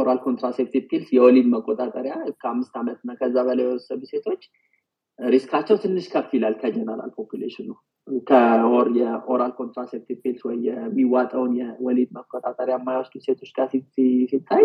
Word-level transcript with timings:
oral 0.00 0.18
contraceptive 0.24 0.82
pills 0.90 1.08
የወሊድ 1.16 1.46
መቆጣጠሪያ 1.54 2.14
ከአምስት 2.42 2.74
ዓመት 2.80 2.98
እና 3.02 3.12
ከዛ 3.20 3.36
በላይ 3.46 3.64
የወሰዱ 3.66 4.02
ሴቶች 4.12 4.42
risk 5.18 5.39
ኣቸው 5.39 5.76
ትንሽ 5.82 6.04
ከፍ 6.12 6.30
ይላል 6.36 6.54
ከ 6.60 6.71
general 6.71 7.10
population 7.16 7.56
ኑ። 7.56 7.68
የ 8.98 9.16
oral 9.16 9.52
contraceptive 9.58 10.16
pills 10.22 10.40
ወይ 10.48 10.56
የሚዋጠውን 10.68 11.52
የወሊድ 11.58 12.10
መቆጣጠሪያ 12.18 12.76
የማይወስዱ 12.78 13.14
ሴቶች 13.26 13.50
ጋር 13.56 13.66
ሲታይ 14.30 14.64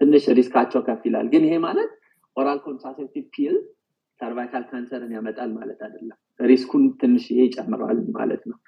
ትንሽ 0.00 0.24
risk 0.38 0.53
ኣቸው 0.53 0.80
ከፍ 0.86 1.02
ይላል። 1.08 1.26
ግን 1.32 1.44
ይሄ 1.48 1.56
ማለት 1.66 1.90
oral 2.36 2.58
contraceptive 2.66 3.24
pill 3.34 3.56
cervical 4.20 4.64
cancer 4.70 5.01
ን 5.01 5.12
ያመጣል 5.16 5.50
ማለት 5.58 5.80
አይደለም። 5.86 6.18
risk 6.40 6.62
ኡን 6.62 6.84
ትንሽ 7.00 7.24
ይሄ 7.32 7.40
ይጨምረዋል 7.48 7.98
ማለት 8.18 8.42
ነው። 8.50 8.58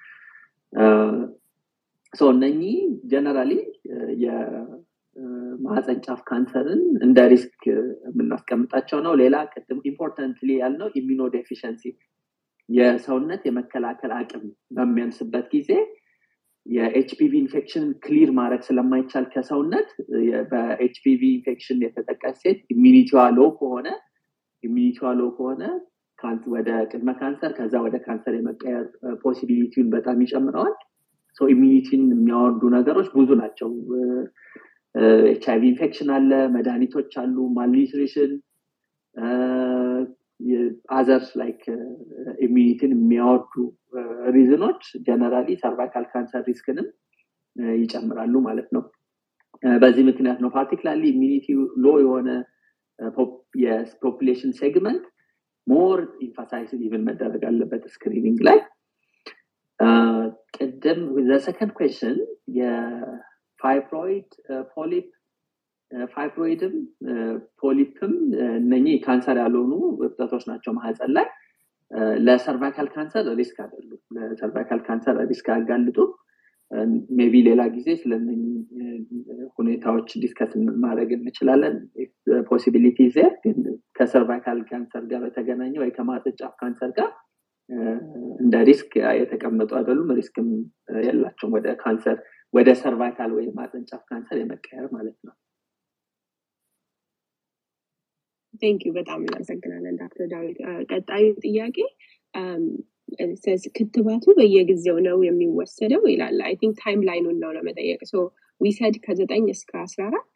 እነኚህ 2.33 2.77
generally 3.11 3.51
የማህፀን 5.15 5.99
ጫፍ 6.05 6.21
ካንሰርን 6.27 6.81
እንደ 7.05 7.19
risk 7.31 7.63
የምናስቀምጣቸው 7.69 8.99
ነው። 9.05 9.13
ሌላ 9.21 9.35
ቅድም 9.53 9.79
importantly 9.89 10.49
ያልነው 10.61 10.87
immunodeficiency 10.99 11.83
የሰውነት 12.69 13.41
የመከላከል 13.47 14.11
አቅም 14.17 14.45
በሚያንስበት 14.75 15.47
ጊዜ 15.55 15.71
የ 16.65 16.91
HPV 16.91 17.31
infection 17.41 17.85
clear 18.03 18.29
ማድረግ 18.37 18.61
ስለማይቻል 18.67 19.25
ከሰውነት 19.33 19.89
በ 20.51 20.79
HPV 20.79 21.21
infection 21.33 21.79
የተጠቃች 21.85 22.37
ሴት 22.43 22.59
immunity 22.75 23.23
ዋ 23.37 23.43
low 23.43 23.49
ከሆነ 23.57 23.87
immunity 24.63 25.09
ዋ 25.17 25.21
low 25.21 25.25
ከሆነ 25.37 25.63
ወደ 26.53 26.69
ቅድመ 26.91 27.11
ካንሰር 27.19 27.51
ከዛ 27.55 27.73
ወደ 27.85 27.95
ካንሰር 28.03 28.33
የመቀየር 28.37 28.85
possibility 29.23 29.70
ውን 29.70 29.87
በጣም 29.95 30.21
ይጨምረዋል። 30.23 30.75
immunity 31.37 31.88
ን 31.88 32.01
የሚያወርዱ 32.13 32.63
ነገሮች 32.75 33.07
ብዙ 33.15 33.29
ናቸው 33.39 33.69
ኤች 35.29 35.45
አይቪ 35.51 35.63
ኢንፌክሽን 35.71 36.09
አለ 36.15 36.31
መድኃኒቶች 36.55 37.13
አሉ 37.21 37.35
malnutrition 37.55 38.31
others 40.93 41.29
like 41.41 41.61
immunity 42.45 42.82
ን 42.82 42.91
የሚያወርዱ 42.95 43.53
reason 44.35 44.64
ኖች 44.64 44.83
generally 45.07 45.49
cervical 45.61 46.05
cancer 46.11 46.43
risk 46.49 46.68
ንም 46.68 46.87
ይጨምራሉ 47.77 48.35
ማለት 48.47 48.69
ነው። 48.75 48.83
በዚህ 49.63 50.03
ምክንያት 50.07 50.39
ነው 50.43 50.49
particularly 50.55 51.03
immunity 51.13 51.45
low 51.83 51.95
የሆነ 52.01 52.29
የ 53.63 53.78
population 53.78 54.51
segment 54.59 55.03
more 55.67 55.99
emphasize 56.25 56.71
even 56.79 57.03
መደረግ 57.09 57.43
አለበት 57.49 57.83
screening 57.93 58.39
ላይ። 58.47 58.59
ቅድም 60.57 60.99
ዘሰከንድ 61.27 61.71
ኩዌሽን 61.77 62.17
የፋይብሮይድ 63.63 64.29
ፖሊፕ 64.73 65.05
ፋይብሮይድም 66.13 66.73
ፖሊፕም 67.61 68.13
እነኚህ 68.57 68.95
ካንሰር 69.05 69.37
ያልሆኑ 69.41 69.71
እብጠቶች 69.99 70.43
ናቸው 70.49 70.71
ማህፀን 70.77 71.11
ላይ። 71.17 71.27
ለ 72.25 72.37
cervical 72.37 72.87
cancer 72.93 73.25
risk 73.39 73.57
አይደሉ 73.63 73.89
ለ 74.15 74.28
cervical 74.28 74.79
cancer 74.87 75.17
risk 75.31 75.47
ያጋልጡ 75.53 75.97
maybe 77.17 77.33
ሌላ 77.47 77.61
ጊዜ 77.75 77.89
ስለ 78.01 78.13
ሁኔታዎች 79.57 80.09
discuss 80.23 80.51
ማድረግ 80.83 81.09
እንችላለን። 81.17 81.75
possibility 82.49 82.99
there 83.15 83.33
ግን 83.43 83.57
ከ 83.97 84.10
cervical 84.10 84.61
cancer 84.69 85.03
ጋር 85.11 85.21
በተገናኘ 85.25 85.73
ወይ 85.83 85.91
ጫፍ 86.39 86.53
ካንሰር 86.61 86.91
ጋር 86.99 87.11
እንደ 88.41 88.55
risk 88.69 88.91
የተቀመጡ 89.19 89.71
አይደሉም። 89.79 90.09
risk 90.19 90.39
ም 90.39 90.49
የላቸውም 91.05 91.53
ወደ 91.57 91.67
ካንሰር 91.83 92.17
ወደ 92.53 92.69
cervical 92.81 93.31
ወይ 93.35 93.45
ማህፀን 93.55 93.83
ጫፍ 93.89 94.01
ካንሰር 94.09 94.37
የመቀየር 94.39 94.85
ማለት 94.95 95.17
ነው። 95.27 95.33
thank 98.61 98.81
you 98.87 98.91
በጣም 98.97 99.19
እናመሰግናለን 99.23 99.95
ዶክተር 100.01 100.27
ዳዊት። 100.33 100.57
ቀጣዩ 100.91 101.25
ጥያቄ 101.45 101.77
ክትባቱ 103.77 104.25
በየጊዜው 104.37 104.97
ነው 105.07 105.17
የሚወሰደው 105.27 106.03
ይላል። 106.11 106.37
I 106.47 106.53
think 106.61 106.75
timeline 106.81 107.01
ኑን 107.09 107.37
ነው 107.43 107.51
ለመጠየቅ። 107.57 108.01
so 108.11 108.15
we 108.61 108.72
said 108.72 108.95
ከዘጠኝ 109.05 109.45
እስከ 109.53 109.71
አስራ 109.83 110.01
አራት 110.09 110.35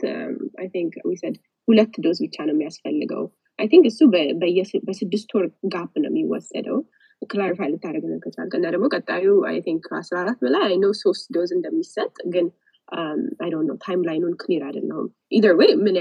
I 0.62 0.68
think 0.74 0.94
we 1.09 1.18
said 1.18 1.35
ሁለት 1.68 1.94
dose 2.06 2.18
ብቻ 2.25 2.36
ነው 2.47 2.53
የሚያስፈልገው። 2.56 3.24
I 3.59 3.68
think 3.72 3.85
እሱ 3.91 4.00
በስድስት 4.88 5.30
ወር 5.38 5.46
gap 5.74 5.94
ነው 6.03 6.09
የሚወሰደው 6.12 6.80
clarify 7.22 7.69
ልታደረግልን 7.72 8.22
ከቻልክ 8.23 8.53
እና 8.57 8.66
ደግሞ 8.73 8.85
ቀጣዩ 8.95 9.28
I 9.50 9.58
think 9.66 9.84
ከአስራ 9.88 10.16
አራት 10.22 10.39
በላይ 10.44 10.63
አይ 10.67 10.75
ነው 10.83 10.91
ሶስት 11.01 11.25
dose 11.35 11.52
እንደሚሰጥ 11.57 12.16
ግን 12.33 12.47
I 13.41 13.50
don't 13.53 13.68
know 13.69 13.75
timeline 13.85 14.02
ኑን 14.08 14.35
clear 14.41 14.62
አይደለሁም. 14.67 15.07
either 15.31 15.53
ወይ 15.59 15.69
ምን 15.81 15.95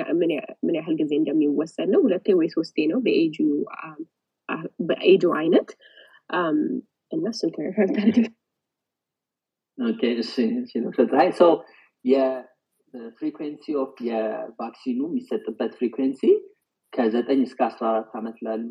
ያህል 0.77 0.95
ጊዜ 1.01 1.13
እንደሚወሰድ 1.19 1.89
ነው። 1.95 2.01
ሁለቴ 2.05 2.35
ወይ 2.41 2.49
ሶስቴ 2.57 2.87
ነው 2.93 2.99
በኤጁ 3.07 3.37
በኤጁ 4.89 5.25
አይነት። 5.41 5.71
እና 7.13 7.25
እሱን 7.35 7.51
clarify 7.55 7.87
ብታደርግ 7.89 8.27
የ 12.05 12.34
frequency 12.34 13.65
of 13.81 13.95
የ 14.09 14.25
vaccine 14.25 14.84
ኑ 14.84 15.01
የሚሰጥበት 15.09 15.73
frequency 15.81 16.21
ከዘጠኝ 16.93 17.41
እስከ 17.47 17.61
አስራ 17.69 17.85
አራት 17.91 18.13
ዓመት 18.21 18.37
ላሉ 18.47 18.71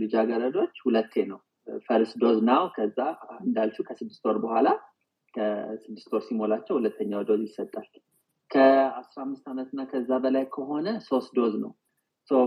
ልጃገረዶች 0.00 0.74
ሁለቴ 0.86 1.24
ነው 1.30 1.38
first 1.86 2.14
dose 2.22 2.38
now 2.44 2.64
ከዛ 2.76 2.98
እንዳልችው 3.40 3.84
ከስድስት 3.88 4.24
ወር 4.28 4.38
በኋላ 4.44 4.68
ከስድስት 5.34 6.08
ወር 6.14 6.22
ሲሞላቸው 6.26 6.74
ሁለተኛው 6.78 7.22
dose 7.28 7.42
ይሰጣል። 7.46 7.86
ከአስራ 8.50 9.18
አምስት 9.24 9.44
እና 9.66 9.82
ከዛ 9.92 10.10
በላይ 10.24 10.44
ከሆነ 10.54 10.88
ሶስት 11.08 11.30
dose 11.38 11.54
ነው። 11.62 11.72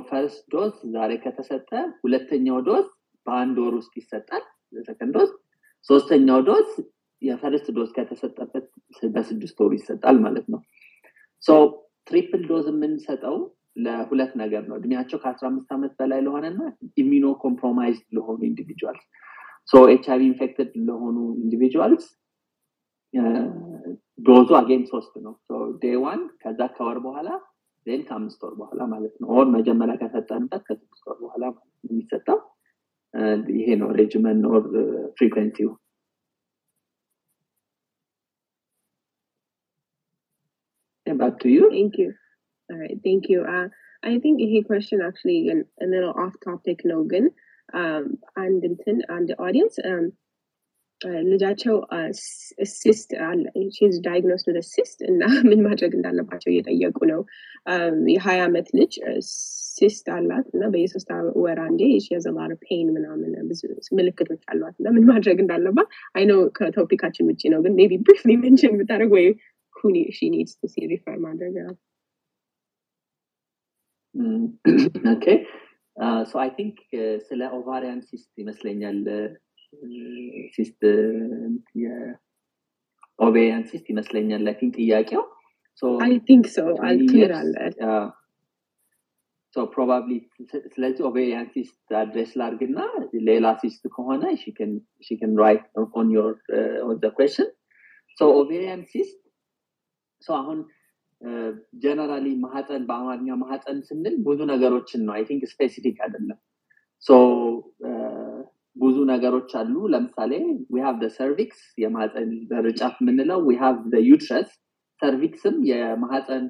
first 0.10 0.44
dose 0.54 0.74
ዛሬ 0.94 1.12
ከተሰጠ 1.24 1.70
ሁለተኛው 2.04 2.60
dose 2.68 2.86
በአንድ 3.26 3.58
ወር 3.64 3.74
ውስጥ 3.80 3.94
ይሰጣል 4.02 4.44
second 4.86 5.14
dose 5.18 5.32
ሶስተኛው 5.90 6.40
dose 6.48 6.68
የ 7.22 7.35
first 7.35 7.68
dose 7.76 7.90
ከተሰጠበት 7.98 8.66
በስድስት 9.14 9.58
ወሩ 9.64 9.72
ይሰጣል 9.78 10.18
ማለት 10.26 10.48
ነው። 10.54 10.62
triple 12.08 12.42
dose 12.50 12.66
የምንሰጠው 12.72 13.36
ለሁለት 13.76 14.32
ነገር 14.42 14.64
ነው። 14.70 14.76
እድሜያቸው 14.80 15.18
ከአስራ 15.24 15.46
አምስት 15.50 15.70
ዓመት 15.76 15.94
በላይ 16.00 16.20
ለሆነና 16.26 16.60
immunocompromised 16.98 17.98
ለሆኑ 18.18 18.40
individuals 18.50 19.06
ኤች 19.92 20.06
አይቪ 20.14 20.22
infected 20.30 20.72
ለሆኑ 20.88 21.18
individuals 21.44 22.06
dose 24.20 24.50
ኡ 24.60 24.67
again 24.67 24.84
ሶስት 24.92 25.14
ነው። 25.26 25.34
day 25.82 25.96
one 26.04 26.22
ከዛ 26.42 26.60
ከወር 26.76 27.00
በኋላ 27.06 27.30
then 27.86 28.02
ከአምስት 28.08 28.42
ወር 28.46 28.54
በኋላ 28.60 28.82
ማለት 28.94 29.16
ነው። 29.22 29.28
or 29.36 29.48
መጀመሪያ 29.56 29.96
ከሰጠንበት 30.02 30.62
ከስድስት 30.68 31.04
ወር 31.10 31.18
በኋላ 31.24 31.44
የሚሰጠው። 31.84 32.40
ይሄ 33.58 33.68
ነው 33.82 33.90
regimen 33.98 34.40
or 34.52 34.64
frequency 35.18 35.62
ው 35.62 35.72
you. 41.46 41.70
Thank 41.72 41.98
you 41.98 42.14
all 42.70 42.78
right 42.78 43.00
thank 43.04 43.30
you. 43.30 43.40
Uh, 43.56 43.68
i 44.04 44.20
think 44.24 44.38
ይሄ 44.46 44.54
question 44.70 45.00
actually 45.08 45.40
a 45.86 45.88
little 45.94 46.14
off 46.24 46.36
topic 46.48 46.80
ነው 46.92 47.02
ግን 47.14 47.26
አንድ 48.44 48.62
እንትን 48.72 48.98
አንድ 49.16 49.30
audience 49.46 49.76
ልጃቸው 51.32 51.76
cyst 52.82 53.10
she's 53.78 53.96
diagnosed 54.08 54.44
with 54.50 54.60
a 54.74 54.79
cyst 54.79 55.00
እና 55.12 55.24
ምን 55.50 55.60
ማድረግ 55.68 55.92
እንዳለባቸው 55.98 56.50
እየጠየቁ 56.52 57.00
ነው 57.14 57.22
የሀያ 58.14 58.44
ዓመት 58.50 58.68
ልጅ 58.80 58.94
cyst 59.78 60.06
አላት 60.18 60.48
እና 60.56 60.64
በየሶስት 60.74 61.10
ወር 61.46 61.60
አንዴ 61.66 61.82
የ 62.14 62.22
the 62.22 62.35
more 62.35 62.52
pain 62.66 62.88
ምናምን 62.98 63.34
ብዙ 63.50 63.62
ምልክቶች 64.00 64.42
አሏት 64.54 64.76
እና 64.82 64.94
ምን 64.98 65.06
ማድረግ 65.12 65.40
እንዳለባት 65.46 65.90
አይነው 66.20 66.40
ከ 66.60 66.70
topic 66.70 66.95
ኣችን 66.95 67.30
ውጭ 67.32 67.44
ነው 67.56 67.62
ግን 67.66 67.76
be 67.92 67.98
briefly 68.08 68.36
mention 68.46 68.78
ብታደረግ 68.82 69.12
ወይ 69.18 69.28
who 69.76 69.92
need, 69.92 70.14
she 70.14 70.30
needs 70.30 70.54
to 70.62 70.68
see 70.74 70.86
refer 70.94 71.16
ማድረግ 71.26 71.56
ነው 71.66 71.74
okay 75.14 75.26
so 76.26 76.34
I 76.44 76.50
think 76.58 76.78
ስለ 77.28 77.42
ovarian 77.58 78.00
cyst 78.10 78.32
ይመስለኛል 78.42 79.00
cyst 80.56 80.80
የ 81.84 82.24
ovarian 82.24 83.64
cyst 83.72 83.86
ይመስለኛል 83.94 84.44
I 84.52 84.56
think 84.62 84.76
ጥያቄው 84.82 85.24
I 86.06 86.14
think 86.28 86.46
so 86.56 86.60
unclear 86.90 87.32
አለ 87.40 87.56
probably 89.56 90.12
ስለዚህ 90.74 91.04
ovarian 91.10 91.46
cyst 91.54 91.94
address 92.00 92.32
ላርግና 92.40 92.80
ሌላ 93.30 93.46
cyst 93.62 93.84
ከሆነ 93.94 94.24
she 94.42 94.88
can 94.88 95.34
write 95.44 95.66
on 96.00 96.08
your 96.16 96.34
own 96.88 96.98
question 97.18 97.50
ovarian 98.36 98.82
cyst 98.94 99.20
አሁን 100.22 100.60
generally 101.84 102.28
ማህፀን 102.42 102.84
በአማርኛ 102.90 103.30
ማህፀን 103.42 103.80
ስንል 103.88 104.16
ብዙ 104.26 104.40
ነገሮችን 104.52 105.02
ነው። 105.06 105.14
I 105.16 105.24
think 105.30 105.44
specific 105.52 105.98
አይደለም። 106.06 106.40
ብዙ 108.76 108.96
ነገሮች 109.12 109.52
አሉ። 109.60 109.74
ለምሳሌ 109.94 110.32
we 110.74 110.80
have 110.86 111.02
cervix 111.18 111.60
የማህፀን 111.84 112.32
በር 112.50 112.68
ጫፍ 112.68 112.96
የምንለው 113.02 113.40
we 113.48 113.56
have 113.62 113.78
uterus 114.08 114.50
cervix 115.02 115.42
ም 115.42 115.56
የማህፀን 115.70 116.44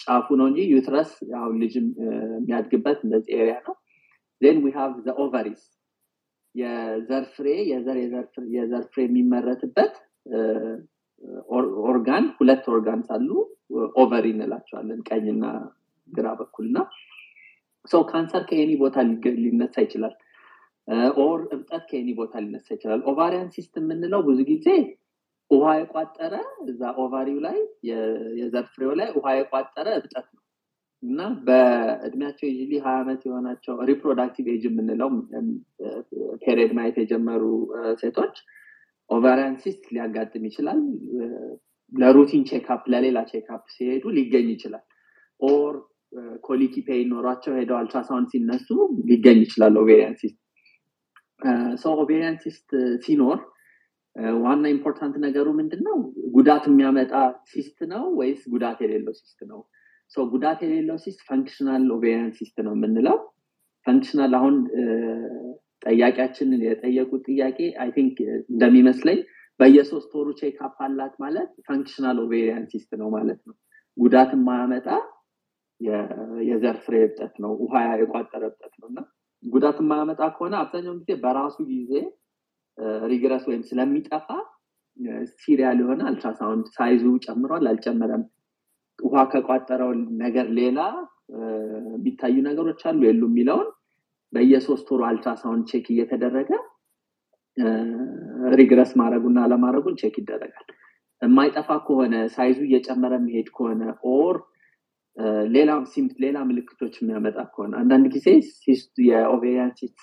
ጫፉ 0.00 0.26
ነው 0.38 0.46
እንጂ 0.50 0.60
uterus 0.72 1.10
አሁን 1.38 1.56
ልጅም 1.62 1.86
የሚያድግበት 2.36 2.98
እንደዚህ 3.06 3.32
area 3.38 3.56
ነው። 3.66 3.74
then 4.42 4.58
we 4.64 4.70
have 4.76 4.94
ovaries 5.24 5.62
የዘር 6.54 7.24
ፍሬ 7.34 7.46
የዘር 8.54 8.84
ፍሬ 8.92 9.00
የሚመረትበት 9.06 9.94
ኦርጋን 11.86 12.24
ሁለት 12.38 12.64
organs 12.72 13.08
አሉ። 13.16 13.28
ovary 14.00 14.26
እንላቸዋለን 14.34 15.00
ቀኝና 15.08 15.44
ግራ 16.08 16.26
በኩል 16.40 16.64
እና 16.70 16.78
ሰው 17.88 18.02
ካንሰር 18.10 18.42
ከ 18.48 18.58
any 18.58 18.72
ቦታ 18.82 18.96
ሊነሳ 19.38 19.74
ይችላል። 19.84 20.14
or 21.22 21.40
እብጠት 21.54 21.82
ከ 21.90 21.97
any 21.97 22.08
ቦታ 22.18 22.34
ሊነሳ 22.44 22.68
ይችላል። 22.76 23.00
ovarian 23.10 23.48
cyst 23.54 23.74
የምንለው 23.80 24.20
ብዙ 24.28 24.40
ጊዜ 24.50 24.66
ውሃ 25.50 25.68
የቋጠረ 25.78 26.34
እዛ 26.66 26.82
ovaryው 27.02 27.38
ላይ 27.46 27.58
የዘር 28.38 28.66
ፍሬው 28.72 28.92
ላይ 29.00 29.08
ውሃ 29.16 29.28
የቋጠረ 29.38 29.88
እብጠት 29.98 30.26
ነው። 30.28 30.40
እና 31.02 31.18
በእድሜያቸው 31.46 32.48
ዩዡሊ 32.52 32.72
ሀያ 32.84 32.98
ዓመት 33.02 33.22
የሆናቸው 33.26 33.74
reproductive 33.90 34.46
age 34.52 34.62
የምንለው 34.68 35.10
period 36.44 36.70
ማየት 36.78 36.96
የጀመሩ 37.02 37.42
ሴቶች 38.02 38.36
ovarian 39.10 39.56
cyst 39.62 39.84
ሊያጋጥም 39.94 40.44
ይችላል። 40.48 40.78
ለ 41.92 42.04
routine 42.04 42.44
checkup 42.50 42.82
ለሌላ 42.92 43.18
checkup 43.30 43.64
ሲሄዱ 43.74 44.04
ሊገኝ 44.16 44.46
ይችላል። 44.54 44.84
or 45.40 45.74
ኮሊቲ 46.44 46.74
pain 46.86 47.08
ኖሯቸው 47.14 47.52
ሄደው 47.58 47.76
አልትራሳውንድ 47.78 48.28
ሲነሱ 48.32 48.68
ሊገኝ 49.08 49.38
ይችላል 49.46 49.74
ovarian 49.82 50.16
cyst። 50.20 50.38
ሰው 51.82 51.92
ovarian 52.02 52.36
cyst 52.44 52.68
ሲኖር 53.04 53.38
ዋና 54.42 54.64
important 54.74 55.14
ነገሩ 55.24 55.46
ምንድን 55.58 55.80
ነው 55.86 55.96
ጉዳት 56.34 56.64
የሚያመጣ 56.68 57.12
cyst 57.52 57.78
ነው 57.92 58.02
ወይስ 58.18 58.42
ጉዳት 58.52 58.78
የሌለው 58.84 59.14
cyst 59.20 59.40
ነው? 59.50 59.60
ሰው 60.12 60.24
ጉዳት 60.32 60.58
የሌለው 60.64 60.96
cyst 61.04 61.20
functional 61.28 61.84
ovarian 61.94 62.30
cyst 62.38 62.56
ነው 62.66 62.72
የምንለው። 62.76 63.16
functional 63.86 64.32
አሁን 64.38 64.54
ጠያቂያችንን 65.84 66.60
የጠየቁት 66.66 67.22
ጥያቄ 67.28 67.58
I 67.82 67.90
think 67.96 68.16
እንደሚመስለኝ 68.52 69.18
በየሶስት 69.60 70.12
ወሩ 70.18 70.28
checkup 70.40 70.76
አላት 70.84 71.14
ማለት 71.24 71.50
functional 71.66 72.16
ovarian 72.22 72.64
cyst 72.72 72.90
ነው 73.00 73.08
ማለት 73.16 73.40
ነው። 73.48 73.54
ጉዳት 73.96 74.30
የማያመጣ 74.36 74.88
የዘር 76.48 76.76
ፍሬ 76.84 76.94
እብጠት 77.06 77.34
ነው 77.44 77.52
ውሃ 77.62 77.74
የቋጠረ 78.00 78.42
እብጠት 78.50 78.74
ነው። 78.80 78.88
እና 78.90 78.98
ጉዳት 79.44 79.78
የማያመጣ 79.82 80.22
ከሆነ 80.34 80.54
አብዛኛውን 80.60 81.00
ጊዜ 81.02 81.14
በራሱ 81.22 81.56
ጊዜ 81.72 81.92
regress 83.10 83.44
ወይም 83.50 83.62
ስለሚጠፋ 83.68 84.28
serial 85.38 85.78
የሆነ 85.82 86.02
ultrasound 86.08 86.66
sizeኡ 86.76 87.04
ጨምሯል 87.24 87.64
አልጨመረም። 87.70 88.22
ውሃ 88.98 89.22
ከቋጠረው 89.32 89.90
ነገር 90.20 90.46
ሌላ 90.58 90.80
የሚታዩ 91.92 92.36
ነገሮች 92.48 92.80
አሉ 92.88 93.00
የሉ 93.06 93.22
የሚለውን 93.30 93.68
በየሶስት 94.34 94.86
ወሩ 94.92 95.02
ultrasound 95.08 95.64
check 95.70 95.86
እየተደረገ 95.94 96.50
regress 98.54 98.90
ማድረጉና 99.00 99.38
አለማድረጉን 99.46 99.98
check 100.00 100.14
ይደረጋል። 100.20 100.66
የማይጠፋ 101.22 101.68
ከሆነ 101.86 102.14
sizeኡ 102.34 102.58
እየጨመረ 102.66 103.12
የሚሄድ 103.18 103.48
ከሆነ 103.56 103.82
ኦር 104.12 104.36
ሌላ 106.22 106.38
ምልክቶች 106.48 106.94
የሚያመጣ 107.00 107.38
ከሆነ 107.52 107.72
አንዳንድ 107.82 108.06
ጊዜ 108.14 108.26
የኦቬሪያን 109.08 109.72
ሲስት 109.78 110.00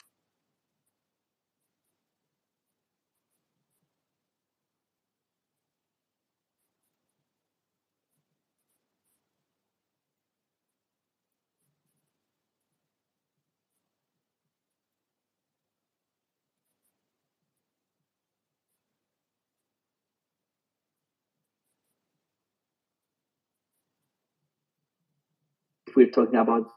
we're 25.96 26.08
talking 26.16 26.38
about 26.42 26.70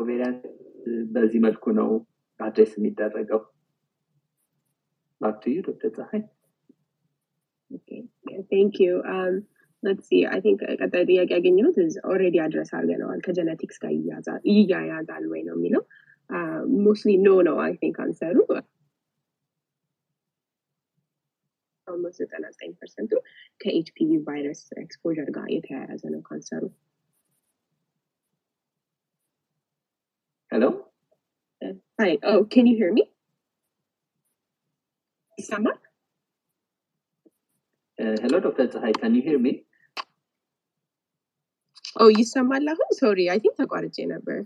ovarian 0.00 0.36
በዚህ 1.14 1.40
መልኩ 1.46 1.64
ነው 1.80 1.88
address 2.40 2.72
የሚደረገው. 2.78 3.40
back 5.20 5.42
to 5.54 5.56
you 5.56 5.58
ዶክተር 5.68 5.90
ፀሐይ 5.98 6.22
thank 8.52 8.76
you 8.84 8.88
let's 9.82 10.04
see. 10.08 10.20
I 10.26 10.38
think 10.44 10.58
ቀጣይ 10.80 11.04
ጥያቄ 11.08 11.28
ያገኘሁት 11.36 11.76
already 12.10 12.36
address 12.44 12.68
አድርገነዋል 12.78 13.20
ከ 13.26 13.36
genetics 13.36 13.78
ጋር 13.82 13.92
ይያያዛል 14.50 15.24
ወይ 15.32 15.40
ነው 15.48 15.56
የሚለው? 15.58 15.82
mostly 16.84 17.12
no 17.24 17.30
ነው 17.48 17.56
I 17.64 17.72
think 17.80 17.96
answerኡ 18.04 18.36
almost 21.86 22.18
ዘጠና 22.22 22.44
ዘጠኝ 22.54 22.70
ፐርሰንቱ 22.80 23.12
ከ 23.60 23.80
HPV 23.80 24.10
ቫይረስ 24.28 24.62
exposure 24.84 25.18
ጋር 25.36 25.48
የተያያዘ 25.56 26.02
ነው 26.14 26.20
ካንሰሩ 26.28 26.62
Hello? 30.51 30.69
Uh, 31.61 31.73
hi. 31.99 32.17
Oh, 32.23 32.45
can 32.45 32.67
you 32.67 32.75
hear 32.77 32.91
me? 32.93 33.03
Isama? 35.37 35.71
Uh, 37.99 38.15
hello, 38.21 38.39
Dr. 38.39 38.71
Zahai. 38.71 38.93
Can 38.93 39.15
you 39.15 39.21
hear 39.21 39.39
me? 39.39 39.53
Oh, 42.01 42.09
ይሰማል 42.19 42.65
አሁን? 42.71 42.89
ሶሪ 42.99 43.19
አይ 43.33 43.39
ቲንክ 43.43 43.55
ተቋርጬ 43.61 43.97
ነበር። 44.13 44.37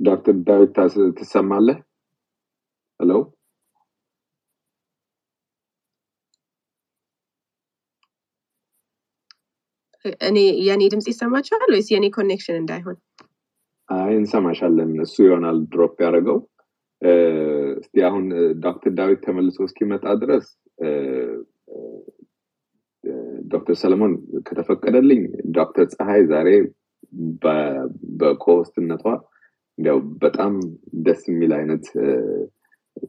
ዶክተር 0.00 0.36
ዳዊት 0.48 0.78
ትሰማለህ? 1.18 1.78
ሄሎ 3.00 3.12
እኔ 10.27 10.37
የእኔ 10.65 10.83
ድምፅ 10.91 11.07
ይሰማችኋል 11.11 11.69
ወይስ 11.69 11.87
የእኔ 11.93 12.05
connection 12.15 12.57
እንዳይሆን? 12.59 12.97
አይ 13.89 14.13
እንሰማሻለን። 14.17 14.91
እሱ 15.05 15.15
ይሆናል 15.25 15.57
drop 15.71 15.95
ያደረገው። 16.05 16.37
እስቲ 17.81 17.95
አሁን 18.07 18.25
ዶክተር 18.65 18.91
ዳዊት 18.97 19.19
ተመልሶ 19.25 19.57
እስኪመጣ 19.67 20.05
ድረስ 20.21 20.45
ዶክተር 23.53 23.75
ሰለሞን 23.81 24.11
ከተፈቀደልኝ 24.47 25.21
ዶክተር 25.57 25.85
ፀሐይ 25.93 26.21
ዛሬ 26.31 26.49
በ 28.19 28.32
cohost 28.32 28.72
ነቷ 28.72 29.05
እንዲያው 29.77 29.97
በጣም 30.23 30.53
ደስ 31.05 31.21
የሚል 31.29 31.51
አይነት 31.57 31.85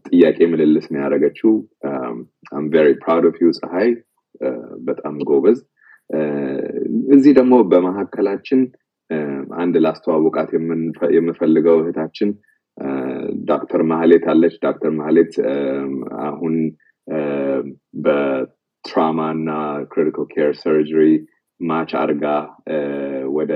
ጥያቄ 0.08 0.38
ምልልስ 0.52 0.86
ነው 0.92 1.00
ያደረገችው። 1.02 1.52
I'm 2.52 2.66
very 2.74 2.88
proud 3.02 3.26
of 3.30 3.36
you 3.42 3.50
ፀሐይ፣ 3.60 3.90
በጣም 4.88 5.14
ጎበዝ። 5.30 5.58
እዚህ 7.14 7.32
ደግሞ 7.38 7.54
በመካከላችን 7.70 8.60
አንድ 9.56 9.74
ላስተዋውቃት 9.84 10.50
የምፈልገው 11.16 11.76
እህታችን 11.82 12.30
ዶክተር 13.50 13.82
ማህሌት 13.90 14.24
አለች። 14.32 14.54
ዶክተር 14.64 14.92
ማህሌት 14.98 15.32
አሁን 16.26 16.54
በ 18.04 18.33
trauma 18.33 19.18
እና 19.36 19.50
critical 19.92 20.28
care 20.32 20.52
surgery 20.62 21.08
match 21.60 21.90
አርጋ 22.00 22.24
ወደ 23.36 23.52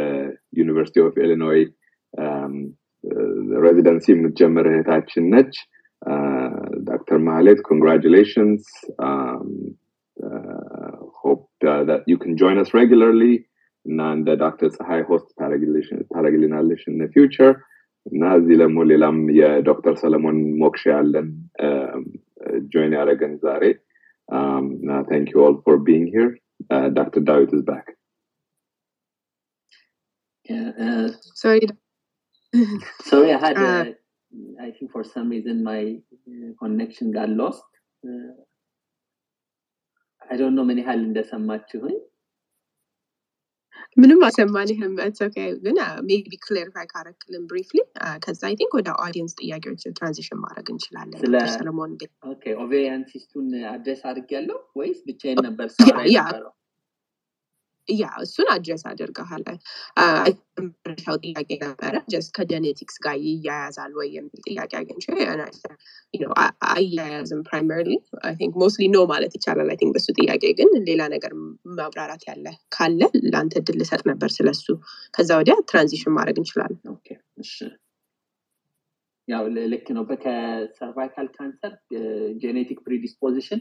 ዩኒቨርሲቲ 0.59 1.05
ኦፍ 1.07 1.15
ኢሊኖይ 1.25 1.62
residency 3.64 4.06
የምትጀምር 4.12 4.67
እህታችን 4.71 5.25
ነች። 5.33 5.55
ዶክተር 6.88 7.19
ማህሌት 7.26 7.61
congratulations 7.68 8.64
hope 11.26 11.40
that 11.90 12.02
you 12.11 12.18
can 12.25 12.35
join 12.42 12.59
us 12.62 12.71
regularly 12.80 13.35
እና 13.87 14.00
እንደ 14.18 14.28
ዶክተር 14.45 14.71
ፀሐይ 14.76 15.02
host 15.11 15.28
ታደረግልናለሽ 15.40 16.83
in 16.92 16.97
the 17.02 17.09
future 17.16 17.52
እና 18.12 18.23
እዚህ 18.38 18.56
ደግሞ 18.62 18.78
ሌላም 18.92 19.16
የዶክተር 19.40 19.95
ሰለሞን 20.02 20.38
ሞክሼ 20.62 20.83
ያለን 20.95 21.28
join 22.75 22.92
ያደረገን 22.99 23.35
ዛሬ 23.45 23.64
እና 24.80 24.90
thank 25.11 25.26
you 25.33 25.40
all 25.45 25.56
for 25.66 25.76
being 25.90 26.06
here 26.16 26.33
uh, 26.75 26.88
Dr. 26.99 27.23
Dawit 27.30 27.52
is 27.59 27.64
back 27.73 27.87
Yeah, 30.49 30.71
uh, 30.78 31.09
Sorry. 31.35 31.61
sorry, 33.02 33.33
I 33.37 33.38
had, 33.45 33.56
Uh, 33.59 33.64
uh, 33.64 33.85
I 34.61 34.71
think 34.71 34.92
for 34.92 35.02
I 40.30 40.37
don't 40.37 40.54
know 40.56 40.64
ምን 40.68 40.78
ያህል 40.80 41.00
እንደሰማችሁኝ። 41.04 41.97
ምንም 43.97 44.21
አልሰማንህም 44.26 44.95
okay 45.26 45.37
ግን 45.62 45.76
maybe 46.09 46.33
clarify 46.45 46.87
ካረክልን 46.90 47.45
briefly 47.50 47.78
ከዛ 48.25 48.40
I 48.49 48.54
think 48.61 48.73
ወደ 48.78 48.88
audience 49.04 49.33
ጥያቄዎች 49.40 49.83
transition 49.99 50.38
ማድረግ 50.42 50.66
እንችላለን. 50.73 51.18
ስለ- 51.23 51.33
ዶክተር 51.35 51.52
ሰለሞን 51.56 51.90
እንዴት 51.92 52.12
okay 52.33 52.45
ovarian 52.64 53.04
cystኡን 53.12 53.47
address 53.73 54.02
አድርጌያለሁ 54.11 54.59
ወይስ 54.80 55.00
ብቻዬን 55.09 55.40
ነበር 55.49 55.68
ሳወራ 55.76 55.99
ያ- 57.88 58.19
እሱን 58.23 58.49
address 58.52 58.83
አድርገሃል 58.90 59.43
መጨረሻው 60.61 61.16
ጥያቄ 61.25 61.49
ነበረ 61.62 61.95
just 62.12 62.30
ከ 62.37 62.49
genetics 62.49 62.97
ጋር 63.05 63.16
ይያያዛል 63.25 63.93
ወይ 63.99 64.09
የሚል 64.14 64.40
ጥያቄ 64.47 64.73
አግኝቼ 64.81 65.05
አይያያዝም 66.71 67.40
primarily 67.49 67.90
I 68.25 68.35
think 68.40 68.54
mostly 68.62 68.87
no 68.92 69.04
ማለት 69.12 69.33
ይቻላል። 69.38 69.71
I 69.73 69.78
think 69.80 69.95
በሱ 69.97 70.09
ጥያቄ 70.19 70.43
ግን 70.59 70.71
ሌላ 70.88 71.02
ነገር 71.14 71.33
ማብራራት 71.78 72.25
ያለ 72.31 72.47
ካለ 72.75 73.00
ለአንተ 73.26 73.55
እድል 73.62 73.78
ልሰጥ 73.83 74.02
ነበር 74.11 74.31
ስለሱ። 74.37 74.64
ከዛ 75.14 75.31
ወዲያ 75.40 75.57
transition 75.71 76.16
ማድረግ 76.16 76.38
እንችላለን። 76.43 76.81
ያው 79.28 79.45
ልክ 79.71 79.87
ነው 79.95 80.05
ከ 80.16 80.39
cervical 80.39 81.28
cancer 81.35 81.73
genetic 82.42 82.78
predisposition 82.85 83.61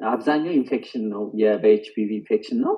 አብዛኛው 0.00 0.52
ኢንፌክሽን 0.58 1.04
ነው 1.12 1.22
በ 1.62 1.80
HPV 1.80 2.08
infection 2.20 2.58
ነው 2.66 2.74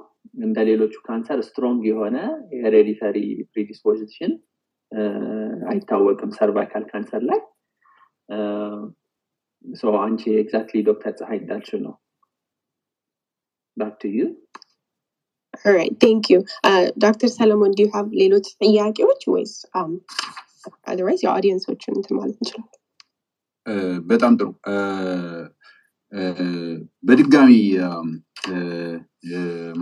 እንደ 0.46 0.58
ሌሎቹ 0.70 0.94
ካንሰር 1.06 1.40
strong 1.48 1.80
የሆነ 1.90 2.16
hereditary 2.62 3.16
predisposition 3.52 4.32
አይታወቅም 5.72 6.30
cervical 6.38 6.84
cancer 6.92 7.22
ላይ 7.30 7.40
so 9.64 9.92
አንቺ 10.04 10.22
exactly 10.42 10.78
ዶክተር 10.90 11.12
ፀሐይ 11.20 11.38
እንዳልችው 11.42 11.80
ነው 11.88 11.96
back 13.76 14.04
to 14.20 14.23
you 14.23 14.26
Alright, 15.64 15.94
thank 16.00 16.24
you. 16.30 16.38
Uh, 16.64 16.84
Dr. 16.96 17.28
Solomon, 17.28 17.72
do 17.76 17.82
you 17.84 17.90
have 17.94 18.10
ሌሎች 18.20 18.46
ጥያቄዎች 18.62 19.22
ወይስ 19.32 19.54
otherwise 20.90 21.22
የ 21.24 21.33
audience 21.33 21.69
ኦችን 21.69 21.96
እንትን 21.98 22.14
ማለት 22.18 22.36
እንችላለን? 22.40 22.76
በጣም 24.10 24.32
ጥሩ 24.40 24.48
በድጋሚ 27.04 27.50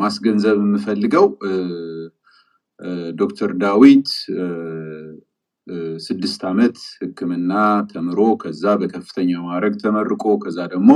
ማስገንዘብ 0.00 0.56
የምፈልገው 0.62 1.26
ዶክተር 3.20 3.50
ዳዊት 3.62 4.08
ስድስት 6.06 6.42
ዓመት 6.50 6.76
ህክምና 7.00 7.52
ተምሮ 7.90 8.20
ከዛ 8.42 8.74
በከፍተኛ 8.80 9.30
ማዕረግ 9.46 9.74
ተመርቆ 9.82 10.24
ከዛ 10.44 10.58
ደግሞ 10.74 10.92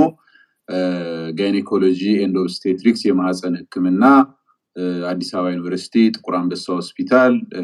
gynecology 1.37 2.01
and 2.23 2.35
obstetrics 2.41 3.01
ህክምና 3.57 4.03
አዲስ 5.09 5.29
አበባ 5.33 5.51
ዩኒቨርሲቲ 5.53 5.95
ጥቁር 6.15 6.35
አንበሳ 6.37 6.65
ሆስፒታል 6.77 7.33
እ፣ 7.53 7.63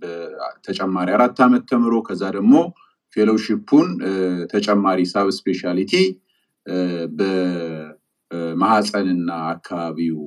በተጨማሪ 0.00 1.08
አራት 1.16 1.38
ዓመት 1.46 1.64
ተምሮ 1.70 1.94
ከዛ 2.08 2.22
ደግሞ 2.36 2.54
fellowship 3.16 3.67
ኡን 3.67 3.88
ተጨማሪ 4.52 5.00
subspecialty 5.12 5.92
በማህፀንና 7.18 9.30
አካባቢው 9.50 10.20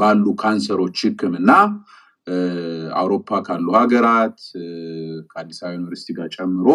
ባሉ 0.00 0.24
ካንሰሮች 0.42 0.98
ህክምና 1.06 1.52
አውሮፓ 3.00 3.38
ካሉ 3.46 3.66
ሀገራት 3.78 4.38
ከአዲስ 5.30 5.60
አበባ 5.62 5.74
ዩኒቨርሲቲ 5.76 6.14
ጋር 6.18 6.28
ጨምሮ 6.36 6.68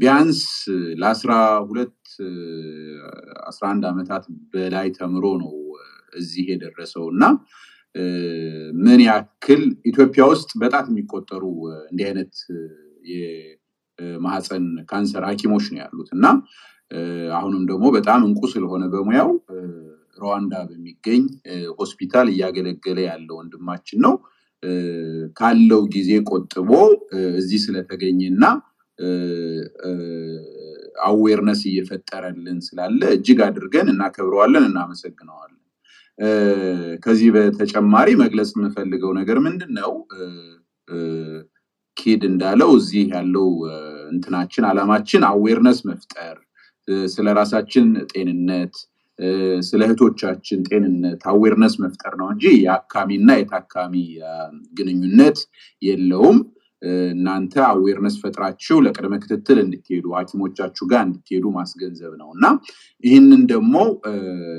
ቢያንስ 0.00 0.40
ለአስራ 1.00 1.32
ሁለት 1.68 1.98
አስራ 3.50 3.64
አንድ 3.72 3.84
ዓመታት 3.90 4.24
በላይ 4.52 4.88
ተምሮ 4.98 5.24
ነው 5.42 5.54
እዚህ 6.12 6.44
የደረሰው 6.52 7.04
እና 7.14 7.24
ምን 8.84 9.00
ያክል 9.06 9.62
ኢትዮጵያ 9.90 10.22
ውስጥ 10.32 10.50
በጣት 10.62 10.86
የሚቆጠሩ 10.90 11.44
እንዲህ 11.90 12.06
አይነት 12.08 12.34
የማህፀን 13.12 14.66
ካንሰር 14.90 15.24
ሐኪሞች 15.30 15.66
ነው 15.72 15.80
ያሉት 15.82 16.10
እና 16.16 16.26
አሁንም 17.38 17.62
ደግሞ 17.70 17.86
በጣም 17.96 18.20
እንቁ 18.28 18.40
ስለሆነ 18.52 18.84
በሙያው 18.92 19.30
ሩዋንዳ 20.18 20.54
በሚገኝ 20.68 21.22
ሆስፒታል 21.78 22.26
እያገለገለ 22.32 22.98
ያለ 23.08 23.28
ወንድማችን 23.38 24.00
ነው። 24.06 24.14
ካለው 25.36 25.82
ጊዜ 25.92 26.10
ቆጥቦ 26.30 26.70
እዚህ 27.38 27.60
ስለተገኘና 27.64 28.44
አዌርነስ 31.06 31.60
እየፈጠረልን 31.70 32.58
ስላለ 32.66 33.00
እጅግ 33.16 33.40
አድርገን 33.46 33.88
እናከብረዋለን፣ 33.92 34.64
እናመሰግነዋለን። 34.70 35.54
ከዚህ 37.04 37.28
በተጨማሪ 37.36 38.08
መግለጽ 38.22 38.50
የምፈልገው 38.56 39.12
ነገር 39.20 39.38
ምንድን 39.44 39.72
ነው? 39.78 39.92
ኪድ 41.96 42.22
እንዳለው 42.30 42.70
እዚህ 42.80 43.04
ያለው 43.14 43.48
እንትናችን 44.12 44.64
አላማችን 44.68 45.22
awareness 45.30 45.78
መፍጠር 45.88 46.36
ስለ 47.14 47.28
ራሳችን 47.38 47.86
ጤንነት 48.12 48.74
ስለ 49.68 49.80
እህቶቻችን 49.86 50.60
ጤንነት 50.68 51.22
awareness 51.30 51.74
መፍጠር 51.84 52.12
ነው 52.20 52.28
እንጂ 52.32 52.44
የአካሚና 52.60 53.30
የታካሚ 53.38 53.94
ግንኙነት 54.78 55.38
የለውም። 55.82 56.38
እናንተ 57.12 57.54
awareness 57.68 58.16
ፈጥራችሁ 58.22 58.76
ለቅድመ 58.84 59.14
ክትትል 59.22 59.58
እንድትሄዱ 59.62 60.06
ሐኪሞቻችሁ 60.18 60.84
ጋር 60.92 61.00
እንድትሄዱ 61.06 61.46
ማስገንዘብ 61.56 62.12
ነው 62.20 62.28
እና 62.36 62.44
ይህንን 63.04 63.42
ደግሞ 63.52 63.74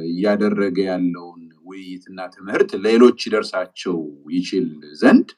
እያደረገ 0.10 0.78
ያለውን 0.90 1.44
ውይይትና 1.68 2.20
ትምህርት 2.36 2.72
ሌሎች 2.86 3.20
ይደርሳቸው 3.28 3.98
ይችል 4.36 4.68
ዘንድ 5.02 5.30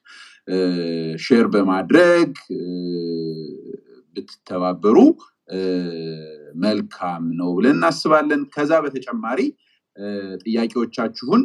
share 1.23 1.47
በማድረግ 1.53 2.31
ብትተባበሩ 4.17 4.97
መልካም 6.63 7.23
ነው 7.39 7.49
ብለን 7.57 7.75
እናስባለን። 7.77 8.41
ከዛ 8.53 8.71
በተጨማሪ 8.83 9.39
ጥያቄዎቻችሁን 10.43 11.41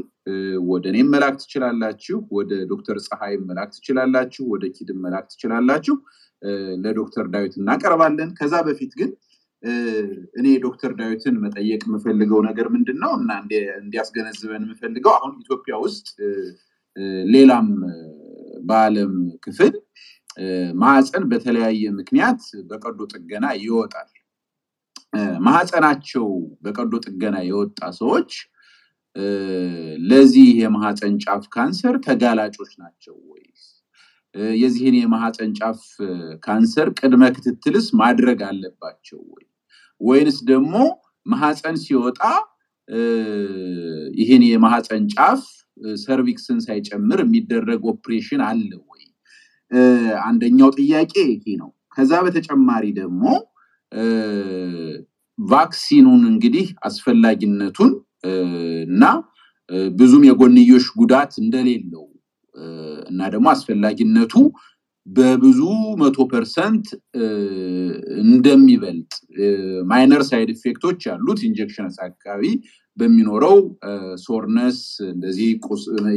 ወደ 0.69 0.85
እኔም 0.93 1.09
መላክ 1.15 1.35
ትችላላችሁ፣ 1.43 2.19
ወደ 2.37 2.53
ዶክተር 2.71 2.97
ፀሐይም 3.07 3.43
መላክ 3.49 3.71
ትችላላችሁ፣ 3.77 4.45
ወደ 4.53 4.65
ኪድም 4.77 4.99
መላክ 5.05 5.27
ትችላላችሁ። 5.33 5.97
ለዶክተር 6.83 7.27
ዳዊት 7.33 7.55
እናቀርባለን። 7.61 8.31
ከዛ 8.39 8.55
በፊት 8.67 8.93
ግን 8.99 9.11
እኔ 10.39 10.47
ዶክተር 10.65 10.91
ዳዊትን 10.99 11.37
መጠየቅ 11.45 11.81
የምፈልገው 11.87 12.41
ነገር 12.49 12.67
ምንድን 12.75 12.99
ነው 13.05 13.13
እና 13.19 13.31
እንዲ- 13.43 13.71
እንዲያስገነዝበን 13.79 14.65
የምፈልገው 14.67 15.13
አሁን 15.17 15.33
ኢትዮጵያ 15.43 15.75
ውስጥ 15.85 16.07
ሌላም 17.33 17.69
እ፣ 17.89 17.97
በዓለም 18.63 19.15
ክፍል 19.45 19.73
ማህፀን 20.81 21.25
በተለያየ 21.31 21.83
ምክንያት 21.99 22.41
በቀዶ 22.71 22.99
ጥገና 23.13 23.47
ይወጣል። 23.61 24.11
ማህፀናቸው 25.47 26.27
በቀዶ 26.65 26.93
ጥገና 27.05 27.37
የወጣ 27.47 27.81
ሰዎች 27.99 28.31
ለዚህ 30.09 30.49
የማህፀን 30.61 31.15
ጫፍ 31.23 31.45
ካንሰር 31.55 31.95
ተጋላጮች 32.07 32.73
ናቸው 32.83 33.15
ወይስ 33.31 33.63
እ፣ 34.35 34.51
የዚህን 34.61 34.97
የማህፀን 34.99 35.53
ጫፍ 35.59 35.81
ካንሰር 36.45 36.89
ቅድመ 36.99 37.23
ክትትልስ 37.37 37.87
ማድረግ 38.01 38.41
አለባቸው 38.49 39.21
ወይ 39.31 39.47
ወይንስ 40.01 40.39
ደግሞ 40.51 40.75
ማህፀን 41.27 41.77
ሲወጣ 41.85 42.21
ይህን 44.19 44.43
የማህፀን 44.47 45.05
ጫፍ 45.15 45.41
cervix 46.03 46.45
ን 46.45 46.59
ሳይጨምር 46.67 47.21
የሚደረግ 47.25 47.81
ኦፕሬሽን 47.91 48.43
አለ 48.47 48.71
ወይ? 48.85 49.03
አንደኛው 50.27 50.71
ጥያቄ 50.79 51.13
ይሄ 51.29 51.45
ነው። 51.63 51.71
ከዛ 51.97 52.13
በተጨማሪ 52.25 52.85
ደግሞ 52.99 53.23
vaccine 55.39 55.92
ኡን 55.92 56.23
እንግዲህ 56.31 56.67
አስፈላጊነቱን 56.89 57.91
እና 58.87 59.05
ብዙም 59.97 60.23
የጎንዮሽ 60.27 60.87
ጉዳት 61.01 61.33
እንደሌለው 61.43 62.05
እና 63.11 63.21
ደግሞ 63.35 63.47
አስፈላጊነቱ 63.55 64.35
በብዙ 65.07 65.61
መቶ 66.01 66.19
percent 66.31 66.87
እንደሚበልጥ 68.25 69.13
minor 69.91 70.23
side 70.29 70.49
effect 70.55 70.81
ኦች 70.81 70.99
ያሉት 71.09 71.41
injection 71.49 71.87
አካባቢ 72.07 72.43
በሚኖረው 72.99 73.57
soreness 74.25 74.79
እንደዚህ 75.13 75.49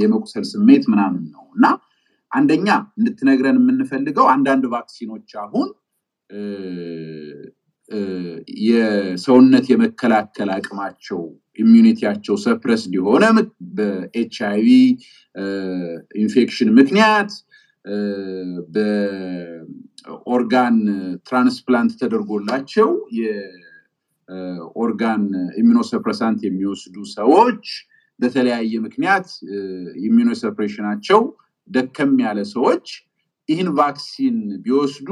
የመቁሰል 0.04 0.46
ስሜት 0.54 0.84
ምናምን 0.94 1.24
ነው 1.36 1.46
እና 1.56 1.66
አንደኛ 2.32 2.68
እንድትነግረን 2.98 3.58
የምንፈልገው 3.60 4.26
አንዳንድ 4.34 4.64
vaccine 4.74 5.10
ኦች 5.10 5.30
አሁን 5.44 5.68
የሰውነት 8.64 9.66
የመከላከል 9.72 10.50
አቅማቸው 10.56 11.22
immunity 11.60 12.00
ያቸው 12.00 12.36
suppressed 12.44 12.92
የሆነ 12.98 13.26
ምክ- 13.38 13.56
በኤች 13.78 14.36
አይቪ 14.50 14.68
ኢንፌክሽን 16.22 16.70
ምክንያት 16.80 17.32
በ 18.76 19.34
organ 19.34 20.78
transplant 21.28 21.94
ተደርጎላቸው 22.02 22.90
የ 23.20 23.78
organ 23.78 25.24
immunosuppressant 25.62 26.40
የሚወስዱ 26.48 26.96
ሰዎች 27.16 27.64
በተለያየ 28.20 28.74
ምክንያት 28.86 29.28
immunosuppression 30.04 30.86
ኣቸው 30.86 31.20
ደከም 31.70 32.14
ያለ 32.24 32.40
ሰዎች 32.54 32.86
ይህን 33.50 33.70
vaccine 33.78 34.38
ቢወስዱ 34.64 35.10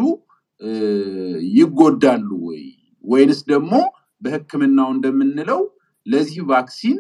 ይጎዳሉ 1.58 2.30
ወይ? 2.48 2.64
ወይንስ 3.04 3.40
ደግሞ 3.52 3.74
በህክምናው 4.22 4.90
እንደምንለው 4.96 5.62
ለዚህ 6.06 6.42
vaccine 6.52 6.98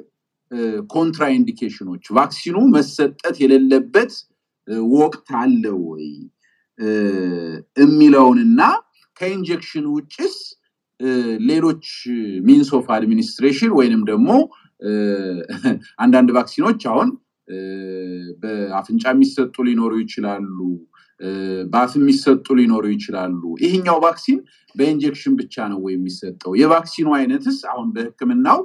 contraindication 0.94 2.04
ኦች 2.18 2.30
vaccine 2.30 2.52
ኡ 2.52 2.58
መሰጠት 2.76 3.36
የሌለበት 3.44 4.12
ወቅት 4.96 5.28
አለ 5.42 5.64
ወይ? 5.88 6.08
የሚለውንና 7.78 8.62
ከ 9.18 9.30
injection 9.30 9.86
ውጭስ 9.96 10.36
ሌሎች 11.50 11.86
means 12.48 12.70
of 12.78 12.88
administration 12.96 13.72
ወይንም 13.80 14.02
ደግሞ 14.10 14.30
አንዳንድ 16.04 16.30
vaccine 16.38 16.66
ኦች 16.66 16.82
አሁን 16.92 17.10
በአፍንጫ 18.42 19.04
የሚሰጡ 19.14 19.56
ሊኖሩ 19.68 19.94
ይችላሉ 20.04 20.58
በአፍ 21.72 21.92
የሚሰጡ 21.98 22.48
ሊኖሩ 22.60 22.86
ይችላሉ። 22.94 23.42
ይህኛው 23.64 23.98
vaccine 24.04 24.40
በ 24.76 24.86
injection 24.86 25.34
ብቻ 25.40 25.56
ነው 25.72 25.80
የሚሰጠው? 25.94 26.52
የ 26.60 26.69
vaccine 26.69 26.99
ኡ 26.99 27.08
አይነትስ 27.18 27.60
አሁን 27.72 27.88
በህክምናው 27.96 28.60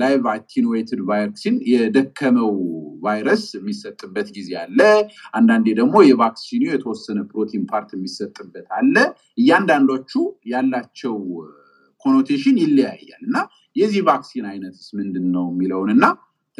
live 0.00 0.24
attenuated 0.32 1.00
vaccine 1.08 1.56
የደከመው 1.70 2.52
ቫይረስ 3.02 3.44
የሚሰጥበት 3.56 4.28
ጊዜ 4.36 4.50
አለ። 4.62 4.78
አንዳንዴ 5.34 5.66
ደግሞ 5.80 5.96
የ 6.08 6.18
vaccine 6.18 6.52
ኡ 6.52 6.62
የተወሰነ 6.70 7.18
protein 7.30 7.62
part 7.70 7.90
የሚሰጥበት 7.96 8.66
አለ። 8.78 8.94
እያንዳንዶቹ 9.38 10.12
ያላቸው 10.52 11.16
connotation 12.04 12.58
ይለያያል። 12.62 13.22
እና 13.22 13.36
የዚህ 13.76 14.02
vaccine 14.06 14.46
አይነትስ 14.50 14.88
ምንድን 14.98 15.26
ነው 15.34 15.46
የሚለውን 15.52 15.90
እና 15.96 16.04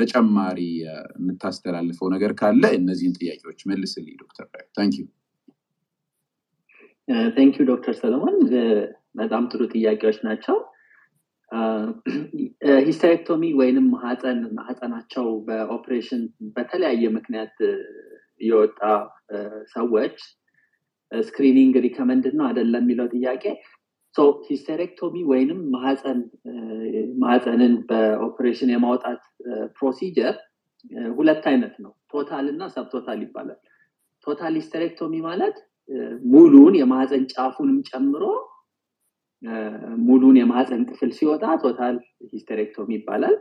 ተጨማሪ 0.00 0.58
የምታስተላልፈው 0.80 2.08
ነገር 2.14 2.32
ካለ 2.40 2.62
እነዚህን 2.78 3.16
ጥያቄዎች 3.18 3.60
መልስልኝ 3.70 4.14
ዶክተር 4.22 4.46
Thank 4.76 4.94
Thank 7.36 7.54
you 7.60 7.64
ዶክተር 7.70 7.94
ሰለሞን። 8.00 8.36
በጣም 9.20 9.44
ጥሩ 9.52 9.62
ጥያቄዎች 9.74 10.18
ናቸው። 10.26 10.56
Hysterectomy 12.88 13.42
ወይንም 13.60 13.86
ማህፀን 13.94 14.40
ማህፀናቸው 14.58 15.24
በኦፕሬሽን 15.46 16.20
በተለያየ 16.56 17.02
ምክንያት 17.16 17.56
የወጣ 18.40 18.80
ሰዎች 19.72 20.16
screening 21.12 21.74
recommend 21.86 22.26
ነው 22.38 22.44
አይደለም 22.48 22.84
የሚለው 22.84 23.08
ጥያቄ 23.14 23.44
hysterectomy 24.48 25.16
ወይንም 25.30 25.58
ማህፀንን 27.22 27.74
በኦፕሬሽን 27.90 28.70
የማውጣት 28.72 29.20
procedure 29.76 30.34
ሁለት 31.14 31.44
አይነት 31.50 31.74
ነው። 31.84 31.92
Total 32.12 32.46
እና 32.52 32.62
subtotal 32.74 33.20
ይባላል። 33.24 33.58
Total 34.26 34.54
hysterectomy 34.60 35.14
ማለት 35.26 35.56
ሙሉን 36.32 36.74
የማህፀን 36.80 37.24
ጫፉንም 37.32 37.78
ጨምሮ 37.90 38.24
ሙሉን 40.06 40.36
የማህፀን 40.40 40.82
ክፍል 40.90 41.10
ሲወጣ 41.18 41.44
total 41.62 41.96
hysterectomy 42.32 42.90
ይባላል። 42.98 43.36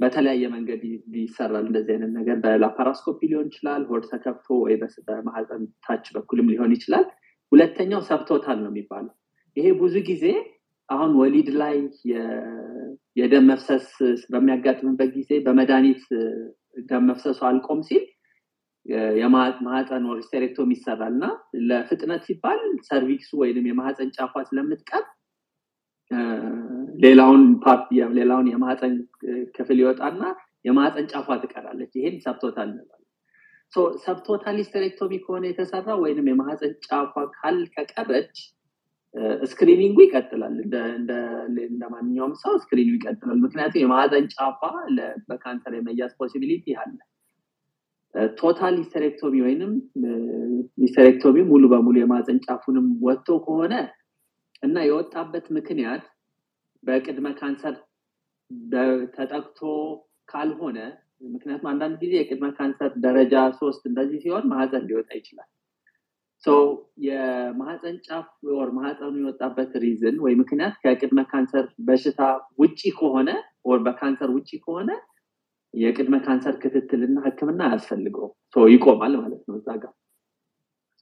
በተለያየ 0.00 0.44
መንገድ 0.54 0.82
ይሰራል 1.20 1.64
እንደዚህ 1.68 1.92
አይነት 1.94 2.10
ነገር 2.18 2.36
በ 2.42 2.54
laparoscopy 2.54 3.20
ሊሆን 3.30 3.46
ይችላል 3.50 3.82
ሆድ 3.90 4.04
ተከፍቶ 4.10 4.48
ወይ 4.64 4.74
በማህፀን 5.08 5.62
ታች 5.86 6.06
በኩልም 6.16 6.50
ሊሆን 6.52 6.74
ይችላል። 6.76 7.06
ሁለተኛው 7.52 8.00
subtotal 8.08 8.58
ነው 8.64 8.70
የሚባለው 8.72 9.14
ይሄ 9.56 9.66
ብዙ 9.80 9.94
ጊዜ 10.08 10.24
አሁን 10.88 11.12
ወሊድ 11.20 11.48
ላይ 11.60 11.76
የደም 13.16 13.46
መፍሰስ 13.50 13.86
በሚያጋጥምበት 14.32 15.10
ጊዜ 15.16 15.30
በመድኃኒት 15.46 16.02
ደም 16.88 17.04
መፍሰሱ 17.10 17.40
አልቆም 17.48 17.80
ሲል 17.88 18.04
የማህፀን 19.20 20.04
hysterectomy 20.12 20.70
ይሰራል። 20.76 21.14
እና 21.14 21.24
ለፍጥነት 21.70 22.20
ሲባል 22.28 22.60
cervix 22.88 23.19
ኡ 23.19 23.30
ወይም 23.42 23.64
የማህፀን 23.70 24.10
ጫፏ 24.16 24.44
ስለምትቀር 24.48 25.04
ሌላውን 27.04 27.42
part 27.64 27.86
ሌላውን 28.18 28.48
የማህፀን 28.52 28.94
ክፍል 29.56 29.78
ይወጣና 29.82 30.22
የማህፀን 30.64 31.08
ጫፏ 31.12 31.28
ትቀራለች። 31.42 31.92
ይሄን 31.98 32.16
subtotal 32.26 32.68
እንላለን 32.70 33.02
subtotal 34.04 34.56
hysterectomy 34.60 35.12
ከሆነ 35.24 35.44
የተሰራ 35.48 35.88
ወይንም 36.02 36.28
የማህፀን 36.30 36.74
ጫፏ 36.86 37.24
ካል 37.36 37.58
ከቀረች 37.74 38.36
Screening 39.50 39.89
ኡ 39.89 39.98
ይቀጥላል። 40.04 40.54
እንደ 40.60 40.74
ማንኛውም 41.92 42.32
ሰው 42.42 42.54
screen 42.62 42.83
ኡ 42.83 42.90
ይቀጥላል። 42.96 43.38
ምክንያቱም 43.44 43.82
የማህፀን 43.82 44.26
ጫፏ 44.34 44.60
በካንሰር 45.28 45.74
የመያዝ 45.76 46.12
possibility 46.20 46.74
አለ። 46.82 46.96
Total 48.38 48.74
hysterectomy 48.80 49.34
ወይንም 49.46 49.72
hysterectomy 50.78 51.36
ሙሉ 51.50 51.64
በሙሉ 51.72 51.96
የማህፀን 52.00 52.38
ጫፉንም 52.46 52.86
ወጥቶ 53.06 53.38
ከሆነ 53.44 53.74
እና 54.62 54.76
የወጣበት 54.86 55.46
ምክንያት 55.56 56.04
በቅድመ 56.82 57.28
ካንሰር 57.40 57.74
ተጠቅቶ 59.16 59.60
ካልሆነ 60.30 60.78
ምክንያቱም 61.34 61.68
አንዳንድ 61.70 61.96
ጊዜ 62.02 62.12
የቅድመ 62.18 62.48
ካንሰር 62.56 62.90
ደረጃ 63.04 63.34
ሶስት 63.60 63.82
እንደዚህ 63.90 64.18
ሲሆን 64.24 64.44
ማህፀን 64.50 64.86
ሊወጣ 64.88 65.10
ይችላል 65.18 65.48
የማህፀን 67.06 67.96
ጫፍ 68.06 68.26
ወር 68.50 68.70
ማህፀኑ 68.76 69.14
የወጣበት 69.20 69.72
reason 69.82 70.16
ወይ 70.24 70.34
ምክንያት 70.40 70.74
ከቅድመ 70.82 71.20
ካንሰር 71.30 71.66
በሽታ 71.86 72.20
ውጪ 72.60 72.80
ከሆነ 72.98 73.30
ወር 73.68 73.80
በካንሰር 73.86 74.30
ውጪ 74.36 74.50
ከሆነ 74.64 74.90
የቅድመ 75.74 76.16
ካንሰር 76.26 76.54
ክትትልና 76.62 77.16
ህክምና 77.26 77.60
አያስፈልገው 77.68 78.28
ይቆማል 78.70 79.14
ማለት 79.22 79.42
ነው 79.48 79.56
እዛ 79.58 79.68
ጋር። 79.82 79.94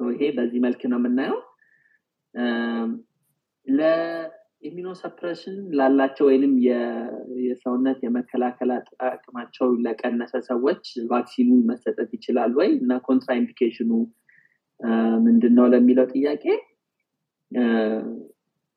ይሄ 0.01 0.31
በዚህ 0.37 0.61
መልክ 0.65 0.81
ነው 0.93 0.99
የምናየው። 1.01 1.39
ለ 3.67 3.87
immunosuppression 3.87 5.57
ላላቸው 5.79 6.25
ወይንም 6.29 6.53
የሰውነት 7.45 7.99
የመከላከል 8.07 8.71
አቅማቸው 9.09 9.69
ለቀነሰ 9.85 10.35
ሰዎች 10.49 10.83
ቫክሲኑ 11.11 11.51
መሰጠት 11.71 12.11
ይችላል 12.19 12.53
ወይ? 12.61 12.71
እና 12.81 12.93
contraindication 13.07 13.31
ኑ 13.40 13.90
ምንድን 15.25 15.53
ነው 15.59 15.67
ለሚለው 15.73 16.07
ጥያቄ? 16.13 16.45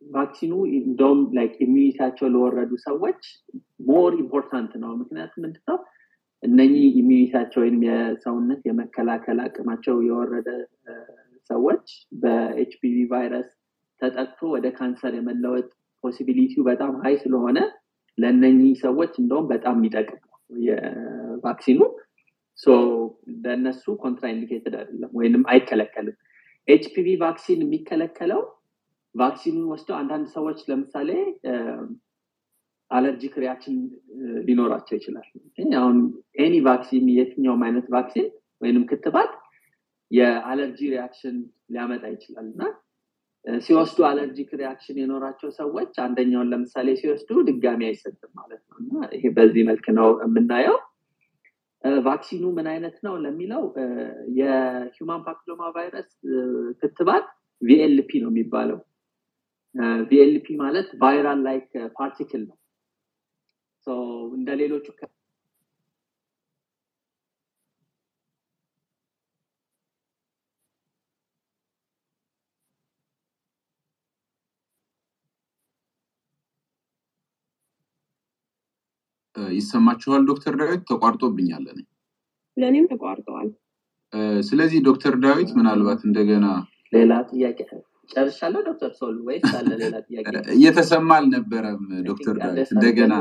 ቫክሲኑ 0.01 0.53
እንደውም 0.79 1.21
immunity 1.65 1.98
ያቸው 1.98 2.27
ለወረዱ 2.33 2.71
ሰዎች 2.85 3.21
more 3.87 4.11
important 4.19 4.73
ነው። 4.83 4.91
ምክንያቱም 5.01 5.43
ምንድነው? 5.45 5.77
እነኚህ 6.43 6.85
immunity 6.99 7.31
ያቸው 7.31 7.59
ወይም 7.63 7.77
የሰውነት 7.87 8.61
የመከላከል 8.67 9.39
አቅማቸው 9.45 9.95
የወረደ 10.07 10.49
ሰዎች 11.49 11.85
በ 12.21 12.51
HPV 12.51 12.95
ቫይረስ 13.11 13.49
ተጠቅቶ 14.01 14.39
ወደ 14.55 14.67
ካንሰር 14.77 15.13
የመለወጥ 15.17 15.67
possibility 16.03 16.54
ው 16.54 16.63
በጣም 16.69 16.91
high 17.03 17.15
ስለሆነ 17.23 17.59
ለእነኚህ 18.17 18.73
ሰዎች 18.83 19.13
እንደውም 19.21 19.47
በጣም 19.51 19.75
የሚጠቅም 19.79 20.19
ነው 20.23 20.35
የቫክሲኑ 20.67 21.79
ለእነሱ 23.43 23.83
contraindicated 24.03 24.75
አይደለም 24.79 25.11
ወይንም 25.19 25.43
አይከለከልም። 25.51 26.17
HPV 26.67 27.07
vaccine 27.21 27.59
የሚከለከለው 27.65 28.41
ቫክሲኑን 29.15 29.67
ወስደው 29.71 29.95
አንዳንድ 29.99 30.27
ሰዎች 30.35 30.59
ለምሳሌ 30.69 31.09
allergic 32.91 33.33
reaction 33.43 33.77
ሊኖራቸው 34.47 34.95
ይችላል። 34.99 35.27
አሁን 35.79 35.97
any 36.39 36.55
vaccine 36.67 37.05
የትኛውም 37.15 37.63
አይነት 37.67 37.87
ቫክሲን 37.95 38.27
ወይንም 38.61 38.83
ክትባት 38.91 39.31
የአለርጂ 40.11 40.79
reaction 40.93 41.37
ሊያመጣ 41.73 42.03
ይችላል። 42.13 42.45
እና 42.51 42.61
ሲወስዱ 43.45 43.99
allergic 44.07 44.49
reaction 44.61 44.97
የኖራቸው 45.01 45.49
ሰዎች 45.59 45.93
አንደኛውን 46.05 46.49
ለምሳሌ 46.53 46.87
ሲወስዱ 47.01 47.29
ድጋሚ 47.49 47.81
አይሰጥም 47.89 48.31
ማለት 48.39 48.61
ነው። 48.69 48.77
እና 48.83 49.09
ይሄ 49.15 49.25
በዚህ 49.37 49.63
መልክ 49.69 49.85
ነው 49.99 50.09
የምናየው 50.25 50.77
ቫክሲኑ 52.03 52.45
ምን 52.57 52.67
አይነት 52.71 52.95
ነው 53.05 53.15
ለሚለው 53.23 53.63
የ 54.39 54.63
human 54.63 55.21
papilloma 55.27 55.63
virus 55.75 56.09
ክትባት 56.81 57.25
VLP 57.61 58.11
ነው 58.23 58.29
የሚባለው። 58.31 58.79
VLP 60.09 60.47
ማለት 60.59 60.87
viral 60.97 61.39
like 61.47 61.67
particle 61.93 62.41
ነው። 62.47 62.57
እንደ 64.37 64.49
ሌሎቹ 64.61 64.85
ይሰማችኋል? 79.53 80.21
ዶክተር 80.29 80.53
ዳዊት 80.61 80.81
ተቋርጦብኛል 80.89 81.65
እኔ። 81.73 81.79
ለእኔም 82.57 82.85
ተቋርጠዋል። 82.93 83.49
ስለዚህ 84.47 84.79
ዶክተር 84.87 85.13
ዳዊት 85.23 85.49
ምናልባት 85.57 86.01
እንደገና 86.07 86.45
ሌላ 86.93 87.13
ጥያቄ 87.31 87.59
ጨርሻለሁ 88.09 88.59
ዶክተር 88.67 88.91
ሶል 88.99 89.15
ወይስ 89.27 89.45
አለ 89.57 89.69
ሌላ 89.81 89.95
ጥያቄ? 90.05 90.25
እየተሰማ 90.55 91.09
አልነበረም 91.17 91.81
ዶክተር 92.07 92.35
ዳዊት 92.43 92.69
እንደገና 92.75 93.13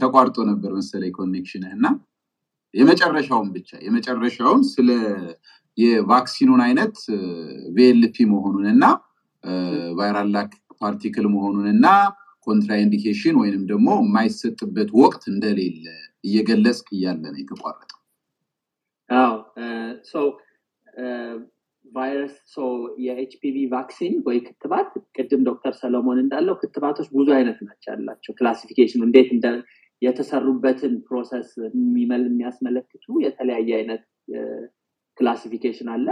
ተቋርጦ 0.00 0.36
ነበር 0.50 0.70
መሰለኝ 0.78 1.12
connection 1.16 1.63
ህ 1.63 1.72
እና 1.76 1.86
የመጨረሻውን 2.74 3.48
ብቻ 3.54 3.70
የመጨረሻውን 3.86 4.62
ስለ 4.72 4.88
የቫክሲኑን 5.78 6.60
አይነት 6.66 6.96
VLP 7.76 8.16
መሆኑን 8.32 8.66
እና 8.72 8.84
viral 9.98 10.28
like 10.34 10.52
particle 10.80 11.26
መሆኑን 11.34 11.66
እና 11.74 11.86
contraindication 12.48 13.36
ወይንም 13.40 13.62
ደግሞ 13.70 13.88
የማይሰጥበት 14.00 14.90
ወቅት 15.00 15.22
እንደሌለ 15.32 15.84
እየገለጽክ 16.24 16.88
እያለ 16.96 17.22
ነው 17.26 17.40
የተቋረጠው። 17.42 17.94
ቫይረስ 21.84 22.34
የ 23.04 23.25
HPV 23.25 23.56
vaccine 23.72 24.14
ወይ 24.26 24.38
ክትባት 24.46 24.88
ቅድም 25.16 25.42
ዶክተር 25.48 25.74
ሰለሞን 25.80 26.18
እንዳለው 26.22 26.54
ክትባቶች 26.62 27.08
ብዙ 27.14 27.28
አይነት 27.36 27.58
ናቸው 27.66 27.90
ያላቸው። 27.92 28.32
classification 28.38 28.92
ኑ 28.92 29.00
እንዴት 29.06 29.30
የተሰሩበትን 30.02 30.92
process 31.06 31.48
የሚያስመለክቱ 32.24 33.06
የተለያየ 33.24 33.70
አይነት 33.78 34.02
classification 35.18 35.88
አለ። 35.94 36.06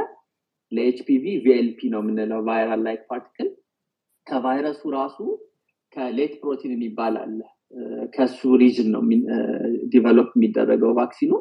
ለ 0.72 0.93
HPV 0.93 1.24
VLP 1.44 1.80
ነው 1.92 2.00
የምንለው 2.02 2.40
viral 2.48 2.80
like 2.86 3.02
particle 3.10 3.48
ከቫይረሱ 4.26 4.82
ራሱ 4.96 5.18
ከ 5.96 6.08
late 6.08 6.32
protein 6.40 6.72
የሚባል 6.74 7.14
አለ። 7.22 7.38
ከሱ 8.14 8.40
region 8.60 8.88
ነው 8.94 9.02
develop 9.92 10.28
የሚደረገው 10.36 10.92
ቫክሲኑ። 10.98 11.32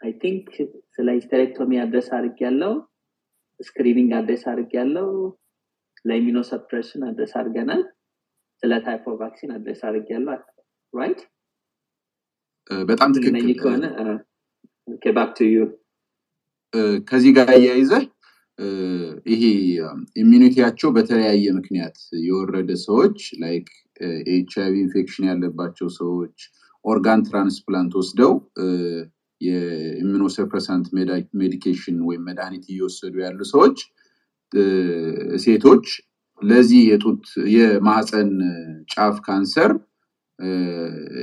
I 0.00 0.12
think 0.22 0.46
ስለ 0.94 1.08
hysterectomy 1.18 1.72
address 1.82 2.08
አድርግ 2.16 2.38
ያለው 2.46 2.72
screening 3.60 4.10
address 4.18 4.42
አድርግ 4.52 4.72
ያለው 4.78 5.08
ለ 6.04 6.38
immunosuppression 6.50 7.02
address 7.10 7.32
አድርገናል። 7.40 7.82
ስለ 8.62 8.72
of 9.06 9.16
vaccine 9.20 9.52
address 9.54 9.80
አድርግ 9.88 10.08
ያለው 10.14 10.34
Right 10.92 11.20
በጣም 12.86 13.10
ትክክል። 13.16 13.48
ከሆነ 13.62 13.84
Back 15.16 15.30
to 15.36 15.48
you። 15.48 15.64
ከዚህ 17.08 17.32
ጋር 17.36 17.50
እያይዘህ 17.56 18.04
ይሄ 19.26 19.42
immunity 20.16 20.55
ያቸው 20.55 20.90
በተለያየ 20.96 21.46
ምክንያት 21.56 21.96
የወረደ 22.26 22.70
ሰዎች 22.84 23.18
like 23.42 23.68
HIV 24.32 24.74
infection 24.84 25.24
ያለባቸው 25.30 25.88
ሰዎች 25.98 26.36
organ 26.84 27.20
transplant 27.28 27.92
ወስደው 28.00 28.32
የ 29.40 29.55
immunosuppressant 29.55 30.86
medication 31.40 31.96
ወይም 32.08 32.22
መድኃኒት 32.28 32.64
እየወሰዱ 32.72 33.14
ያሉ 33.24 33.40
ሰዎች 33.52 33.78
ሴቶች 35.44 35.86
ለዚህ 36.40 36.80
የጡት 36.90 37.24
የማህፀን 37.54 38.30
ጫፍ 38.92 39.16
ካንሰር 39.26 39.72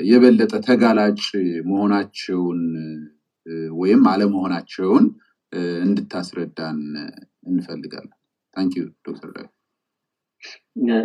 የበለጠ 0.10 0.54
ተጋላጭ 0.68 1.22
መሆናቸውን 1.70 2.62
ወይም 3.82 4.04
አለመሆናቸውን 4.12 5.06
እንድታስረዳን 5.82 6.80
እንፈልጋለን። 7.48 8.16
Thank 8.54 8.72
you 8.80 8.84
ዶክተር 9.08 9.30
ዳዊት። 9.36 9.48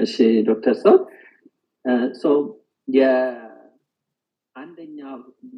እሺ 0.01 0.17
ዶክተር 0.43 0.75
ሰው 2.23 2.37
የአንደኛ 2.89 4.99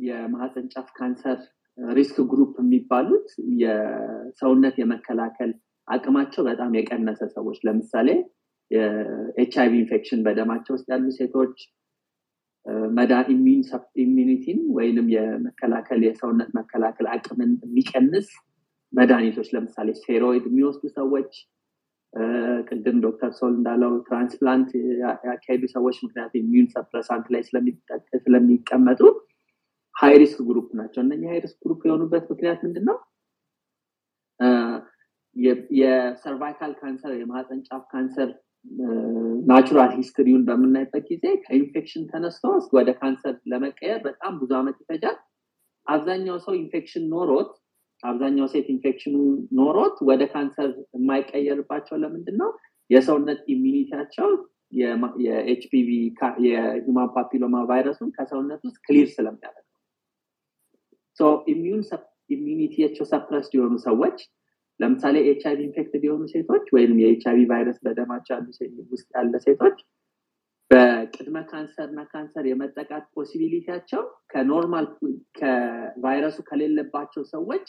የማህፀን 0.06 0.66
ጫፍ 0.72 0.88
ካንሰር 0.96 1.38
risk 1.78 2.16
group 2.30 2.52
የሚባሉት 2.60 3.28
የሰውነት 3.62 4.76
የመከላከል 4.82 5.50
አቅማቸው 5.88 6.42
በጣም 6.48 6.70
የቀነሰ 6.78 7.20
ሰዎች 7.36 7.58
ለምሳሌ 7.66 8.08
የ 8.70 9.54
HIV 9.62 9.72
infection 9.82 10.24
በደማቸው 10.26 10.72
ውስጥ 10.76 10.86
ያሉ 10.92 11.06
ሴቶች 11.18 11.54
መዳ 12.96 13.12
immunity 14.04 14.48
ን 14.48 14.58
ወይንም 14.76 15.06
የመከላከል 15.14 16.00
የሰውነት 16.06 16.50
መከላከል 16.58 17.06
አቅምን 17.14 17.52
የሚቀንስ 17.62 18.28
መድኃኒቶች 18.92 19.48
ለምሳሌ 19.54 19.88
ስቴሮይድ 19.98 20.44
የሚወስዱ 20.48 20.84
ሰዎች 20.96 21.32
ቅድም 22.68 22.98
ዶክተር 23.04 23.30
ሶል 23.38 23.52
እንዳለው 23.56 23.92
transplant 24.06 24.70
ያካሄዱ 25.26 25.62
ሰዎች 25.74 25.96
ምክንያት 26.04 26.32
immunosuppressant 26.40 27.26
ላይ 27.34 27.42
ስለሚቀመጡ 28.22 29.00
High 29.96 30.14
risk 30.22 30.40
group 30.48 30.68
ናቸው። 30.78 31.00
እነ 31.04 31.14
high 31.30 31.38
risk 31.44 31.58
group 31.64 31.80
የሆኑበት 31.88 32.24
ምክንያት 32.32 32.60
ምንድን 32.66 32.84
ነው 32.90 32.96
የ 35.76 35.96
cervical 35.96 36.72
cancer 36.80 37.12
የማህፀን 37.16 37.60
ጫፍ 37.68 37.82
ካንሰር 37.92 38.30
natural 39.48 39.90
history 39.98 40.26
ውን 40.26 40.42
በምናይበት 40.48 41.04
ጊዜ 41.10 41.24
ከኢንፌክሽን 41.44 42.04
ተነስቶ 42.10 42.44
ወደ 42.76 42.90
ካንሰር 43.00 43.34
ለመቀየር 43.52 43.98
በጣም 44.06 44.32
ብዙ 44.40 44.50
ዓመት 44.60 44.76
ይፈጃል። 44.82 45.16
አብዛኛው 45.86 46.38
ሰው 46.46 46.54
ኢንፌክሽን 46.56 47.04
ኖሮት 47.12 47.52
አብዛኛው 48.02 48.46
ሴት 48.46 48.66
ኢንፌክሽኑ 48.68 49.14
ኖሮት 49.52 49.96
ወደ 50.08 50.22
ካንሰር 50.32 50.70
የማይቀየርባቸው 50.96 51.96
ለምንድን 52.02 52.36
ነው 52.42 52.50
የሰውነት 52.90 53.40
immunity 53.48 53.91
ያቸው 53.91 54.28
የ 55.24 55.50
HPV 55.50 55.88
የ 56.46 56.64
human 56.64 57.08
papilloma 57.16 57.56
ቫይረሱን 57.70 58.10
ከሰውነት 58.16 58.60
ውስጥ 58.66 58.78
clear 58.86 59.08
ስለሚያደርግ 59.14 59.64
immunity 62.30 62.70
ያቸው 62.70 63.04
suppressed 63.12 63.52
የሆኑ 63.56 63.74
ሰዎች 63.84 64.18
ለምሳሌ 64.80 65.16
HIV 65.30 65.60
infected 65.66 66.02
የሆኑ 66.06 66.24
ሴቶች 66.32 66.66
ወይም 66.74 66.92
የ 67.02 67.16
H 67.16 67.22
ቫይረስ 67.52 67.78
በደማቸው 67.86 68.36
ውስጥ 68.92 69.08
ያለ 69.16 69.34
ሴቶች 69.46 69.78
በቅድመ 70.70 71.36
ካንሰር 71.50 71.86
እና 71.88 72.00
ካንሰር 72.12 72.46
የመጠቃት 72.46 73.04
possibility 73.16 73.69
ያቸው 73.69 74.02
ከ 74.32 74.46
normal 74.46 74.86
ከቫይረሱ 75.38 76.38
ከሌለባቸው 76.50 77.22
ሰዎች 77.24 77.66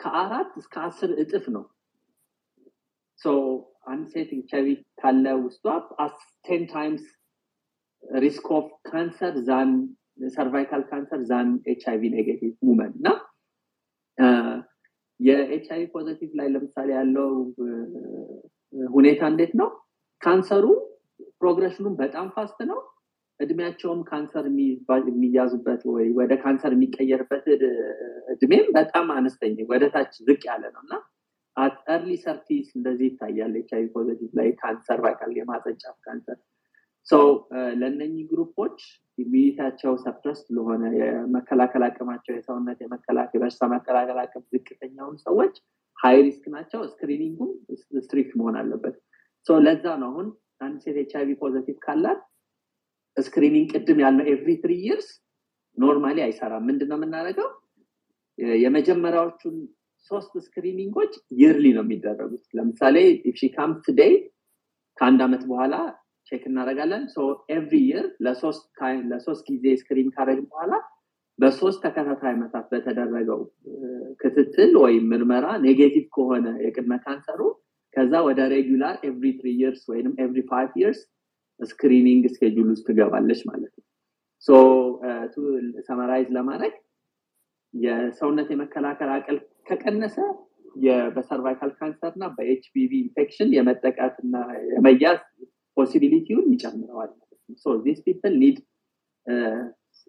ከአራት 0.00 0.50
እስከ 0.60 0.74
አስር 0.86 1.10
እጥፍ 1.22 1.44
ነው። 1.54 1.64
አንድ 3.86 4.04
ሴት 4.12 4.30
ኤች 4.36 4.50
አይቪ 4.56 4.68
ካለ 5.00 5.24
ውስጧ 5.40 5.64
ten 6.44 6.62
times 6.70 7.04
risk 8.18 8.46
of 8.56 8.66
cancer 8.88 9.34
than 9.48 9.70
cervical 10.34 10.82
cancer 10.90 11.20
than 11.30 11.48
HIV 11.72 12.02
negative 12.14 12.52
women 12.68 12.92
እና 12.98 13.08
የ 15.20 15.66
HIV 15.74 15.84
positive 15.94 16.30
ላይ 16.40 16.48
ለምሳሌ 16.54 16.88
ያለው 16.96 17.30
ሁኔታ 18.90 19.22
እንዴት 19.32 19.52
ነው? 19.60 19.68
ካንሰሩ 20.20 20.64
progression 21.40 21.80
ኑም 21.80 21.94
በጣም 22.00 22.26
fast 22.36 22.58
ነው 22.70 22.78
እድሜያቸውም 23.40 24.00
ካንሰር 24.08 24.44
የሚያዙበት 25.10 25.82
ወይ 25.94 26.06
ወደ 26.18 26.32
ካንሰር 26.42 26.72
የሚቀየርበት 26.76 27.46
እድሜም 28.34 28.66
በጣም 28.76 29.06
አነስተኛ 29.16 29.56
ወደ 29.72 29.84
ታች 29.94 30.12
ዝቅ 30.26 30.42
ያለ 30.50 30.64
ነው። 30.74 30.82
እና 30.84 30.94
early 31.90 32.12
thirties 32.22 32.68
እንደዚህ 32.78 33.06
ይታያል። 33.10 33.52
H 33.60 33.72
positive 33.94 34.30
ላይ 34.38 34.48
cancer 34.60 35.00
cervical 35.04 35.32
የማፀን 35.38 35.76
ጫፍ 35.82 35.96
ካንሰር 36.06 36.38
ለእነኚህ 37.80 38.24
group 38.30 38.57
ኦች 38.57 38.78
immunity 39.18 39.58
ያቸው 39.58 39.92
suppress 40.04 40.40
ለሆነ 40.54 40.82
የመከላከል 40.98 41.82
አቅማቸው 41.88 42.32
የሰውነት 42.36 42.78
የመከላከል 42.84 43.40
በሽታ 43.42 43.64
መከላከል 43.74 44.18
አቅም 44.22 44.44
ዝቅተኛውን 44.52 45.16
ሰዎች 45.26 45.54
high 45.98 46.16
risk 46.26 46.46
ናቸው። 46.54 46.80
screening 46.92 47.32
ኡም 47.32 47.50
strict 47.98 48.32
መሆን 48.40 48.56
አለበት። 48.60 48.96
ለዛ 49.46 49.84
ነው 50.02 50.08
አሁን 50.12 50.28
አንድ 50.60 50.78
ሴት 50.84 50.96
HIV 51.02 51.12
positive 51.18 51.76
ካላት 51.84 52.20
screening 53.16 53.68
ቅድም 53.74 53.98
ያልነው 54.04 54.26
every 54.32 54.50
three 54.62 54.72
years 54.86 55.08
normally 55.78 56.18
አይሰራም። 56.24 56.64
ምንድነው 56.68 56.98
የምናደርገው? 56.98 57.48
የመጀመሪያዎቹን 58.58 59.56
ሶስት 60.10 60.32
screening 60.46 60.92
ኦች 60.92 61.12
yearly 61.40 61.66
ነው 61.76 61.84
የሚደረጉት። 61.86 62.44
ለምሳሌ 62.56 62.96
if 63.28 63.36
she 63.40 63.48
comes 63.54 63.86
today 63.98 64.14
ከአንድ 64.98 65.20
ዓመት 65.26 65.42
በኋላ 65.50 65.74
check 66.32 66.42
እናደረጋለን 66.50 67.02
every 67.54 67.78
year 67.90 68.06
ለሶስት 69.10 69.44
ጊዜ 69.50 69.64
screen 69.80 70.08
ካደረግን 70.14 70.46
በኋላ 70.52 70.72
በሶስት 71.38 71.78
ተከታታይ 71.84 72.32
ዓመታት 72.34 72.66
በተደረገው 72.72 73.40
ክትትል 74.20 74.72
ወይም 74.82 75.06
ምርመራ 75.12 75.46
negative 75.64 76.06
ከሆነ 76.16 76.46
የቅድመ 76.64 76.94
ካንሰሩ 77.04 77.40
ከዛ 77.94 78.12
ወደ 78.28 78.40
regular 78.52 78.94
every 79.08 79.26
three 79.38 79.48
years 79.62 79.82
ወይም 79.90 80.08
every 80.22 80.40
five 80.50 80.72
years 80.82 81.00
screening 81.60 82.24
schedule 82.32 82.68
ውስጥ 82.70 82.84
ትገባለች 82.88 83.40
ማለት 83.50 83.72
ነው። 83.74 83.84
summarize 85.86 86.28
ለማድረግ 86.36 86.74
የሰውነት 87.74 88.48
የመከላከል 88.52 89.10
አቅም 89.14 89.38
ከቀነሰ 89.68 90.16
በ 91.14 91.25
cervical 91.25 91.70
cancer 91.78 92.12
እና 92.16 92.24
በ 92.36 92.58
HPV 92.58 92.90
infection 93.00 93.50
የመጠቃት 93.56 94.16
እና 94.24 94.36
የመያዝ 94.68 95.20
possibility 95.76 96.27
ውን 96.27 96.46
ይጨምረዋል 96.54 97.10
ማለት 97.14 97.38
people 98.06 98.34
need 98.42 98.58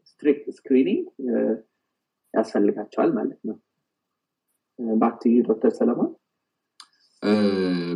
strict 0.10 0.45
screening 0.58 1.03
ያስፈልጋቸዋል 2.34 3.12
ማለት 3.17 3.39
ነው። 3.49 3.58
ባክ 4.97 5.19
ዶክተር 5.47 5.71
ሰለሞን 5.71 6.10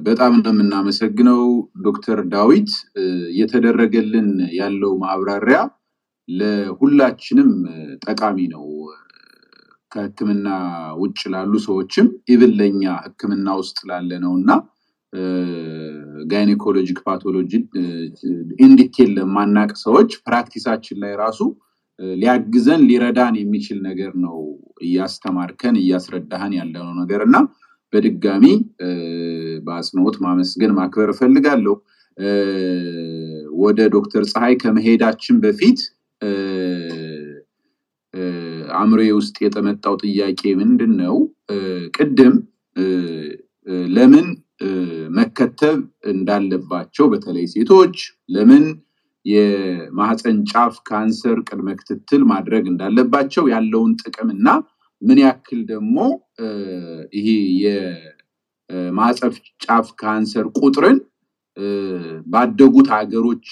በጣም 0.03 0.33
ነው 0.37 0.51
የምናመሰግነው 0.53 1.41
ዶክተር 1.85 2.19
ዳዊት 2.31 2.69
እየተደረገልን 3.29 4.29
ያለው 4.59 4.91
ማብራሪያ 5.01 5.59
ለሁላችንም 6.29 7.51
ጠቃሚ 8.05 8.37
ነው። 8.53 8.65
ከህክምና 9.91 10.47
ውጭ 11.01 11.19
ላሉ 11.33 11.53
ሰዎችም 11.65 12.07
even 12.33 12.51
ለኛ 12.59 12.83
ህክምና 13.05 13.49
ውስጥ 13.61 13.77
ላለ 13.89 14.11
ነው 14.25 14.33
እና 14.39 14.49
gynecologic 16.31 16.99
pathology 17.07 17.51
in 18.65 18.76
detail 18.76 19.09
ለማናቅ 19.17 19.71
ሰዎች 19.85 20.11
practice 20.27 20.66
ኣችን 20.66 20.99
ላይ 21.03 21.13
ራሱ 21.23 21.39
ሊያግዘን 22.17 22.81
ሊረዳን 22.89 23.35
የሚችል 23.39 23.79
ነገር 23.87 24.11
ነው 24.25 24.37
እያስተማርከን 24.85 25.77
እያስረዳህን 25.81 26.53
ያለነው 26.59 26.93
ነገር 27.01 27.23
እና 27.27 27.37
በድጋሚ 27.93 28.45
በአጽንኦት 29.65 30.17
ማመስገን 30.25 30.73
ማክበር 30.77 31.09
እፈልጋለሁ። 31.13 31.75
ወደ 33.61 33.79
ዶክተር 33.95 34.23
ፀሐይ 34.31 34.53
ከመሄዳችን 34.61 35.37
በፊት 35.43 35.79
አእምሮዬ 38.73 39.09
ውስጥ 39.17 39.35
የተመጣው 39.45 39.95
ጥያቄ 40.03 40.41
ምንድን 40.61 40.93
ነው? 41.01 41.15
ቅድም 41.97 42.35
ለምን 43.95 44.27
መከተብ 45.17 45.77
እንዳለባቸው 46.11 47.05
በተለይ 47.11 47.45
ሴቶች 47.53 47.95
ለምን 48.29 48.63
የማህፀን 49.25 50.37
ጫፍ 50.51 50.75
ካንሰር 50.89 51.37
ቅድመ 51.47 51.69
ክትትል 51.79 52.21
ማድረግ 52.31 52.63
እንዳለባቸው 52.71 53.43
ያለውን 53.53 53.91
ጥቅም 54.01 54.29
እና 54.35 54.47
ምን 55.01 55.17
ያክል 55.23 55.59
ደግሞ 55.69 55.97
ይሄ 57.17 57.27
የማህፀን 57.63 59.33
ጫፍ 59.63 59.87
ካንሰር 60.01 60.47
ቁጥርን 60.59 60.97
ባደጉት 62.27 62.87
ሀገሮች 62.95 63.47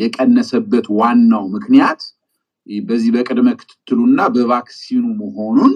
የቀነሰበት 0.00 0.86
ዋናው 0.98 1.44
ምክንያት 1.54 2.00
በዚህ 2.84 3.10
በቅድመ 3.16 3.48
ክትትሉና 3.60 4.20
በቫክሲኑ 4.34 5.04
መሆኑን 5.20 5.72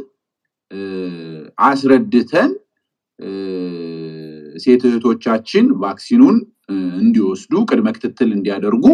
አስረድተን 1.64 2.50
ሴት 4.56 4.82
እህቶቻችን 4.88 5.66
ቫክሲኑን 5.82 6.36
እንዲወስዱ 7.00 7.52
ቅድመ 7.68 7.88
ክትትል 7.96 8.30
እንዲያደርጉ 8.36 8.84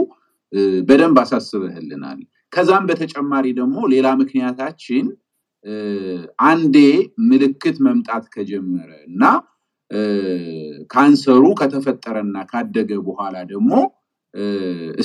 በደንብ 0.88 1.16
አሳስበህልናል። 1.22 2.18
ከዛም 2.52 2.84
በተጨማሪ 2.88 3.46
ደግሞ 3.58 3.78
ሌላ 3.92 4.08
ምክንያታችን 4.20 5.06
አንዴ 6.46 6.76
ምልክት 7.28 7.76
መምጣት 7.86 8.24
ከጀመረ 8.34 8.90
እና 9.08 9.22
ካንሰሩ 10.90 11.44
ከተፈጠረና 11.60 12.36
ካደገ 12.50 12.90
በኋላ 13.06 13.36
ደግሞ 13.52 13.72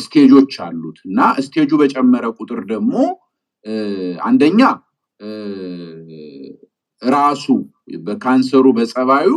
ስቴጆች 0.01 0.53
አሉት 0.65 0.97
እና 1.07 1.19
ስቴጁ 1.45 1.71
በጨመረ 1.81 2.25
ቁጥር 2.37 2.61
ደግሞ 2.71 2.93
አንደኛ 4.23 4.61
ራሱ 7.01 7.45
በካንሰሩ 8.05 8.65
በጸባዩ 8.77 9.29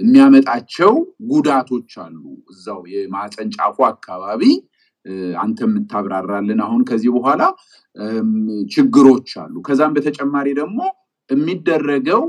የሚያመጣቸው 0.00 0.92
ጉዳቶች 1.30 1.92
አሉ። 2.04 2.22
እዛው 2.52 2.80
የማህፀን 2.92 3.48
ጫፉ 3.56 3.76
አካባቢ 3.90 4.42
አንተ 5.40 5.58
የምታብራራልን 5.66 6.60
አሁን 6.64 6.80
ከዚህ 6.88 7.10
በኋላ 7.16 7.42
ችግሮች 8.72 9.30
አሉ። 9.42 9.54
ከዛም 9.66 9.94
በተጨማሪ 9.96 10.48
ደግሞ 10.60 10.80
የሚደረገው 11.30 12.22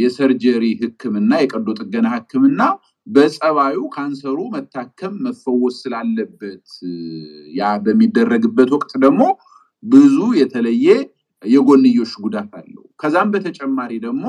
የሰርጀሪ 0.00 0.64
ህክምና 0.82 1.32
የቀዶ 1.42 1.68
ጥገና 1.80 2.08
ህክምና 2.14 2.60
በጸባዩ 3.06 3.78
ካንሰሩ 3.94 4.38
መታከም 4.52 5.14
መፈወስ 5.24 5.76
ስላለበት 5.82 6.66
ያ 7.54 7.70
በሚደረግበት 7.84 8.70
ወቅት 8.76 8.92
ደግሞ 9.04 9.22
ብዙ 9.82 10.18
የተለየ 10.40 10.86
የጎንዮሽ 11.44 12.12
ጉዳት 12.24 12.52
አለው። 12.60 12.84
ከዛም 13.00 13.30
በተጨማሪ 13.34 13.92
ደግሞ 14.04 14.24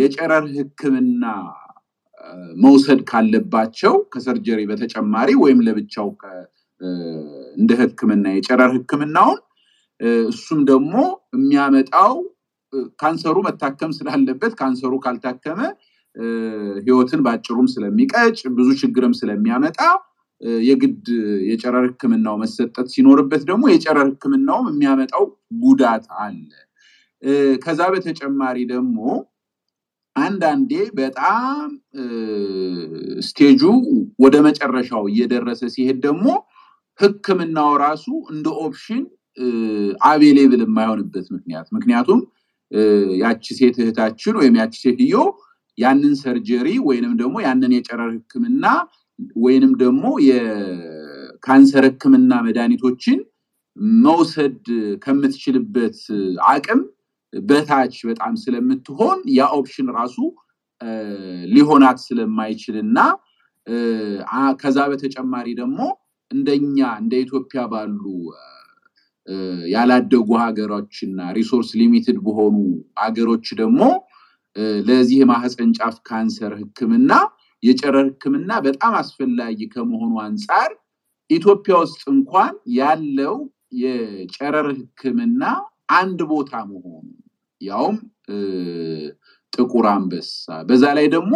የጨረር 0.00 0.44
ህክምና 0.56 1.24
መውሰድ 2.56 3.00
ካለባቸው 3.10 3.94
ከሰርጀሪ 4.12 4.60
በተጨማሪ 4.70 5.30
ወይም 5.42 5.60
ለብቻው 5.66 6.08
እንደ 7.56 7.70
ህክምና 7.80 8.26
የጨረር 8.34 8.70
ህክምናውን 8.76 9.38
እሱም 10.28 10.60
ደግሞ 10.70 10.94
የሚያመጣው 11.36 12.12
ካንሰሩ 13.00 13.36
መታከም 13.46 13.90
ስላለበት 13.96 14.52
ካንሰሩ 14.60 14.92
ካልታከመ 15.04 15.60
ህይወትን 16.80 17.20
በአጭሩም 17.26 17.66
ስለሚቀጭ 17.72 18.38
ብዙ 18.56 18.68
ችግርም 18.80 19.12
ስለሚያመጣ 19.18 19.78
የግድ 20.60 21.06
የጨረር 21.48 21.84
ህክምናው 21.88 22.36
መሰጠት 22.42 22.86
ሲኖርበት 22.94 23.42
ደግሞ 23.50 23.64
የጨረር 23.72 24.06
ህክምናውም 24.10 24.68
የሚያመጣው 24.70 25.24
ጉዳት 25.62 26.06
አለ። 26.22 26.48
ከዛ 27.62 27.80
በተጨማሪ 27.94 28.58
ደግሞ 28.72 28.98
አንዳንዴ 30.20 30.72
በጣም 30.98 31.66
stage 33.28 33.52
ኡ 33.52 33.62
ወደ 34.24 34.36
መጨረሻው 34.46 35.04
እየደረሰ 35.10 35.62
ሲሄድ 35.74 35.98
ደግሞ 36.06 36.26
ህክምናው 36.98 37.72
ራሱ 37.84 38.06
እንደ 38.32 38.46
option 38.64 39.02
available 40.08 40.62
የማይሆንበት 40.64 41.26
ምክንያት። 41.36 41.66
ምክንያቱም 41.76 42.20
ያቺ 43.22 43.44
ሴት 43.58 43.76
እህታችን 43.82 44.34
ወይም 44.40 44.54
ያቺ 44.60 44.74
ሴትዮ 44.84 45.14
ያንን 45.78 46.14
surgery 46.22 46.68
ወይንም 46.88 47.12
ደግሞ 47.20 47.36
ያንን 47.46 47.72
የጨረር 47.76 48.10
ህክምና 48.16 48.64
ወይንም 49.44 49.72
ደግሞ 49.82 50.04
የካንሰር 50.28 51.84
ህክምና 51.88 52.32
መድኃኒቶችን 52.46 53.18
መውሰድ 54.04 54.64
ከምትችልበት 55.04 55.98
አቅም 56.50 56.80
በታች 57.32 57.96
በጣም 58.10 58.34
ስለምትሆን 58.42 59.18
ያ 59.38 59.48
option 59.58 59.88
ራሱ 59.98 60.16
ሊሆናት 61.54 61.98
ስለማይችል 62.06 62.76
እና 62.84 62.98
ከዛ 64.60 64.78
በተጨማሪ 64.92 65.48
ደግሞ 65.60 65.80
እንደኛ 66.30 66.78
እንደ 67.02 67.12
ኢትዮጵያ 67.24 67.60
ባሉ 67.72 68.02
ያላደጉ 69.72 70.28
ሀገሮችና 70.42 71.20
resource 71.38 71.70
limited 71.80 72.18
በሆኑ 72.26 72.56
ሀገሮች 73.02 73.46
ደግሞ 73.60 73.82
ለዚህ 74.88 75.16
የማህፀን 75.22 75.70
ጫፍ 75.78 75.96
ካንሰር 76.08 76.52
ህክምና 76.60 77.12
የጨረር 77.62 78.06
ህክምና 78.10 78.52
በጣም 78.66 78.92
አስፈላጊ 79.00 79.58
ከመሆኑ 79.74 80.12
አንጻር 80.26 80.70
ኢትዮጵያ 81.30 81.74
ውስጥ 81.82 82.02
እንኳን 82.14 82.54
ያለው 82.78 83.36
የጨረር 83.82 84.68
ህክምና 84.78 85.42
አንድ 85.90 86.20
ቦታ 86.30 86.52
መሆኑ 86.70 87.06
ያውም 87.60 87.96
ጥቁር 89.52 89.86
አንበሳ 89.92 90.32
በዛ 90.68 90.84
ላይ 90.98 91.06
ደግሞ 91.14 91.34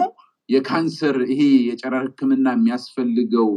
የካንሰር 0.49 1.17
ይሄ 1.31 1.40
የጨረር 1.69 2.03
ህክምና 2.07 2.47
የሚያስፈልገው 2.57 3.51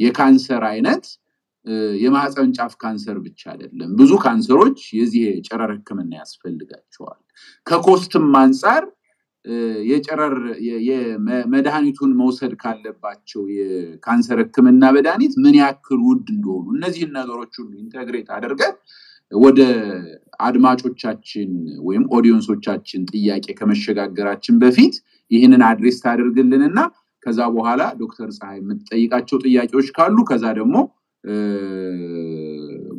የካንሰር 0.00 0.62
አይነት 0.70 1.04
የማህፀን 2.02 2.50
ጫፍ 2.56 2.72
ካንሰር 2.82 3.16
ብቻ 3.24 3.40
አይደለም። 3.52 3.90
ብዙ 3.98 4.12
ካንሰሮች 4.24 4.78
የዚህ 4.98 5.22
የጨረር 5.28 5.70
ህክምና 5.74 6.12
ያስፈልጋቸዋል። 6.20 7.18
ከኮስትም 7.66 8.28
አንጻር 8.40 8.84
የጨረር 9.90 10.34
መድኃኒቱን 11.52 12.10
መውሰድ 12.20 12.52
ካለባቸው 12.62 13.42
የካንሰር 13.56 14.38
ህክምና 14.42 14.84
መድኃኒት 14.96 15.34
ምን 15.44 15.54
ያክል 15.60 16.00
ውድ 16.08 16.26
እንደሆኑ 16.34 16.66
እነዚህን 16.76 17.12
ነገሮች 17.18 17.52
ሁሉ 17.60 17.70
integrate 17.82 18.28
አድርገን 18.36 18.74
ወደ 19.32 19.60
አድማጮቻችን 20.40 21.50
ወይም 21.80 22.04
audience 22.16 22.55
ኦቻችን 22.55 23.00
ጥያቄ 23.12 23.46
ከመሸጋገራችን 23.58 24.56
በፊት 24.62 24.94
ይህንን 25.30 25.62
address 25.68 25.96
ታደርግልንና 26.04 26.78
ከዛ 27.26 27.40
በኋላ 27.54 27.82
ዶክተር 28.00 28.28
ፀሐይ 28.36 28.58
የምትጠይቃቸው 28.60 29.38
ጥያቄዎች 29.44 29.88
ካሉ 29.96 30.18
ከዛ 30.30 30.44
ደግሞ 30.58 30.76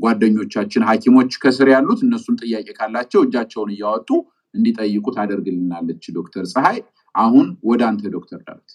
ጓደኞቻችን 0.04 0.86
ሐኪሞች 0.90 1.32
ከስር 1.44 1.70
ያሉት 1.74 2.00
እነሱም 2.06 2.36
ጥያቄ 2.42 2.68
ካላቸው 2.80 3.22
እጃቸውን 3.26 3.72
እያወጡ 3.76 4.10
እንዲጠይቁ 4.54 5.06
ታደርግልናለች 5.18 6.04
ዶክተር 6.18 6.46
ፀሐይ። 6.54 6.78
አሁን 7.16 7.48
ወደ 7.70 7.82
አንተ 7.90 8.12
ዶክተር 8.16 8.40
ዳዊት። 8.48 8.70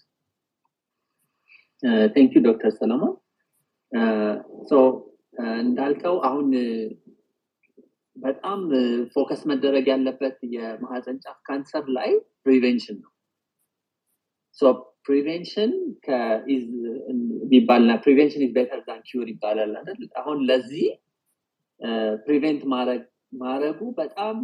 thank 2.15 2.33
ዶክተር 2.47 2.73
ሰለሞን። 2.79 3.15
እንዳልከው 5.63 6.17
አሁን 6.29 6.47
በጣም 8.17 8.61
focus 9.15 9.43
መደረግ 9.51 9.87
ያለበት 9.93 10.37
የማህፀን 10.55 11.17
ጫፍ 11.25 11.39
ካንሰር 11.49 11.87
ላይ 11.97 12.11
prevention 12.45 12.99
ነው። 13.03 13.11
prevention 15.09 15.73
ቢባልና 17.51 17.93
prevention 18.05 18.43
is 18.45 18.53
better 18.57 18.81
than 18.87 19.01
cure 19.09 19.29
ይባላል 19.33 19.73
አይደል? 19.81 19.99
አሁን 20.21 20.39
ለዚህ 20.49 20.87
prevent 22.27 22.63
ማድረጉ 23.43 23.81
በጣም 23.99 24.37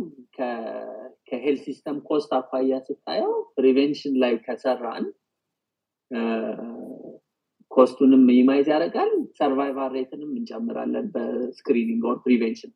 ከ 1.29 1.37
health 1.37 1.63
system 1.67 1.99
cost 2.09 2.31
አኳያ 2.39 2.81
ስታየው 2.89 3.33
prevention 3.57 4.15
ላይ 4.23 4.35
ከሰራን 4.47 5.07
cost 7.71 7.92
ኡንም 7.92 8.23
minimize 8.29 8.69
ያደርጋል 8.73 9.11
survival 9.39 9.91
rate 9.97 10.14
ንም 10.14 10.31
እንጨምራለን 10.39 11.07
በ 11.15 11.31
screening 11.31 12.05
or 12.11 12.17
prevention 12.25 12.73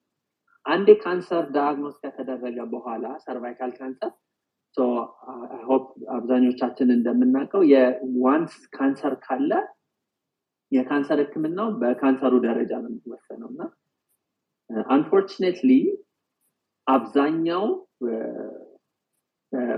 አንዴ 0.67 0.89
ካንሰር 1.03 1.45
diagnose 1.55 1.97
ከተደረገ 2.03 2.59
በኋላ 2.73 3.07
cervical 3.25 3.73
cancer 3.79 4.13
hope 5.67 5.85
አብዛኞቻችን 6.15 6.89
እንደምናውቀው 6.95 7.63
የ 7.73 8.00
once 8.00 8.55
cancer 8.77 9.15
ካለ 9.25 9.51
የካንሰር 10.73 11.19
ህክምናው 11.23 11.69
በካንሰሩ 11.81 12.35
ደረጃ 12.47 12.73
ነው 12.83 12.91
የሚወሰነው። 12.93 13.49
እና 13.53 13.63
unfortunately 14.89 15.71
አብዛኛው 16.87 17.65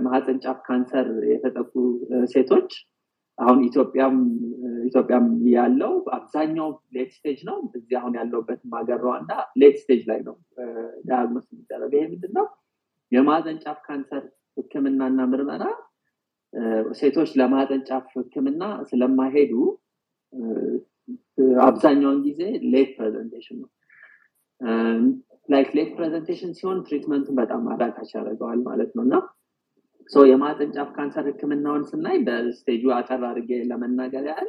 ማህፀን 0.05 0.39
ጫፍ 0.45 0.59
ካንሰር 0.67 1.09
የተጠቁ 1.33 1.73
ሴቶች 2.33 2.71
አሁን 3.39 3.59
ኢትዮጵያም 3.67 4.17
ኢትዮጵያም 4.87 5.25
ያለው 5.55 5.93
አብዛኛው 6.17 6.69
late 6.97 7.11
stage 7.17 7.39
ነው። 7.49 7.57
እዚህ 7.71 7.97
አሁን 8.01 8.15
ያለውበትም 8.19 8.77
ሀገር 8.79 8.99
ሩዋንዳ 9.05 9.33
late 9.63 9.77
stage 9.83 10.03
ላይ 10.11 10.21
ነው 10.29 10.37
diagnose 11.09 11.47
የሚደረገ 11.51 11.93
ይሄ 11.99 12.07
ምንድን 12.13 12.33
ነው 12.39 12.47
የማህፀን 13.13 13.59
ካንሰር 13.87 14.25
ህክምናና 14.57 15.21
ምርመራ 15.33 15.65
ሴቶች 16.99 17.31
ለማህፀን 17.41 17.83
ህክምና 18.17 18.63
ስለማይሄዱ 18.91 19.53
አብዛኛውን 21.65 22.21
ጊዜ 22.27 22.41
late 22.73 22.91
presentation 22.97 23.59
ነው። 23.63 23.71
like 25.49 25.69
late 25.77 25.91
presentation 25.97 26.53
ሲሆን 26.59 26.79
treatment 26.87 27.21
ኡን 27.21 27.37
በጣም 27.41 27.65
አዳጋች 27.73 28.11
ያደርገዋል 28.17 28.61
ማለት 28.69 28.91
ነው። 28.97 29.05
እና 29.07 29.17
የማህፀን 30.27 30.71
ጫፍ 30.75 30.89
ካንሰር 30.97 31.25
ህክምናውን 31.29 31.85
ስናይ 31.89 32.19
በ 32.27 32.39
stage 32.39 32.72
ኡ 32.72 32.85
አጠር 32.97 33.23
አድርጌ 33.29 33.51
ለመናገር 33.71 34.25
ያህል 34.31 34.49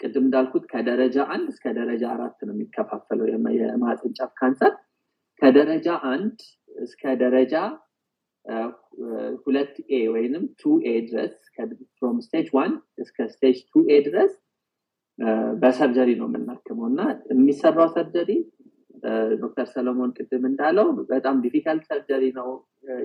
ቅድም 0.00 0.24
እንዳልኩት 0.26 0.64
ከደረጃ 0.70 1.16
አንድ 1.34 1.46
እስከ 1.52 1.72
ደረጃ 1.78 2.04
አራት 2.14 2.38
ነው 2.46 2.54
የሚከፋፈለው 2.54 3.26
የማህፀን 3.58 4.12
ጫፍ 4.18 4.30
ካንሰር። 4.38 4.72
ከደረጃ 5.42 5.88
አንድ 6.12 6.38
እስከ 6.82 7.12
ደረጃ 7.22 7.54
ሁለት 9.44 9.74
A 9.90 10.00
ወይንም 10.14 10.44
two 10.60 10.72
A 10.84 10.94
ድረስ 11.08 11.34
from 11.96 12.16
stage 12.26 12.48
one 12.56 12.72
እስከ 13.02 13.26
stage 13.34 13.58
two 13.70 13.82
A 13.88 13.98
ድረስ 14.06 14.32
በ 15.62 15.73
surgery 15.73 16.10
ነው 16.20 16.28
የምናክመው 16.30 16.86
እና 16.90 17.00
የሚሰራው 17.32 17.88
surgery 17.96 18.30
ዶክተር 19.42 19.66
ሰለሞን 19.74 20.10
ቅድም 20.16 20.44
እንዳለው 20.48 20.88
በጣም 21.10 21.36
difficult 21.44 21.84
surgery 21.90 22.24
ነው። 22.38 22.48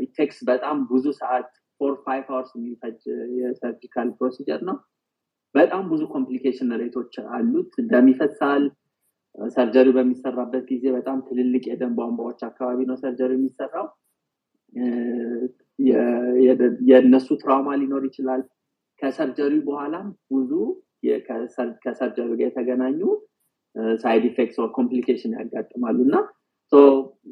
it 0.06 0.15
takes 0.15 0.38
በጣም 0.50 0.78
ብዙ 0.90 1.06
ሰዓት 1.20 1.50
four 1.82 1.94
five 2.04 2.26
hours 2.32 2.52
የሚፈጅ 2.58 3.00
የ 3.40 3.54
surgical 3.54 4.10
procedure 4.18 4.62
ነው። 4.70 4.78
በጣም 5.56 5.84
ብዙ 5.92 6.02
complication 6.14 6.72
rate 6.82 6.98
ኦች 6.98 7.14
አሉት። 7.36 7.74
ደም 7.92 8.08
ይፈሳል። 8.12 8.64
surgery 9.54 9.88
በሚሰራበት 9.96 10.64
ጊዜ 10.70 10.84
በጣም 10.96 11.18
ትልልቅ 11.28 11.64
የደም 11.70 11.94
ቧንቧዎች 11.98 12.40
አካባቢ 12.50 12.80
ነው 12.90 12.98
surgery 13.02 13.32
የሚሰራው። 13.38 13.88
የእነሱ 16.90 17.28
trauma 17.42 17.70
ሊኖር 17.82 18.04
ይችላል። 18.10 18.42
ከ 19.00 19.12
surgery 19.12 19.54
በኋላም 19.66 20.08
ብዙ 20.32 20.52
ከ 21.84 21.94
surgery 21.94 22.30
ጋር 22.32 22.46
የተገናኙ 22.46 23.00
side 24.00 24.24
effects 24.30 24.58
complication 24.78 25.34
ያጋጥማሉ 25.38 25.98
እና 26.08 26.16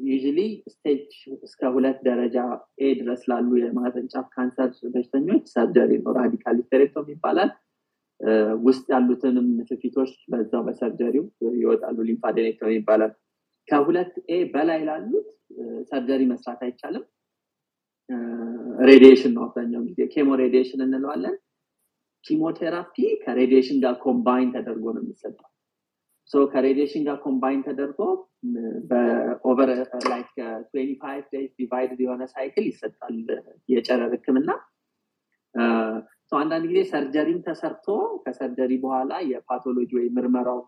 usually 0.06 0.40
stage 0.72 1.10
እስከ 1.42 1.70
ሁለት 1.74 1.98
ደረጃ 2.06 2.36
A 2.80 2.88
ድረስ 2.98 3.22
ላሉ 3.30 3.50
የማህፀን 3.60 4.06
ጫፍ 4.12 4.26
ካንሰር 4.34 4.70
በሽተኞች 4.94 5.44
surgery 5.54 5.90
ነው። 6.02 6.12
radical 6.18 6.56
hysterectomy 6.60 7.06
ይባላል። 7.12 7.50
ውስጥ 8.66 8.84
ያሉትንም 8.92 9.46
ንፍፊቶች 9.58 10.12
በዛው 10.32 10.62
በ 10.66 10.76
surgery 10.76 11.13
ው 11.13 11.24
ይወጣሉ። 11.58 11.96
lymphadenectomy 12.08 12.74
ይባላል። 12.76 13.12
ከሁለት 13.68 14.12
A 14.30 14.38
በላይ 14.52 14.80
ላሉት 14.88 15.28
surgery 15.90 16.22
መስራት 16.32 16.60
አይቻልም። 16.66 17.04
radiation 18.88 19.32
ነው 19.36 19.42
አብዛኛው 19.46 19.82
ጊዜ። 19.88 20.00
chemo 20.14 20.30
radiation 20.42 20.80
እንለዋለን። 20.86 21.36
chemotherapy 22.24 22.94
ከ 23.22 23.32
radiation 23.32 23.78
ጋር 23.84 23.94
combine 24.04 24.52
ተደርጎ 24.54 24.84
ነው 24.96 25.02
የሚሰጠው 25.04 25.48
ከ 26.52 26.61
radiation 26.61 27.02
ጋር 27.06 27.16
combine 27.24 27.60
ተደርጎ 27.66 28.00
በ 28.90 29.17
over 29.17 29.70
like 30.10 30.30
days 31.32 31.50
divided 31.58 32.00
የሆነ 32.04 32.22
cycle 32.32 32.64
ይሰጣል 32.70 33.16
የጨረር 33.68 34.12
ህክምና። 34.16 34.50
አንዳንድ 36.32 36.64
ጊዜ 36.70 36.80
surgery 36.90 37.29
ም 37.29 37.40
ተሰርቶ 37.46 37.86
ከ 38.24 38.35
surgery 38.35 38.72
በኋላ 38.84 39.12
የ 39.30 39.41
pathology 39.41 39.90
ወይ 39.98 40.06
ምርመራው 40.16 40.60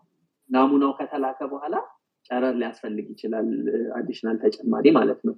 ናሙናው 0.49 0.91
ከተላከ 0.99 1.39
በኋላ 1.53 1.75
ጨረር 2.29 2.55
ሊያስፈልግ 2.61 3.07
ይችላል 3.13 3.47
additional 3.97 4.37
ተጨማሪ 4.43 4.85
ማለት 4.97 5.19
ነው 5.27 5.35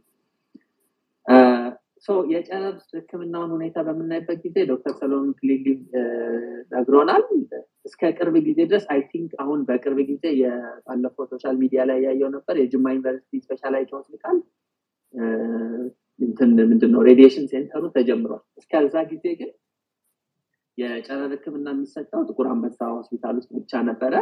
የጨረር 2.31 2.75
ህክምናውን 2.91 3.51
ሁኔታ 3.55 3.77
በምናይበት 3.87 4.37
ጊዜ 4.43 4.57
ዶክተር 4.69 4.93
ሰሎሞን 4.99 5.31
ክሊሊ 5.39 5.65
ነግሮናል። 6.71 7.23
እስከ 7.85 8.11
ቅርብ 8.17 8.35
ጊዜ 8.47 8.59
ድረስ 8.69 8.85
I 8.93 9.01
think 9.11 9.31
አሁን 9.43 9.59
በቅርብ 9.67 9.99
ጊዜ 10.09 10.23
ባለፈው 10.85 11.27
social 11.31 11.55
media 11.61 11.83
ላይ 11.89 11.99
ያየው 12.07 12.29
ነበር። 12.35 12.55
የጅማ 12.61 12.85
ዩኒቨርሲቲ 12.93 13.41
specialized 13.45 13.89
ሆስፒታል 13.97 14.37
ምንድነው 16.69 17.01
radiation 17.07 17.45
center 17.51 17.75
ኡ 17.75 17.83
ተጀምሯል። 17.95 18.43
እስከዛ 18.59 18.95
ጊዜ 19.11 19.25
ግን 19.39 19.51
የጨረር 20.77 21.31
ህክምና 21.35 21.67
የሚሰጠው 21.75 22.21
ጥቁር 22.29 22.47
አንበሳ 22.51 22.79
ሆስፒታል 22.93 23.35
ውስጥ 23.39 23.51
ብቻ 23.57 23.81
ነበረ። 23.89 24.13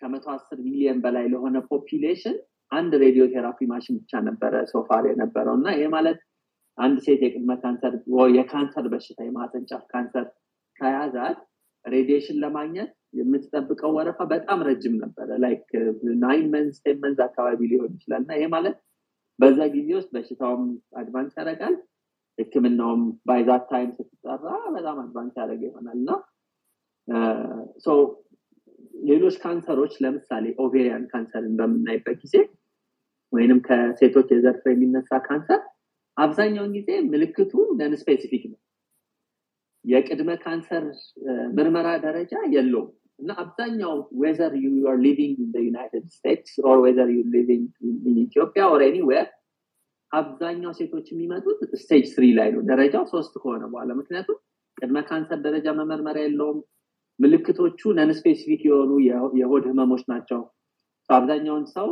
ከመቶ 0.00 0.26
አስር 0.32 0.58
ሚሊዮን 0.66 0.98
በላይ 1.04 1.26
ለሆነ 1.32 1.56
population 1.68 2.36
አንድ 2.72 2.92
radiotherapy 3.02 3.58
machine 3.70 3.96
ብቻ 4.00 4.20
ነበረ 4.28 4.54
so 4.72 4.85
far 4.85 5.04
የነበረው 5.10 5.54
እና 5.58 5.68
ይሄ 5.74 5.86
ማለት 5.94 6.18
አንድ 6.78 6.96
ሴት 7.04 7.20
የቅድመ 7.24 7.52
ካንሰር 7.60 7.94
የካንሰር 8.36 8.86
በሽታ 8.92 9.18
የማህፀን 9.26 9.64
ጫፍ 9.70 9.84
ካንሰር 9.92 10.26
ከያዛት 10.76 11.38
radiation 11.84 12.38
ለማግኘት 12.42 12.90
የምትጠብቀው 13.18 13.90
ወረፋ 13.96 14.20
በጣም 14.32 14.58
ረጅም 14.68 14.94
ነበረ። 15.02 15.28
like 15.44 15.66
nine 16.22 16.46
months 16.54 16.74
ten 16.84 16.98
months 17.04 17.18
አካባቢ 17.26 17.60
ሊሆን 17.72 17.92
ይችላል። 17.96 18.22
እና 18.24 18.32
ይሄ 18.38 18.46
ማለት 18.54 18.76
በዛ 19.40 19.58
ጊዜ 19.74 19.88
ውስጥ 19.98 20.10
በሽታውም 20.16 20.64
advance 21.00 21.32
ያደርጋል 21.40 21.74
ህክምናውም 22.38 23.02
ባይዛት 23.28 23.64
ታይም 23.70 23.90
ስትጠራ 23.96 24.44
በጣም 24.74 24.96
advance 25.02 25.34
ያደረገ 25.40 25.62
ይሆናል። 25.68 25.98
እና 26.02 26.10
ሌሎች 29.04 29.34
ካንሰሮች 29.42 29.94
ለምሳሌ 30.02 30.44
ovarian 30.58 31.04
ካንሰርን 31.10 31.54
በምናይበት 31.58 32.18
ጊዜ 32.24 32.36
ወይንም 33.32 33.58
ከሴቶች 33.66 34.28
የዘር 34.34 34.56
የሚነሳ 34.66 35.18
ካንሰር 35.26 35.60
አብዛኛውን 36.16 36.72
ጊዜ 36.76 36.90
ምልክቱ 37.12 37.52
non 37.78 37.94
specific 38.02 38.44
ነው። 38.52 38.58
የቅድመ 39.84 40.30
ካንሰር 40.44 40.84
ምርመራ 41.56 41.88
ደረጃ 42.04 42.32
የለውም። 42.54 42.88
እና 43.18 43.32
አብዛኛው 43.42 43.92
whether 44.22 44.52
you 44.62 44.86
are 44.88 44.96
living 45.04 45.36
in 45.44 45.52
United 45.66 46.06
States 46.14 46.54
or 46.68 46.78
whether 46.84 47.10
you 47.14 47.20
living 47.34 47.68
in 48.04 48.16
Ethiopia 48.24 48.62
or 48.72 48.82
anywhere 48.88 49.28
አብዛኛው 50.12 50.72
ሴቶች 50.78 51.06
የሚመጡት 51.12 51.60
stage 51.82 52.04
three 52.12 52.24
ላይ 52.38 52.48
ነው። 52.54 52.62
ደረጃው 52.70 53.04
ሶስት 53.12 53.34
ከሆነ 53.42 53.62
በኋላ። 53.72 53.90
ምክንያቱም 54.00 54.38
ቅድመ 54.76 54.98
ካንሰር 55.08 55.38
ደረጃ 55.46 55.66
መመርመሪያ 55.78 56.24
የለውም 56.26 56.58
ምልክቶቹ 57.18 57.92
non 57.92 58.10
specific 58.18 58.62
የሆኑ 58.66 58.90
የሆድ 59.40 59.64
ህመሞች 59.70 60.02
ናቸው። 60.08 60.40
አብዛኛውን 61.10 61.64
ሰው 61.74 61.88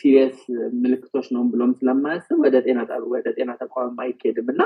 serious 0.00 0.38
ምልክቶች 0.82 1.26
ነው 1.34 1.42
ብሎም 1.52 1.72
ስለማያስብ 1.78 2.38
ወደ 2.44 2.56
ጤና 3.36 3.50
ተቋም 3.60 3.96
አይኬድም 4.04 4.48
እና 4.54 4.62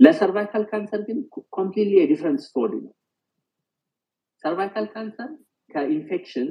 ለ 0.00 0.13
cervical 0.13 0.64
cancer 0.70 1.00
ግን 1.08 1.18
completely 1.56 1.94
የ 1.98 2.06
different 2.06 2.40
story 2.46 2.72
ነው። 2.84 2.92
cervical 4.44 4.86
cancer 4.94 5.30
ከ 5.70 5.84
infection 5.84 6.48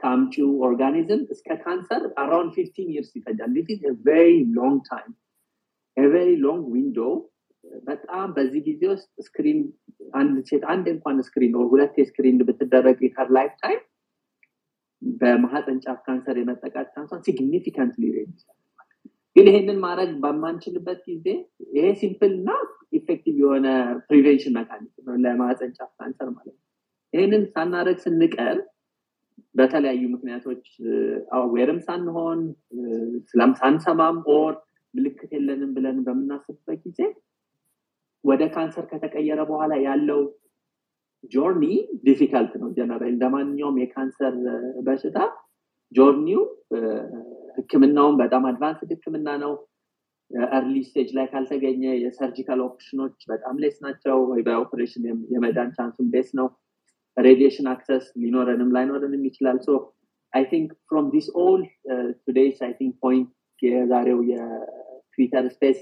ከአምጪው 0.00 0.48
organism 0.62 1.20
እስከ 1.30 1.48
ካንሰር 1.62 2.02
around 2.22 2.50
fifteen 2.56 2.88
years 2.94 3.12
ይፈጃል። 3.16 3.52
very 4.06 4.26
long 4.56 4.80
time 4.88 5.12
very 5.96 6.30
long 6.40 6.64
window 6.72 6.98
በጣም 7.86 8.26
በዚህ 8.36 8.60
ጊዜ 8.66 8.82
ውስጥ 8.92 9.08
screen 9.26 9.58
አንድ 10.14 10.36
ሴት 10.48 10.64
አንድ 10.72 10.86
እንኳን 10.92 11.16
screen 11.26 11.54
ሁለት 11.72 11.96
screen 12.08 12.38
ብትደረግ 12.48 12.98
የ 13.06 13.28
her 13.36 13.52
lifetime 13.62 13.80
በማህፀን 15.02 15.78
ጫፍ 15.84 15.98
ካንሰር 16.06 16.36
የመጠቃት 16.40 16.88
chance 16.94 17.07
ኧዋን 17.07 17.24
significantly 17.26 18.04
red 18.14 18.30
ግን 19.36 19.46
ይሄንን 19.50 19.78
ማድረግ 19.84 20.10
በማንችልበት 20.22 21.00
ጊዜ 21.08 21.26
ይሄ 21.74 21.86
simple 22.00 22.32
እና 22.36 22.50
effective 22.98 23.36
የሆነ 23.42 23.66
prevention 24.08 24.54
mechanism 24.58 25.04
ነው 25.08 25.16
ለማህፀን 25.24 25.74
ጫፍ 25.78 25.90
ካንሰር 25.98 26.28
ማለት 26.30 26.54
ነው። 26.54 26.62
ይህንን 27.14 27.42
ሳናደረግ 27.52 27.98
ስንቀር 28.04 28.56
በተለያዩ 29.54 30.02
ምክንያቶች 30.14 30.64
aware 31.38 31.68
ም 31.68 31.80
ሳንሆን 31.86 32.40
ስለም 33.30 33.52
ሳንሰማም 33.60 34.18
or 34.34 34.54
ምልክት 34.94 35.30
የለንም 35.36 35.70
ብለን 35.76 35.98
በምናስብበት 36.06 36.80
ጊዜ 36.86 37.00
ወደ 38.24 38.42
ካንሰር 38.54 38.84
ከተቀየረ 38.90 39.40
በኋላ 39.50 39.72
ያለው 39.86 40.20
journey 41.32 41.64
difficult 42.06 42.52
ነው 42.62 42.68
ጀነራል። 42.76 43.10
እንደ 43.12 43.24
ማንኛውም 43.34 43.78
የካንሰር 43.82 44.34
በሽታ 44.86 45.18
journey 45.92 46.31
ው 46.31 46.42
ህክምናውን 47.58 48.16
በጣም 48.22 48.44
advanced 48.50 48.90
ህክምና 48.94 49.28
ነው። 49.44 49.52
early 50.56 50.76
stage 50.86 51.10
ላይ 51.16 51.26
ካልተገኘ 51.32 51.82
የ 51.96 52.09
surgical 52.09 52.60
option 52.64 52.95
ኦች 52.95 53.16
በጣም 53.32 53.60
less 53.62 53.76
ናቸው። 53.84 54.16
ወይ 54.30 54.40
በኦፕሬሽን 54.46 55.04
የመዳን 55.34 55.70
chance 55.76 55.95
ኡም 55.95 56.08
less 56.14 56.30
ነው። 56.40 56.48
radiation 57.16 57.66
access 57.72 58.06
ሊኖረንም 58.22 58.72
ላይኖረንም 58.76 59.22
ይችላል። 59.28 59.58
so 59.66 59.76
I 60.32 60.44
think 60.50 60.70
from 60.88 61.06
this 61.12 61.26
all 61.44 61.62
today's 62.24 62.58
I 62.66 62.72
think 62.78 62.94
point 63.04 63.30
የዛሬው 63.62 64.18
የትዊተር 64.30 65.46
space 65.54 65.78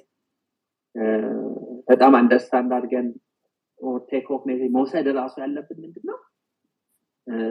በጣም 1.88 2.12
understand 2.20 2.70
አድርገን 2.76 3.08
take 4.08 4.26
off 4.34 4.42
መውሰድ 4.76 5.06
ራሱ 5.18 5.34
ያለብን 5.42 5.78
ምንድን 5.84 6.04
ነው 6.10 6.18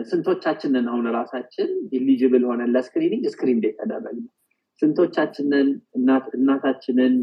ስንቶቻችንን 0.05 0.86
አሁን 0.91 1.05
ራሳችን 1.15 1.69
eligible 1.97 2.43
ሆነን 2.49 2.71
ለ 2.75 2.84
screening 2.84 3.23
screen 3.34 3.61
የተደረግ 3.67 4.17
ነው 4.19 4.31
ስንቶቻችንን 4.81 5.67
እናታችንን 6.38 7.13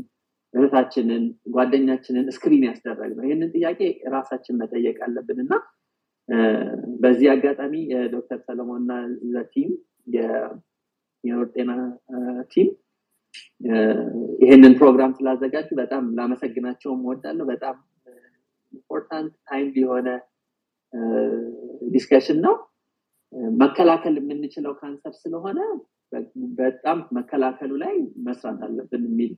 እህታችንን 0.54 1.24
ጓደኛችንን 1.54 2.26
screen 2.36 2.62
ያስደረግ 2.68 3.11
ነው 3.16 3.24
ይህንን 3.26 3.50
ጥያቄ 3.56 3.80
ራሳችን 4.14 4.58
መጠየቅ 4.62 4.96
አለብን 5.06 5.38
እና 5.44 5.52
በዚህ 7.02 7.28
አጋጣሚ 7.34 7.74
የዶክተር 7.92 8.40
ሰለሞንና 8.48 8.92
the 9.34 9.50
team 9.50 9.70
የኖር 11.24 11.46
ጤና 11.54 11.70
team 12.52 12.68
ይህንን 14.42 14.74
ፕሮግራም 14.78 15.12
ስላዘጋጁ 15.18 15.68
በጣም 15.80 16.04
ላመሰግናቸውም 16.16 17.00
ወዳለሁ 17.08 17.44
በጣም 17.50 17.76
important 18.72 19.32
time 19.48 19.70
የሆነ 19.76 20.08
discussion 21.92 22.38
ነው። 22.46 22.54
መከላከል 23.60 24.14
የምንችለው 24.18 24.72
ካንሰር 24.78 25.14
ስለሆነ 25.20 25.58
በጣም 26.58 26.98
መከላከሉ 27.18 27.72
ላይ 27.82 27.94
መስራት 28.26 28.60
አለብን 28.66 29.02
የሚል 29.08 29.32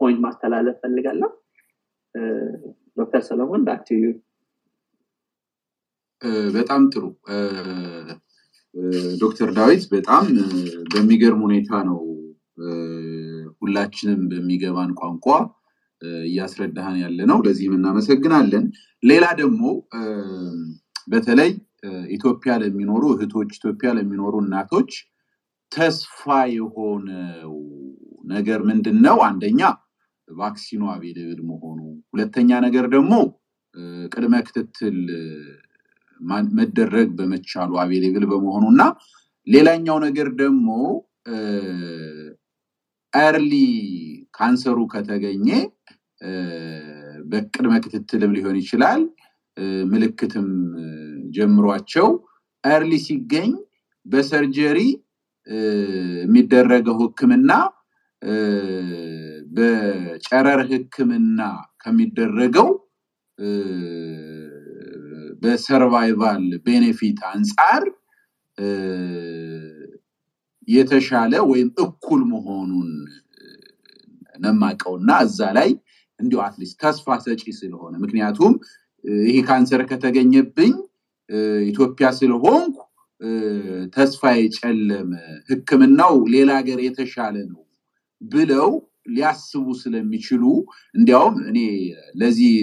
point 0.00 0.20
ማስተላለፍ 0.24 0.76
ፈልጋለሁ 0.82 1.30
ዶክተር 2.96 3.22
ሰለሞን 3.28 3.64
back 3.66 3.88
በጣም 6.54 6.82
ጥሩ። 6.92 7.04
ዶክተር 9.20 9.48
ዳዊት 9.56 9.84
በጣም 9.92 10.24
በሚገርም 10.92 11.40
ሁኔታ 11.46 11.70
ነው 11.88 11.98
ሁላችንም 13.62 14.20
በሚገባን 14.30 14.90
ቋንቋ 15.00 15.26
እያስረዳህን 16.24 16.96
ያለ 17.02 17.18
ነው 17.30 17.38
ለዚህም 17.46 17.74
እናመሰግናለን። 17.78 18.64
ሌላ 19.02 19.24
ደግሞ 19.40 19.62
በተለይ 21.06 21.50
ኢትዮጵያ 22.16 22.52
ለሚኖሩ 22.62 23.02
እህቶች 23.14 23.50
ኢትዮጵያ 23.58 23.90
ለሚኖሩ 23.98 24.34
እናቶች 24.44 24.90
ተስፋ 25.72 26.22
የሆነው 26.54 27.54
ነገር 28.30 28.60
ምንድን 28.70 28.96
ነው 29.06 29.18
አንደኛ 29.28 29.60
ቫክሲኑ 30.28 30.82
አቬሌብል 30.94 31.40
መሆኑ 31.50 31.78
ሁለተኛ 32.14 32.50
ነገር 32.66 32.86
ደግሞ 32.94 33.12
ቅድመ 34.12 34.34
ክትትል 34.46 34.98
መደረግ 36.58 37.08
በመቻሉ 37.18 37.70
available 37.82 38.24
በመሆኑ 38.32 38.64
እና 38.74 38.82
ሌላኛው 39.46 39.96
ነገር 40.06 40.28
ደግሞ 40.42 40.68
early 43.12 43.52
ካንሰሩ 44.34 44.78
ከተገኘ 44.92 45.46
በቅድመ 47.30 47.74
ክትትልም 47.84 48.32
ሊሆን 48.36 48.56
ይችላል 48.62 49.02
ምልክትም 49.92 50.48
ጀምሯቸው 51.36 52.08
early 52.64 52.92
ሲገኝ 53.06 53.50
በ 54.06 54.22
surgery 54.22 54.78
የሚደረገው 56.24 56.96
ህክምና 57.02 57.52
በጨረር 59.56 60.60
ህክምና 60.72 61.40
ከሚደረገው 61.82 62.68
በ 65.42 65.62
survival 65.62 66.44
benefit 66.66 67.20
አንጻር 67.32 67.84
የተሻለ 70.70 71.32
ወይም 71.50 71.68
እኩል 71.84 72.20
መሆኑን 72.32 72.90
ነው 74.38 74.55
ማውቀው 74.55 74.94
እና 75.00 75.10
እዛ 75.26 75.40
ላይ 75.58 75.70
እንዲሁ 76.20 76.38
at 76.44 76.53
least 76.53 76.76
ተስፋ 76.82 77.16
ሰጪ 77.24 77.42
ስለሆነ። 77.58 77.94
ምክንያቱም 78.04 78.52
ይሄ 79.24 79.36
ካንሰር 79.48 79.82
ከተገኘብኝ 79.90 80.72
ኢትዮጵያ 81.70 82.06
ስለሆንኩ 82.18 82.76
ተስፋ 83.96 84.22
የጨለመ 84.36 85.10
ህክምናው 85.50 86.14
ሌላ 86.34 86.50
ሀገር 86.60 86.78
የተሻለ 86.86 87.36
ነው 87.50 87.62
ብለው 88.20 88.70
ሊያስቡ 89.12 89.66
ስለሚችሉ 89.82 90.42
እንዲያውም 90.94 91.36
እኔ 91.50 91.58
ለዚህ 92.20 92.54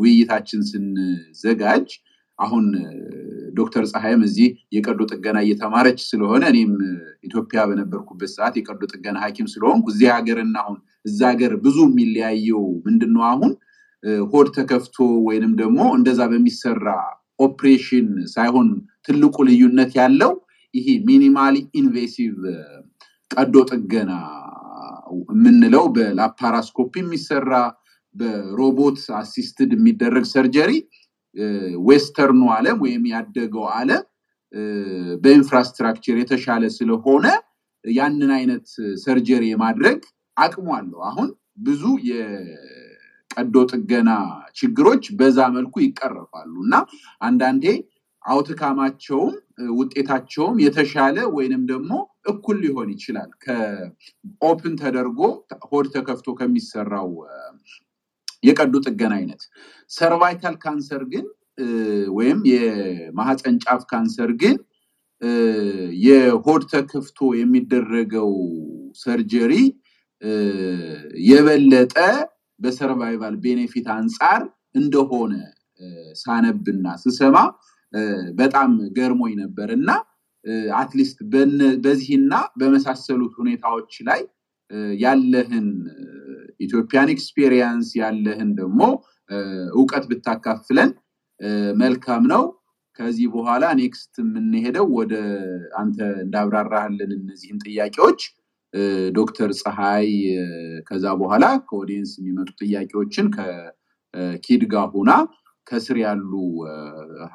ውይይታችን 0.00 0.62
ስንዘጋጅ 0.70 1.88
አሁን 2.38 2.64
ዶክተር 3.58 3.84
ፀሐይም 3.92 4.22
እዚህ 4.26 4.48
የቀዶ 4.76 5.00
ጥገና 5.12 5.38
እየተማረች 5.44 6.00
ስለሆነ 6.08 6.42
እኔም 6.52 6.72
ኢትዮጵያ 7.28 7.60
በነበርኩበት 7.70 8.30
ሰዓት 8.36 8.54
የቀዶ 8.58 8.82
ጥገና 8.92 9.16
ሀኪም 9.24 9.48
ስለሆንኩ 9.52 9.86
እዚህ 9.92 10.08
ሀገርና 10.16 10.56
አሁን 10.64 10.78
እዛ 11.04 11.20
ሀገር 11.32 11.54
ብዙ 11.64 11.78
የሚለያየው 11.88 12.64
ምንድነው 12.86 13.24
አሁን? 13.30 13.52
ሆድ 14.32 14.48
ተከፍቶ 14.56 14.96
ወይንም 15.28 15.52
ደግሞ 15.60 15.78
እንደዛ 15.96 16.20
በሚሰራ 16.32 16.88
ኦፕሬሽን 17.38 18.06
ሳይሆን 18.34 18.68
ትልቁ 19.06 19.36
ልዩነት 19.48 19.92
ያለው 19.98 20.32
ይሄ 20.74 20.86
minimally 21.08 21.56
invasive 21.80 22.36
ቀዶ 23.30 23.54
ጥገና 23.70 24.12
የምንለው 25.32 25.84
በ 25.94 26.09
laparoscopy 26.09 26.92
የሚሰራ 27.00 27.52
በ 28.14 28.39
robot 28.39 29.00
assisted 29.20 29.70
የሚደረግ 29.76 30.24
surgery 30.32 30.72
western 31.88 32.30
ኡ 32.30 32.42
አለም 32.54 32.78
ወይም 32.84 33.04
ያደገው 33.12 33.66
አለም 33.74 34.04
በ 35.22 35.34
infrastructure 35.34 36.16
የተሻለ 36.20 36.64
ስለሆነ 36.76 37.26
ያንን 37.84 38.30
አይነት 38.36 38.66
surgery 39.02 39.44
የማድረግ 39.50 39.98
አቅሙ 40.36 40.66
አለው። 40.78 41.00
አሁን 41.08 41.28
ብዙ 41.66 41.82
የቀዶ 42.08 43.54
ጥገና 43.72 44.10
ችግሮች 44.58 45.04
በዛ 45.18 45.38
መልኩ 45.56 45.74
ይቀረፋሉ 45.84 46.54
እና 46.66 46.74
አንዳንዴ 47.20 47.64
outcome 48.24 48.72
ኣቸውም 48.72 49.34
ውጤታቸውም 49.74 50.56
የተሻለ 50.64 51.18
ወይንም 51.36 51.62
ደግሞ 51.70 51.92
እኩል 52.30 52.56
ሊሆን 52.64 52.88
ይችላል። 52.94 53.30
ከ 53.44 53.87
open 53.87 54.74
ተደርጎ 54.80 55.20
ሆድ 55.70 55.86
ተከፍቶ 55.94 56.34
ከሚሰራው 56.40 57.10
የቀዶ 58.42 58.74
ጥገና 58.86 59.12
አይነት። 59.18 59.42
cervical 59.90 60.56
cancer 60.62 61.02
ግን 61.12 61.26
ወይም 62.18 62.40
የማህፀን 62.50 63.56
ጫፍ 63.64 63.82
ካንሰር 63.90 64.32
ግን 64.42 64.56
የሆድ 66.04 66.62
ተከፍቶ 66.72 67.18
የሚደረገው 67.38 68.30
surgery 69.00 69.52
የበለጠ 71.28 71.94
በ 72.60 72.75
survival 72.75 73.34
benefit 73.44 73.86
አንጻር 73.96 74.42
እንደሆነ 74.74 75.34
ሳነብና 76.22 76.86
ስሰማ 77.02 77.36
በጣም 78.38 78.70
ገርሞኝ 78.96 79.34
ነበር። 79.42 79.68
እና 79.76 79.90
at 80.76 80.88
least 80.88 81.18
በዚህና 81.84 82.32
በመሳሰሉት 82.60 83.32
ሁኔታዎች 83.40 83.94
ላይ 84.08 84.20
ያለህን 85.02 85.68
ኢትዮጵያን 86.60 87.12
experience 87.14 87.88
ያለህን 88.00 88.50
ደግሞ 88.60 88.80
እውቀት 89.74 90.04
ብታካፍለን 90.10 90.90
መልካም 91.82 92.22
ነው። 92.32 92.44
ከዚህ 92.98 93.26
በኋላ 93.34 93.64
next 93.80 94.14
የምንሄደው 94.20 94.86
ወደ 94.98 95.14
አንተ 95.80 95.98
እንዳብራራህልን 96.24 97.10
እነዚህን 97.18 97.58
ጥያቄዎች 97.66 98.20
ዶክተር 99.14 99.50
ፀሐይ 99.60 100.08
ከዛ 100.88 101.04
በኋላ 101.20 101.44
ከ 101.68 101.76
audience 101.76 102.10
የሚመጡ 102.18 102.48
ጥያቄዎችን 102.62 103.26
ከኪድ 103.36 104.64
ጋር 104.72 104.88
ሁና 104.94 105.10
ከስር 105.66 105.96
ያሉ 106.02 106.32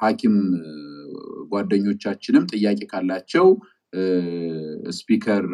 ሀኪም 0.00 0.36
ጓደኞቻችንም 1.52 2.44
ጥያቄ 2.52 2.80
ካላቸው 2.92 3.46
speaker 4.98 5.44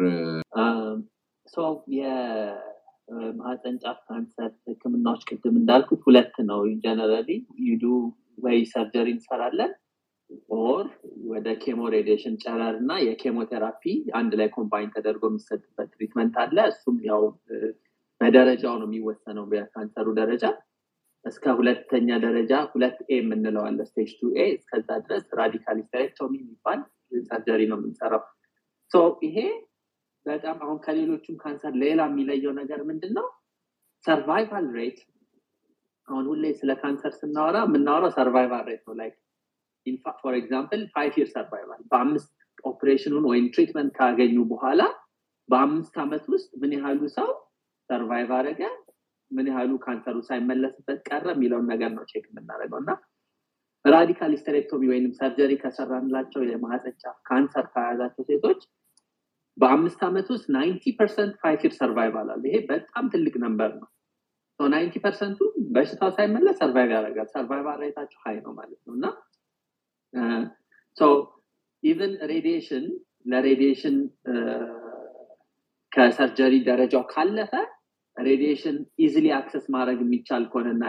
ሰው 3.11 3.21
የማህፀን 3.23 3.75
ጫፍ 3.81 3.97
ካንሰር 4.07 4.51
ህክምናዎች 4.67 5.21
ቅድም 5.29 5.55
እንዳልኩት 5.59 6.01
ሁለት 6.07 6.35
ነው። 6.49 6.59
generally 6.83 7.29
you 7.65 7.76
do 7.76 7.83
ወይ 8.43 8.57
surgery 8.71 9.07
እንሰራለን። 9.15 9.71
or 10.57 10.85
ወደ 11.31 11.47
chemo 11.63 11.81
radiation 11.93 12.35
ጨረር 12.43 12.75
እና 12.81 12.91
የኬሞቴራፒ 13.05 13.83
አንድ 14.19 14.33
ላይ 14.39 14.47
combine 14.55 14.93
ተደርጎ 14.93 15.23
የሚሰጥበት 15.29 15.89
treatment 15.93 16.35
አለ። 16.43 16.57
እሱም 16.71 16.97
ያው 17.09 17.23
በደረጃው 18.21 18.75
ነው 18.81 18.87
የሚወሰነው 18.89 19.45
በካንሰሩ 19.51 20.07
ደረጃ። 20.19 20.43
እስከ 21.25 21.45
ሁለተኛ 21.57 22.09
ደረጃ 22.25 22.53
ሁለት 22.71 22.97
A 23.07 23.17
የምንለው 23.17 23.65
አለ 23.67 23.79
stage 23.89 24.11
two 24.19 24.29
A 24.37 24.47
እስከዛ 24.55 24.89
ድረስ 25.03 25.25
radical 25.39 25.77
hysterectomy 25.81 26.33
የሚባል 26.39 26.79
surgery 27.27 27.61
ነው 27.71 27.77
የምንሰራው። 27.79 28.23
ይሄ 29.25 29.37
በጣም 30.25 30.57
አሁን 30.63 30.77
ከሌሎቹም 30.85 31.37
ካንሰር 31.43 31.73
ሌላ 31.83 32.01
የሚለየው 32.09 32.53
ነገር 32.59 32.79
ምንድን 32.89 33.13
ነው 33.17 33.27
survival 34.05 34.67
rate። 34.77 34.99
አሁን 36.07 36.25
ሁሌ 36.31 36.45
ስለ 36.59 36.71
ካንሰር 36.81 37.13
ስናወራ 37.19 37.57
የምናወራው 37.65 38.11
survival 38.17 38.63
rate 38.69 38.83
ነው። 38.87 38.95
like 38.99 39.15
for 40.21 40.33
example 40.39 40.81
five 40.93 41.13
year 41.19 41.29
survival 41.33 41.81
በአምስት 41.91 42.29
operationኑን 42.65 43.25
ወይም 43.31 43.45
treatment 43.53 43.91
ካገኙ 43.97 44.37
በኋላ 44.51 44.81
በአምስት 45.49 45.95
ዓመት 46.03 46.25
ውስጥ 46.33 46.49
ምን 46.61 46.73
ያህሉ 46.77 47.01
ሰው 47.15 47.29
survive 47.89 48.29
አደረገ? 48.37 48.61
ምን 49.31 49.45
ያህሉ 49.51 49.71
ካንሰሩ 49.83 50.17
ሳይመለስበት 50.27 50.99
ቀረ? 51.07 51.25
የሚለውን 51.35 51.65
ነገር 51.73 51.91
ነው 51.97 52.03
check 52.11 52.25
የምናደርገው። 52.29 52.79
እና 52.83 52.91
radical 53.85 54.31
hysterectomy 54.35 54.83
ወይም 54.91 55.05
surgery 55.19 55.51
ከሰራንላቸው 55.61 56.41
የማህፀን 56.47 56.95
ካንሰር 57.29 57.65
ከያዛቸው 57.73 58.23
ሴቶች 58.29 58.61
በአምስት 59.61 60.01
ዓመት 60.07 60.27
ውስጥ 60.33 60.45
ninety 60.55 60.83
percent 60.99 61.33
five 61.41 61.61
year 61.65 61.73
survival 61.79 62.29
አለ። 62.33 62.43
ይሄ 62.49 62.57
በጣም 62.69 63.05
ትልቅ 63.13 63.35
number 63.43 63.71
ነው። 63.79 63.89
ninety 64.59 64.95
percent 65.03 65.31
ኡ 65.31 65.39
በሽታው 65.75 66.09
ሳይመለስ 66.17 66.55
survive 66.61 66.89
ያደርጋል። 66.95 67.27
survival 67.33 67.77
rate 67.83 67.96
ኣቸው 67.96 68.19
high 68.25 68.35
ነው 68.45 68.53
ማለት 68.57 68.81
ነው። 68.85 68.93
እና 68.97 69.05
even 71.83 72.13
radiation 72.31 72.83
ለ 73.31 73.43
radiation 73.43 73.95
ከ 75.91 76.05
surgery 76.05 76.53
ደረጃው 76.67 77.03
ካለፈ 77.11 77.53
radiation 78.17 78.75
easily 79.03 79.27
access 79.37 79.65
ማድረግ 79.75 79.99
የሚቻል 80.03 80.43
ከሆነና 80.51 80.83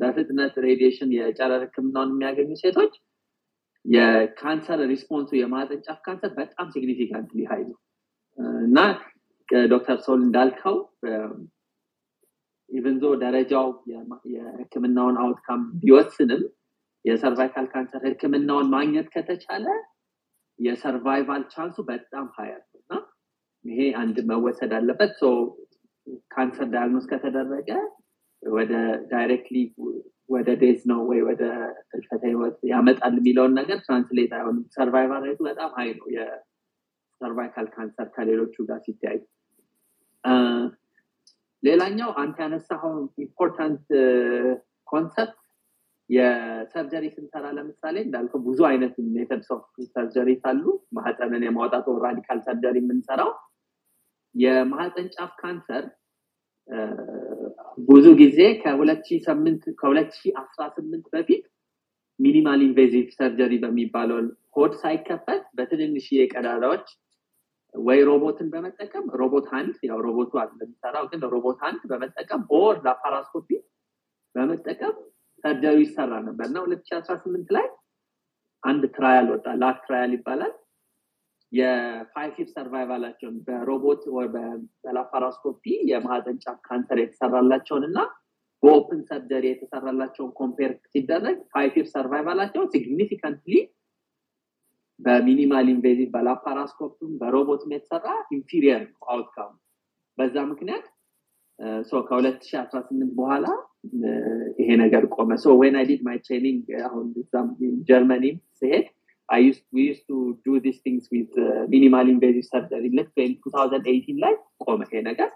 በፍጥነት 0.00 0.54
radiation 0.66 1.10
የጨረር 1.16 1.62
ህክምናውን 1.66 2.12
የሚያገኙ 2.14 2.50
ሴቶች 2.62 2.94
የካንሰር 3.84 4.80
response 4.92 5.22
ኡ 5.22 5.30
የማህፀን 5.38 5.80
ካንሰር 6.06 6.32
በጣም 6.38 6.68
significant 6.74 7.30
high 7.50 7.62
ነው 7.68 7.78
እና 8.62 8.78
ዶክተር 9.68 9.98
ሶል 10.04 10.20
እንዳልከው 10.26 10.76
even 12.70 12.84
though 12.84 13.04
ደረጃው 13.22 13.66
የህክምናውን 14.32 15.16
outcome 15.22 15.62
ቢወስንም 15.82 16.42
የ 17.04 17.16
cervical 17.16 17.66
ካንሰር 17.72 18.02
ህክምናውን 18.08 18.68
ማግኘት 18.74 19.08
ከተቻለ 19.14 19.66
የ 20.58 20.75
survival 20.75 21.42
chance 21.52 21.70
ኡ 21.70 21.76
በጣም 21.88 22.26
higher 22.36 22.62
እና 22.80 22.92
ይሄ 23.64 23.80
አንድ 24.02 24.16
መወሰድ 24.30 24.72
አለበት። 24.78 25.14
ካንሰር 26.34 26.68
diagnose 26.72 27.04
ከተደረገ 27.10 27.70
ወደ 28.42 28.72
directly 29.12 29.58
ወደ 30.30 30.48
death 30.60 30.80
ነው 30.90 31.00
ወይ 31.10 31.20
ወደ 31.28 31.42
ህልፈተ 31.92 32.22
ህይወት 32.30 32.56
ያመጣል 32.70 33.14
የሚለውን 33.18 33.54
ነገር 33.60 33.78
translate 33.86 34.32
አይሆንም። 34.38 34.64
survival 34.76 35.22
rate 35.28 35.36
ኡ 35.36 35.40
በጣም 35.48 35.70
high 35.78 35.90
ነው 35.98 36.06
የ 37.24 37.32
cervical 37.32 37.66
ካንሰር 37.74 38.08
ከሌሎቹ 38.14 38.54
ጋር 38.68 38.78
ሲተያይ 38.84 39.18
ሌላኛው 41.62 42.10
አንተ 42.22 42.36
ያነሳኸው 42.44 42.94
important 43.24 43.84
concept 44.88 45.38
የ 46.10 46.31
surgery 46.31 47.04
ስንሰራ 47.14 47.44
ለምሳሌ 47.56 47.96
እንዳልከው 48.04 48.40
ብዙ 48.46 48.58
አይነት 48.70 48.94
methods 49.14 49.48
of 49.54 49.62
surgery 49.94 50.28
አሉ። 50.50 50.64
ማህፀንን 50.96 51.42
የማውጣት 51.46 51.86
radical 52.04 52.38
surgery 52.46 52.76
የምንሰራው። 52.82 53.30
የማህፀን 54.34 55.08
ጫፍ 55.14 55.32
ካንሰር 55.40 55.84
ብዙ 57.88 58.06
ጊዜ 58.20 58.38
ከ2018 58.60 61.08
በፊት 61.14 61.44
minimal 62.18 62.60
invasive 62.66 63.06
surgery 63.18 63.52
በሚባለው 63.64 64.18
ሆድ 64.56 64.72
ሳይከፈት 64.82 65.42
በትንንሽ 65.56 66.06
ቀዳዳዎች 66.32 66.86
ወይ 67.74 68.00
ሮቦትን 68.08 68.48
በመጠቀም 68.52 69.06
ሮቦት 69.20 69.46
አንድ 69.58 69.76
ያው 69.88 69.98
ሮቦቱ 70.06 70.32
እንደሚሰራው 70.46 71.04
ግን 71.12 71.22
ሮቦት 71.32 71.60
አንድ 71.68 71.80
በመጠቀም 71.90 72.42
or 72.58 72.76
laparoscopy 72.84 73.48
በመጠቀም 74.34 74.94
surgery 75.44 75.78
ይሰራ 75.82 76.12
ነበር። 76.26 76.44
እና 76.50 76.58
2018 76.64 77.50
ላይ 77.56 77.66
አንድ 78.62 78.82
trial 78.94 79.26
ወጣ። 79.32 79.46
LACC 79.62 79.78
trial 79.86 80.12
ይባላል። 80.16 80.52
የ 81.52 81.79
five 81.79 82.34
year 82.40 82.48
survival 82.54 82.93
ኣቸውን 82.93 83.36
በሮቦት 83.46 84.02
በ 84.84 84.96
laparoscopy 84.96 85.62
የማህፀን 85.90 86.38
ጫፍ 86.44 86.58
ካንሰር 86.68 86.98
የተሰራላቸውን 87.00 87.84
እና 87.88 87.98
በ 88.62 88.75
open 88.75 89.00
surgery 89.08 89.44
የተሰራላቸውን 89.50 90.30
compare 90.40 90.72
ሲደረግ 90.92 91.36
ይር 91.76 91.86
ሰርቫይቫላቸውን 91.92 92.70
ሲግኒፊካንትሊ 92.74 93.54
በሚኒማል 95.00 95.66
ኢንቬዚቭ 95.72 96.08
በላፓራስኮፕም 96.14 97.12
በሮቦትም 97.20 97.70
የተሰራ 97.74 98.06
inferior 98.36 98.82
outcome። 99.12 99.52
በዛ 100.18 100.36
ምክንያት 100.50 100.84
ከ2018 102.08 103.14
በኋላ 103.18 103.46
ይሄ 104.60 104.68
ነገር 104.82 105.02
ቆመ። 105.16 105.30
when 105.60 105.76
I 105.80 105.84
did 105.90 106.02
my 106.06 106.18
training 106.26 106.64
አሁን 106.88 107.06
ጀርመኒም 107.88 108.36
ስሄድ 108.60 108.86
minimal 111.72 112.06
invasive 112.06 112.46
surgery 112.48 112.90
ልክ 112.98 113.08
2018 113.18 114.18
ላይ 114.22 114.34
ቆመ 114.64 114.80
ይሄ 114.86 115.00
ነገር። 115.06 115.30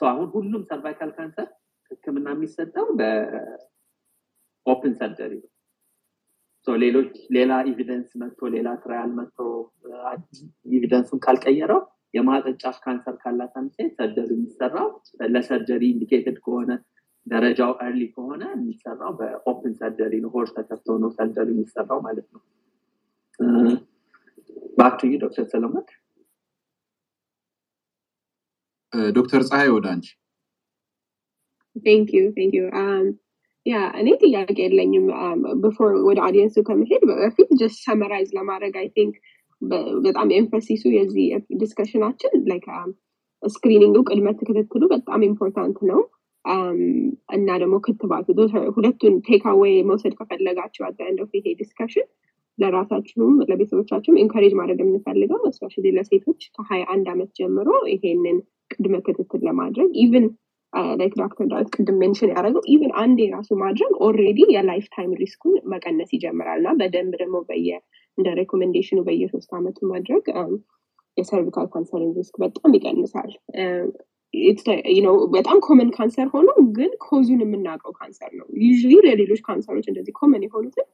አሁን 0.00 0.26
ሁሉም 0.34 0.62
cervical 0.68 1.10
ካንሰር 1.16 1.48
ህክምና 1.90 2.26
የሚሰጠው 2.34 2.86
በ 3.00 3.64
open 3.64 4.92
surgery 5.00 5.32
ነው 5.42 5.50
ሌሎች 6.66 7.12
ሌላ 7.36 7.52
evidence 7.68 8.10
መጥቶ 8.20 8.48
ሌላ 8.54 8.68
trial 8.82 9.10
መጥቶ 9.16 9.38
evidence 10.72 11.04
ኡን 11.04 11.20
ካልቀየረው 11.24 11.80
የማህፀን 12.14 12.56
ጫፍ 12.62 12.76
ካንሰር 12.84 13.14
ካላት 13.22 13.52
አንድ 13.58 13.70
ሴት 13.76 13.92
surgery 13.98 14.30
የሚሰራው 14.34 14.88
ለ 15.34 15.45
surgery 15.45 15.82
indicated 15.92 16.36
ከሆነ 16.44 16.70
ደረጃው 17.26 17.72
early 17.82 18.02
ከሆነ 18.14 18.42
የሚሰራው 18.54 19.12
በ 19.18 19.37
open 19.37 19.74
surgery 19.80 20.14
ነው። 20.24 20.30
ሆድ 20.34 20.48
ተከፍቶ 20.56 20.96
ነው 21.02 21.10
surgery 21.18 21.48
የሚሰራው 21.54 22.00
ማለት 22.06 22.26
ነው። 22.34 22.40
back 24.78 24.94
to 25.00 25.10
ዶክተር 25.22 25.46
ሰለሞን። 25.52 25.86
ዶክተር 29.14 29.42
ፀሐይ 29.48 29.68
ወደ 29.74 29.86
አንቺ። 29.92 30.08
thank 31.84 32.08
you 32.14 32.22
thank 32.36 32.54
you 32.58 32.64
yeah 33.66 33.80
እኔ 34.00 34.08
ጥያቄ 34.22 34.48
የለኝም። 34.60 35.04
before 35.62 35.92
ወደ 36.06 36.18
audience 36.26 36.50
ኡ 36.50 36.56
ከመሄድ 36.68 37.02
በፊት 37.10 37.50
just 37.60 37.78
summarize 37.86 38.30
ለማድረግ 38.38 38.74
I 38.80 38.88
think 38.96 39.14
በጣም 40.04 40.28
emphasis 40.38 40.75
ኡ 40.75 40.84
የዚህ 40.94 41.26
discussion 41.60 42.02
ኣችን 42.02 42.32
like 42.50 42.66
screening 43.42 43.88
ኡ 43.88 43.98
ቅድመ 44.08 44.28
ክትትሉ 44.40 44.82
በጣም 44.94 45.20
important 45.28 45.78
ነው። 45.90 46.00
እና 47.36 47.48
ደግሞ 47.62 47.74
ክትባቱ 47.84 48.26
ሁለቱን 48.76 49.14
take 49.26 49.44
away 49.50 49.74
መውሰድ 49.90 50.14
ከፈለጋችሁ 50.18 50.82
አደ 50.88 51.00
እንደው 51.10 51.28
ይሄ 51.38 51.46
discussion 51.60 52.06
ለራሳችሁም 52.58 53.34
ለቤተሰቦቻችሁም 53.50 54.18
encourage 54.22 54.54
ማድረግ 54.60 54.80
የምንፈልገው 54.82 55.40
especially 55.50 55.92
ለሴቶች 55.96 56.40
ከሀያ 56.56 56.82
አንድ 56.94 57.06
ዓመት 57.12 57.30
ጀምሮ 57.38 57.68
ይሄንን 57.92 58.38
ቅድመ 58.70 58.96
ክትትል 59.06 59.42
ለማድረግ 59.48 59.90
even 60.02 60.26
like 60.98 61.14
ዶክተር 61.20 61.46
ዳዊት 61.50 61.68
ቅድም 61.74 61.96
mention 62.02 62.30
ያደረገው 62.32 62.62
even 62.72 62.92
አንድ 63.02 63.18
የራሱ 63.22 63.50
ማድረግ 63.62 63.92
already 64.06 64.40
የ 64.54 64.65
life 64.65 64.86
time 64.94 65.12
risk 65.20 65.38
ኡን 65.38 65.56
መቀነስ 65.72 66.10
ይጀምራል። 66.16 66.60
እና 66.62 66.70
በደንብ 66.80 67.14
ደግሞ 67.22 67.38
በየ 67.48 67.68
እንደ 68.18 68.28
recommendation 68.38 68.92
ኡ 68.92 69.00
በየሶስት 69.06 69.50
ዓመቱ 69.58 69.78
ማድረግ 69.92 70.24
የ 71.16 71.26
cervical 71.26 71.66
ካንሰርን 71.72 72.12
risk 72.18 72.36
በጣም 72.42 72.70
ይቀንሳል 72.76 73.30
በጣም 75.34 75.58
common 75.64 75.88
ካንሰር 75.96 76.28
ሆኖ 76.32 76.48
ግን 76.76 76.90
cause 77.04 77.24
ኡን 77.24 77.40
የምናውቀው 77.44 77.92
ካንሰር 77.98 78.30
ነው። 78.38 78.46
you 78.86 79.00
ለሌሎች 79.06 79.40
ካንሰሮች 79.46 79.86
እንደዚህ 79.90 80.14
common 80.18 80.44
የሆኑትን 80.46 80.86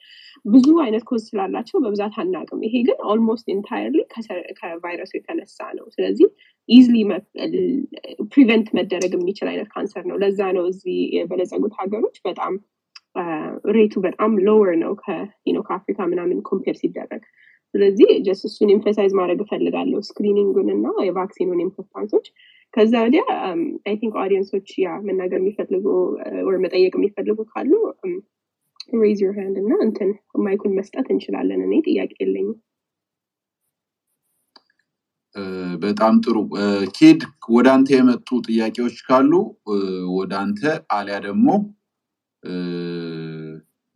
ብዙ 0.44 0.68
አይነት 0.84 1.04
cause 1.08 1.22
ስላላቸው 1.28 1.78
በብዛት 1.84 2.16
አናቅም 2.22 2.60
ይሄ 2.66 2.74
ግን 2.88 2.98
almost 3.12 3.46
entirely 3.54 3.96
ከቫይረሱ 4.60 5.12
የተነሳ 5.16 5.58
ነው። 5.78 5.86
ስለዚህ 5.96 6.28
easily 6.68 6.96
prevent 8.32 8.68
መደረግ 8.78 9.12
የሚችል 9.16 9.48
አይነት 9.52 9.68
ካንሰር 9.74 10.04
ነው። 10.10 10.18
ለዛ 10.22 10.40
ነው 10.56 10.66
እዚህ 10.72 10.98
የበለጸጉት 11.16 11.74
ሀገሮች 11.80 12.18
በጣም 12.24 12.54
rateኡ 13.74 13.94
በጣም 14.04 14.32
lower 14.46 14.70
ነው 14.80 14.92
ከአፍሪካ 15.64 16.00
ምናምን 16.10 16.38
compare 16.48 16.76
ሲደረግ። 16.80 17.22
ስለዚህ 17.74 18.10
just 18.26 18.44
እሱን 18.48 18.70
emphasize 18.74 19.12
ማድረግ 19.18 19.40
እፈልጋለሁ። 19.44 19.98
screening 20.06 20.49
ኡን 20.49 20.68
እና 20.74 20.86
የ 21.06 21.15
vaccine 21.15 21.47
ኑን 21.47 21.64
importance 21.64 22.09
ኦች 22.09 22.26
ከዛ 22.74 22.92
ወዲያ 23.04 23.22
I 23.86 23.94
think 24.00 24.14
audience 24.22 24.53
ኦች 24.53 24.68
ያ 24.82 24.96
መናገር 25.06 25.38
የሚፈልጉ 25.40 25.84
ወይ 26.48 26.58
መጠየቅ 26.64 26.92
የሚፈልጉ 26.96 27.38
ካሉ 27.52 27.70
raise 29.00 29.18
your 29.24 29.34
hand 29.38 29.56
እና 29.62 29.72
እንትን 29.84 30.10
mic 30.44 30.57
ኩን 30.57 30.74
መስጠት 30.78 31.06
እንችላለን። 31.14 31.62
እኔ 31.66 31.74
ጥያቄ 31.86 32.12
የለኝም። 32.22 32.56
እ፣ 35.36 35.42
በጣም 35.82 36.14
ጥሩ 36.24 36.36
ኪድ 36.96 37.20
ወደ 37.56 37.66
አንተ 37.74 37.88
የመጡ 37.94 38.28
ጥያቄዎች 38.46 38.96
ካሉ 39.08 39.32
ወደ 40.14 40.32
አንተ 40.42 40.62
አሊያ 40.96 41.18
ደግሞ 41.26 41.48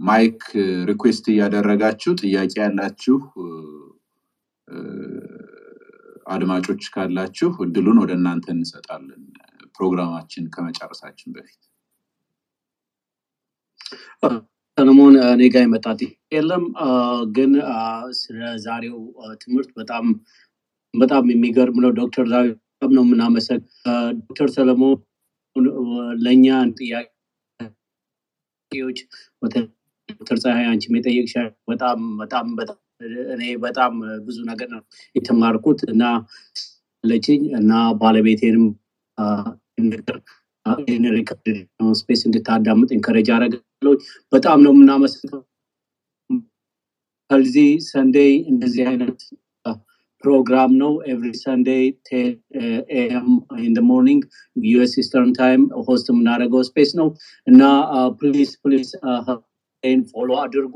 mic 0.01 0.41
request 0.89 1.25
እያደረጋችሁ 1.33 2.13
ጥያቄ 2.23 2.53
ያላችሁ 2.63 3.17
አድማጮች 6.27 6.83
ካላችሁ 6.95 7.51
እድሉን 7.65 7.99
ወደ 8.03 8.13
እናንተ 8.19 8.47
እንሰጣለን 8.55 9.23
ፕሮግራማችን 9.77 10.45
ከመጨረሳችን 10.55 11.31
በፊት። 11.35 11.61
ሰለሞን 14.79 15.15
እኔ 15.27 15.43
ጋር 15.55 15.63
የመጣ 15.65 15.87
ጥያቄ 15.99 16.13
የለም 16.35 16.65
ግን 17.37 17.51
ስለ 18.21 18.39
ዛሬው 18.65 18.99
ትምህርት 19.43 19.71
በጣም 19.81 20.05
በጣም 20.95 21.25
የሚገርም 21.33 21.79
ነው። 21.85 21.91
ዶክተር 21.99 22.27
በጣም 22.73 22.93
ነው 22.97 23.05
የምናመሰግ 23.07 23.61
ዶክተር 24.21 24.49
ሰለሞን 24.55 24.97
ለእኛ 26.25 26.47
ጥያቄዎች 26.81 27.11
ዶክተር 30.13 30.39
ፀሐይ 30.43 30.67
አንቺም 30.71 30.97
የጠየቅሻ 30.99 31.35
በጣም 31.71 32.01
በጣም 32.23 32.47
በጣም 32.59 32.79
እኔ 33.35 33.43
በጣም 33.65 33.93
ብዙ 34.27 34.39
ነገር 34.51 34.69
ነው 34.75 34.83
የተማርኩት 35.17 35.81
እና 35.93 36.05
ለችኝ 37.05 37.43
እና 37.59 37.73
ባለቤቴንም 38.01 38.67
space 41.99 42.21
እንድታዳምጥ 42.27 42.91
encourage 42.97 43.29
አደረጋለሁ። 43.35 43.95
በጣም 44.33 44.59
ነው 44.65 44.73
የምናመሰግነው። 44.75 45.43
ከዚህ 47.31 47.71
Sunday 47.89 48.33
እንደዚህ 48.51 48.85
አይነት 48.91 49.21
ፕሮግራም 50.25 50.73
ነው 50.81 50.93
every 51.11 51.29
Sunday 51.41 51.85
AM 52.95 53.29
in 53.63 53.77
morning 53.89 54.23
US 54.67 54.93
Eastern 55.03 55.33
time 55.39 55.63
host 55.89 56.07
የምናደርገው 56.13 56.63
space 56.69 56.91
ነው 57.01 57.09
እና 57.47 57.63
please 58.21 58.51
please 58.63 58.91
follow 60.13 60.31
አድርጉ። 60.43 60.75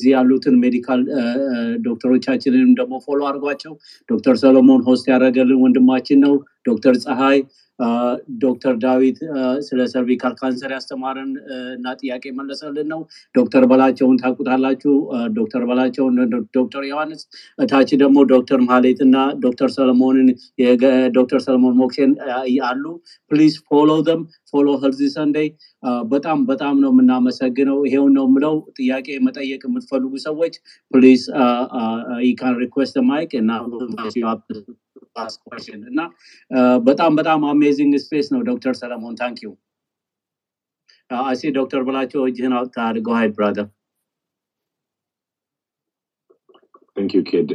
እዚህ 0.00 0.10
ያሉትን 0.14 0.56
medical 0.62 1.00
ዶክተሮቻችንንም 1.86 2.72
ደግሞ 2.74 2.94
follow 3.06 3.20
አድርጓቸው። 3.28 3.72
ዶክተር 4.08 4.36
ሰሎሞን 4.42 4.82
host 4.88 5.06
ያደረገልን 5.12 5.60
ወንድማችን 5.64 6.20
ነው። 6.26 6.34
ዶክተር 6.68 6.94
ፀሐይ 7.04 7.38
ዶክተር 8.42 8.74
ዳዊት 8.82 9.18
ስለ 9.66 9.80
cervical 9.90 10.32
cancer 10.38 10.70
ያስተማረን 10.74 11.28
እና 11.74 11.92
ጥያቄ 12.00 12.24
መለሰልን 12.38 12.88
ነው። 12.92 13.00
ዶክተር 13.34 13.64
በላቸውን 13.70 14.16
ታውቁታላችሁ። 14.22 14.94
አ፣ 15.10 15.20
ዶክተር 15.36 15.62
በላቸውን 15.68 16.16
ዶክተር 16.56 16.82
ዮሐንስ 16.88 17.20
እታች 17.58 17.90
ደግሞ 18.02 18.18
ዶክተር 18.32 18.60
ማህሌት 18.66 19.00
እና 19.06 19.16
ዶክተር 19.44 19.70
ሰለሞንን 19.76 20.28
ዶክተር 21.16 21.40
ሰለሞን 21.46 21.76
ሞክሼን 21.80 22.12
አ፣ 22.28 22.40
አሉ። 22.68 22.84
please 23.30 23.54
follow 23.68 23.90
them 24.08 24.22
follow 24.52 24.68
Healthy 24.82 25.02
Sunday 25.14 25.48
በጣም 26.12 26.38
በጣም 26.46 26.76
ነው 26.82 26.90
የምናመሰግነው። 26.92 27.78
ይሄውን 27.86 28.12
ነው 28.16 28.26
የምለው። 28.28 28.56
ጥያቄ 28.78 29.08
መጠየቅ 29.26 29.62
የምትፈልጉ 29.66 30.12
ሰዎች 30.24 30.54
please 30.90 31.22
can 32.38 32.56
request 32.62 32.98
mic 33.08 33.32
እና 33.40 33.50
question 35.44 35.80
እና 35.90 36.00
በጣም 36.86 37.12
በጣም 37.18 37.40
amazing 37.50 37.94
space 38.04 38.28
ነው 38.34 38.40
ዶክተር 38.48 38.74
ሰለሞን 38.80 39.16
thank 39.20 39.38
you። 39.44 39.50
አሲ 41.10 41.42
ዶክተር 41.56 41.82
በላቸው 41.88 42.22
እጅህን 42.28 42.54
አውጥተህ 42.56 42.84
አድርገው። 42.86 43.14
hi 43.18 43.28
brother። 43.36 43.68
thank 46.96 47.12
you 47.16 47.22
ኪድ 47.30 47.50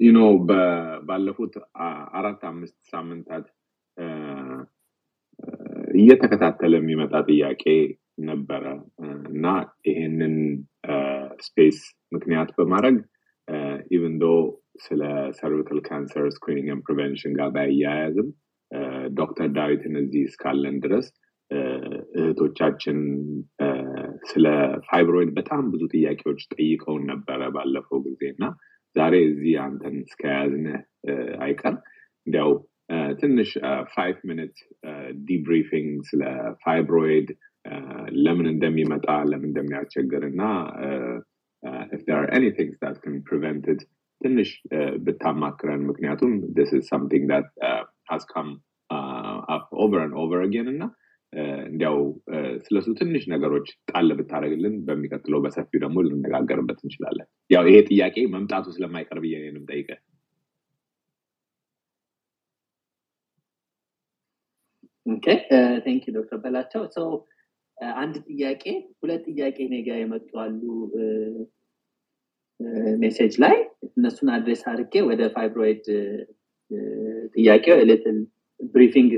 you 0.00 0.10
know 0.16 0.20
ባለፉት 1.08 1.54
አራት 2.18 2.42
አምስት 2.50 2.76
ሳምንታት 2.92 3.46
እየተከታተለ 5.94 6.72
የሚመጣ 6.78 7.14
ጥያቄ 7.28 7.64
ነበረ። 8.28 8.64
እና 9.32 9.46
ይሄንን 9.88 10.34
space 11.46 11.78
ምክንያት 12.12 12.50
በማድረግ 12.58 12.96
even 13.92 14.14
though 14.22 14.26
ስለ 14.84 15.02
cervical 15.38 15.80
cancer 15.88 16.26
screening 16.36 16.80
prevention 16.86 17.32
ጋር 17.38 17.50
ባያያዝም 17.56 18.28
ዶክተር 19.14 19.48
ዳዊትን 19.58 19.94
እዚህ 20.02 20.22
እስካለን 20.28 20.76
ድረስ 20.84 21.08
እህቶቻችን 22.16 22.98
ስለ 24.30 24.46
fibroid 24.88 25.30
በጣም 25.38 25.64
ብዙ 25.72 25.82
ጥያቄዎች 25.94 26.40
ጠይቀውን 26.54 27.02
ነበረ 27.12 27.50
ባለፈው 27.56 28.00
ጊዜ 28.06 28.22
እና 28.34 28.44
ዛሬ 28.96 29.14
እዚህ 29.28 29.54
አንተን 29.66 29.96
እስከያዝንህ 30.02 30.78
አይቀር 31.46 31.76
እንዲያው 32.26 32.50
ትንሽ 33.20 33.50
five 33.94 34.18
minute 34.30 34.56
debriefing 35.28 35.92
ስለ 36.10 36.22
fibroid 36.64 37.28
ለምን 38.24 38.46
እንደሚመጣ 38.52 39.08
ለምን 39.30 39.48
እንደሚያስቸግር 39.50 40.24
እና 40.30 40.42
if 41.92 42.02
there 42.06 42.18
are 42.18 42.30
any 42.30 42.50
things 42.52 42.74
that 42.80 42.96
can 43.04 43.16
prevent 43.22 43.64
it 43.68 43.82
ትንሽ 44.20 44.50
ብታማክረን 45.06 45.80
ምክንያቱም 45.88 46.32
this 46.58 46.70
is 46.72 46.82
something 46.88 47.24
that 47.28 47.46
uh, 47.62 47.82
has 48.10 48.22
come 48.26 48.50
uh, 48.90 49.36
up 49.48 49.66
over 49.84 49.98
and 50.00 50.14
over 50.22 50.38
again 50.42 50.68
እና 50.72 50.82
አ፣ 51.32 51.42
እንዲያው 51.68 51.96
አ፣ 52.32 52.38
ስለሱ 52.64 52.86
ትንሽ 52.98 53.22
ነገሮች 53.32 53.68
ጣል 53.90 54.08
ብታደርግልን 54.18 54.74
በሚቀጥለው 54.88 55.40
በሰፊው 55.44 55.80
ደግሞ 55.84 55.98
ልነጋገርበት 56.06 56.80
እንችላለን። 56.84 57.26
ያው 57.50 57.62
ይሄ 57.70 57.78
ጥያቄ 57.90 58.16
መምጣቱ 58.34 58.66
ስለማይቀር 58.76 59.20
ብዬ 59.24 59.34
የምጠይቀህ። 59.44 60.00
okay 65.06 65.26
thank 65.84 66.04
ዶክተር 66.16 66.38
በላቸው 66.44 66.82
ሰው 66.96 67.08
አንድ 67.96 68.14
ጥያቄ 68.28 68.64
ሁለት 69.00 69.24
ጥያቄ 69.30 69.56
እኔ 69.68 69.76
ጋ 69.86 69.96
የመጡ 69.98 70.30
አሉ 70.42 70.60
message 73.02 73.34
ላይ 73.44 73.56
እነሱን 73.88 74.28
address 74.34 74.62
አድርጌ 74.70 74.94
ወደ 75.08 75.22
fibroid 75.34 75.84
ጥያቄው 77.34 77.78
little 77.88 78.18
briefing 78.74 79.12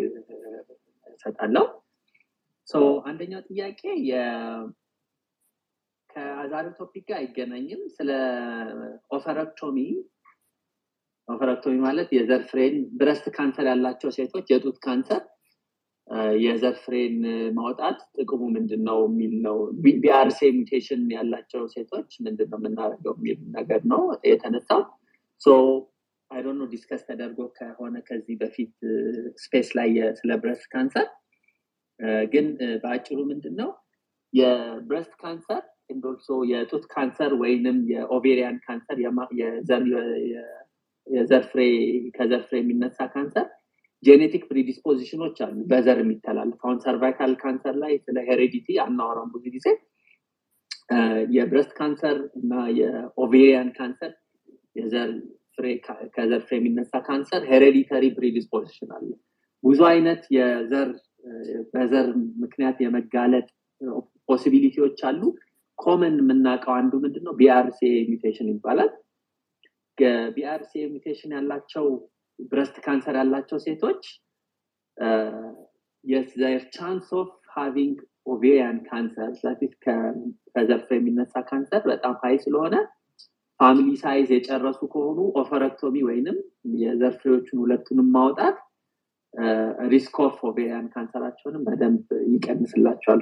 እሰጣለሁ። 1.14 1.64
አንደኛው 3.08 3.40
ጥያቄ 3.48 3.80
ከዛሬው 6.10 6.72
topic 6.78 7.04
ጋር 7.08 7.16
አይገናኝም። 7.20 7.80
ስለ 7.96 8.10
oophorectomy 9.10 9.78
oophorectomy 11.28 11.74
ማለት 11.86 12.08
የዘር 12.16 12.42
ፍሬን 12.50 12.74
breast 12.98 13.26
cancer 13.36 13.66
ያላቸው 13.70 14.10
ሴቶች 14.16 14.46
የጡት 14.52 14.76
ካንሰር 14.84 15.22
የዘር 16.38 16.74
ፍሬን 16.82 17.14
ማውጣት 17.56 17.98
ጥቅሙ 18.16 18.42
ምንድን 18.54 18.82
ነው 18.88 18.98
የሚል 19.06 19.34
ነው። 19.46 19.56
BRCA 20.02 20.40
mutation 20.56 21.02
ያላቸው 21.14 21.62
ሴቶች 21.74 22.10
ምንድን 22.26 22.48
ነው 22.52 22.58
የምናደርገው 22.60 23.14
የሚል 23.18 23.38
ነገር 23.56 23.80
ነው 23.92 24.02
የተነሳው። 24.30 24.82
I 26.30 26.35
don't 26.35 26.56
know 26.60 26.66
discuss 26.72 27.02
ተደርጎ 27.08 27.40
ከሆነ 27.56 27.96
ከዚህ 28.06 28.36
በፊት 28.40 28.74
space 29.42 29.68
ላይ 29.78 29.90
ስለ 30.20 30.30
breast 30.42 30.66
cancer። 30.72 31.08
ግን 32.32 32.46
በአጭሩ 32.82 33.18
ምንድን 33.30 33.54
ነው 33.60 33.70
የ 34.34 34.54
breast 34.54 35.12
cancer 35.20 35.62
እንደልሶ 35.90 36.36
የጡት 36.50 36.84
ካንሰር 36.92 37.32
ወይንም 37.42 37.78
የ 37.92 38.07
ovarian 38.07 38.56
cancer 38.64 38.98
የዘር 41.06 41.42
ፍሬ 41.50 41.60
የሚነሳ 42.58 42.98
ካንሰር 43.14 43.46
genetic 44.02 44.42
predisposition 44.50 45.17
ኖች 45.17 45.36
አሉ። 45.44 45.56
በዘር 45.70 45.98
የሚተላለፍ 46.02 46.60
አሁን 46.64 46.78
cervical 46.84 47.32
cancer 47.42 47.76
ላይ 47.82 47.92
ስለ 48.04 48.16
heredity 48.28 48.76
አናወራም 48.84 49.30
ብዙ 49.34 49.44
ጊዜ። 49.54 49.66
የ 51.34 51.44
breast 51.44 51.72
cancer 51.78 52.18
እና 52.38 52.52
የ 52.78 52.99
ovarian 52.99 53.70
cancer 53.76 54.12
የዘር 54.76 55.10
ከዘር 56.14 56.40
ፍሬ 56.46 56.54
የሚነሳ 56.58 56.92
ካንሰር 57.06 57.42
hereditary 57.50 58.04
predisposition 58.16 58.90
አለ። 58.96 59.08
ብዙ 59.64 59.80
አይነት 59.90 60.22
የዘር 60.36 60.88
በዘር 61.72 62.08
ምክንያት 62.42 62.78
የመጋለጥ 62.84 63.46
possibility 64.28 64.80
ዎች 64.80 64.98
አሉ። 65.08 65.22
common 65.78 66.16
የምናውቀው 66.20 66.74
አንዱ 66.78 66.92
ምንድን 67.04 67.24
ነው 67.26 67.34
BRCA 67.38 67.80
mutation 68.10 68.48
ይባላል። 68.52 68.90
BRCA 70.36 70.72
mutation 70.92 71.32
ያላቸው 71.36 71.86
breast 72.50 72.76
cancer 72.84 73.16
ያላቸው 73.20 73.58
ሴቶች 73.64 74.02
their 76.04 76.24
chance 76.74 77.06
of 77.20 77.30
having 77.54 77.96
ovarian 78.26 78.76
cancer 78.88 79.32
ከዘር 80.54 80.80
ፍሬ 80.86 80.94
የሚነሳ 80.98 81.34
ካንሰር 81.48 81.82
በጣም 81.90 82.14
high 82.22 82.36
ስለሆነ 82.44 82.74
family 83.60 83.88
size 84.02 84.28
የጨረሱ 84.34 84.80
ከሆኑ 84.92 85.18
oophorectomy 85.40 85.96
ወይንም 86.08 86.38
የዘር 86.80 87.12
ፍሬዎቹን 87.20 87.60
ሁለቱንም 87.62 88.08
ማውጣት 88.16 88.56
risk 89.92 90.16
of 90.24 90.36
ovarian 90.48 90.86
cancer 90.92 91.17
ራቸውንም 91.17 91.62
በደንብ 91.66 92.02
ይቀንስላቸዋል. 92.32 93.20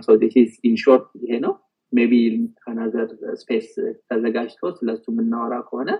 in 0.64 0.76
short 0.76 1.06
ይሄ 1.22 1.32
ነው. 1.44 1.52
maybe 1.92 2.12
another 2.70 3.08
space 3.40 3.68
ተዘጋጅቶ 4.08 4.70
ስለሱ 4.78 5.04
የምናወራ 5.12 5.54
ከሆነ 5.68 5.90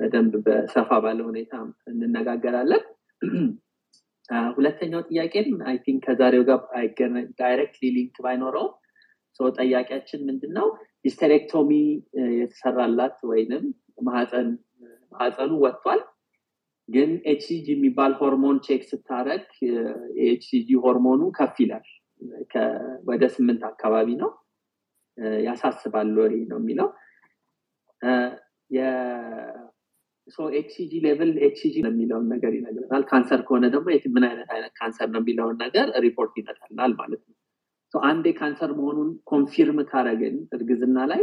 በደንብ 0.00 0.34
በሰፋ 0.46 0.90
ባለ 1.04 1.18
ሁኔታ 1.26 1.52
እንነጋገራለን። 1.92 2.84
ሁለተኛው 4.56 5.00
ጥያቄም 5.08 5.48
I 5.68 5.76
think 5.84 6.02
ከዛሬው 6.06 6.42
ጋር 6.48 6.58
directly 7.40 7.86
link 7.96 8.16
ባይኖረው 8.24 8.66
ሰው 9.40 9.46
ጠያቂያችን 9.56 10.20
ምንድን 10.28 10.52
ነው 10.58 10.66
hysterectomy 11.04 11.70
የተሰራላት 12.40 13.18
ወይንም 13.30 13.64
ማህፀኑ 15.12 15.50
ወጥቷል። 15.64 16.00
ግን 16.88 17.10
ኤችሲጂ 17.30 17.66
የሚባል 17.74 18.12
ሆርሞን 18.20 18.56
check 18.66 18.82
ስታረግ 18.88 19.44
የ 20.18 20.39
HCG 20.39 20.70
ሆርሞኑ 20.84 21.22
ከፍ 21.36 21.56
ይላል። 21.64 21.86
ወደ 23.10 23.22
ስምንት 23.34 23.62
አካባቢ 23.70 24.08
ነው። 24.22 24.30
ያሳስባል 25.46 26.10
ወይ 26.20 26.34
ነው 26.50 26.58
የሚለው 26.60 26.88
HCG 30.54 30.92
level 31.04 31.30
HCG 31.46 31.76
የሚለውን 31.82 32.26
ነገር 32.32 32.52
ይነግረናል 32.56 33.04
ካንሰር 33.10 33.40
ከሆነ 33.46 33.64
ደግሞ 33.74 33.86
ምን 34.14 34.24
አይነት 34.28 34.50
አይነት 34.56 34.72
ካንሰር 34.78 35.08
ነው 35.14 35.20
የሚለውን 35.22 35.56
ነገር 35.64 35.88
ሪፖርት 36.06 36.34
ይመጣልናል 36.40 36.94
ማለት 37.00 37.22
ነው። 37.24 37.36
አንዴ 37.94 38.26
ካንሰር 38.38 38.72
መሆኑን 38.78 39.08
confirm 39.30 39.78
ካረግን 39.90 40.36
እርግዝና 40.56 40.98
ላይ 41.12 41.22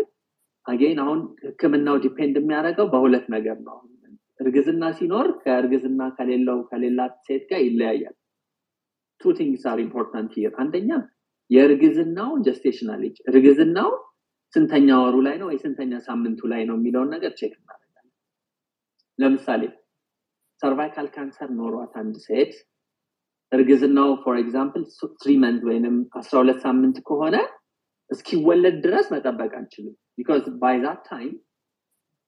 again 0.66 0.98
አሁን 1.04 1.20
ህክምናው 1.46 1.98
depend 2.06 2.36
የሚያደርገው 2.40 2.88
በሁለት 2.94 3.28
ነገር 3.36 3.60
ነው። 3.68 3.78
እርግዝና 4.40 4.86
ሲኖር 4.98 5.28
ከእርግዝና 5.44 6.02
ከሌለው 6.18 6.58
ከሌላት 6.70 7.14
ሴት 7.28 7.44
ጋር 7.52 7.62
ይለያያል። 7.64 8.16
two 9.22 9.32
things 9.38 9.64
are 9.72 9.80
important 9.86 10.34
here 10.38 10.54
አንደኛ 10.64 10.90
የእርግዝናው 11.52 12.32
gestational 12.46 13.02
እርግዝናው 13.32 13.90
ስንተኛ 14.54 14.90
ወሩ 15.04 15.16
ላይ 15.28 15.36
ነው 15.42 15.48
ወይ 15.50 15.58
ስንተኛ 15.64 15.94
ሳምንቱ 16.06 16.40
ላይ 16.52 16.62
ነው 16.70 16.76
የሚለውን 16.78 17.10
ነገር 17.16 17.32
check 17.40 17.54
እናደርጋለን 17.56 17.87
ለምሳሌ 19.20 19.64
cervical 20.62 21.08
cancer 21.16 21.50
ኖሯት 21.60 21.94
አንድ 22.02 22.16
ሴት 22.26 22.54
እርግዝናው 23.52 24.10
for 24.24 24.36
example 24.42 24.84
three 25.22 25.34
month 25.44 25.62
ወይንም 25.70 25.98
አስራ 26.20 26.36
ሁለት 26.42 26.60
ሳምንት 26.66 26.98
ከሆነ 27.10 27.36
እስኪወለድ 28.10 28.76
ድረስ 28.86 29.06
መጠበቅ 29.14 29.52
አንችልም 29.60 29.96
because 30.18 30.46
by 30.62 30.78
that 30.84 31.02
time 31.10 31.34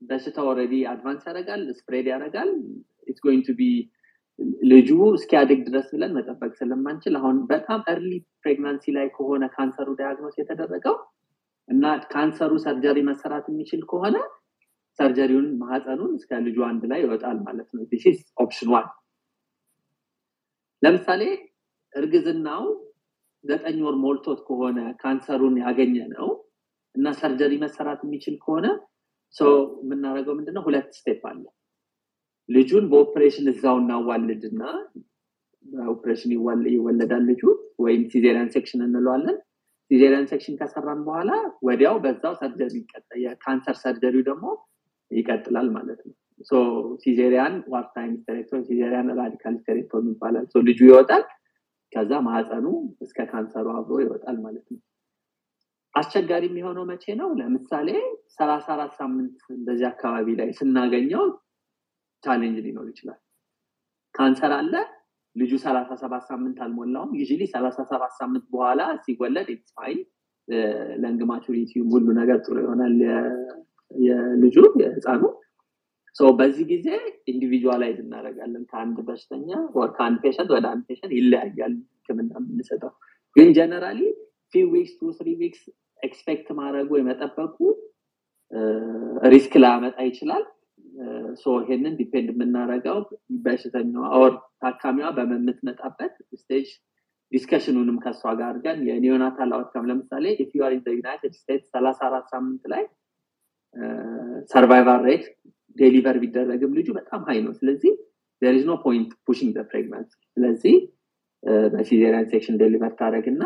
በሽታ 0.02 0.40
already 0.50 0.74
advance 0.92 1.24
ያደርጋል 1.30 1.62
spread 1.80 2.08
ያደርጋል 2.12 2.50
it's 3.08 3.22
going 3.26 3.44
to 3.48 3.56
be 3.60 3.64
ልጁ 4.72 4.90
እስኪያድግ 5.18 5.62
ድረስ 5.68 5.88
ብለን 5.94 6.12
መጠበቅ 6.18 6.52
ስለማንችል 6.60 7.16
አሁን 7.20 7.38
በጣም 7.50 7.80
early 7.94 8.12
pregnancy 8.44 8.94
ላይ 8.98 9.08
ከሆነ 9.16 9.46
ካንሰሩ 9.56 9.90
diagnose 10.00 10.36
የተደረገው 10.42 10.96
እና 11.70 11.84
ካንሰሩ 12.14 12.52
surgery 12.66 13.00
መሰራት 13.10 13.48
የሚችል 13.52 13.82
ከሆነ 13.92 14.16
surgery 15.00 15.30
ውን 15.30 15.48
ማህፀኑን 15.62 16.12
እስከ 16.18 16.40
ልጁ 16.46 16.58
አንድ 16.68 16.84
ላይ 16.92 17.00
ይወጣል 17.04 17.38
ማለት 17.48 17.70
ነው። 17.76 17.84
this 17.92 18.06
option 18.38 18.70
one 18.74 18.88
ለምሳሌ 20.84 21.22
እርግዝናው 21.94 22.64
ዘጠኝ 23.44 23.78
ወር 23.86 23.96
ሞልቶት 24.04 24.40
ከሆነ 24.48 24.80
ካንሰሩን 25.02 25.56
ያገኘ 25.64 25.96
ነው 26.14 26.30
እና 26.96 27.12
surgery 27.20 27.54
መሰራት 27.64 28.02
የሚችል 28.06 28.36
ከሆነ 28.44 28.68
የምናደርገው 29.82 30.34
ምንድነው? 30.38 30.64
ሁለት 30.68 30.88
step 30.98 31.22
አለ። 31.30 31.44
ልጁን 32.50 32.86
በኦፕሬሽን 32.92 33.48
እዛው 33.52 33.76
እናዋልድና 33.82 34.62
በኦፕሬሽን 35.66 36.32
ይወለዳል 36.74 37.24
ልጁ 37.30 37.42
ወይም 37.80 38.02
cesarean 38.12 38.50
section 38.56 38.82
እንለዋለን። 38.86 39.38
cesarean 39.92 40.26
section 40.32 40.56
ከሰራን 40.60 41.02
በኋላ 41.06 41.30
ወዲያው 41.68 41.96
በዛው 42.04 42.34
surgery 42.42 42.74
የካንሰር 43.24 43.78
surgery 43.84 44.15
ው 44.15 44.24
ደግሞ 44.30 44.46
ይቀጥላል 45.12 45.68
ማለት 45.70 46.00
ነው። 46.06 46.16
cesarean 47.02 47.56
ዋርታይም 47.68 48.14
hysterectomy 48.20 48.62
cesarean 48.68 49.08
radical 49.20 49.56
hysterectomy 49.62 50.06
ይባላል 50.14 50.46
ልጁ 50.68 50.80
ይወጣል። 50.90 51.24
ከዛ 51.94 52.12
ማህፀኑ 52.26 52.66
እስከ 53.02 53.20
ካንሰሩ 53.32 53.68
አብሮ 53.78 53.96
ይወጣል 54.04 54.38
ማለት 54.42 54.66
ነው። 54.74 54.80
አስቸጋሪ 55.94 56.44
የሚሆነው 56.50 56.84
መቼ 56.86 57.04
ነው? 57.22 57.30
ለምሳሌ 57.40 57.90
ሰላሳ 58.38 58.66
አራት 58.76 58.94
ሳምንት 59.00 59.38
እንደዚህ 59.50 59.88
አካባቢ 59.90 60.28
ላይ 60.40 60.50
ስናገኘው 60.52 61.24
challenge 62.24 62.58
ሊኖር 62.66 62.86
ይችላል። 62.92 63.20
ካንሰር 64.16 64.54
አለ 64.60 64.74
ልጁ 65.36 65.52
ሰላሳ 65.66 65.90
ሰባት 65.96 66.24
ሳምንት 66.30 66.58
አልሞላውም። 66.64 67.12
ዩ 67.18 67.24
ሰላሳ 67.48 67.78
ሰባት 67.92 68.14
ሳምንት 68.20 68.46
በኋላ 68.54 68.82
ሲወለድ 69.04 69.50
it's 69.50 69.75
fine 69.75 70.00
lung 71.04 71.22
ሁሉ 71.92 72.08
ነገር 72.20 72.38
ጥሩ 72.46 72.56
ይሆናል 72.60 72.96
የልጁ 73.96 74.56
የህፃኑ 74.82 75.24
በዚህ 76.40 76.64
ጊዜ 76.72 76.88
individualize 77.32 77.98
እናደረጋለን 78.04 78.64
ከአንድ 78.72 78.98
በሽተኛ 79.08 79.50
ከአንድ 79.96 80.18
patient 80.24 80.50
ወደ 80.56 80.66
አንድ 80.72 80.84
patient 80.90 81.12
ይለያያል 81.18 81.74
ህክምና 81.92 82.32
የምንሰጠው። 82.42 82.92
ግን 83.36 83.50
generally 83.58 84.00
few 84.54 84.64
weeks 84.72 84.94
two 85.00 85.12
three 85.18 85.30
weeks 85.42 85.62
expect 86.04 86.48
ማድረጉ 86.60 86.90
የመጠበቁ 87.00 87.58
risk 89.32 89.54
ላመጣ 89.64 89.98
ይችላል። 90.10 90.44
ይሄንን 91.62 91.94
depend 92.00 92.30
የምናደረገው 92.32 92.98
በሽተኛዋ 93.44 94.06
or 94.20 94.32
ታካሚዋ 94.64 95.10
በምትመጣበት 95.18 96.14
stage 96.42 96.68
discussion 97.32 97.73
ኑንም 97.73 97.98
ከእሷ 98.04 98.22
ጋር 98.38 98.48
አድርገን 98.50 98.80
የ 98.88 99.01
neonatal 99.01 99.52
outcome 99.58 99.88
ለምሳሌ 99.90 100.26
if 100.44 100.52
United 100.94 101.34
States 101.40 101.68
ሰላሳ 101.76 102.00
አራት 102.08 102.26
ሳምንት 102.34 102.64
ላይ 102.74 102.84
survival 104.52 105.02
rate 105.08 105.26
deliver 105.78 106.18
ቢደረግም 106.22 106.72
ልጁ 106.78 106.88
በጣም 106.98 107.22
high 107.28 107.40
ነው። 107.46 107.54
ስለዚህ 107.60 107.92
there 108.42 108.56
no 108.66 108.74
point 108.84 109.12
pushing 109.28 109.56
pregnancy 109.70 110.12
ስለዚህ 110.38 110.76
በ 111.74 111.85
cesarean 111.85 112.30
section 112.32 112.56
deliver 112.62 112.94
ታደረግ 113.00 113.26
እና 113.32 113.44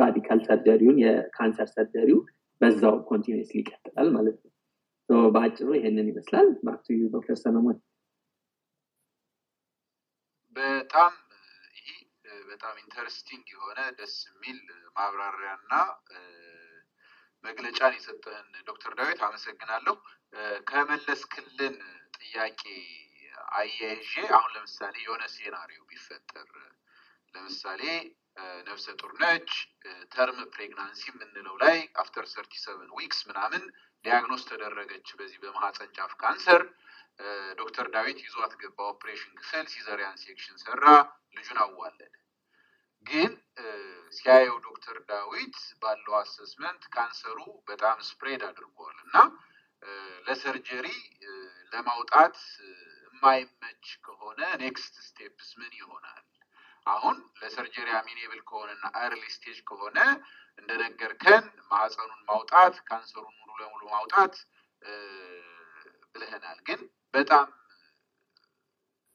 radical 0.00 0.40
surgery 0.46 0.78
ውን 0.78 0.96
የካንሰር 1.02 1.68
surgery 1.72 2.08
ው 2.08 2.18
በዛው 2.60 2.96
continuously 3.08 3.56
ይቀጥላል 3.62 4.08
ማለት 4.16 4.36
ነው። 4.42 4.50
በአጭሩ 5.30 5.68
ይሄንን 5.76 6.06
ይመስላል። 6.10 6.48
back 6.66 6.79
to 6.79 6.86
ዶክተር 7.14 7.36
ሰለሞን 7.42 7.78
በጣም 10.56 11.12
ይህ 11.78 11.98
በጣም 12.46 12.74
interesting 12.82 13.44
የሆነ 13.54 13.80
ደስ 13.98 14.14
የሚል 14.28 14.58
ማብራሪያ 14.96 15.52
እና 15.58 15.72
መግለጫን 17.44 17.94
የሰጠህን 17.96 18.48
ዶክተር 18.68 18.92
ዳዊት 18.98 19.20
አመሰግናለሁ። 19.26 19.94
ከመለስክልን 20.68 21.76
ጥያቄ 22.18 22.62
አያይዤ 23.56 24.12
አሁን 24.36 24.50
ለምሳሌ 24.56 24.94
የሆነ 25.04 25.22
scenario 25.34 25.80
ቢፈጠር 25.90 26.48
ለምሳሌ 27.34 27.82
ነፍሰ 28.68 28.86
ጡር 29.00 29.12
ነች 29.22 29.50
term 30.14 30.38
pregnancy 30.54 31.02
የምንለው 31.10 31.56
ላይ 31.62 31.76
after 32.02 32.26
thirty 32.32 32.54
seven 32.64 32.90
weeks 32.98 33.20
ምናምን 33.30 33.64
diagnose 34.04 34.42
ተደረገች 34.50 35.08
በዚህ 35.18 35.38
በማህፀን 35.42 35.90
ጫፍ 35.96 36.12
ካንሰር 36.22 36.62
ዶክተር 37.58 37.86
ዳዊት 37.94 38.18
ይዟት 38.24 38.52
ገባ 38.62 38.78
ኦፕሬሽን 38.92 39.32
ክፍል 39.40 39.66
cesarean 39.72 40.20
section 40.22 40.56
ሰራ 40.64 40.84
ልጁን 41.36 41.58
አዋለደ 41.64 42.12
ግን 43.06 43.32
ሲያየው 44.16 44.56
ዶክተር 44.66 44.96
ዳዊት 45.10 45.56
ባለው 45.82 46.14
assessment 46.18 46.82
ካንሰሩ 46.94 47.38
በጣም 47.68 47.98
spread 48.08 48.42
አድርጓል 48.48 48.96
እና 49.04 49.16
ለ 50.26 50.39
surgery 50.39 50.86
ለማውጣት 51.72 52.36
የማይመች 53.06 53.86
ከሆነ 54.06 54.40
next 54.62 54.94
steps 55.06 55.48
ምን 55.60 55.72
ይሆናል? 55.80 56.22
አሁን 56.86 57.16
ለ 57.40 57.51
surgery 57.51 57.88
amenable 57.98 58.40
ከሆነና 58.48 58.84
early 59.02 59.24
stage 59.34 59.58
ከሆነ 59.68 59.98
እንደነገርከን 60.58 61.44
ማህፀኑን 61.70 62.22
ማውጣት 62.30 62.74
ካንሰሩን 62.88 63.34
ሙሉ 63.40 63.50
ለሙሉ 63.60 63.82
ማውጣት 63.94 64.34
ብለኸናል 66.14 66.58
ግን 66.68 66.80
በጣም 67.14 67.46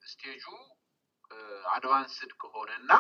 stage 0.01 0.45
ኡ 1.71 1.83
advanced 1.83 2.31
ከሆነ 2.41 2.69
እና 2.81 2.91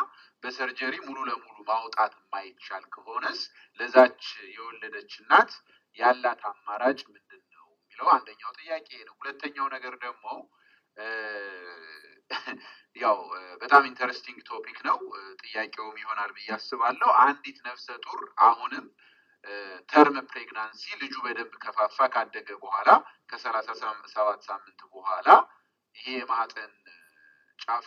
በ 0.43 0.55
surgery 0.55 0.95
ሙሉ 1.05 1.17
ለሙሉ 1.29 1.57
ማውጣት 1.69 2.13
የማይቻል 2.19 2.83
ከሆነስ 2.95 3.39
ለዛች 3.79 4.23
የወለደች 4.55 5.13
እናት 5.21 5.51
ያላት 5.97 6.41
አማራጭ 6.49 6.99
ምንድን 7.07 7.43
ነው 7.55 7.67
የሚለው 7.75 8.09
አንደኛው 8.15 8.51
ጥያቄ 8.59 8.89
ነው። 9.07 9.15
ሁለተኛው 9.19 9.67
ነገር 9.75 9.93
ደግሞ 10.05 10.25
ያው 12.97 13.17
በጣም 13.61 13.83
interesting 13.89 14.39
topic 14.47 14.77
ነው። 14.87 14.97
ጥያቄውም 15.41 15.97
ይሆናል 16.01 16.31
ብዬ 16.37 16.49
አስባለሁ። 16.55 17.09
አንዲት 17.23 17.57
ነፍሰ 17.67 17.87
ጡር 18.05 18.21
አሁንም 18.47 18.85
term 19.89 20.17
pregnancy 20.29 20.83
ልጁ 21.01 21.15
በደንብ 21.25 21.53
ከፋፋፋ 21.63 21.97
ካደገ 22.13 22.49
በኋላ 22.63 22.89
ከሰላሳ 23.29 23.67
ሰባት 24.13 24.41
ሳምንት 24.47 24.79
በኋላ 24.95 25.27
ይሄ 25.95 26.07
የማህፀን 26.17 26.73
ጫፍ 27.59 27.85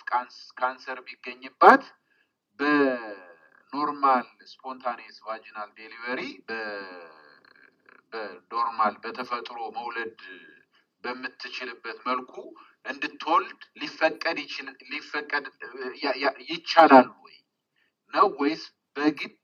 ካንሰር 0.58 0.98
ቢገኝባት 1.06 1.84
normal 3.72 4.26
spontaneous 4.50 5.16
vaginal 5.26 5.70
delivery 5.76 6.20
በ 8.12 8.33
normal 8.33 8.94
በተፈጥሮ 9.02 9.58
መውለድ 9.76 10.18
በምትችልበት 11.04 11.98
መልኩ 12.08 12.34
እንድትወልድ 12.84 13.60
ሊፈቀድ 13.80 14.38
ሊፈቀድ 14.92 15.44
ይቻላል 16.50 17.08
ወይ? 17.22 17.36
ነው 18.12 18.26
ወይስ 18.40 18.62
በግድ 18.96 19.38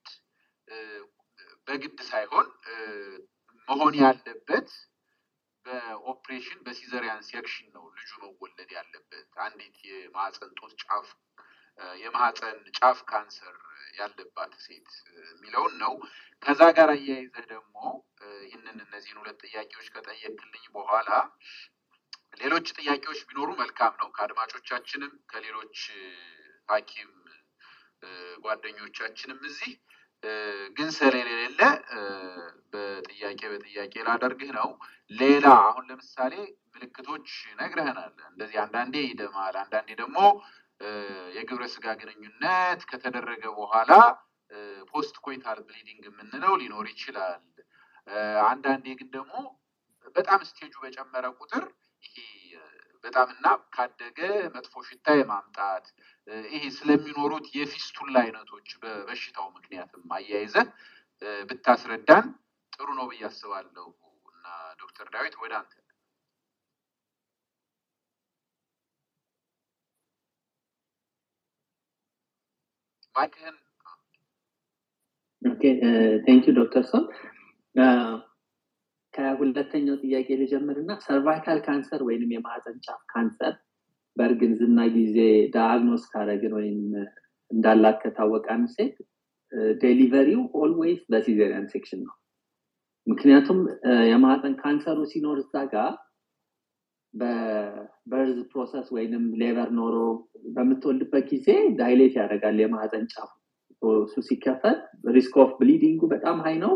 በግድ 1.69 1.99
ሳይሆን 2.11 2.49
መሆን 3.69 3.95
ያለበት 4.03 4.69
በ 5.67 5.84
operation 5.84 6.61
በ 6.67 6.78
cesarean 6.78 7.23
section 7.29 7.69
ነው 7.77 7.85
ልጁ 7.97 8.11
መወለድ 8.25 8.71
ያለበት። 8.77 9.31
አንዲት 9.45 9.77
የማህፀን 9.91 10.53
ጡት 10.59 10.75
ጫፍ 10.83 11.09
የማህፀን 12.01 12.59
ጫፍ 12.77 12.99
ካንሰር 13.09 13.57
ያለባት 13.99 14.53
ሴት 14.65 14.91
የሚለውን 15.31 15.75
ነው። 15.83 15.95
ከዛ 16.43 16.63
ጋር 16.79 16.91
አያይዘህ 16.95 17.45
ደግሞ 17.53 17.77
ይህንን 18.45 18.79
እነዚህን 18.85 19.21
ሁለት 19.23 19.41
ጥያቄዎች 19.45 19.89
ከጠየቅኩልኝ 19.95 20.65
በኋላ 20.77 21.11
ሌሎች 22.41 22.67
ጥያቄዎች 22.79 23.21
ቢኖሩ 23.29 23.51
መልካም 23.61 23.95
ነው። 24.01 24.09
ከአድማጮቻችንም 24.17 25.13
ከሌሎች 25.31 25.79
ሐኪም 26.69 27.13
ጓደኞቻችንም 28.45 29.39
እዚህ 29.49 29.73
ግን 30.77 30.89
ስለሌለ 30.97 31.61
በጥያቄ 32.73 33.41
በጥያቄ 33.53 33.95
ላደርግህ 34.07 34.51
ነው። 34.59 34.69
ሌላ 35.13 35.47
አሁን 35.67 35.85
ለምሳሌ 35.91 36.35
ምልክቶች 36.75 37.29
ነግረህናል። 37.61 38.15
እንደዚህ 38.31 38.59
አንዳንዴ 38.65 38.95
ይደማል፣ 39.07 39.55
አንዳንዴ 39.63 39.91
ደግሞ 40.03 40.19
የግብረ 41.37 41.65
ስጋ 41.75 41.87
ግንኙነት 42.01 42.81
ከተደረገ 42.91 43.45
በኋላ 43.59 43.93
post 44.91 45.15
coital 45.25 45.59
bleeding 45.69 46.03
የምንለው 46.09 46.55
ሊኖር 46.61 46.87
ይችላል። 46.93 47.41
አንዳንዴ 48.47 48.87
ግን 48.99 49.09
ደግሞ 49.15 49.35
በጣም 50.17 50.41
stage 50.49 50.67
ኡ 50.67 50.75
በጨመረ 50.83 51.27
ቁጥር 51.39 51.65
ይሄ 52.03 52.15
በጣም 53.07 53.29
እና 53.35 53.47
ካደገ 53.75 54.19
መጥፎ 54.55 54.75
ሽታ 54.87 55.17
የማምጣት 55.17 55.87
ይሄ 56.49 56.63
ስለሚኖሩት 56.77 57.47
የ 57.57 57.70
fistula 57.70 58.15
አይነቶች 58.23 58.69
በበሽታው 58.83 59.47
ምክንያትም 59.57 60.15
አያይዘህ 60.17 60.67
ብታስረዳን 61.49 62.27
ጥሩ 62.73 62.89
ነው 62.99 63.07
ብዬ 63.11 63.23
አስባለሁ። 63.29 63.87
እና 64.33 64.47
ዶክተር 64.81 65.07
ዳዊት 65.13 65.37
ወደ 65.43 65.53
አንተ። 65.61 65.73
ማይክህን 73.15 73.57
thank 76.27 76.45
you 76.49 76.55
ዶክተር 76.59 76.85
ሶን 76.91 77.05
ከሁለተኛው 79.17 79.97
ጥያቄ 80.03 80.29
ልጀምርና 80.41 80.91
cervical 81.05 81.59
cancer 81.67 82.01
ወይንም 82.09 82.33
የማህፀን 82.35 82.77
ጫፍ 82.87 83.01
ካንሰር 83.13 83.55
በእርግዝና 84.17 84.81
ጊዜ 84.97 85.17
diagnose 85.55 86.05
ካረግን 86.13 86.53
ወይም 86.59 86.81
እንዳላት 87.51 87.97
ከታወቀ 88.03 88.47
ሴት 88.75 88.97
delivery 89.83 90.41
ው 90.61 90.71
always 90.71 91.03
በ 91.13 91.23
cesarean 91.23 91.67
section 91.73 92.01
ነው። 92.07 92.15
ምክንያቱም 93.07 93.59
የማህፀን 94.11 94.55
ካንሰሩ 94.63 94.99
ሲኖር 95.13 95.37
እዛ 95.43 95.55
ጋር 95.75 95.93
በ 97.15 97.50
birth 97.50 98.39
process 98.51 98.87
ወይንም 98.97 99.25
labor 99.43 99.69
ኖሮ 99.79 99.97
በምትወልድበት 100.57 101.25
ጊዜ 101.31 101.49
dilate 101.79 102.15
ያደርጋል 102.21 102.59
የማህፀን 102.63 103.05
ጫፉ። 103.13 103.31
እሱ 104.01 104.17
ሲከፈት 104.29 104.81
risk 105.17 105.35
of 105.43 105.51
bleeding 105.61 105.94
ኡ 105.94 106.03
በጣም 106.13 106.37
high 106.45 106.57
ነው። 106.65 106.75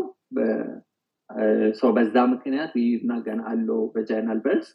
በዛ 1.95 2.15
ምክንያት 2.33 2.73
ና 3.03 3.17
ገና 3.25 3.41
አለው 3.51 3.81
vaginal 3.95 4.39
birth 4.45 4.69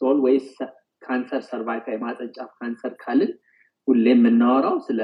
always 0.00 0.48
cancer 1.02 1.42
cervical 1.48 1.86
ጫፍ 2.36 2.50
ካንሰር 2.58 2.92
ካልን 3.02 3.32
ሁሌ 3.88 4.06
የምናወራው 4.12 4.76
ስለ 4.86 5.00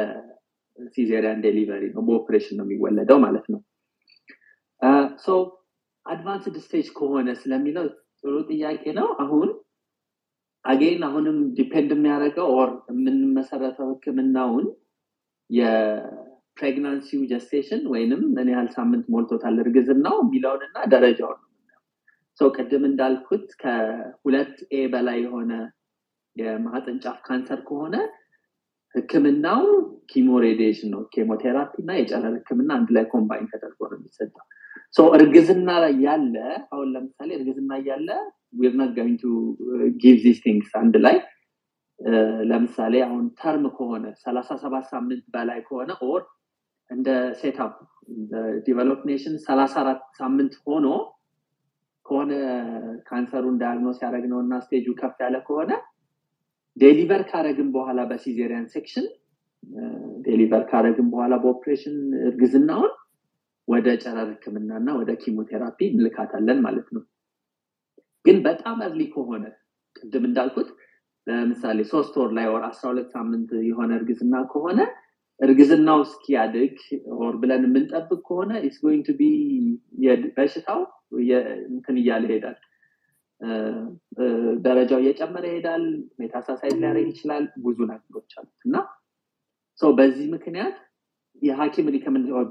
cesarean 0.88 1.42
delivery 1.44 1.84
ነው። 1.94 2.03
በኦፕሬሽን 2.09 2.57
ነው 2.59 2.64
የሚወለደው 2.66 3.18
ማለት 3.24 3.47
ነው። 3.53 3.61
advanced 6.07 6.57
stage 6.64 6.88
ከሆነ 6.97 7.28
ስለሚለው 7.38 7.86
ጥሩ 8.20 8.34
ጥያቄ 8.51 8.84
ነው። 8.99 9.09
አሁን 9.24 9.49
again 10.64 11.03
አሁንም 11.09 11.36
depend 11.57 11.90
የሚያደርገው 11.94 12.47
or 12.55 12.70
የምንመሰረተው 12.90 13.88
ህክምናውን 13.92 14.66
የ 16.57 16.68
pregnancy 16.68 17.22
ው 17.30 17.40
gestation 17.40 17.82
ወይንም 17.92 18.20
ምን 18.34 18.48
ያህል 18.52 18.68
ሳምንት 18.76 19.07
ሞልቶታል 19.14 19.57
እርግዝናው 19.62 20.14
የሚለውንና 20.22 20.76
ደረጃውን 20.92 21.40
ነው 22.40 22.48
ቅድም 22.50 22.84
እንዳልኩት 22.88 23.44
ከሁለት 23.61 24.54
A 24.72 24.80
በላይ 24.92 25.18
የሆነ 25.24 25.52
የማህፀን 26.36 26.96
ጫፍ 27.04 27.18
ካንሰር 27.26 27.61
ከሆነ 27.68 27.94
ህክምናው 28.94 29.62
chemoradiation 30.11 30.90
ነው። 30.94 31.02
ኬሞቴራፒ 31.14 31.72
እና 31.82 31.90
የጨረር 31.98 32.34
ህክምና 32.38 32.70
አንድ 32.78 32.90
ላይ 32.96 33.04
combine 33.12 33.51
ተደርጎ 33.52 33.80
ነው 33.90 33.98
የሚሰጠው። 33.98 34.44
እርግዝና 35.18 35.70
ላይ 35.84 35.94
ያለ 36.07 36.34
አሁን 36.72 36.88
ለምሳሌ 36.94 37.30
እርግዝና 37.38 37.72
እያለ 37.82 38.09
we're 38.61 38.74
not 38.80 38.92
going 38.99 39.18
to 39.22 39.28
give 40.03 40.16
these 40.24 40.40
things 40.44 40.72
አንድ 40.80 40.96
ላይ 41.07 41.16
ለምሳሌ 42.50 42.94
አሁን 43.07 43.26
term 43.38 43.66
ከሆነ 43.76 44.07
ሰላሳ 44.24 44.48
ሰባት 44.64 44.86
ሳምንት 44.92 45.24
በላይ 45.34 45.61
ከሆነ 45.68 45.92
or 46.09 46.22
እንደ 46.91 47.09
setup 47.40 47.74
developed 48.66 49.01
nation 49.09 49.34
ሰላሳ 49.47 49.74
አራት 49.82 50.03
ሳምንት 50.18 50.55
ሆኖ 50.66 50.87
ከሆነ 52.07 52.32
ካንሰሩን 53.09 53.57
diagnose 53.62 53.99
ያደረግነው 54.05 54.41
እና 54.45 54.55
stage 54.64 54.80
ኡ 54.80 54.86
ከፍ 55.01 55.16
ያለ 55.24 55.37
ከሆነ 55.49 55.70
deliver 56.76 57.22
ካረግን 57.30 57.68
በኋላ 57.74 58.01
በ 58.11 58.22
cesarean 58.22 58.66
section 58.74 59.07
deliver 60.26 60.62
ካረግን 60.70 61.07
በኋላ 61.12 61.34
በኦፕሬሽን 61.43 61.97
እርግዝናውን 62.28 62.93
ወደ 63.68 63.87
ጨረር 64.03 64.28
ህክምና 64.32 64.70
እና 64.80 64.91
ወደ 64.99 65.11
ኪሞቴራፒ 65.22 65.78
እንልካታለን 65.91 66.59
ማለት 66.66 66.89
ነው። 66.97 67.03
ግን 68.24 68.37
በጣም 68.47 68.78
early 68.86 69.03
ከሆነ 69.14 69.45
ቅድም 69.97 70.24
እንዳልኩት 70.28 70.68
ለምሳሌ 71.26 71.78
ሶስት 71.93 72.14
ወር 72.20 72.30
ላይ 72.39 72.47
ወር 72.53 72.64
አስራ 72.68 72.87
ሁለት 72.93 73.09
ሳምንት 73.16 73.51
የሆነ 73.68 73.91
እርግዝና 73.99 74.37
ከሆነ 74.53 74.78
እርግዝናው 75.41 75.99
እስኪያድግ 76.05 76.76
or 77.18 77.34
ብለን 77.41 77.64
የምንጠብቅ 77.66 78.20
ከሆነ 78.28 78.53
it's 78.66 78.76
going 78.82 79.03
to 79.09 79.14
be 79.18 79.24
በሽታው 80.37 80.80
እንትን 81.70 81.97
እያለ 82.03 82.24
ይሄዳል። 82.30 82.57
ደረጃው 84.66 85.01
እየጨመረ 85.03 85.45
ይሄዳል። 85.51 85.84
metastasize 86.20 86.76
ሊያደርግ 86.80 87.09
ይችላል። 87.12 87.45
ብዙ 87.64 87.78
ነገሮች 87.91 88.32
አሉት 88.39 88.61
እና 88.66 88.76
በዚህ 89.93 90.26
ምክንያት 90.34 90.76
የሐኪም 91.43 91.87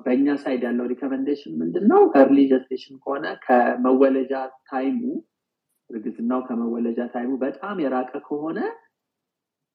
በእኛ 0.06 0.28
side 0.42 0.64
ያለው 0.68 0.86
recommendation 0.92 1.54
ምንድን 1.62 1.86
ነው? 1.92 2.02
gestation 2.52 2.96
ከሆነ 3.04 3.26
ከመወለጃ 3.46 4.34
time 4.70 4.90
ኡ 4.90 5.00
እርግዝናው 5.90 6.42
ከመወለጃ 6.48 7.00
time 7.14 7.26
ኡ 7.26 7.32
በጣም 7.44 7.80
የራቀ 7.84 8.12
ከሆነ 8.28 8.60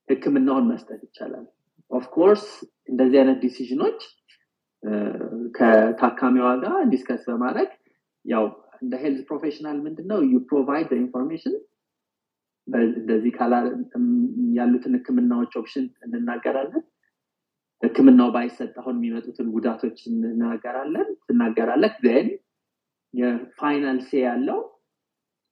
ህክምናውን 0.08 0.68
መስጠት 0.70 1.00
ይቻላል። 1.06 1.46
of 1.90 2.04
course 2.04 2.44
እንደዚህ 2.88 3.18
አይነት 3.20 3.38
decision 3.44 3.82
ኦች 3.82 4.00
ከታካሚዋ 5.56 6.48
ጋር 6.62 6.76
discuss 6.92 7.24
በማድረግ 7.28 7.70
ያው 8.24 8.44
እንደ 8.82 8.94
health 9.02 9.20
professional 9.28 9.78
ምንድነው 9.86 10.20
you 10.32 10.36
provide 10.50 10.90
information 10.98 11.54
እንደዚህ 12.92 13.32
ያሉትን 14.58 14.94
ህክምናዎች 14.98 15.52
option 15.60 15.86
እንናገራለን። 16.06 16.82
ህክምናው 17.82 18.28
ባይሰጥ 18.34 18.72
አሁን 18.80 18.96
የሚመጡትን 18.98 19.48
ጉዳቶች 19.54 19.98
እንናገራለን 20.10 21.08
ትናገራለህ። 21.26 21.94
ን 22.24 22.28
የ 23.14 23.38
final 23.38 23.98
say 24.08 24.20
ያለው 24.24 24.58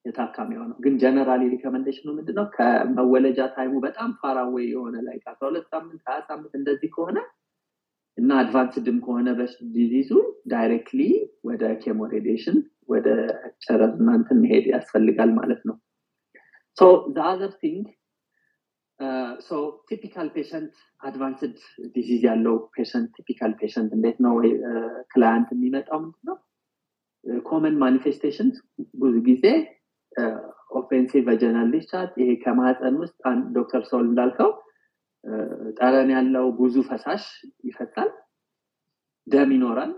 የታካሚዋ 0.04 0.60
ነው። 0.68 0.76
ግን 0.84 0.94
generally 1.02 1.42
recommendation 1.54 2.01
ኡ 2.01 2.08
ምንድነው 2.16 2.46
ከመወለጃ 2.54 3.40
time 3.54 3.67
ኡ 3.67 3.74
በጣም 3.86 4.10
far 4.20 4.35
away 4.35 4.54
የሆነ 4.68 4.96
ላይ 5.06 5.16
ከአስራ 5.24 5.44
ሁለት 5.50 5.66
ሳምንት 5.72 6.02
ሀያ 6.08 6.18
ሳምንት 6.28 6.52
እንደዚህ 6.60 6.90
ከሆነ 6.96 7.18
እና 8.18 8.30
advanced 8.42 8.85
ም 8.85 8.96
ከሆነ 9.04 9.28
disease 9.74 10.10
ኡ 10.52 10.62
directly 10.62 11.02
ወደ 11.44 11.64
chemoradiation 11.82 12.56
ወደ 12.88 13.08
ጨረር 13.64 13.92
እናንትን 13.98 14.40
መሄድ 14.44 14.66
ያስፈልጋል 14.72 15.30
ማለት 15.38 15.62
ነው። 15.68 15.76
so 16.78 16.84
other 17.26 17.52
thing 17.62 17.84
typical 19.88 20.28
patient 20.34 20.72
advanced 21.00 21.56
disease 21.94 22.22
ያለው 22.28 22.54
patient 22.74 23.10
typical 23.18 23.52
patient 23.60 23.90
እንዴት 23.96 24.18
ነው 24.24 24.34
client 25.12 25.48
የሚመጣው 25.54 25.98
ምንድን 26.02 26.24
ነው? 26.28 26.36
common 27.44 27.74
manifestation 27.78 28.48
ብዙ 28.94 29.14
ጊዜ 29.28 29.44
offensive 30.78 31.22
vaginal 31.28 31.68
discharge 31.74 32.14
ይሄ 32.22 32.30
ከማህፀን 32.42 32.96
ውስጥ 33.02 33.16
ዶክተር 33.56 33.82
ሰውል 33.90 34.06
እንዳልከው 34.08 34.50
ጠረን 35.78 36.10
ያለው 36.14 36.46
ብዙ 36.58 36.74
ፈሳሽ 36.88 37.24
ይፈታል። 37.68 38.10
ደም 39.26 39.50
ይኖራል። 39.56 39.92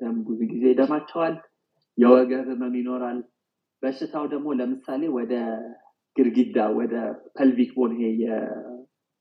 ደም 0.00 0.16
ብዙ 0.26 0.38
ጊዜ 0.52 0.64
ይደማቸዋል። 0.72 1.34
የወገብ 1.98 2.46
ህመም 2.50 2.74
ይኖራል። 2.80 3.18
በሽታው 3.82 4.24
ደግሞ 4.32 4.46
ለምሳሌ 4.58 5.02
ወደ 5.16 5.32
ግርግዳ 6.16 6.56
ወደ 6.78 6.94
pelvic 7.36 7.70
bone 7.76 7.92
ይሄ 7.96 8.06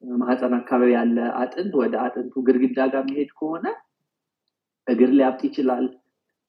የማህፀን 0.04 0.54
አካባቢ 0.58 0.92
ያለ 0.96 1.18
አጥንት 1.42 1.74
ወደ 1.82 1.94
አጥንቱ 2.06 2.34
ግርግዳ 2.48 2.80
ጋር 2.94 3.04
የሚሄድ 3.04 3.30
ከሆነ 3.38 3.66
እግር 4.88 5.12
ሊያብጥ 5.18 5.42
ይችላል። 5.50 5.86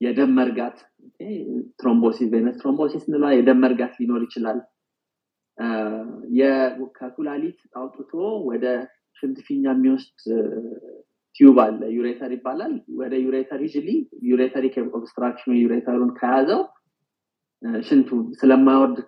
የደም 0.00 0.32
መርጋት 0.38 0.78
thrombosis 1.78 2.28
venous 2.32 2.56
thrombosis 2.60 3.04
እንላ 3.08 3.26
የደም 3.34 3.60
መርጋት 3.64 3.94
ሊኖር 4.00 4.22
ይችላል። 4.26 4.58
ከኩላሊት 6.98 7.58
አውጥቶ 7.80 8.12
ወደ 8.48 8.64
ሽንት 9.18 9.38
ፊኛ 9.46 9.64
የሚወስድ 9.72 10.20
tube 11.36 11.56
አለ 11.62 11.80
ureter 11.96 12.30
ይባላል። 12.36 12.72
ወደ 13.00 13.14
ureter 13.24 13.60
usually 13.66 13.88
ureteric 14.30 14.74
obstruction 14.98 15.56
ureter 15.62 15.91
ኡን 15.91 16.10
ከያዘው 16.18 16.62
ሽንቱ 17.82 18.08
ስለማይወርድ 18.40 18.98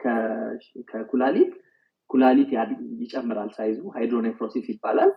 ከኩላሊት 0.90 1.52
ኩላሊት 2.10 2.50
ይጨምራል 3.02 3.50
size 3.56 3.78
ኡ 3.96 4.05
hydronephrosis 4.05 4.66
ይባላል። 4.72 5.10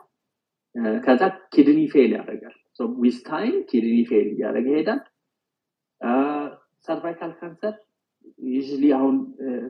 ከዛ 1.05 1.21
kidney 1.53 1.79
fail 1.93 2.11
ያደርጋል። 2.17 2.55
with 3.01 3.17
time 3.29 3.55
kidney 3.69 3.95
fail 4.09 4.27
እያደረገ 4.33 4.67
ይሄዳል። 4.73 4.99
cervical 6.89 7.31
cancer 7.39 7.75
usually 8.49 8.85
አሁን 8.97 9.15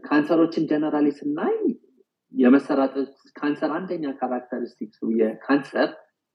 ካንሰሮችን 0.05 0.67
generally 0.71 1.07
ስናይ 1.17 1.55
የመሰራጨት 2.33 3.11
ካንሰር 3.35 3.71
አንደኛ 3.77 4.05
characteristics 4.19 4.90
ኡ 4.90 4.99
የካንሰር 5.19 5.89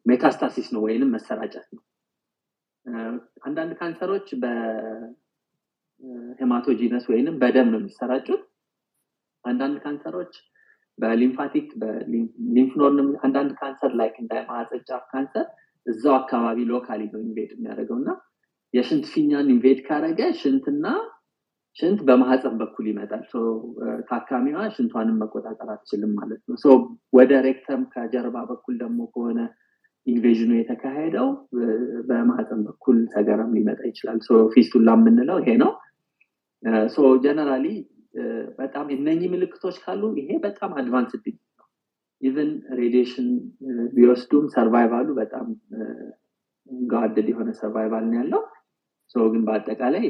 metastasis 0.06 0.68
ነው 0.74 0.80
ወይንም 0.86 1.12
መሰራጨት 1.16 1.66
ነው። 1.74 1.82
አንዳንድ 3.46 3.72
ካንሰሮች 3.78 4.26
በ 6.02 6.08
hematogenous 6.08 6.44
ወይንም 7.12 7.36
በደም 7.42 7.68
ነው 7.72 7.80
የሚሰራጩት። 7.80 8.42
አንዳንድ 9.44 9.76
ካንሰሮች 9.84 10.32
በ 10.98 11.11
lymphatic 11.11 11.68
በ 11.80 12.06
lymph 12.06 12.72
node 12.80 12.96
አንዳንድ 13.24 13.50
ካንሰር 13.60 13.92
like 14.00 14.14
እንደ 14.22 14.32
ማህፀን 14.50 14.82
ካንሰር 15.12 15.46
እዛው 15.86 16.14
አካባቢ 16.18 16.58
locally 16.70 17.02
ነው 17.12 17.20
invade 17.24 17.50
የሚያደርገው 17.54 17.96
እና 18.02 18.10
የሽንት 18.74 19.04
ፊኛን 19.12 19.48
invade 19.54 19.80
ካረገ 19.86 20.20
ሽንትና 20.38 20.86
ሽንት 21.76 22.00
በማህፀን 22.08 22.54
በኩል 22.60 22.84
ይመጣል። 22.90 23.22
ታካሚዋ 24.10 24.58
ሽንቷንም 24.74 25.16
መቆጣጠር 25.22 25.68
አትችልም 25.74 26.12
ማለት 26.18 26.42
ነው። 26.48 26.56
ወደ 27.12 27.32
rectum 27.46 27.82
ከጀርባ 27.94 28.36
በኩል 28.50 28.74
ደግሞ 28.82 29.00
ከሆነ 29.14 29.38
invasion 30.06 30.41
ኡ 30.41 30.50
የተካሄደው 30.56 31.28
በማህፀን 32.08 32.60
በኩል 32.66 32.96
ሰገራም 33.14 33.54
ሊመጣ 33.56 33.80
ይችላል። 33.90 34.18
fistula 34.54 34.90
የምንለው 34.98 35.38
ይሄ 35.42 35.52
ነው። 35.62 35.72
generally 37.24 37.66
በጣም 38.58 38.86
እነኚህ 38.96 39.28
ምልክቶች 39.32 39.76
ካሉ 39.84 40.02
ይሄ 40.20 40.30
በጣም 40.44 40.72
advanced 40.80 41.24
ነው። 41.28 41.66
even 42.22 42.50
radiation 42.78 43.28
ቢወስዱም 43.94 44.44
survival 44.54 44.97
ኡ 44.97 45.08
በጣም 45.18 45.46
guarded 46.90 47.26
የሆነ 47.32 47.50
survival 47.58 48.04
ነው 48.06 48.16
ያለው። 48.20 48.42
ግን 49.14 49.42
በአጠቃላይ 49.46 50.06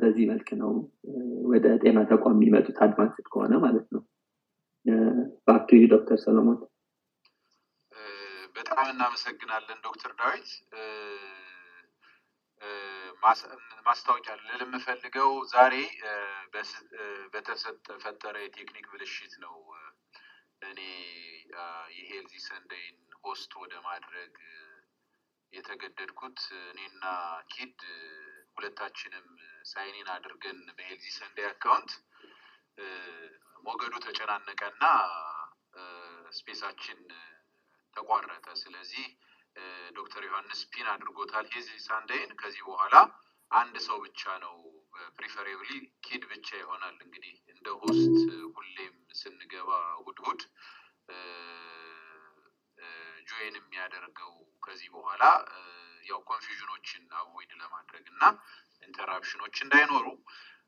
በዚህ 0.00 0.24
መልክ 0.30 0.48
ነው 0.62 0.72
ወደ 1.52 1.66
ጤና 1.82 1.98
ተቋም 2.10 2.36
የሚመጡት 2.36 2.78
advanced 2.84 3.26
ከሆነ 3.32 3.54
ማለት 3.64 3.86
ነው። 3.94 4.02
Back 5.46 5.62
to 5.62 5.70
ዶክተር 5.92 6.18
ሰለሞን 6.24 6.58
በጣም 8.56 8.86
እናመሰግናለን 8.92 9.78
ዶክተር 9.84 10.12
ዳዊት። 10.18 10.48
ማስታወቂያ 13.86 14.34
ልል 14.40 14.60
የምፈልገው 14.64 15.30
ዛሬ 15.52 15.74
በተፈጠረ 17.34 18.34
የቴክኒክ 18.42 18.86
ብልሽት 18.92 19.32
ነው 19.44 19.54
እኔ 20.62 20.80
የ 21.96 22.04
Healthy 22.04 22.34
Sunday 22.46 22.84
ን 22.84 22.96
host 23.24 23.52
ወደ 23.62 23.74
ማድረግ 23.86 24.34
የተገደድኩት 25.52 26.38
እኔና 26.66 27.02
ኪድ 27.50 27.80
ሁለታችንም 28.56 29.26
sign 29.70 29.95
in 29.95 30.08
አድርገን 30.14 30.58
በ 30.76 30.82
Healthy 30.82 31.04
Sunday 31.18 31.46
account 31.50 31.90
ሞገዱ 33.64 33.94
ተጨናነቀና 34.06 34.84
space 36.38 36.64
ኣችን 36.64 37.00
ተቋረጠ። 37.96 38.46
ስለዚህ 38.62 39.06
ዶክተር 39.96 40.22
ዮሐንስ 40.26 40.60
pin 40.72 40.86
አድርጎታል 40.92 41.46
Healthy 41.52 41.70
Sunday 41.86 42.15
ን። 42.15 42.30
ከዚህ 42.40 42.62
በኋላ 42.68 42.94
አንድ 43.50 43.74
ሰው 43.86 43.96
ብቻ 44.04 44.22
ነው 44.44 44.54
preferably 45.16 45.70
ኪድ 46.06 46.22
ብቻ 46.30 46.48
ይሆናል። 46.60 46.96
እንግዲህ 47.06 47.34
እንደ 47.54 47.68
host 47.82 48.16
ሁሌም 48.56 48.94
ስንገባ 49.20 49.70
እሑድ 49.94 50.18
እሑድ 50.22 50.42
join 53.28 53.56
የሚያደርገው 53.58 54.32
ከዚህ 54.62 54.88
በኋላ 54.94 55.22
ያው 56.06 56.20
confusion 56.28 56.72
ኦችን 56.72 57.02
avoid 57.18 57.52
ለማድረግ 57.60 58.04
እና 58.12 58.22
interruption 58.82 59.38
ኦች 59.38 59.56
እንዳይኖሩ 59.64 60.06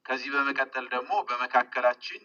ከዚህ 0.07 0.31
በመቀጠል 0.35 0.87
ደግሞ 0.95 1.13
በመካከላችን 1.29 2.23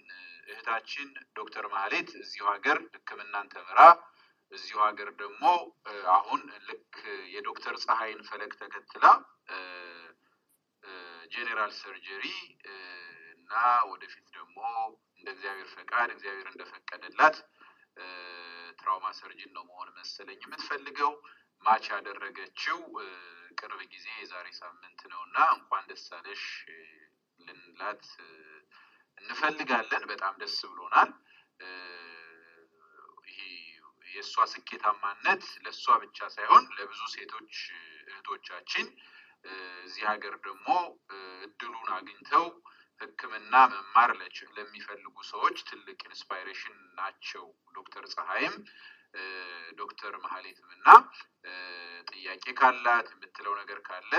እህታችን 0.50 1.10
ዶክተር 1.36 1.66
ማህሌት 1.74 2.10
እዚሁ 2.22 2.46
ሀገር 2.52 2.78
ሕክምናን 2.94 3.50
ተምራ 3.54 3.82
እዚሁ 4.52 4.78
ሀገር 4.86 5.10
ደግሞ 5.18 5.44
አሁን 6.16 6.40
ልክ 6.70 6.96
የዶክተር 7.34 7.76
ፀሐይን 7.84 8.22
ፈለግ 8.30 8.54
ተከትላ 8.62 9.06
general 11.34 11.72
surgery 11.80 12.26
እና 13.34 13.52
ወደፊት 13.92 14.26
ደግሞ 14.38 14.58
እንደ 15.18 15.28
እግዚአብሔር 15.36 15.68
ፈቃድ 15.76 16.10
እግዚአብሔር 16.16 16.48
እንደፈቀደላት 16.52 17.38
trauma 18.80 19.08
surgeon 19.20 19.52
ነው 19.56 19.64
መሆን 19.70 19.90
መሰለኝ 19.98 20.40
የምትፈልገው። 20.46 21.12
match 21.64 21.86
ያደረገችው 21.94 22.80
ቅርብ 23.60 23.80
ጊዜ 23.94 24.08
የዛሬ 24.20 24.48
ሳምንት 24.60 25.00
ነው 25.12 25.22
እና 25.26 25.38
እንኳን 25.56 25.84
ደስ 25.90 26.06
አለሽ 26.18 26.44
ልንላት 27.40 28.06
እንፈልጋለን። 29.18 30.04
በጣም 30.12 30.34
ደስ 30.42 30.58
ብሎናል። 30.72 31.12
ይሄ 33.30 33.40
የእሷ 34.08 34.46
ስኬታማነት 34.52 35.44
ለእሷ 35.64 35.98
ብቻ 36.04 36.30
ሳይሆን 36.36 36.66
ለብዙ 36.78 37.02
ሴቶች 37.16 37.56
እህቶቻችን 38.08 38.88
እዚህ 39.82 40.04
ሀገር 40.10 40.34
ደግሞ 40.46 40.68
እድሉን 41.46 41.90
አግኝተው 41.98 42.46
ሕክምና 43.02 43.54
መማር 43.74 44.12
ለሚፈልጉ 44.58 45.16
ሰዎች 45.30 45.58
ትልቅ 45.70 46.00
inspiration 46.08 46.78
ናቸው። 46.98 47.46
ዶክተር 47.78 48.06
ፀሐይም 48.14 48.56
ዶክተር 49.80 50.14
መሀሌትም 50.24 50.70
እና 50.76 50.88
ጥያቄ 52.12 52.46
ካላት 52.60 53.08
የምትለው 53.14 53.54
ነገር 53.62 53.80
ካለ 53.88 54.12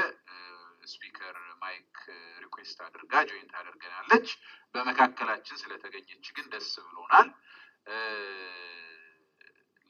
speaker 0.86 1.34
mic 1.62 1.96
request 2.42 2.78
አድርጋ 2.86 3.12
join 3.28 3.52
አድርጋናለች። 3.60 4.28
በመካከላችን 4.74 5.60
ስለተገኘች 5.62 6.26
ግን 6.36 6.46
ደስ 6.52 6.70
ብሎናል። 6.86 7.28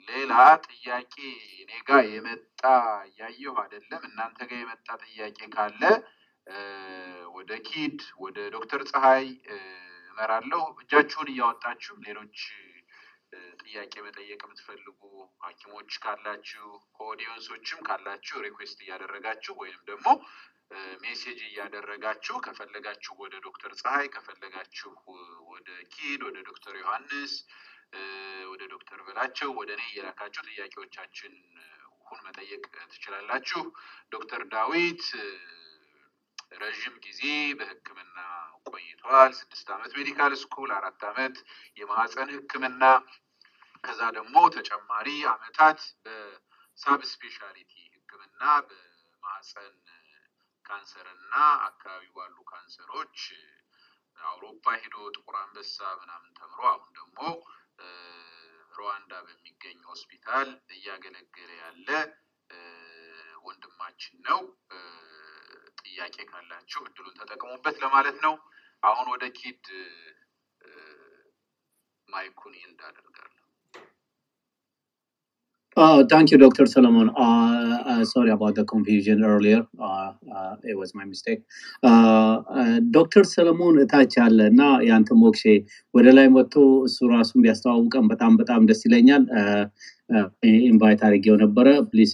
ሌላ 0.08 0.32
ጥያቄ 0.66 1.14
እኔ 1.60 1.70
ጋ 1.88 2.00
የመጣ 2.08 2.60
እያየሁ 3.08 3.54
አይደለም። 3.62 4.02
እናንተ 4.08 4.38
ጋር 4.50 4.58
የመጣ 4.62 4.88
ጥያቄ 5.04 5.38
ካለ 5.54 5.82
ወደ 7.36 7.52
ኪድ 7.66 7.98
ወደ 8.22 8.38
ዶክተር 8.54 8.82
ፀሐይ 8.90 9.26
እመራለሁ። 10.08 10.62
እጃችሁን 10.82 11.28
እያወጣችሁ 11.32 11.94
ሌሎች 12.06 12.38
ጥያቄ 13.62 13.94
መጠየቅ 14.06 14.40
የምትፈልጉ 14.44 15.00
ሐኪሞች 15.42 15.90
ካላችሁ 16.04 16.66
ከ 16.96 17.07
audience 17.07 17.49
ኦችም 17.49 17.80
ካላችሁ 17.88 18.38
request 18.46 18.78
እያደረጋችሁ 18.84 19.54
ወይም 19.62 19.80
ደግሞ 19.90 20.08
message 21.02 21.40
እያደረጋችሁ 21.46 22.36
ከፈለጋችሁ 22.40 23.14
ወደ 23.22 23.34
ዶክተር 23.46 23.72
ፀሐይ 23.80 24.08
ከፈለጋችሁ 24.14 24.92
ወደ 25.52 25.68
ኪድ 25.94 26.20
ወደ 26.28 26.38
ዶክተር 26.50 26.74
ዮሐንስ 26.82 27.32
ወደ 28.50 28.62
ዶክተር 28.72 28.98
በላቸው 29.06 29.50
ወደ 29.60 29.70
እኔ 29.76 29.82
እየላካችሁ 29.88 30.42
ጥያቄዎቻችሁን 30.50 32.20
መጠየቅ 32.26 32.62
ትችላላችሁ። 32.92 33.62
ዶክተር 34.12 34.42
ዳዊት 34.54 35.02
ረዥም 36.52 36.94
ጊዜ 37.04 37.22
በሕክምና 37.58 38.16
ቆይቷል። 38.66 39.32
ስድስት 39.40 39.68
ዓመት 39.74 39.92
medical 39.98 40.32
school፣ 40.42 40.70
አራት 40.78 41.02
ዓመት 41.10 41.36
የማህፀን 41.76 42.30
ሕክምና 42.36 42.82
ከዛ 43.84 44.00
ደግሞ 44.16 44.36
ተጨማሪ 44.56 45.08
አመታት 45.30 45.80
በ 46.04 46.43
sub 46.43 47.00
specialty 47.12 47.72
ሕክምና 47.94 48.40
በማህፀን 48.66 49.74
ካንሰር 50.64 51.06
እና 51.14 51.32
አካባቢ 51.68 52.04
ባሉ 52.16 52.36
ካንሰሮች 52.50 53.16
አውሮፓ 54.18 54.64
ሄዶ 54.80 54.96
ጥቁር 55.14 55.36
አንበሳ 55.40 55.76
ምናምን 56.00 56.30
ተምሮ 56.38 56.60
አሁን 56.72 56.90
ደግሞ 56.98 57.20
ሩዋንዳ 58.72 59.12
በሚገኝ 59.26 59.78
ሆስፒታል 59.90 60.48
እያገለገለ 60.74 61.50
ያለ 61.62 61.88
ወንድማችን 63.46 64.16
ነው። 64.28 64.40
ጥያቄ 65.82 66.16
ካላችሁ 66.30 66.80
እድሉን 66.86 67.18
ተጠቅሙበት 67.20 67.76
ለማለት 67.84 68.18
ነው። 68.26 68.34
አሁን 68.82 69.06
ወደ 69.14 69.24
ኪድ 69.38 69.64
ማይኩን 72.08 72.54
እንዳደርጋለሁ። 72.68 73.36
Uh, 75.76 76.04
thank 76.04 76.30
you, 76.30 76.36
Dr. 76.36 76.66
Solomon. 76.66 77.10
Uh, 77.10 77.22
uh, 77.82 78.04
sorry 78.04 78.30
about 78.30 78.54
the 78.54 78.64
confusion 78.64 79.24
earlier. 79.24 79.60
Uh, 79.80 80.10
ዶክተር 82.96 83.24
ሰለሞን 83.32 83.76
እታች 83.82 84.14
አለ 84.24 84.38
እና 84.52 84.62
የአንተ 84.86 85.10
ሞክሼ 85.22 85.42
ወደ 85.94 86.06
ላይ 86.18 86.26
መጥቶ 86.28 86.54
እሱ 86.88 87.08
ራሱን 87.12 87.42
ቢያስተዋውቀን 87.44 88.06
በጣም 88.12 88.32
በጣም 88.36 88.66
ደስ 88.70 88.80
ይለኛል። 88.86 89.24
Invite 90.70 91.02
አድርጌው 91.08 91.36
ነበረ። 91.44 91.66
please 91.90 92.12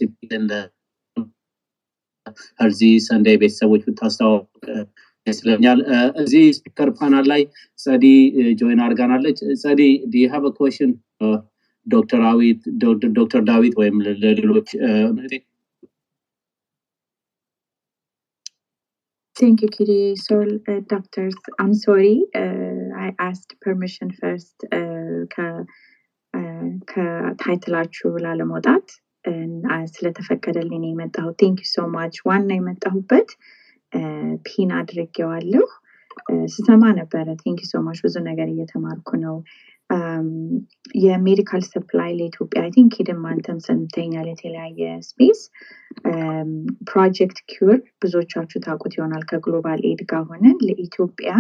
እዚህ 2.67 2.93
Sunday 3.09 3.37
ቤተሰቦች 3.37 3.83
ብታስተዋውቅ 3.89 4.45
ደስ 5.27 5.39
ይለኛል። 5.43 5.81
እዚህ 6.17 6.45
speaker 6.59 6.91
panel 6.91 7.27
ላይ 7.33 7.43
ጸዲ 7.79 8.05
join 8.61 8.83
አድርጋናለች። 8.87 9.39
ጸዲ 9.63 9.83
the 10.07 10.25
question 10.59 10.93
ዶክተር 11.87 13.43
ዳዊት 13.51 13.77
ወይም 13.83 13.99
ለሌሎች 14.23 14.71
Thank 19.37 19.63
you, 19.63 19.69
Kitty. 19.69 20.17
So, 20.17 20.35
uh, 20.67 20.81
doctors, 20.89 21.35
I'm 21.59 21.75
sorry. 21.77 22.15
Uh, 22.35 22.85
I 22.97 23.09
asked 23.19 23.51
permission 23.61 24.09
first 24.13 24.57
uh, 24.73 25.25
uh, 25.39 25.63
ከ 26.91 27.08
title 27.08 27.50
ኣችሁ 27.50 28.09
ላለመውጣት 28.25 28.87
እና 28.87 29.06
ስለተፈቀደልኝ 29.95 30.81
ነው 30.83 30.91
የመጣሁት። 30.93 31.37
Thank 31.41 31.61
you 31.71 31.80
so 31.80 31.87
much። 31.93 32.17
ዋና 32.29 32.51
የመጣሁበት 32.57 33.31
pin 34.47 34.71
አድርጌዋለሁ። 34.79 35.65
ስሰማ 36.53 36.85
ነበረ። 36.99 37.27
Thank 37.41 37.61
you 37.71 37.78
so 37.78 37.83
much። 37.87 37.99
ብዙ 38.05 38.17
ነገር 38.29 38.49
እየተማርኩ 38.53 39.11
ነው። 39.25 39.37
የ 41.01 41.14
medical 41.14 41.63
supply 41.67 42.11
ለኢትዮጵያ 42.19 42.61
I 42.65 42.71
think 42.77 42.93
ኪድም 42.99 43.21
አንተም 43.31 43.59
ሰምተሃል 43.67 44.27
የተለያየ 44.31 44.79
space 45.09 45.41
Project 46.89 47.39
CURE 47.51 47.79
ብዙዎቻችሁ 48.03 48.61
ታውቁት 48.67 48.95
ይሆናል 48.99 49.25
ከ 49.31 49.44
Global 49.44 49.83
Aid 49.91 50.03
ጋር 50.11 50.25
ሆነን 50.31 50.57
ለኢትዮጵያ 50.69 51.31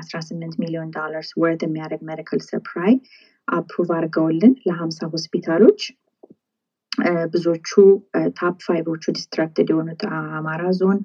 አስራ 0.00 0.20
ስምንት 0.28 0.56
ሚሊዮን 0.62 0.90
dollars 0.96 1.30
worth 1.42 1.62
የሚያደርግ 1.66 2.02
medical 2.10 2.42
supply 2.48 2.92
approve 3.48 3.88
አድርገውልን 3.98 4.54
ለሀምሳ 4.66 5.00
ሆስፒታሎች 5.12 5.80
ብዙዎቹ 7.32 7.70
top 8.38 8.56
five 8.66 8.85
ኦቹ 8.85 9.04
destructed 9.16 9.70
የሆኑት 9.72 10.02
አማራ 10.36 10.62
ዞን 10.78 10.98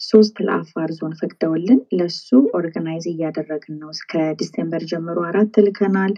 ሶስት 0.00 0.36
ለአፋር 0.46 0.90
ዞን 0.96 1.12
ፈቅደውልን 1.20 1.80
ለሱ 1.98 2.28
organize 2.58 3.04
እያደረግን 3.10 3.76
ነው። 3.82 3.90
እስከ 3.94 4.12
December 4.40 4.82
ጀምሮ 4.90 5.18
አራት 5.28 5.54
ልከናል። 5.66 6.14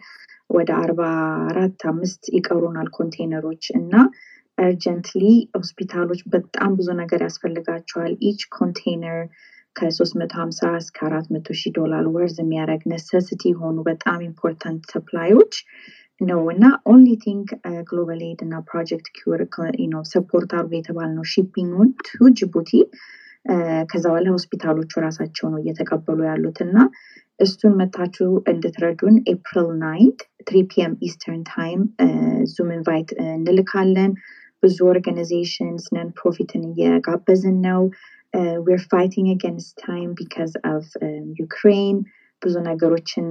ወደ 0.51 0.71
አርባ 0.83 1.01
አራት 1.51 1.81
አምስት 1.91 2.23
ይቀሩናል 2.37 2.89
ኮንቴነሮች 2.97 3.65
እና 3.79 3.95
urgently 4.59 5.23
ሆስፒታሎች 5.57 6.21
በጣም 6.35 6.71
ብዙ 6.79 6.89
ነገር 7.01 7.21
ያስፈልጋቸዋል። 7.27 8.13
Each 8.29 8.43
container 8.57 9.19
ከ350 9.77 10.71
እስከ 10.79 10.99
400 11.09 11.57
ሺህ 11.61 11.73
ዶላር 11.79 12.05
worth 12.13 12.37
የሚያደርግ 12.41 12.83
necessity 12.93 13.43
የሆኑ 13.51 13.79
በጣም 13.89 14.19
important 14.29 14.85
supply 14.93 15.30
ኦች 15.30 15.55
ነው 16.21 16.41
እና 16.53 16.65
only 16.87 17.09
thing 17.25 17.47
Global 17.89 18.21
Aid 18.27 18.41
እና 18.45 18.55
Project 18.69 19.09
CURE 19.93 20.03
support 20.13 20.51
አርጎ 20.59 20.73
የተባልነው 20.79 21.27
shipping 21.33 21.72
ኡን 21.72 21.91
to 22.07 22.29
ጅቡቲ 22.39 22.71
ከዛ 23.91 24.05
በኋላ 24.07 24.29
ሆስፒታሎቹ 24.37 24.93
ራሳቸው 25.05 25.47
ነው 25.53 25.61
እየተቀበሉ 25.63 26.19
ያሉት 26.29 26.59
እና 26.65 26.77
እሱን 27.41 27.73
መታችሁ 27.81 28.29
እንድትረዱን 28.53 29.17
April 29.33 29.69
ninth 29.83 30.21
three 30.49 30.59
PM 30.71 30.93
Eastern 31.07 31.43
Time 31.51 31.81
Zoom 32.53 32.71
invite 32.77 33.11
እንልካለን። 33.29 34.13
ብዙ 34.63 34.77
organizations 34.91 35.85
non-profit 35.97 36.11
ን 36.19 36.63
እየጋበዝን 36.71 37.59
ነው። 37.67 37.83
We're 38.67 38.83
fighting 38.93 39.29
against 39.35 39.75
time 39.85 40.09
because 40.19 40.53
of 40.71 40.87
Ukraine 41.41 41.99
ብዙ 42.43 42.55
ነገሮችን 42.67 43.27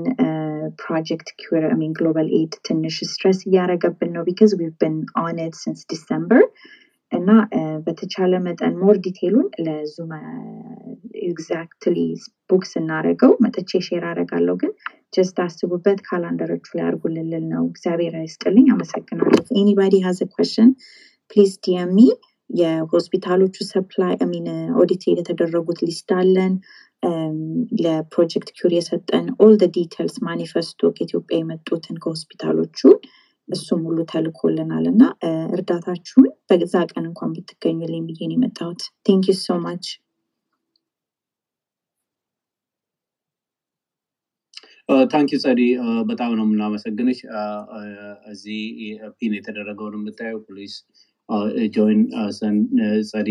Project 0.80 1.30
CURE 1.42 1.66
I 1.80 1.82
mean 1.82 1.92
Global 1.98 2.28
Aid 2.38 2.54
ትንሽ 2.68 2.96
stress 3.10 3.40
እያደረገብን 3.48 4.12
ነው 4.16 4.24
because 4.28 4.52
we've 4.60 4.72
been 4.82 4.96
on 5.22 5.38
it 5.44 5.58
December 5.92 6.44
እና 7.12 7.30
አ፣ 7.54 7.62
በተቻለ 7.86 8.34
መጠን 8.46 8.74
more 8.80 8.96
detail 9.04 9.30
ኡን 9.30 9.48
ለ 9.66 9.81
Zoom 9.81 10.12
exactly 11.28 11.98
book 12.50 12.64
ስናደርገው 12.72 13.32
መጥቼ 13.44 13.82
share 13.88 14.04
አደርጋለሁ። 14.10 14.56
ግን 14.62 14.72
just 15.14 15.38
አስቡበት፣ 15.44 16.00
calendar 16.08 16.46
ኦቹ 16.46 16.66
ላይ 16.78 16.86
አድርጉልን 16.88 17.28
ልል 17.34 17.46
ነው። 17.54 17.64
እግዚአብሔር 17.72 18.16
ይስጥልኝ። 18.22 18.68
አመሰግናለሁ። 18.74 19.42
Anybody 19.62 19.96
has 20.06 20.20
question 20.34 20.72
please 21.32 21.54
DM 21.66 21.92
me። 21.96 22.08
የሆስፒታሎቹ 22.50 23.56
supply 23.70 24.16
ሚን 24.32 24.48
ኦዲት 24.82 25.04
የተደረጉት 25.12 25.80
list 25.88 26.10
አለን። 26.18 26.54
ለ 27.84 27.98
Project 27.98 28.50
Cure 28.58 28.74
የሰጠን 28.76 29.26
all 29.44 29.54
details 29.76 30.16
manifesto 30.28 30.92
ከኢትዮጵያ 30.96 31.38
የመጡትን 31.40 31.98
ከሆስፒታሎቹ 32.04 32.80
እሱም 33.48 33.82
ሁሉ 33.88 34.00
ተልኮልናል 34.12 34.86
እና 34.92 35.02
እርዳታችሁን 35.56 36.28
በዛ 36.50 36.76
ቀን 36.92 37.04
እንኳን 37.10 37.34
ብትገኙልኝ 37.36 38.04
ብዬ 38.08 38.22
ነው 38.26 38.38
የመጣሁት። 38.38 38.82
thank 39.06 39.26
you 39.30 39.36
so 39.42 39.58
much። 39.64 39.86
thank 45.12 45.24
you 45.24 45.32
ጸዲ 45.44 45.62
በጣም 46.10 46.32
ነው 46.38 46.46
የምናመሰግንሽ። 46.46 47.20
እዚህ 48.32 48.60
pin 49.18 49.34
የተደረገውን 49.38 49.96
የምታየው 49.98 50.40
please 50.48 50.74
join 51.76 52.02
ጸዲ 53.10 53.30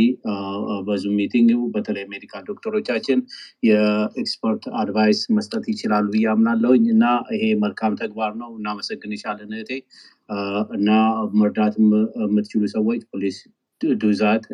በ 0.86 0.95
Zoom 0.95 1.14
meeting 1.18 1.50
በተለይ 1.74 2.04
medical 2.10 2.42
ዶክተሮቻችን 2.48 3.18
የ 3.68 3.92
expert 3.92 4.64
advice 4.80 5.20
መስጠት 5.36 5.64
ይችላሉ 5.72 6.06
ብዬ 6.14 6.26
አምናለሁኝ። 6.32 6.86
እና 6.94 7.04
ይሄ 7.34 7.44
መልካም 7.62 7.94
ተግባር 8.00 8.32
ነው። 8.40 8.50
እናመሰግንሻለን 8.58 9.52
እህቴ። 9.56 9.70
እና 10.76 10.90
መርዳት 11.38 11.76
የም- 11.80 11.94
የምትችሉ 12.24 12.64
ሰዎች 12.74 13.02
please 13.12 13.38
do 13.98 14.11
that። 14.11 14.44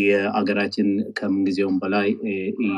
የአገራችን 0.00 0.88
ከምንጊዜውም 1.18 1.76
በላይ 1.82 2.08
እ፣ 2.24 2.34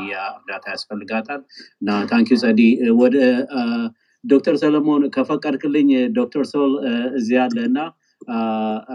የእርዳታ 0.09 0.65
ያስፈልጋታል። 0.73 1.41
እና 1.81 1.91
thank 2.09 2.27
you 2.27 2.37
ጸዲ 2.41 2.61
ወደ 2.99 3.17
ዶክተር 4.23 4.55
ሰለሞን 4.59 5.03
ከፈቀድክልኝ 5.15 5.89
ዶክተር 6.15 6.43
ሶል 6.51 6.73
እዚህ 7.15 7.35
ያለ 7.37 7.57
እና 7.69 7.79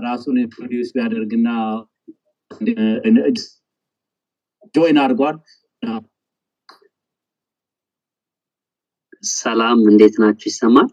ራሱን 0.05 0.37
introduce 0.43 0.91
ቢያደርግና 0.95 1.49
join 4.75 4.99
አድርጓል። 5.03 5.37
ሰላም 9.23 9.79
እንዴት 9.91 10.15
ናችሁ? 10.23 10.47
ይሰማል? 10.51 10.89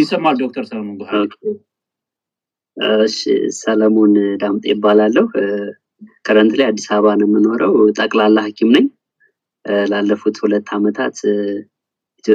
ይሰማል። 0.00 0.36
ዶክተር 0.40 0.64
ሰለሞን 0.66 0.96
ሰለሞን 3.58 4.12
ዳምጤ 4.40 4.64
ይባላለሁ። 4.72 5.24
currently 6.26 6.66
አዲስ 6.70 6.86
አበባ 6.94 7.14
ነው 7.20 7.26
የምኖረው። 7.28 7.74
ጠቅላላ 7.98 8.38
ሐኪም 8.46 8.70
ነኝ። 8.76 8.86
ላለፉት 9.90 10.36
ሁለት 10.42 10.68
ዓመታት 10.76 11.16
ኢትዮ- 11.20 11.62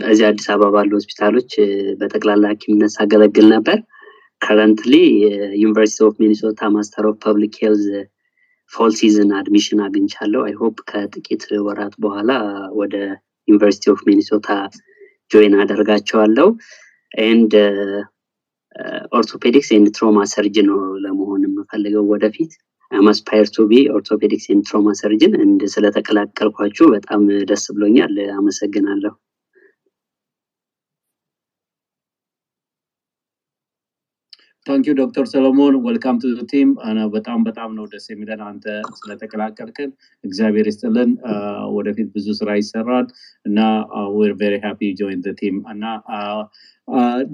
እዚህ 0.08 0.26
አዲስ 0.28 0.46
አበባ 0.52 0.70
ባሉ 0.76 0.92
ሆስፒታሎች 0.98 1.52
በጠቅላላ 2.00 2.44
ሐኪምነት 2.52 2.92
ሳገለግል 2.96 3.48
ነበር። 3.54 3.80
currently 4.42 4.94
University 5.62 6.00
of 6.08 6.16
Minnesota 6.24 6.70
Master 6.74 7.06
of 7.10 7.18
Public 7.24 7.56
Health 7.62 7.86
fall 8.72 8.92
season 9.00 9.32
admission 9.40 9.80
አግኝቻለሁ። 9.86 10.42
I 10.48 10.54
ከጥቂት 10.90 11.44
ወራት 11.68 11.94
በኋላ 12.04 12.32
ወደ 12.80 12.96
University 13.48 13.86
of 13.94 14.02
Minnesota 14.10 14.50
join 15.32 15.56
አደርጋቸዋለሁ 15.62 16.48
and 17.22 17.54
orthopedics 19.18 19.70
and 19.76 19.88
trauma 19.96 20.20
surgeon 20.32 20.70
ለመሆን 21.04 21.42
የምፈልገው 21.48 22.06
ወደፊት 22.14 22.54
aspire 23.10 23.48
to 23.54 23.66
be 23.70 23.76
orthopedics 23.96 24.46
and 24.52 24.64
trauma 24.68 24.90
surgeon 25.00 25.34
and 25.44 25.62
ስለተቀላቀልኳችሁ 25.74 26.86
በጣም 26.96 27.22
ደስ 27.50 27.64
ብሎኛል። 27.76 28.16
አመሰግናለሁ። 28.36 29.14
thank 34.66 34.84
you 34.88 34.94
ዶክተር 35.00 35.26
ሰሎሞን 35.32 35.76
welcome 35.86 36.18
to 36.22 36.46
team 36.52 36.70
በጣም 37.14 37.40
በጣም 37.48 37.70
ነው 37.78 37.86
ደስ 37.94 38.06
የሚለን 38.12 38.42
አንተ 38.46 38.66
ስለተቀላቀልክን። 39.00 39.90
እግዚአብሔር 40.24 40.68
ይስጥልን። 40.70 41.10
ወደፊት 41.76 42.08
ብዙ 42.14 42.28
ስራ 42.40 42.50
ይሰራል 42.60 43.08
እና 43.46 43.60
we're 44.16 44.34
very 44.42 44.56
happy 44.66 44.82
join 45.00 45.22
team 45.42 45.56
እና 45.74 45.84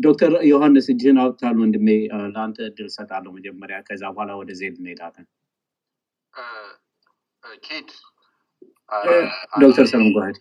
ዶክተር 0.06 0.32
ዮሐንስ 0.50 0.88
እጅህን 0.94 1.20
አውጥታል 1.24 1.58
ወንድሜ። 1.62 1.88
ለአንተ 2.34 2.58
እድል 2.68 2.88
ሰጣለሁ 2.96 3.32
መጀመሪያ። 3.38 3.78
ከዛ 3.88 4.04
በኋላ 4.12 4.32
ወደ 4.42 4.52
ዜድ 4.60 4.76
እንሄዳለን። 4.82 5.28
ኪድ 7.64 7.90
ዶክተር 9.62 9.86
ሰሎሞን 9.92 10.14
go 10.16 10.22
ahead 10.22 10.38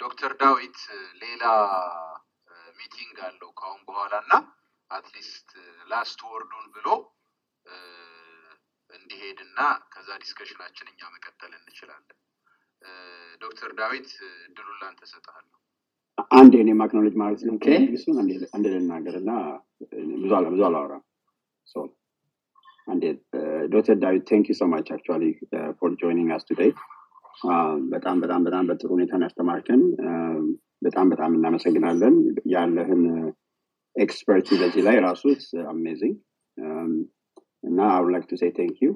ዶክተር 0.00 0.32
ዳዊት 0.40 0.78
ሌላ 1.22 1.42
meeting 2.78 3.16
አለው 3.26 3.50
ከአሁን 3.58 3.80
በኋላ 3.88 4.14
እና 4.24 4.32
at 4.94 5.09
least 5.09 5.48
last 5.90 6.20
word 6.28 6.47
ኡን 6.47 6.66
ብሎ 6.74 6.86
እ፣ 7.66 7.76
እንዲሄድ 8.90 9.38
እና 9.46 9.58
ከዛ 9.92 10.08
discussion 10.22 10.62
ኣችን 10.62 10.90
እኛ 10.92 11.02
መቀጠል 11.14 11.52
እንችላለን። 11.58 12.18
ዶክተር 13.40 13.70
ዳዊት 13.78 14.08
እድሉን 14.46 14.78
ላንተ 14.80 15.00
እሰጥሃለሁ። 15.06 15.50
አንድ 16.36 16.52
እኔም 16.60 16.80
acknowledge 16.84 17.14
ማለት 17.20 17.40
ነው። 17.44 17.54
አንድ 18.52 18.66
ልናገር 18.74 19.14
እና 19.20 19.30
ብዙ 20.22 20.32
ብዙ 20.48 20.60
አላወራም። 20.68 21.02
ዶክተር 23.72 23.96
ዳዊት 24.02 24.24
thank 24.28 24.46
you 24.50 24.56
so 24.58 24.66
much 24.70 24.88
actually 24.94 25.24
for 25.78 25.92
joining 26.00 26.30
us 26.34 26.44
today 26.48 26.70
በጣም 27.92 28.16
በጣም 28.22 28.40
በጣም 28.46 28.64
በጥሩ 28.68 28.90
ሁኔታ 28.96 29.12
Um, 30.04 30.44
በጣም 30.84 31.06
በጣም 31.10 31.30
እናመሰግናለን 31.36 32.14
ያለህን 32.52 33.02
expertise 33.96 34.48
በዚህ 34.60 34.82
ላይ 34.88 34.96
ራሱ 35.06 35.22
amazing 35.72 36.16
እና 37.68 37.80
I 37.96 38.06
like 38.14 38.24
to 38.30 38.36
say 38.42 38.50
thank 38.58 38.76
you 38.84 38.90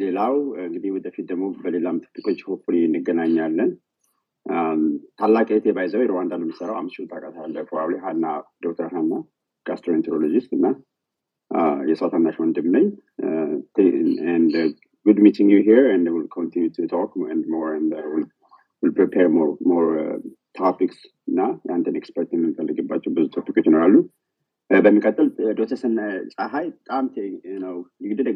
ሌላው 0.00 0.34
እንግዲህ 0.66 0.90
ወደፊት 0.96 1.26
ደግሞ 1.32 1.44
በሌላም 1.64 1.98
topic 2.06 2.25
ኦች 2.25 2.40
hopefully 2.50 2.78
እንገናኛለን 2.88 3.72
Um, 4.46 4.82
ታላቅ 5.20 5.48
እህቴ 5.54 5.72
by 5.76 5.82
the 5.82 5.92
way 5.92 6.02
ሩዋንዳ 6.10 6.32
ነው 6.40 6.46
የሚሰራው 6.46 6.76
I'm 6.80 6.86
sure 6.86 6.94
ታውቃታለህ 7.10 7.64
probably 7.68 7.96
ሀና 8.04 8.26
ዶክተር 8.64 8.86
ሀና 8.94 9.10
gastroenterologist 9.66 10.50
እና 10.56 10.66
uh, 11.50 11.76
የሷ 11.90 12.08
ታናሽ 12.14 12.36
ወንድም 12.42 12.68
ነኝ 12.76 12.86
Uh, 13.28 13.54
th- 13.76 13.98
and 14.32 14.50
uh, 14.60 14.68
good 15.06 15.18
meeting 15.26 15.48
you 15.54 15.60
here 15.68 15.84
and 15.92 16.04
we'll 16.12 16.30
continue 16.36 16.70
to 16.76 16.82
talk 16.94 17.10
and 17.32 17.42
more 17.54 17.70
and 17.78 17.88
uh, 17.92 18.06
we'll, 18.12 18.28
we'll 18.82 18.96
prepare 19.00 19.28
more 19.28 19.50
more 19.72 19.88
uh, 20.04 20.18
topics 20.54 20.98
እና 21.30 21.40
የአንተን 21.68 21.98
expert 22.00 22.30
የምንፈልግባቸው 22.34 23.12
ብዙ 23.18 23.26
topic 23.36 23.53
ኦች 23.53 23.66
ይኖራሉ 23.70 23.96
Uh, 24.70 24.80
በሚቀጥል 24.84 25.28
uh, 25.42 25.74
ሰነ 25.82 25.98
ፀሐይ 26.32 26.66
በጣም 26.78 27.04
ነው 27.64 27.76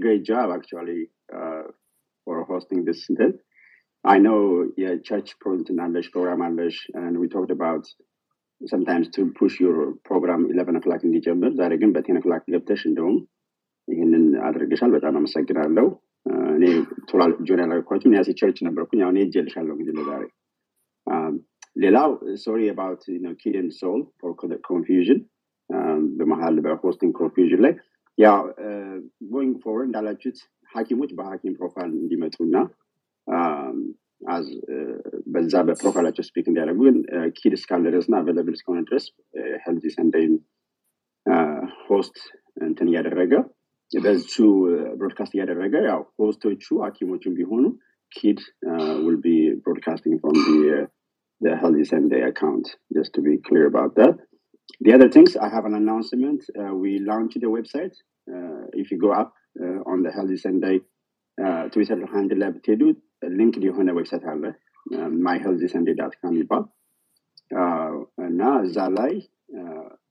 great 0.05 0.23
job 0.31 0.49
actually 0.57 1.01
uh, 1.39 1.65
for 2.27 2.37
hosting 2.51 2.81
this 2.89 3.01
እንትን 3.11 3.33
yeah, 4.83 4.95
church 5.09 5.31
program 5.43 5.75
knowledge 5.79 6.09
program 6.15 6.41
knowledge, 6.45 6.79
and 7.01 7.13
we 7.21 7.27
talked 7.35 7.53
about 7.59 7.85
sometimes 8.61 9.07
to 9.17 9.23
push 9.41 9.57
your 9.65 9.77
program 10.09 10.41
11 10.55 10.81
o'clock 10.81 11.03
እንዲጀምር 11.09 11.53
ዛሬ 11.61 11.73
ግን 11.83 11.93
በ 11.97 12.06
ten 12.06 12.19
o'clock 12.21 12.45
ገብተሽ 12.55 12.85
እንደውም 12.91 13.19
ይህንን 13.89 14.25
አድርገሻል 14.49 14.93
በጣም 14.99 15.17
አመሰግናለሁ 15.23 15.87
Uh, 16.31 16.51
እኔ 16.57 16.65
ቶሎ 17.11 17.23
join 17.47 17.61
እኔ 18.09 18.15
ያሴ 18.19 18.31
church 18.41 18.59
ነበርኩኝ 18.67 19.01
አሁን 19.05 19.17
ሄጄልሻለሁ 19.21 19.73
እንግዲህ 19.77 19.95
ለዛሬ 19.99 20.25
Um, 21.07 21.35
ሌላው 21.77 22.11
sorry 22.45 22.63
about 22.73 23.03
ኪድ 23.41 23.55
and 23.61 23.73
ሶል 23.81 24.03
for 24.21 24.33
confusion 24.69 25.21
በመሀል 26.19 26.57
በ 26.65 26.76
hosting 26.76 27.13
confusion 27.21 27.63
ላይ 27.67 27.75
ያው 28.19 28.41
going 29.33 29.55
forward 29.65 29.89
እንዳላችሁት 29.89 30.39
ሀኪሞች 30.73 31.11
በሀኪም 31.19 31.55
profile 31.61 31.91
እንዲመጡ 32.03 32.37
እና 32.49 32.57
um, 33.27 33.77
uh, 34.27 34.43
በዛ 35.33 35.55
በ 35.69 35.76
profile 35.76 36.00
ኣቸው 36.00 36.25
speak 36.29 36.47
እንዲያደርጉ 36.51 36.81
ግን 36.89 36.97
ኪድ 37.39 37.55
እስካለ 37.59 37.83
ድረስ 37.89 38.07
እና 38.09 38.17
available 38.21 38.55
እስከሆነ 38.59 38.81
ድረስ 38.89 39.05
Healthy 39.65 39.85
Sunday 39.97 40.25
ን 40.25 40.35
host 41.89 42.17
እንትን 42.69 42.89
እያደረገ 42.91 43.33
በሱ 43.91 44.35
broadcast 44.99 45.33
እያደረገ 45.37 45.75
ያው 45.91 46.03
host 46.21 46.43
ኦቹ 46.43 46.65
ሐኪሞቹም 46.87 47.37
ቢሆኑ 47.39 47.65
ኪድ 48.13 48.41
will 49.05 49.21
be 49.21 49.37
broadcasting 49.65 50.17
from 50.23 50.35
the 51.42 51.50
uh, 51.50 51.54
the 51.54 51.58
Healthy 51.58 51.84
Sunday 51.84 52.22
account 52.22 52.76
just 52.94 53.14
to 53.14 53.22
be 53.22 53.38
clear 53.38 53.68
about 53.68 53.96
that 53.96 54.16
the 54.82 54.94
other 54.94 55.10
things 55.10 55.36
I 55.36 55.50
have 55.50 55.66
an 55.66 55.74
announcement 55.74 56.44
uh, 56.60 56.74
we 56.74 57.00
launched 57.00 57.40
the 57.42 57.48
website 57.48 57.96
uh, 58.34 58.66
if 58.74 58.92
you 58.92 58.98
go 58.98 59.12
up 59.12 59.34
uh, 59.64 59.92
on 59.92 60.04
the 60.04 60.12
Healthy 60.12 60.38
Sunday 60.38 60.80
uh, 61.46 61.70
Twitter 61.70 61.98
handle 62.14 62.40
ላይ 62.40 62.50
ብትሄዱ 62.56 62.82
ሊንክድ 63.40 63.64
የሆነ 63.68 63.90
ዌብሳይት 64.00 64.26
አለ 64.32 64.44
ማይ 65.26 65.38
ሄልዚ 65.46 65.64
ሰንዴ 65.76 65.90
ዳት 66.02 66.16
ካም 66.22 66.36
ይባል 66.42 66.66
Uh, 67.62 67.94
እና 68.30 68.42
እዛ 68.66 68.78
ላይ 68.98 69.14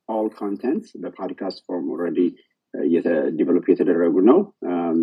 ኦል 0.08 0.28
ኮንተንት 0.38 0.84
በፓድካስት 1.02 1.58
ፎርም 1.66 1.88
ኦልሬዲ 1.94 2.20
ዲቨሎፕ 3.38 3.66
የተደረጉ 3.72 4.14
ነው 4.30 4.38
Um, 4.70 4.98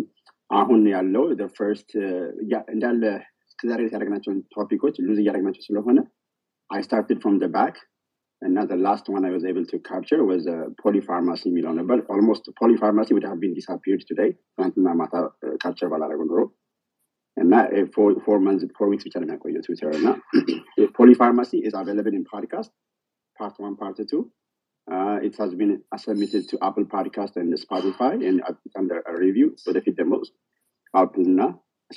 አሁን 0.60 0.80
ያለው 0.94 1.24
ፈርስት 1.58 1.90
እንዳለ 2.74 3.02
እስከዛሬ 3.48 3.80
ያደረግናቸውን 3.86 4.38
ቶፒኮች 4.54 4.96
ሉዝ 5.06 5.18
እያደረግናቸው 5.22 5.62
ስለሆነ 5.66 5.98
I 6.71 6.81
started 6.85 7.19
from 7.23 7.35
the 7.43 7.47
back 7.55 7.75
እና 8.41 8.57
the 8.71 8.77
last 8.87 9.05
one 9.15 9.23
I 9.29 9.31
was 9.37 9.45
able 9.51 9.65
to 9.71 9.77
capture 9.89 10.19
was 10.31 10.43
uh, 10.55 10.65
polypharmacy 10.81 11.47
የሚለው 11.49 11.73
ነበር 11.79 11.97
almost 12.13 12.45
polypharmacy 12.61 13.11
would 13.15 13.27
have 13.29 13.39
been 13.43 13.55
disappeared 13.59 14.03
today 14.09 14.29
ትናንትና 14.53 14.93
ማታ 14.99 15.15
capture 15.63 15.89
ባላደረጉ 15.93 16.27
ኖሮ 16.31 16.41
እና 17.37 17.53
four 18.25 18.39
months 18.47 18.61
four 18.77 18.87
weeks 18.91 19.05
ብቻ 19.07 19.15
ነው 19.21 19.25
የሚያቆየው 19.27 19.63
ትዊተር 19.67 19.93
እና 19.99 20.09
polypharmacy 20.99 21.51
is 21.67 21.75
available 21.81 22.15
in 22.19 22.25
podcast 22.33 22.71
part 23.39 23.57
one 23.67 23.75
part 23.81 23.97
two 24.11 24.21
uh, 24.87 25.17
it 25.27 25.35
has 25.41 25.51
been 25.61 25.73
submitted 26.05 26.43
to 26.51 26.55
apple 26.67 26.85
podcast 26.95 27.35
and 27.41 27.59
spotify 27.65 28.13
and 28.27 28.37
it's 28.49 28.77
under 28.81 28.97
a 29.11 29.15
review 29.25 29.49
ወደፊት 29.69 29.95
ደግሞ 30.01 30.13
አፕል 30.93 31.23
እና 31.33 31.41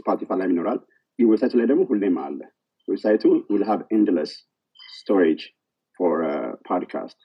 ስፖቲፋይ 0.01 0.39
ላይ 0.40 0.49
ይኖራል 0.55 0.81
ይህ 1.19 1.27
ዌብሳይቱ 1.32 1.55
ላይ 1.61 1.69
ደግሞ 1.73 1.82
ሁሌም 1.93 2.16
አለ 2.27 2.40
ዌብሳይቱ 2.89 3.24
will 3.53 3.66
have 3.70 3.82
endless 3.99 4.32
storage 5.02 5.44
for 5.98 6.14
uh, 6.34 6.52
podcast 6.69 7.18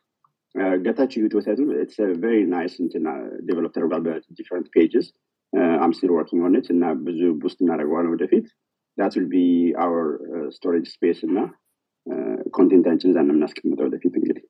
uh, 0.61 0.74
ገታችሁ 0.86 1.20
ዩት 1.24 1.35
ዌብሳይቱ 1.39 1.61
it's 1.82 1.99
a 2.07 2.11
very 2.27 2.44
nice 2.57 2.74
እንትና 2.85 3.09
ዴቨሎፕ 3.49 3.73
ተደርጓል 3.77 4.03
በዲፍረንት 4.07 4.69
ፔጅስ 4.77 5.09
uh, 5.53 5.77
I'm 5.82 5.94
still 5.99 6.15
working 6.20 6.43
on 6.49 6.55
it 6.61 6.69
እና 6.74 6.85
ብዙ 7.07 7.20
ቡስት 7.44 7.59
እናደርገዋለን 7.65 8.12
ወደፊት 8.16 8.47
that 8.99 9.12
will 9.16 9.31
be 9.40 9.49
our 9.85 10.03
uh, 10.36 10.49
storage 10.59 10.89
space 10.97 11.23
እና 11.28 11.39
ኮንቴንታችን 12.57 13.11
እዛ 13.11 13.19
ነው 13.27 13.35
የምናስቀምጠው 13.35 13.86
ወደፊት 13.89 14.15
እንግዲህ 14.20 14.44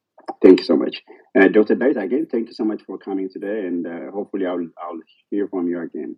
thank 0.45 0.57
you 0.61 0.67
so 0.71 0.77
much 0.83 0.97
uh, 1.39 1.49
dr 1.57 1.75
Dice, 1.83 1.99
again 2.05 2.25
thank 2.33 2.47
you 2.51 2.57
so 2.61 2.65
much 2.71 2.83
for 2.87 2.97
coming 3.07 3.27
today 3.35 3.59
and 3.69 3.83
uh, 3.95 4.07
hopefully 4.17 4.47
I'll, 4.53 4.69
I'll 4.85 5.03
hear 5.33 5.47
from 5.53 5.67
you 5.73 5.81
again 5.89 6.13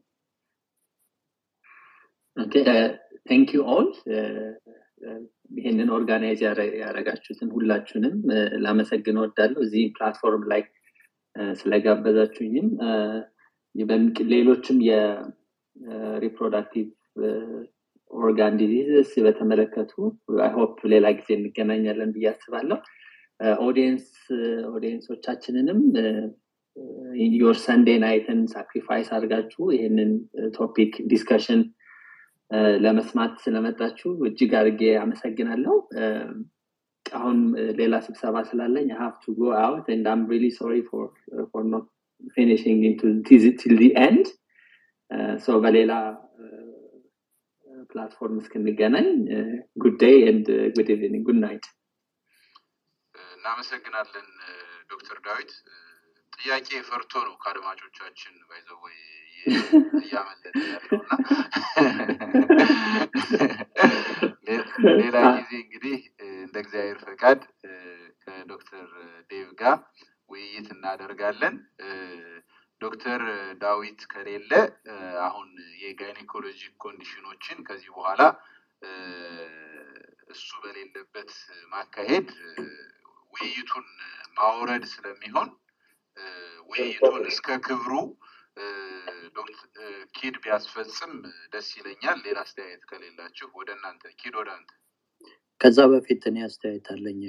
ቴንክ 3.30 3.50
ዩ 3.56 3.60
ኦል 3.74 3.88
ይህንን 5.57 5.89
ኦርጋናይዝ 5.95 6.39
ያደረጋችሁትን 6.45 7.49
ሁላችሁንም 7.55 8.15
ላመሰግን 8.63 9.17
ወዳለሁ 9.23 9.59
እዚህ 9.65 9.83
ፕላትፎርም 9.95 10.43
ላይ 10.51 10.61
ስለጋበዛችሁኝም 11.59 12.67
ሌሎችም 14.31 14.77
የሪፕሮዳክቲቭ 14.87 16.87
organ 18.11 18.55
diseases 18.61 19.11
በተመለከቱ 19.25 19.91
I 20.43 20.50
hope 20.50 20.77
ሌላ 20.93 21.07
ጊዜ 21.17 21.29
እንገናኛለን 21.37 22.11
ብዬ 22.15 22.27
አስባለሁ። 22.31 22.77
audience 23.65 24.07
audience 24.71 25.12
ኦቻችንንም 25.12 25.79
your 27.37 27.55
Sunday 27.63 27.87
night 28.03 28.29
ን 28.29 28.39
sacrifice 28.53 29.07
አድርጋችሁ 29.15 29.63
ይህንን 29.75 30.11
topic 30.57 30.93
discussion 31.11 31.61
ለመስማት 32.85 33.33
ስለመጣችሁ 33.45 34.11
እጅግ 34.29 34.53
አድርጌ 34.59 34.83
አመሰግናለሁ። 35.03 35.75
አሁን 37.05 37.37
ሌላ 37.79 37.95
ስብሰባ 38.07 38.35
ስላለኝ 38.49 38.87
have 39.01 39.13
to 39.23 39.33
go 39.39 39.51
out 39.65 39.87
for 40.89 41.05
for 41.51 41.63
not 41.73 41.85
finishing 42.37 42.79
into 42.89 43.07
till 43.27 43.45
till 43.61 43.75
the 43.83 43.91
end. 44.07 44.25
Uh, 45.11 45.35
so 45.45 45.51
በሌላ 45.63 45.93
platform 47.91 48.35
እስክንገናኝ 48.41 49.07
good 49.83 49.95
day 50.03 50.17
and 50.29 50.47
good 50.75 50.89
evening 50.95 51.23
good 51.27 51.37
night 51.43 51.65
እናመሰግናለን 53.35 54.27
ዶክተር 54.91 55.17
ዳዊት 55.27 55.51
ጥያቄ 56.33 56.69
ፈርቶ 56.89 57.13
ነው 57.27 57.35
ከአድማጮቻችን 57.43 58.35
by 58.49 58.61
the 58.61 58.79
way 58.79 58.97
እያመለጠ 60.01 60.53
ያለው 60.67 60.99
እና 60.99 61.11
ሌ- 64.47 64.65
ሌላ 65.01 65.17
ጊዜ 65.37 65.51
እንግዲህ 65.63 65.97
እንደ 66.39 66.55
እግዚአብሔር 66.63 66.99
ፈቃድ 67.05 67.39
ከዶክተር 68.23 68.87
ዴቭ 69.29 69.49
ጋር 69.61 69.77
ውይይት 70.29 70.67
እናደርጋለን። 70.75 71.55
ዶክተር 72.81 73.21
ዳዊት 73.61 74.01
ከሌለ 74.11 74.51
አሁን 75.25 75.49
የ 75.81 75.94
gynecology 75.94 76.59
conditionኖችን 76.83 77.57
ከዚህ 77.67 77.89
በኋላ 77.97 78.21
እሱ 80.33 80.49
በሌለበት 80.63 81.31
ማካሄድ 81.71 82.27
ውይይቱን 83.33 83.87
ማውረድ 84.37 84.85
ስለሚሆን 84.93 85.49
ውይይቱን 86.71 87.23
እስከ 87.31 87.47
ክብሩ 87.65 87.91
ኪድ 90.15 90.35
ቢያስፈጽም 90.43 91.13
ደስ 91.53 91.67
ይለኛል። 91.77 92.17
ሌላ 92.25 92.37
አስተያየት 92.45 92.83
ከሌላችሁ 92.89 93.47
ወደ 93.59 93.69
እናንተ 93.77 94.03
ኪድ 94.21 94.35
ወደ 94.39 94.49
አንተ። 94.57 94.69
ከዛ 95.61 95.77
በፊት 95.93 96.21
እኔ 96.29 96.37
አስተያየት 96.47 96.87
አለኝ 96.93 97.21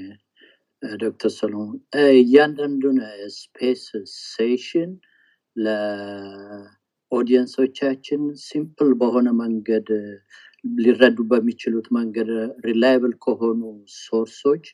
ዶክተር 0.98 1.30
ሰሎሞን 1.38 1.76
እያንዳንዱን 2.18 2.98
space 3.36 3.82
session 4.26 4.90
ለ 5.56 5.76
audience 5.76 6.54
ኦቻችን 6.54 7.42
simple 8.44 8.90
በሆነ 9.00 9.28
መንገድ 9.42 9.88
ሊረዱ 10.78 11.18
በሚችሉት 11.30 11.86
መንገድ 11.98 12.30
reliable 12.66 13.14
ከሆኑ 13.24 13.60
source 14.00 14.39
ኦች 14.39 14.64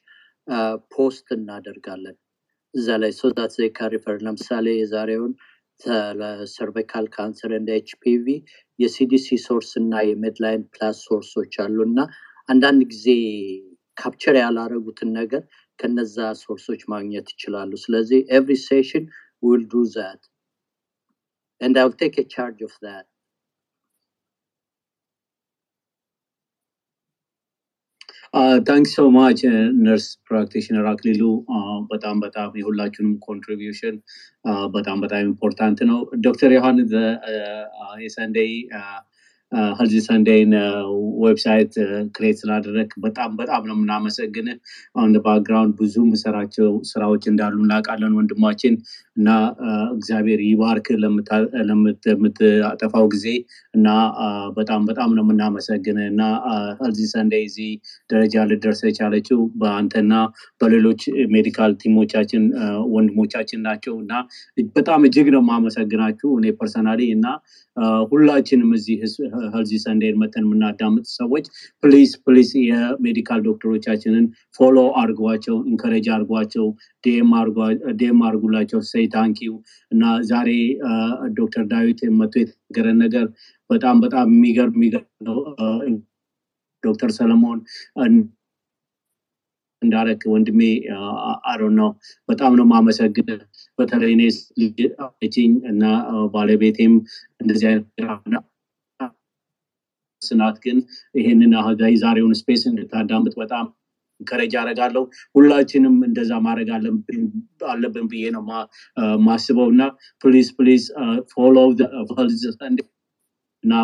post 0.91 1.27
እናደርጋለን 1.37 2.17
እዛ 2.77 2.89
ላይ 3.03 3.13
so 3.21 3.31
that 3.31 3.53
they 3.57 3.71
can 3.79 3.93
refer 3.93 4.17
ለምሳሌ 4.27 4.67
የዛሬውን 4.77 5.33
cervical 6.55 7.07
cancer 7.15 7.53
እንደ 7.59 7.71
HPV 7.81 8.27
የ 8.79 8.99
CDC 8.99 9.29
source 9.47 9.71
እና 9.81 10.03
የ 10.09 10.17
MedlinePlus 10.17 10.63
source 10.75 10.99
ኦች 11.09 11.55
አሉ 11.65 11.79
እና 11.89 11.99
አንዳንድ 12.49 12.83
ጊዜ 12.93 13.07
capture 13.97 14.37
ያላረጉትን 14.43 15.11
ነገር 15.21 15.43
ከነዛ 15.79 16.17
source 16.45 16.67
ኦች 16.67 16.83
ማግኘት 16.93 17.29
ይችላሉ። 17.35 17.73
ስለዚህ 17.85 18.21
every 18.39 18.57
session 18.69 19.05
we'll 19.43 19.63
do 19.73 19.85
that 19.95 20.23
and 21.61 21.77
I'll 21.77 21.93
take 21.93 22.19
a 22.19 22.25
charge 22.27 22.61
of 22.63 22.73
that. 28.33 28.67
thanks 28.67 28.87
so 28.93 29.05
much 29.09 29.41
nurse 29.79 30.07
practitioner 30.29 30.85
አክሊሉ 30.87 31.23
በጣም 31.87 32.17
በጣም 32.21 32.51
የሁላችሁንም 32.57 33.15
contribution 33.21 33.97
በጣም 34.71 35.01
በጣም 35.01 35.21
important 35.27 35.79
ነው 35.83 35.99
ዶክተር 36.21 36.53
ዮሐን 36.53 36.79
የ 38.01 38.13
Sunday 38.13 38.51
Healthy 39.77 39.97
Sunday 40.07 40.41
ን 40.41 40.53
website 41.25 41.75
create 42.15 42.37
ስላደረግ 42.41 42.89
በጣም 43.05 43.31
በጣም 43.41 43.63
ነው 43.69 43.75
የምናመሰግን 43.77 44.47
አሁን 44.97 45.13
background 45.27 45.75
ብዙ 45.81 45.95
ምሰራቸው 46.09 46.71
ስራዎች 46.91 47.25
እንዳሉ 47.33 47.57
እናውቃለን 47.65 48.17
ወንድማችን 48.19 48.75
እና 49.17 49.29
እግዚአብሔር 49.95 50.41
ይባርክ 50.47 50.89
ለምታጠፋው 52.09 53.07
ጊዜ 53.15 53.27
እና 53.75 53.89
በጣም 54.59 54.83
በጣም 54.91 55.13
ነው 55.17 55.25
የምናመሰግን 55.27 56.01
እና 56.11 56.23
Healthy 56.81 57.07
Sunday 57.15 57.45
እዚህ 57.49 57.71
ደረጃ 58.11 58.45
ልደርሰ 58.51 58.83
የቻለችው 58.91 59.41
በአንተና 59.63 60.13
በሌሎች 60.61 61.03
medical 61.35 61.73
team 61.83 62.01
ኦቻችን 62.01 62.43
ወንድሞቻችን 62.95 63.63
ናቸው 63.69 63.95
እና 64.03 64.13
በጣም 64.77 65.01
እጅግ 65.09 65.29
ነው 65.35 65.43
የማመሰግናችሁ 65.45 66.31
እኔ 66.39 66.47
personally 66.59 67.01
እና 67.17 67.27
ሁላችንም 68.11 68.71
እዚህ 68.77 68.99
Healthy 69.53 69.73
Sunday 69.85 70.10
ን 70.10 70.19
መተን 70.23 70.45
የምናዳምጥ 70.47 71.07
ሰዎች 71.15 71.47
please 71.83 72.11
please 72.27 72.51
የ 72.63 72.80
medical 72.80 73.41
ዶክተሮቻችንን 73.47 74.27
follow 74.59 74.77
አድርጓቸው 75.01 75.57
encourage 75.71 76.09
አድርጓቸው 76.15 76.67
DM 77.05 77.33
አድርጉላቸው። 78.27 78.81
say 78.91 79.07
thank 79.15 79.40
you 79.40 79.55
እና 79.93 80.03
ዛሬ 80.31 80.51
ዶክተር 81.39 81.65
ዳዊት 81.73 82.01
መቶ 82.21 82.35
የተነገረን 82.43 82.99
ነገር 83.05 83.27
በጣም 83.71 83.97
በጣም 84.05 84.27
የሚገርም 84.35 84.77
የሚገርም 84.79 85.95
ዶክተር 86.85 87.11
ሰለሞን 87.17 87.61
እንዳረክ 89.83 90.23
ወንድሜ 90.33 90.61
አሮ 91.51 91.63
ነው። 91.79 91.89
በጣም 92.29 92.53
ነው 92.59 92.67
ማመሰግን 92.71 93.29
በተለይ 93.79 94.13
እኔ 94.15 94.23
ልጅኝ 94.61 95.53
እና 95.71 95.83
ባለቤቴም 96.35 96.95
እንደዚህ 97.41 97.67
አይነት 97.71 97.87
ስናት 100.29 100.57
ግን 100.65 100.79
ይሄንን 101.15 101.53
ዛሬውን 102.03 102.35
ስፔስ 102.41 102.63
እንድታዳምጥ 102.71 103.35
በጣም 103.43 103.67
ከረጃ 104.21 104.55
አረጋለሁ 104.61 105.03
ሁላችንም 105.35 105.97
እንደዛ 106.07 106.33
ማድረግ 106.45 106.69
አለብን 107.69 108.07
ብዬ 108.13 108.25
ነው 108.37 108.43
ማስበው 109.27 109.69
እና 109.75 109.83
ፕሊዝ 110.25 110.49
ፕሊዝ 110.59 110.85
ፎሎ 111.33 111.57
እና 113.65 113.75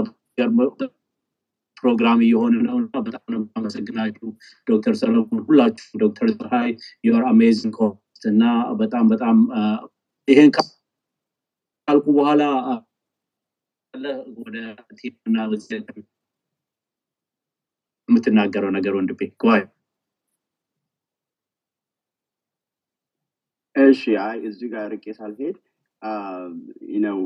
ፕሮግራም 1.77 2.21
እየሆነ 2.25 2.55
ነው 2.67 2.77
እና 2.81 2.97
በጣም 3.07 3.25
ነው 3.33 3.41
የማመሰግናችሁ 3.41 4.29
ዶክተር 4.67 4.95
ሰለሞን። 4.95 5.41
ሁላችሁ 5.49 5.89
ዶክተር 6.03 6.29
ፀሐይ 6.41 6.71
you're 7.05 7.25
amazing 7.31 7.75
host 7.79 8.25
እና 8.31 8.43
በጣም 8.81 9.07
በጣም 9.09 9.39
ይሄን 10.29 10.51
ካልኩ 10.57 12.07
በኋላ 12.19 12.43
ወደ 14.39 14.57
team 14.99 15.22
ና 15.22 15.39
የምትናገረው 18.13 18.73
ነገር 18.77 18.95
ወንድሜ 18.99 19.23
ጓይ 19.45 19.63
እሺ 23.77 24.03
አይ 24.25 24.39
እዚህ 24.49 24.69
ጋር 24.73 24.87
ርቄ 24.95 25.05
ሳልሄድ 25.19 25.57
new 27.05 27.19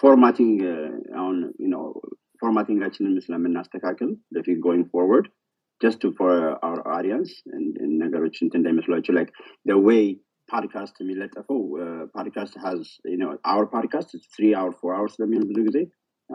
formatting 0.00 0.58
አሁን 1.20 1.36
new 1.72 1.84
formatting 2.42 2.80
ኣችንን 2.80 3.14
ስለምናስተካክል 3.24 4.10
በፊት 4.34 4.58
going 4.66 4.86
forward 4.92 5.26
just 5.80 6.02
for 6.18 6.34
our 6.66 6.78
audience 6.96 7.30
ነገሮች 8.02 8.36
እንትን 8.44 8.60
እንዳይመስሏቸው 8.60 9.14
like 9.16 9.30
ዌይ 9.86 10.04
ፓድካስት 10.48 10.96
የሚለጠፈው 11.02 11.60
podcast 12.14 12.54
has 12.64 12.80
hour 13.52 13.66
podcast 13.74 14.10
three 14.34 14.46
hour 14.60 14.74
four 14.80 14.92
hour 14.96 15.10
ስለሚሆን 15.14 15.46
ብዙ 15.50 15.58
ጊዜ 15.68 15.78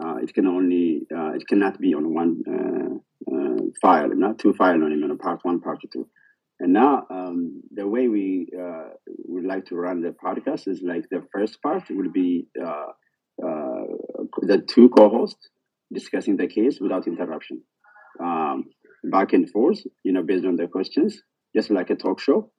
Uh, 0.00 0.16
it 0.16 0.32
can 0.34 0.46
only 0.46 1.06
uh, 1.14 1.32
it 1.32 1.46
cannot 1.48 1.78
be 1.80 1.94
on 1.94 2.14
one 2.14 2.42
uh, 2.48 3.56
file, 3.82 4.08
not 4.14 4.38
two 4.38 4.52
file 4.54 4.80
a 4.82 5.16
part 5.16 5.40
one, 5.42 5.60
part 5.60 5.80
two. 5.92 6.06
And 6.60 6.72
now 6.74 7.06
um, 7.10 7.62
the 7.72 7.86
way 7.88 8.08
we 8.08 8.48
uh, 8.58 8.90
would 9.26 9.44
like 9.44 9.64
to 9.66 9.76
run 9.76 10.02
the 10.02 10.14
podcast 10.24 10.68
is 10.68 10.82
like 10.82 11.04
the 11.10 11.22
first 11.32 11.60
part 11.62 11.84
will 11.90 12.10
be 12.10 12.46
uh, 12.62 12.90
uh, 13.44 13.84
the 14.42 14.62
two 14.68 14.90
co-hosts 14.90 15.48
discussing 15.92 16.36
the 16.36 16.46
case 16.46 16.78
without 16.80 17.06
interruption, 17.06 17.62
um, 18.22 18.64
back 19.04 19.32
and 19.32 19.50
forth, 19.50 19.80
you 20.04 20.12
know, 20.12 20.22
based 20.22 20.44
on 20.44 20.56
the 20.56 20.66
questions, 20.68 21.22
just 21.56 21.70
like 21.70 21.90
a 21.90 21.96
talk 21.96 22.20
show, 22.20 22.50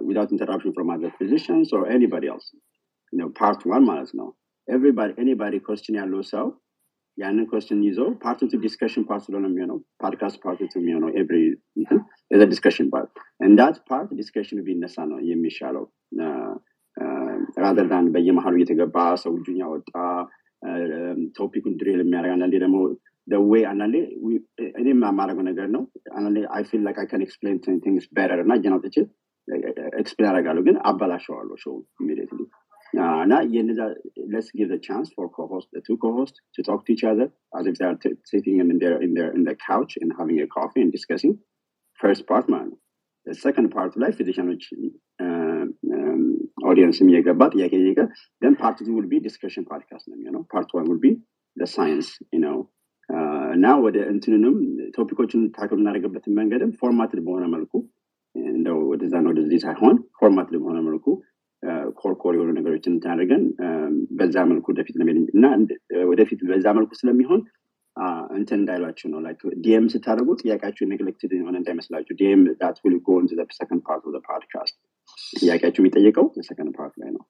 without 0.00 0.30
interruption 0.30 0.72
from 0.72 0.88
other 0.90 1.12
physicians 1.18 1.72
or 1.72 1.88
anybody 1.88 2.28
else. 2.28 2.50
You 3.12 3.18
know, 3.18 3.30
part 3.30 3.66
one, 3.66 3.84
minus 3.84 4.12
now. 4.14 4.34
ኤቭሪባዲ 4.68 5.10
ኤኒባዲ 5.22 5.54
ኮስችን 5.66 5.98
ያለው 6.00 6.22
ሰው 6.30 6.46
ያንን 7.18 7.46
ኮስችን 7.50 7.78
ይዞ 7.86 8.00
ፓርት 8.22 8.40
ቱ 8.50 8.58
ዲስከሽን 8.64 9.04
ፓርት 9.08 9.22
ስለሆነ 9.26 9.46
የሚሆነው 9.50 9.78
ፓድካስት 10.02 10.36
ፓርት 10.44 10.60
ቱ 10.72 10.74
የሚሆነው 10.80 11.10
ኤቭሪ 11.20 11.38
discussion 12.50 12.88
part 12.92 13.10
in 13.40 13.52
that 13.52 13.76
part 13.90 14.10
discussion 14.18 14.60
ቢነሳ 14.66 15.06
ነው 15.10 15.18
የሚሻለው. 15.30 15.84
rather 17.62 17.86
than 17.90 18.06
በየመሀሉ 18.14 18.54
እየተገባ 18.58 18.96
ሰው 19.22 19.32
እጁን 19.38 19.58
ያወጣ 19.62 19.90
topic 21.36 21.57
ኩን 21.57 21.74
derail 21.80 22.00
የሚያደርግ 22.02 22.32
አንዳንዴ 22.36 22.54
ደግሞ 22.62 22.76
ወይ 23.48 23.62
አንዳንዴ 23.70 23.96
እኔም 24.80 25.00
የማደርገው 25.02 25.44
ነገር 25.50 25.66
ነው። 25.74 25.82
አንዳንዴ 26.16 26.38
I 26.56 26.62
feel 26.70 26.82
like 26.86 26.98
I 27.02 27.06
can 27.10 27.24
explain 27.26 27.58
things 27.84 28.06
better 28.16 28.40
እና 28.44 28.54
እጄን 28.58 28.74
አውጥቼ 28.76 28.96
explain 30.00 30.30
አደርጋለሁ 30.30 30.62
ግን 30.68 30.76
አበላሸዋለሁ 30.88 31.56
show 31.64 31.74
immediately 32.00 32.40
እና 33.24 33.34
የነዛ 33.54 33.80
let's 34.33 34.51
give 34.59 34.69
the 34.73 34.81
chance 34.87 35.07
for 35.15 35.25
co-host 35.37 35.67
the 35.75 35.81
two 35.87 35.97
co-hosts 36.03 36.39
to 36.55 36.61
talk 36.69 36.79
to 36.85 36.91
each 36.95 37.05
other 37.11 37.27
as 37.57 37.65
if 37.69 37.75
they 37.79 37.87
are 37.89 37.97
t- 38.03 38.17
sitting 38.31 38.55
in 38.63 38.77
their 38.83 38.97
in 39.05 39.11
their 39.17 39.29
in 39.37 39.43
the 39.49 39.55
couch 39.69 39.93
and 40.01 40.11
having 40.19 40.39
a 40.45 40.47
coffee 40.57 40.81
and 40.85 40.91
discussing 40.97 41.33
first 41.99 42.23
part 42.31 42.45
ማለት 42.53 42.69
ነው 42.71 42.79
the 43.27 43.35
second 43.45 43.67
part 43.75 43.93
ላይ 44.03 44.11
ፊዚሽኖች 44.19 44.63
ኦዲየንስ 46.71 46.97
እየገባ 47.05 47.41
ጥያቄ 47.55 47.73
እየቀ 47.83 48.01
then 48.43 48.55
part 48.63 48.77
two 48.85 48.95
will 48.97 49.09
be 49.13 49.19
discussion 49.29 49.65
podcast 49.73 50.05
ነው 50.09 50.15
የሚሆነው 50.17 50.43
part 50.55 50.69
one 50.79 50.87
will 50.91 51.03
be 51.07 51.13
the 51.57 51.69
science 51.75 52.09
you 52.35 52.41
know 52.45 52.57
እና 53.55 53.65
ወደ 53.85 53.97
እንትንንም 54.11 54.55
ቶፒኮችን 54.95 55.41
ታክል 55.55 55.75
የምናደርግበትን 55.77 56.37
መንገድም 56.39 56.71
ፎርማትድ 56.81 57.19
በሆነ 57.25 57.45
መልኩ 57.55 57.73
እንደው 58.35 58.77
ወደዛ 58.91 59.13
ነው 59.23 59.31
ወደዚህ 59.33 59.59
ሳይሆን 59.65 59.95
ፎርማትድ 60.19 60.55
በሆነ 60.61 60.79
መልኩ 60.87 61.05
ኮርኮር 61.99 62.33
የሆኑ 62.37 62.51
ነገሮችን 62.59 62.93
እንታደርገን 62.95 63.43
በዛ 64.18 64.36
መልኩ 64.50 64.66
ወደፊት 64.72 64.96
ለመሄድ 65.00 65.30
እና 65.36 65.46
ወደፊት 66.10 66.40
በዛ 66.50 66.66
መልኩ 66.78 66.90
ስለሚሆን 67.00 67.40
እንትን 68.38 68.58
እንዳይላችሁ 68.60 69.06
ነው። 69.12 69.20
like 69.24 69.40
DM 69.64 69.86
ስታደርጉ 69.92 70.36
ጥያቄያችሁ 70.42 70.84
neglected 70.92 71.32
የሆነ 71.38 71.54
እንዳይመስላችሁ። 71.60 72.14
DM 72.20 72.42
that 72.60 72.76
will 72.84 72.96
go 73.06 73.16
into 73.22 73.32
the 73.38 73.46
second 73.58 73.82
part 73.88 74.04
of 74.06 74.12
the 74.14 74.20
podcast 74.28 74.76
ጥያቄያችሁ 75.40 75.80
የሚጠየቀው 75.82 76.26
second 76.48 76.70
part 76.78 76.94
ላይ 77.02 77.10
ነው። 77.16 77.24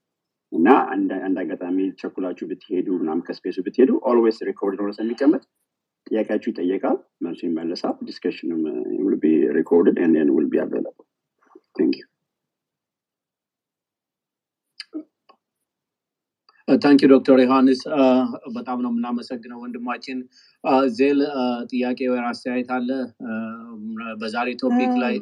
እና 0.53 0.69
አንድ 0.93 1.39
አጋጣሚ 1.43 1.79
ቸኩላችሁ 2.01 2.45
ብትሄዱ 2.51 2.89
ምናምን 3.01 3.25
ከ 3.27 3.33
space 3.33 3.50
ኡ 3.50 3.57
ብትሄዱ 3.67 3.91
always 4.11 4.39
record 4.49 4.79
ሆኖ 4.83 4.93
ስለሚቀመጥ 4.99 5.43
ጥያቄያችሁ 6.07 6.49
ይጠየቃል 6.53 6.97
መልሱ 7.25 7.41
ይመለሳል 7.49 7.97
discussion 8.09 8.54
ም 8.54 8.63
will 9.01 9.19
be 9.19 9.35
recorded 9.51 9.97
and 9.99 10.15
then 10.17 10.29
will 10.37 10.49
be 10.49 10.59
available 10.59 11.07
thank 11.79 11.95
you 11.99 12.07
thank 16.69 16.89
you 16.89 17.01
ዶክተር 17.13 17.39
ዮሐንስ 17.43 17.81
በጣም 18.57 18.79
ነው 18.85 18.91
የምናመሰግነው 18.93 19.59
ወንድማችን። 19.63 20.19
ዜል 20.97 21.21
ጥያቄ 21.71 21.99
ወይ 22.13 22.21
አስተያየት 22.31 22.71
አለ? 22.77 22.89
በዛሬ 24.21 24.49
topic 24.63 24.93
ላይ 25.03 25.17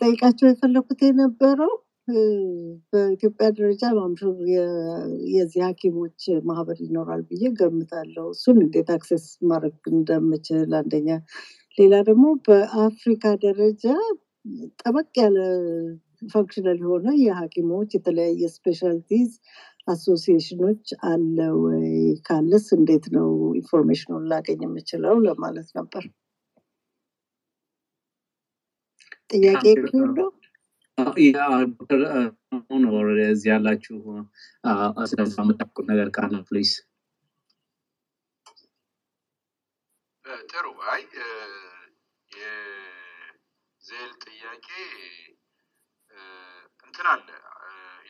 ጠይቃቸው 0.00 0.46
የፈለኩት 0.48 1.00
የነበረው 1.06 1.72
በኢትዮጵያ 2.92 3.46
ደረጃ 3.58 3.82
ማምሹር 3.96 4.38
የዚህ 5.34 5.60
ሀኪሞች 5.66 6.18
ማህበር 6.48 6.78
ይኖራል 6.84 7.22
ብዬ 7.28 7.42
ገምታለሁ። 7.60 8.26
እሱን 8.34 8.58
እንዴት 8.64 8.88
access 8.96 9.26
ማድረግ 9.50 9.76
እንደምችል 9.92 10.72
አንደኛ 10.80 11.08
ሌላ 11.78 11.94
ደግሞ 12.08 12.26
በአፍሪካ 12.46 13.24
ደረጃ 13.44 13.84
ጠበቅ 14.80 15.08
ያለ 15.22 15.38
functional 16.22 16.78
የሆነ 16.82 17.06
የሀኪሞች 17.20 17.90
የተለያየ 17.96 18.48
specialties 18.54 19.30
association 19.88 20.57
ኖች 20.57 20.82
አለ 21.08 21.36
ወይ? 21.60 21.86
ካለስ 22.26 22.66
እንዴት 22.76 23.06
ነው 23.16 23.28
information 23.60 24.08
ኑን 24.08 24.26
ላገኝ 24.32 24.60
የምችለው 24.66 25.16
ለማለት 25.26 25.70
ነበር። 25.78 26.04
ጥያቄ 29.30 29.64
ነው 29.94 30.30
ዶክተር 31.70 32.00
እዚህ 33.28 33.48
ያላችሁ 33.52 33.98
ስለዛ 35.10 35.34
የምታውቁት 35.42 35.86
ነገር 35.90 36.08
ካለ 36.16 36.34
please 36.48 36.70
ጥሩ 40.50 40.64
አይ 40.90 41.02
የዜል 42.30 44.10
ጥያቄ 44.24 44.66
እንትን 46.90 47.06
አለ 47.08 47.28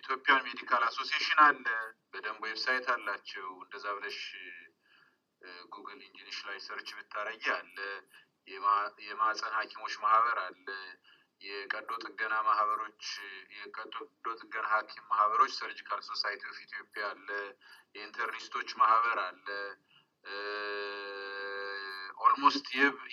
Ethiopian 0.01 0.45
Medical 0.47 0.83
Association 0.87 1.41
አለ 1.45 1.65
በደንብ 2.13 2.43
website 2.47 2.87
አላቸው። 2.95 3.49
እንደዛ 3.65 3.87
ብለሽ 3.97 4.21
Google 5.73 6.01
engine 6.07 6.28
ሽ 6.28 6.39
ላይ 6.49 6.59
search 6.67 6.89
ብታረጊ 6.99 7.45
አለ። 7.57 7.77
የማህፀን 9.07 9.55
ሀኪሞች 9.59 9.95
ማህበር 10.05 10.39
አለ። 10.45 10.67
የቀዶ 11.41 11.91
ጥገና 12.05 12.35
ማህበሮች 12.49 13.05
የቀዶ 13.57 13.95
ጥገና 14.41 14.67
ሀኪም 14.73 15.05
ማህበሮች 15.13 15.53
Surgical 15.61 16.01
Society 16.09 16.43
of 16.51 16.59
Ethiopia 16.67 17.05
አለ። 17.13 17.29
የኢንተርኒስቶች 17.95 18.71
ማህበር 18.81 19.19
አለ 19.23 19.47
almost 22.21 22.55
የ 22.55 22.67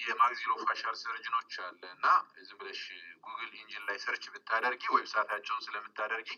maxillofacial 0.03 0.95
surgeon 1.01 1.35
ኦች 1.35 1.53
አለ 1.63 1.81
እና 1.93 2.05
ዝም 2.47 2.57
ብለሽ 2.61 2.81
Google 3.25 3.51
engine 3.61 3.85
ላይ 3.87 3.97
search 4.03 4.25
ብታደርጊ 4.33 4.83
website 4.95 5.26
ኣቸውን 5.26 5.65
ስለምታደርጊ 5.65 6.29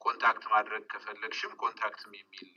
contact 0.00 0.44
ማድረግ 0.52 0.84
ከፈለግሽም 0.92 1.54
contact 1.62 2.01
ም 2.01 2.12
የሚል 2.18 2.52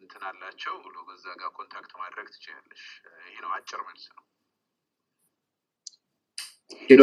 እንትን 0.00 0.22
አላቸው 0.30 0.76
ብሎ 0.84 0.96
በዛ 1.08 1.26
ጋር 1.40 1.50
contact 1.58 1.92
ማድረግ 2.00 2.28
ትችላለሽ 2.34 2.84
ይሄ 3.26 3.36
ነው 3.44 3.52
አጭር 3.56 3.82
መልስ 3.88 4.06
ነው። 4.12 4.24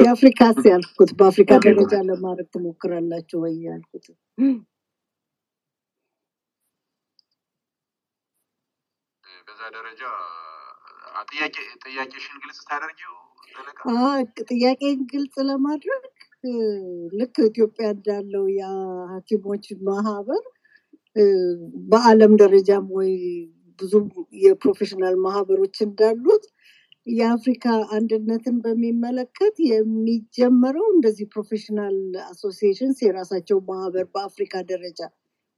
የአፍሪካስ 0.02 0.58
ያልኩት 0.70 1.12
በአፍሪካ 1.20 1.52
ደረጃ 1.66 1.94
ለማድረግ 2.08 2.48
ትሞክራላችሁ 2.54 3.38
ወይ 3.44 3.56
ያልኩት? 3.68 4.06
በዛ 9.48 9.62
ደረጃ 9.76 10.02
ጥያቄሽን 11.84 12.38
ግልጽ 12.44 12.60
ታደርጊው 12.70 13.16
ጥያቄን 14.52 15.00
ግልጽ 15.12 15.36
ለማድረግ 15.48 16.04
ልክ 17.20 17.36
ኢትዮጵያ 17.48 17.88
እንዳለው 17.96 18.46
የሀኪሞች 18.60 19.66
ማህበር 19.90 20.44
በአለም 21.92 22.34
ደረጃም 22.42 22.86
ወይ 22.98 23.12
ብዙ 23.80 23.94
የ 24.44 24.54
professional 24.54 25.16
ማህበሮች 25.26 25.78
እንዳሉት 25.88 26.44
የአፍሪካ 27.08 27.66
አንድነትን 27.98 28.58
በሚመለከት 28.66 29.56
የሚጀመረው 29.70 30.86
እንደዚህ 30.94 31.28
professional 31.34 31.98
አሶሲዬሽንስ 32.28 32.98
የራሳቸው 33.06 33.60
ማህበር 33.70 34.06
በአፍሪካ 34.16 34.64
ደረጃ 34.72 35.00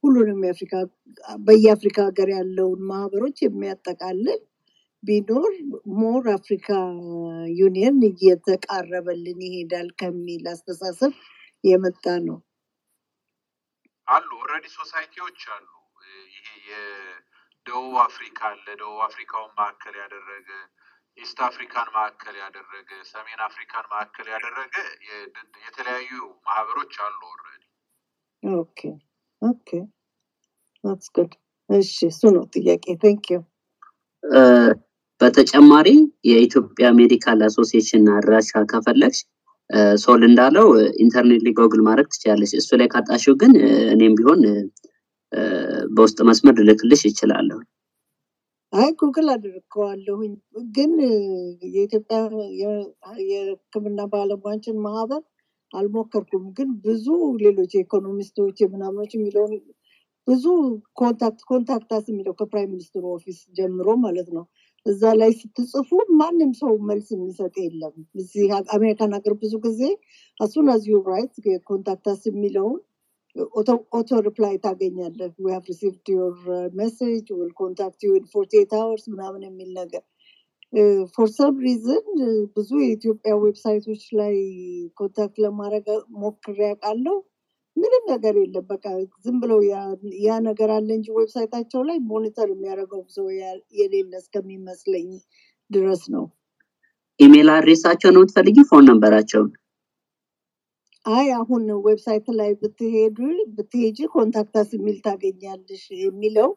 ሁሉንም 0.04 0.40
የአፍሪካ 0.46 0.74
በየአፍሪካ 1.40 1.98
ሀገር 2.08 2.30
ያለውን 2.36 2.80
ማህበሮች 2.90 3.38
የሚያጠቃልል 3.42 4.40
ቢኖር 5.04 5.52
more 5.98 6.24
Africa 6.34 6.68
Union 7.58 7.98
እየተቃረበልን 8.08 9.40
ይሄዳል 9.46 9.88
ከሚል 10.00 10.44
አስተሳሰብ 10.52 11.12
የመጣ 11.64 12.04
ነው። 12.26 12.38
አሉ 14.08 14.28
already 14.40 14.66
society 14.76 15.17
ዎች 15.17 15.40
አሉ። 15.54 15.68
ይሄ 16.36 16.46
የደቡብ 16.68 17.94
አፍሪካ 18.04 18.40
አለ። 18.50 18.66
ደቡብ 18.80 19.00
አፍሪካውን 19.06 19.52
ማዕከል 19.58 19.94
ያደረገ 20.02 20.48
East 21.18 21.38
Africa 21.48 21.78
ን 21.78 21.88
ማዕከል 21.94 22.36
ያደረገ 22.42 22.90
ሰሜን 23.10 23.40
አፍሪካን 23.46 23.86
ማዕከል 23.92 24.28
ያደረገ 24.34 24.74
የተለያዩ 25.66 26.12
ማህበሮች 26.46 26.94
አሉ 27.06 27.20
already። 27.32 27.62
okay 28.42 28.80
okay 29.42 29.68
that's 30.84 31.08
good 31.16 31.32
እሺ 31.70 31.94
እሱ 32.10 32.22
ነው 32.36 32.44
ጥያቄ። 32.54 32.84
thank 33.04 33.26
you 33.32 33.38
በተጨማሪ 35.24 35.88
የኢትዮጵያ 36.28 36.86
Medical 36.96 37.40
Association 37.46 38.06
አድራሻ 38.14 38.50
ከፈለግሽ 38.70 39.18
ሶል 40.02 40.22
እንዳለው 40.28 40.66
ኢንተርኔት 41.02 41.44
ጎግል 41.58 41.80
ማድረግ 41.86 42.08
ትችላለች 42.12 42.50
እሱ 42.58 42.70
ላይ 42.80 42.88
ካጣሽው 42.94 43.34
ግን 43.42 43.52
እኔም 43.94 44.16
ቢሆን 44.18 44.42
በውስጥ 45.90 46.18
መስመር 46.28 46.56
ልልክልሽ 46.60 47.02
ይችላለሁ 47.08 47.58
አይ 48.72 48.90
ጉግል 49.00 49.28
አድርገዋለሁኝ 49.34 50.32
ግን 50.76 50.92
የኢትዮጵያ 51.74 52.18
የህክምና 53.30 54.00
ባለሙያዎችን 54.12 54.76
ማህበር 54.86 55.22
አልሞከርኩም። 55.72 56.44
ግን 56.58 56.68
ብዙ 56.84 57.06
ሌሎች 57.44 57.72
የኢኮኖሚስቶች 57.74 58.58
የምናምኖች 58.62 59.12
የሚለውን 59.16 59.54
ብዙ 60.26 60.44
contact 61.00 61.40
contact 61.50 61.92
us 61.92 62.04
የሚለው 62.10 62.34
ከ 62.38 62.47
Prime 62.47 62.70
Minister 62.74 63.04
ኡ 63.14 63.20
office 63.20 63.38
ጀምሮ 63.56 63.88
ማለት 64.04 64.28
ነው 64.36 64.44
እዛ 64.86 65.02
ላይ 65.20 65.30
ስትጽፉ 65.38 65.90
ማንም 66.18 66.50
ሰው 66.58 66.72
መልስ 66.88 67.08
የሚሰጥ 67.14 67.54
የለም። 67.62 67.94
እዚህ 68.20 68.46
አሜሪካን 68.76 69.14
ሀገር 69.16 69.34
ብዙ 69.42 69.54
ጊዜ 69.66 69.82
as 70.40 70.49
soon 70.49 70.66
as 70.72 70.82
you 70.90 70.98
write 71.08 71.34
contact 71.68 72.10
us 72.10 72.22
የሚለውን 72.28 72.80
auto 73.98 74.10
reply 74.26 74.56
ታገኛለህ። 74.64 75.30
we 75.38 75.52
have 75.54 75.64
received 75.70 76.08
your 76.14 76.36
message 76.78 77.26
will 77.36 77.52
contact 77.60 78.00
you 78.06 78.12
in 78.18 78.26
forty 78.34 78.52
eight 78.60 78.74
hours 78.80 79.06
ምናምን 79.12 79.42
የሚል 79.48 79.70
ነገር። 79.80 80.04
for 81.14 81.28
some 81.34 81.54
reason 81.64 82.06
ብዙ 82.54 82.70
የኢትዮጵያ 82.82 83.32
website 83.42 83.80
ኦች 83.80 84.02
ላይ 84.20 84.34
contact 84.98 85.36
ለማድረግ 85.44 85.86
ሞክሬ 86.22 86.58
ያውቃለሁ 86.64 87.16
ምንም 87.76 88.02
ነገር 88.12 88.34
የለም። 88.40 88.64
በቃ 88.70 88.84
ዝም 89.24 89.36
ብለው 89.42 89.60
ያ 90.24 90.34
ነገር 90.48 90.70
አለ 90.74 90.88
እንጂ 90.96 91.08
website 91.16 91.49
ኣቸው 91.49 91.82
ላይ 91.88 91.98
monitor 92.10 92.48
የሚያደርገው 92.52 93.02
ሰው 93.16 93.26
የሌለ 93.78 94.12
እስከሚመስለኝ 94.22 95.08
ድረስ 95.70 96.02
ነው። 96.14 96.24
email 97.20 97.48
address 97.54 97.82
ኣቸው 97.82 98.10
ነው 98.14 98.20
የምትፈልጊ? 98.22 98.56
phone 98.70 98.84
number 98.88 99.13
ኣቸውን 99.13 99.50
አይ 101.04 101.26
አሁን 101.38 101.64
website 101.86 102.26
ላይ 102.38 102.50
ብትሄዱ 102.60 103.18
ብትሄጂ 103.56 103.98
contact 104.14 104.56
us 104.56 104.68
የሚል 104.76 104.98
ታገኛለሽ 105.06 105.82
የሚለው 106.00 106.50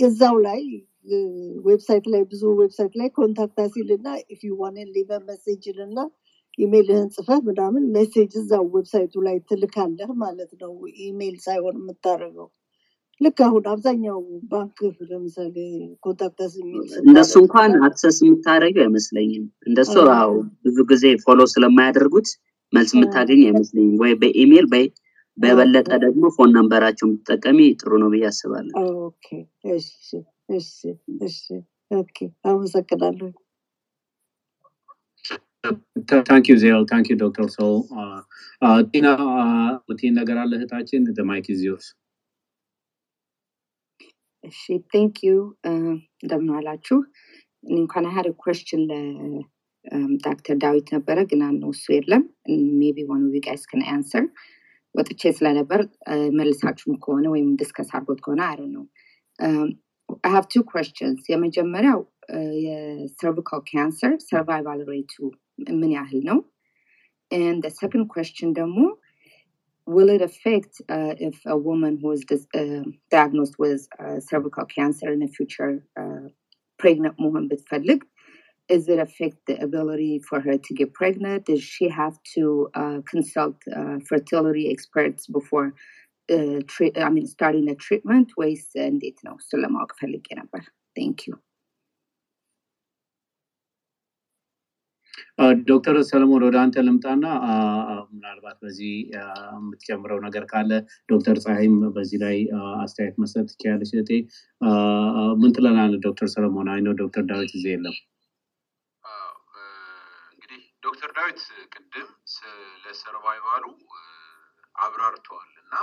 እዛው 0.00 0.36
ላይ 0.46 0.60
website 1.66 2.06
ላይ 2.12 2.22
ብዙ 2.30 2.42
website 2.60 2.94
ላይ 3.00 3.08
contact 3.18 3.60
us 3.60 3.72
ይልና 3.80 4.06
if 4.26 4.40
you 4.48 4.52
want 4.60 4.76
leave 4.94 5.10
a 5.26 5.30
message 5.30 5.62
ይልና 5.70 5.98
ኢሜይልህን 6.58 7.08
ጽፈህ 7.14 7.38
ምናምን 7.46 7.84
message 7.94 8.32
እዛው 8.40 8.64
website 8.74 9.11
ኡ 9.11 9.22
ላይ 9.26 9.36
ትልካለህ 9.48 10.10
ማለት 10.22 10.50
ነው 10.60 10.72
ኢሜይል 11.04 11.36
ሳይሆን 11.44 11.76
የምታደርገው። 11.80 12.48
ልክ 13.20 13.38
አሁን 13.46 13.64
አብዛኛው 13.72 14.18
ባንክ 14.50 14.78
ለምሳሌ 15.10 15.56
contact 16.04 16.41
us 16.41 16.52
የሚል 16.60 16.86
እንደሱ 17.02 17.32
እንኳን 17.42 17.72
access 17.86 18.16
የምታደረገው 18.22 18.82
አይመስለኝም። 18.84 19.44
እንደሱ 19.66 19.94
አዎ። 20.16 20.32
ብዙ 20.64 20.76
ጊዜ 20.90 21.04
follow 21.24 21.40
ስለማያደርጉት 21.52 22.30
መልስ 22.72 22.92
የምታገኝ 22.94 23.42
አይመስለኝም። 23.48 23.96
ወይ 24.02 24.14
በኢሜይል 24.20 24.68
በበለጠ 25.38 25.88
ደግሞ 26.02 26.24
phone 26.34 26.50
number 26.56 26.79
ኣቸው 26.79 27.06
የምትጠቀሚ 27.06 27.60
ጥሩ 27.80 27.92
ነው 28.02 28.08
ብዬ 28.12 28.24
አስባለሁ። 28.28 28.74
አመሰግናለሁ 32.50 33.28
thank 36.28 36.46
you 36.50 36.54
ዜል 36.62 36.82
thank 36.90 37.06
you 37.12 37.14
ዶክተር 37.22 37.46
ሶል 37.54 37.76
ቲና 38.90 39.06
ምትይን 39.88 40.14
ነገር 40.20 40.36
አለ 40.42 40.52
እህታችን 40.58 41.04
mic 41.30 41.46
is 41.54 41.60
yours 41.68 41.86
እሺ 44.44 44.62
thank 44.92 45.16
you 45.28 45.34
እንደምን 45.68 46.50
አላችሁ 46.58 46.98
እኔ 47.64 47.76
እንኳን 47.82 48.08
had 48.16 48.26
question 48.42 48.82
ለዳክተር 48.90 50.56
ዳዊት 50.64 50.88
ነበረ 50.96 51.18
ግን 51.30 51.42
I 51.48 51.52
know 51.52 51.70
እሱ 51.76 51.86
የለም 51.96 52.24
maybe 52.80 53.06
one 53.10 53.22
of 53.32 53.40
you 53.46 53.54
guys 53.54 53.64
can 53.70 53.82
answer 53.94 54.26
ወጥቼ 54.94 55.32
ስለነበር 55.38 55.80
መልሳችሁም 56.38 56.98
ከሆነ 57.04 57.26
ወይም 57.34 57.48
discuss 57.62 57.90
አድርጎት 57.98 58.20
ከሆነ 58.26 58.42
I 58.50 58.68
know 58.76 58.84
I 60.24 60.30
have 60.34 60.46
two 60.48 60.62
questions. 60.72 61.18
የመጀመሪያው 61.32 62.00
የ 62.66 62.85
cervical 62.85 63.60
cancer 63.70 64.12
survival 64.28 64.80
rate 64.90 65.06
ኡ 65.06 65.14
ምን 65.81 65.91
ያህል 65.99 66.21
ነው? 66.31 66.39
And 67.31 67.57
the 67.65 67.73
second 67.81 68.05
question 68.15 68.47
ደግሞ 68.61 68.79
will 69.95 70.09
it 70.15 70.23
affect 70.29 70.73
uh, 70.95 71.13
if 71.27 71.37
a 71.55 71.57
woman 71.67 71.93
who 72.01 72.09
is 72.15 72.23
dis- 72.31 72.51
uh, 72.61 72.83
diagnosed 73.15 73.55
with 73.63 73.81
uh, 74.03 74.17
cervical 74.31 74.65
cancer 74.77 75.07
in 75.15 75.19
the 75.25 75.31
future 75.37 75.71
uh, 76.01 76.25
pregnant 76.81 77.15
መሆን 77.23 77.45
ብትፈልግ 77.51 78.01
is 78.69 78.87
it 78.87 78.99
affect 78.99 79.37
the 79.47 79.59
ability 79.67 80.19
for 80.19 80.39
her 80.39 80.57
to 80.65 80.73
get 80.79 80.93
pregnant? 80.93 81.45
Does 81.45 81.63
she 81.63 81.89
have 81.89 82.15
to 82.35 82.69
uh, 82.75 82.99
consult 83.13 83.55
uh, 83.75 83.97
fertility 84.07 84.65
experts 84.71 85.25
before 85.27 85.73
uh, 86.29 86.59
treat, 86.67 86.97
I 86.97 87.09
mean, 87.09 87.27
starting 87.35 87.67
a 87.69 87.77
treatment? 87.85 88.27
ወይስ 88.41 88.65
እንዴት 88.91 89.19
ነው? 89.27 89.35
እሱን 89.41 89.61
ለማወቅ 89.65 89.91
ፈልጌ 90.01 90.27
ነበር። 90.41 90.63
Thank 90.99 91.19
you. 91.27 91.35
ዶክተር 95.68 95.96
ሰለሞን 96.08 96.42
ወደ 96.46 96.56
አንተ 96.62 96.82
ልምጣና 96.86 97.24
ምናልባት 98.10 98.56
በዚህ 98.62 98.92
የምትጨምረው 99.14 100.18
ነገር 100.26 100.44
ካለ 100.50 100.70
ዶክተር 101.08 101.36
ፀሐይም 101.44 101.74
በዚህ 101.96 102.18
ላይ 102.24 102.36
አስተያየት 102.82 103.16
መስጠት 103.22 103.46
ትችላለች። 103.50 103.90
እህቴ 103.94 104.10
ምን 105.40 105.54
ትለናለህ 105.56 106.02
ዶክተር 106.06 106.28
ሰለሞን? 106.34 106.68
I 106.74 106.82
know 106.86 106.94
ዶክተር 107.02 107.24
ዳዊት 107.30 107.52
እዚህ 107.56 107.70
የለም። 107.74 107.96
እንግዲህ 110.32 110.62
ዶክተር 110.82 111.10
ዳዊት 111.18 111.40
ቅድም 111.74 112.08
ስለ 112.34 112.52
survival 113.02 113.52
ኡ 113.52 113.64
አብራርተዋል 114.78 115.50
እና 115.62 115.74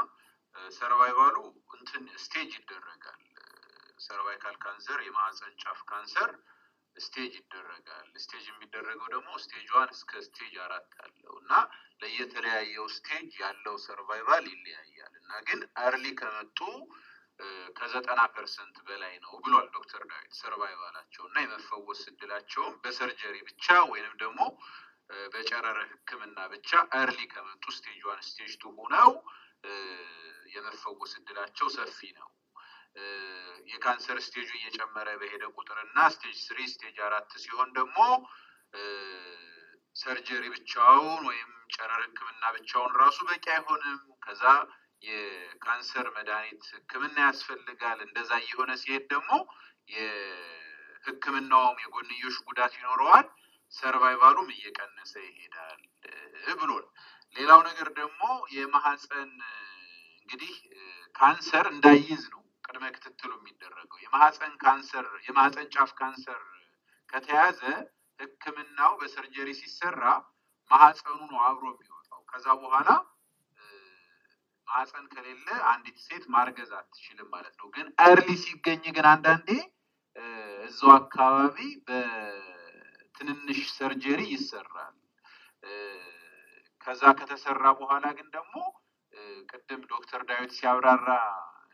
survival 0.72 1.23
ኡ 1.23 1.36
እንትን 1.76 2.04
stage 2.24 2.52
ይደረጋል። 2.58 3.20
cervical 4.00 4.56
cancer 4.64 5.00
የማህፀን 5.06 5.54
ጫፍ 5.62 5.80
ካንሰር 5.90 6.32
stage 6.96 7.34
ይደረጋል። 7.40 8.08
stage 8.24 8.46
የሚደረገው 8.50 9.08
ደግሞ 9.14 9.30
stage 9.44 9.68
one 9.76 9.90
እስከ 9.96 10.22
stage 10.26 10.54
አራት 10.66 10.92
አለው 11.04 11.36
እና 11.42 11.52
ለየተለያየው 12.02 12.86
stage 12.96 13.32
ያለው 13.44 13.76
survival 13.86 14.46
ይለያያል 14.54 15.14
እና 15.22 15.32
ግን 15.48 15.60
early 15.84 16.06
ከመጡ 16.20 16.60
ከዘጠና 17.78 18.22
percent 18.34 18.76
በላይ 18.88 19.14
ነው 19.24 19.34
ብሏል 19.44 19.68
ዶክተር 19.76 20.02
ዳዊት 20.10 20.34
survival 20.42 20.85
ኣቸው 20.85 21.24
እና 21.30 21.38
የመፈወስ 21.44 22.02
እድላቸውም 22.12 22.76
በ 22.84 22.95
surgery 22.95 23.36
ብቻ 23.50 23.66
ወይንም 23.92 24.16
ደግሞ 24.22 24.42
በጨረር 25.34 25.80
ሕክምና 25.92 26.40
ብቻ 26.54 26.70
early 27.00 27.20
ከመጡ 27.34 27.64
stage 27.78 28.02
one 28.10 28.22
stage 28.28 28.54
two 28.62 28.74
ሆነው 28.78 29.10
የመፈወስ 30.54 31.12
እድላቸው 31.20 31.68
ሰፊ 31.76 32.00
ነው። 32.20 32.30
የካንሰር 33.72 34.18
stage 34.26 34.43
ኡ 34.43 34.50
እየጨመረ 34.58 35.08
በሄደ 35.22 35.44
ቁጥር 35.56 35.78
እና 35.84 35.98
stage 36.14 36.38
three 36.46 36.60
stage 36.72 36.98
አራት 37.08 37.32
ሲሆን 37.44 37.70
ደግሞ 37.78 37.98
surgery 39.96 40.44
ብቻውን 40.54 41.24
ወይም 41.30 41.50
ጨረር 41.76 42.02
ህክምና 42.06 42.44
ብቻውን 42.56 42.94
ራሱ 43.02 43.18
በቂ 43.30 43.46
አይሆንም። 43.56 44.00
ከዛ 44.24 44.44
የካንሰር 45.02 46.08
መድኃኒት 46.16 46.64
ህክምና 46.74 47.18
ያስፈልጋል። 47.28 48.00
እንደዛ 48.06 48.32
እየሆነ 48.44 48.72
ሲሄድ 48.82 49.06
ደግሞ 49.14 49.32
የህክምናውም 49.96 51.78
የጎንዮሽ 51.84 52.36
ጉዳት 52.48 52.74
ይኖረዋል። 52.80 53.28
survival 53.74 54.23
ኡም 54.23 54.48
እየቀነሰ 54.54 55.14
ይሄዳል 55.28 55.80
ብሎን 56.60 56.86
ሌላው 57.36 57.60
ነገር 57.68 57.88
ደግሞ 58.00 58.22
የማህፀን 58.56 59.30
እንግዲህ 60.22 60.54
ካንሰር 61.16 61.66
እንዳይዝ 61.74 62.24
ነው 62.34 62.41
ቅድመ 62.72 62.86
ክትትሉ 62.96 63.32
የሚደረገው 63.38 63.98
የማህፀን 64.02 64.54
ካንሰር 64.62 65.08
የማህፀን 65.26 65.66
ጫፍ 65.74 65.90
ካንሰር 65.98 66.42
ከተያዘ 67.10 67.60
ህክምናው 68.20 68.92
በ 69.00 69.11
surgery 69.11 69.50
ሲሰራ 69.60 70.04
ማህፀኑ 70.72 71.20
ነው 71.32 71.40
አብሮ 71.48 71.66
የሚወጣው። 71.72 72.22
ከዛ 72.30 72.46
በኋላ 72.62 72.90
ማህፀን 74.68 75.06
ከሌለ 75.14 75.48
አንዲት 75.72 75.98
ሴት 76.06 76.26
ማርገዝ 76.34 76.72
አትችልም 76.80 77.30
ማለት 77.34 77.56
ነው። 77.60 77.68
ግን 77.76 77.88
early 78.06 78.30
ሲገኝ 78.44 78.84
ግን 78.98 79.08
አንዳንዴ 79.12 79.50
እዛው 80.64 80.92
አካባቢ 80.96 81.58
በትንንሽ 81.88 83.62
surgery 83.76 84.22
ይሰራል። 84.34 84.96
ከዛ 86.88 87.02
ከተሰራ 87.20 87.66
በኋላ 87.80 88.06
ግን 88.18 88.30
ደግሞ 88.38 88.56
ቅድም 89.52 89.82
ዶክተር 89.92 90.22
ዳዊት 90.30 90.52
ሲያብራራ 90.58 91.10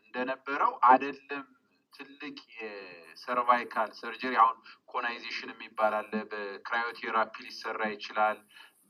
እንደነበረው 0.08 0.72
አይደለም 0.90 1.46
ትልቅ 1.92 2.36
የ 2.58 2.84
cervical 2.84 3.90
surgery 4.00 4.34
አሁን 4.42 4.58
conization 4.92 5.50
የሚባል 5.52 5.94
አለ። 5.98 6.12
በ 6.32 6.48
cryotherapy 6.48 7.34
ሊሰራ 7.46 7.80
ይችላል። 7.94 8.38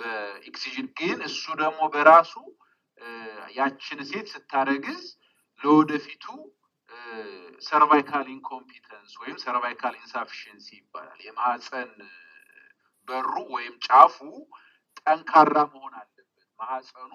በ 0.00 0.18
excision 0.18 0.88
ግን 0.98 1.18
እሱ 1.28 1.44
ደግሞ 1.62 1.80
በራሱ 1.94 2.32
ያችን 3.56 4.00
ሴት 4.10 4.26
ስታረግዝ 4.32 5.02
ለወደፊቱ 5.60 6.24
cervical 7.62 8.26
incompetence 8.34 9.12
ወይም 9.20 9.36
cervical 9.44 9.94
insufficiency 10.00 10.66
ይባላል። 10.78 11.18
የማህፀን 11.26 11.90
በሩ 13.08 13.34
ወይም 13.54 13.74
ጫፉ 13.86 14.16
ጠንካራ 15.00 15.56
መሆን 15.72 15.94
አለበት። 16.00 16.26
ማህፀኑ 16.58 17.12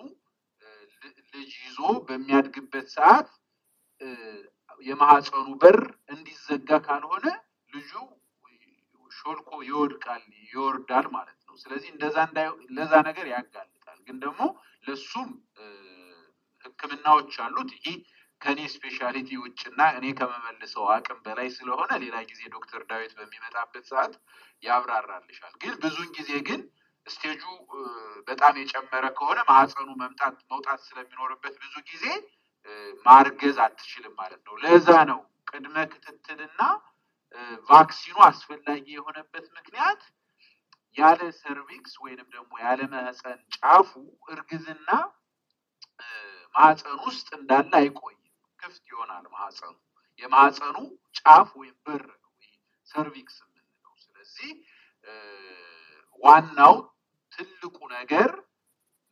ልጅ 1.34 1.52
ይዞ 1.64 1.78
በሚያድግበት 2.08 2.88
ሰዓት 2.96 3.30
የማህፀኑ 4.86 5.48
በር 5.62 5.80
እንዲዘጋ 6.14 6.70
ካልሆነ 6.86 7.26
ልጁ 7.74 7.92
ሾልኮ 9.12 9.50
ይወድቃል 9.68 10.24
ይወርዳል 10.48 11.06
ማለት 11.16 11.40
ነው። 11.48 11.56
ስለዚህ 11.62 11.92
ለዛ 12.78 12.94
ነገር 13.10 13.26
ያጋልጣል። 13.34 14.00
ግን 14.08 14.18
ደግሞ 14.24 14.42
ለሱም 14.86 15.30
ህክምናዎች 16.66 17.34
አሉት። 17.46 17.72
ይህ 17.80 17.96
ከኔ 18.42 18.60
specialty 18.74 19.30
ውጭና 19.42 19.82
እኔ 19.98 20.06
ከምመልሰው 20.20 20.86
አቅም 20.96 21.20
በላይ 21.26 21.48
ስለሆነ 21.58 21.92
ሌላ 22.04 22.16
ጊዜ 22.32 22.42
ዶክተር 22.56 22.82
ዳዊት 22.90 23.12
በሚመጣበት 23.20 23.86
ሰዓት 23.92 24.14
ያብራራልሻል። 24.64 25.54
ግን 25.62 25.74
ብዙን 25.84 26.10
ጊዜ 26.18 26.32
ግን 26.50 26.62
stage 27.06 27.33
ኡ 27.33 27.44
በጣም 28.28 28.54
የጨመረ 28.60 29.06
ከሆነ 29.18 29.40
ማህፀኑ 29.50 29.90
መምጣት 30.02 30.36
መውጣት 30.52 30.82
ስለሚኖርበት 30.86 31.56
ብዙ 31.64 31.76
ጊዜ 31.90 32.06
ማርገዝ 33.06 33.58
አትችልም 33.64 34.14
ማለት 34.20 34.42
ነው። 34.48 34.56
ለዛ 34.64 34.90
ነው 35.10 35.20
ቅድመ 35.50 35.76
ክትትልና 35.92 36.62
vaccine 37.70 38.07
ኡ 38.07 38.18
አስፈላጊ 38.28 38.86
የሆነበት 38.96 39.46
ምክንያት 39.58 40.02
ያለ 40.96 41.22
cervix 41.40 41.94
ወይንም 42.04 42.28
ደግሞ 42.36 42.52
ያለ 42.64 42.82
ማህፀን 42.92 43.40
ጫፉ 43.56 43.92
እርግዝና 44.30 44.90
ማህፀን 46.56 46.98
ውስጥ 47.06 47.28
እንዳለ 47.38 47.72
አይቆይም፣ 47.80 48.20
ክፍት 48.60 48.84
ይሆናል 48.92 49.26
ማህፀኑ። 49.34 49.74
የማህፀኑ 50.20 50.76
ጫፍ 51.20 51.50
ወይም 51.60 51.76
በር 51.86 52.04
ነው 52.14 52.30
cervix 52.88 53.38
የምንለው። 53.42 53.94
ስለዚህ 54.04 54.52
ዋናው 56.24 56.76
ትልቁ 57.34 57.78
ነገር 57.96 58.30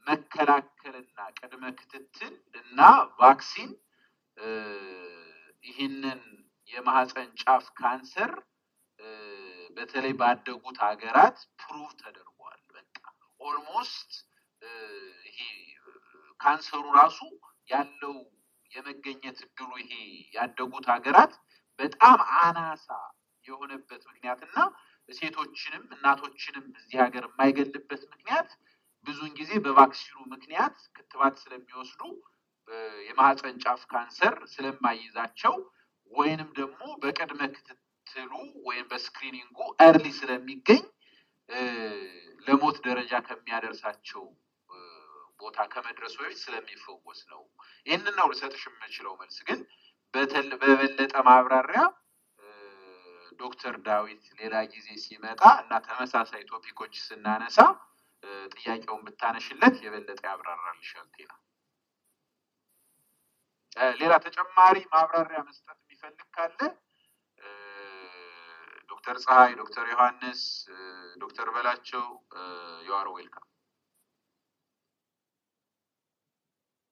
መከላከልና 0.08 1.20
ቅድመ 1.38 1.64
ክትትል 1.80 2.34
እና 2.62 2.80
vaccine 3.20 3.72
ይህንን 5.64 6.22
የማህፀን 6.70 7.30
ጫፍ 7.42 7.66
ካንሰር 7.80 8.32
በተለይ 9.78 10.14
ባደጉት 10.20 10.78
ሀገራት 10.86 11.38
prove 11.62 11.90
ተደርጓል። 12.02 12.60
በቃ 12.76 12.98
almost 13.42 14.12
ይሄ 15.28 15.40
ካንሰሩ 16.40 16.84
ራሱ 17.00 17.20
ያለው 17.70 18.16
የመገኘት 18.72 19.40
እድሉ 19.46 19.72
ይሄ 19.84 19.94
ያደጉት 20.36 20.86
ሀገራት 20.94 21.34
በጣም 21.80 22.18
አናሳ 22.40 22.88
የሆነበት 23.46 24.02
ምክንያት 24.10 24.42
እና 24.48 24.58
ሴቶችንም 25.10 25.84
እናቶችንም 25.96 26.66
እዚህ 26.80 26.98
ሀገር 27.04 27.24
የማይገልበት 27.28 28.02
ምክንያት 28.12 28.50
ብዙውን 29.08 29.32
ጊዜ 29.40 29.52
በ 29.66 29.75
vaccine 29.75 30.08
ኡ 30.08 30.18
ምክንያት 30.34 30.76
ክትባት 30.96 31.36
ስለሚወስዱ 31.44 32.02
የማህፀን 33.08 33.56
ጫፍ 33.64 33.82
ካንሰር 33.92 34.36
ስለማይዛቸው 34.52 35.56
ወይንም 36.12 36.50
ደግሞ 36.60 36.82
በቅድመ 37.04 37.42
ክትትሉ 37.56 38.32
ወይም 38.68 38.86
በ 38.92 39.02
screening 39.02 39.47
ኡ 39.47 39.58
early 39.86 40.06
ስለሚገኝ 40.20 40.84
ለሞት 42.48 42.78
ደረጃ 42.86 43.14
ከሚያደርሳቸው 43.28 44.24
ቦታ 45.40 45.60
ከመድረሱ 45.74 46.16
በፊት 46.22 46.40
ስለሚፈወስ 46.44 47.20
ነው። 47.32 47.42
ይህንን 47.86 48.16
ነው 48.20 48.28
ልሰጥሽ 48.32 48.64
የምችለው 48.70 49.14
መልስ። 49.22 49.38
ግን 49.48 49.60
በበለጠ 50.14 51.14
ማብራሪያ 51.28 51.82
ዶክተር 53.40 53.76
ዳዊት 53.86 54.24
ሌላ 54.40 54.56
ጊዜ 54.74 54.88
ሲመጣ 55.04 55.42
እና 55.62 55.74
ተመሳሳይ 55.86 56.44
ቶፒኮች 56.52 56.94
ስናነሳ 57.06 57.58
ጥያቄውን 58.54 59.02
ብታነሽለት 59.06 59.76
የበለጠ 59.84 60.22
ያብራራልሻል። 60.28 61.08
ቴና 61.16 61.32
ሌላ 64.00 64.14
ተጨማሪ 64.26 64.78
ማብራሪያ 64.94 65.40
መስጠት 65.48 65.78
የሚፈልግ 65.82 66.28
ካለ 66.36 66.60
ዶክተር 68.92 69.18
ፀሐይ፣ 69.24 69.52
ዶክተር 69.60 69.86
ዮሐንስ፣ 69.92 70.42
ዶክተር 71.22 71.48
በላቸው 71.56 72.04
you're 72.88 73.08
welcome። 73.14 73.46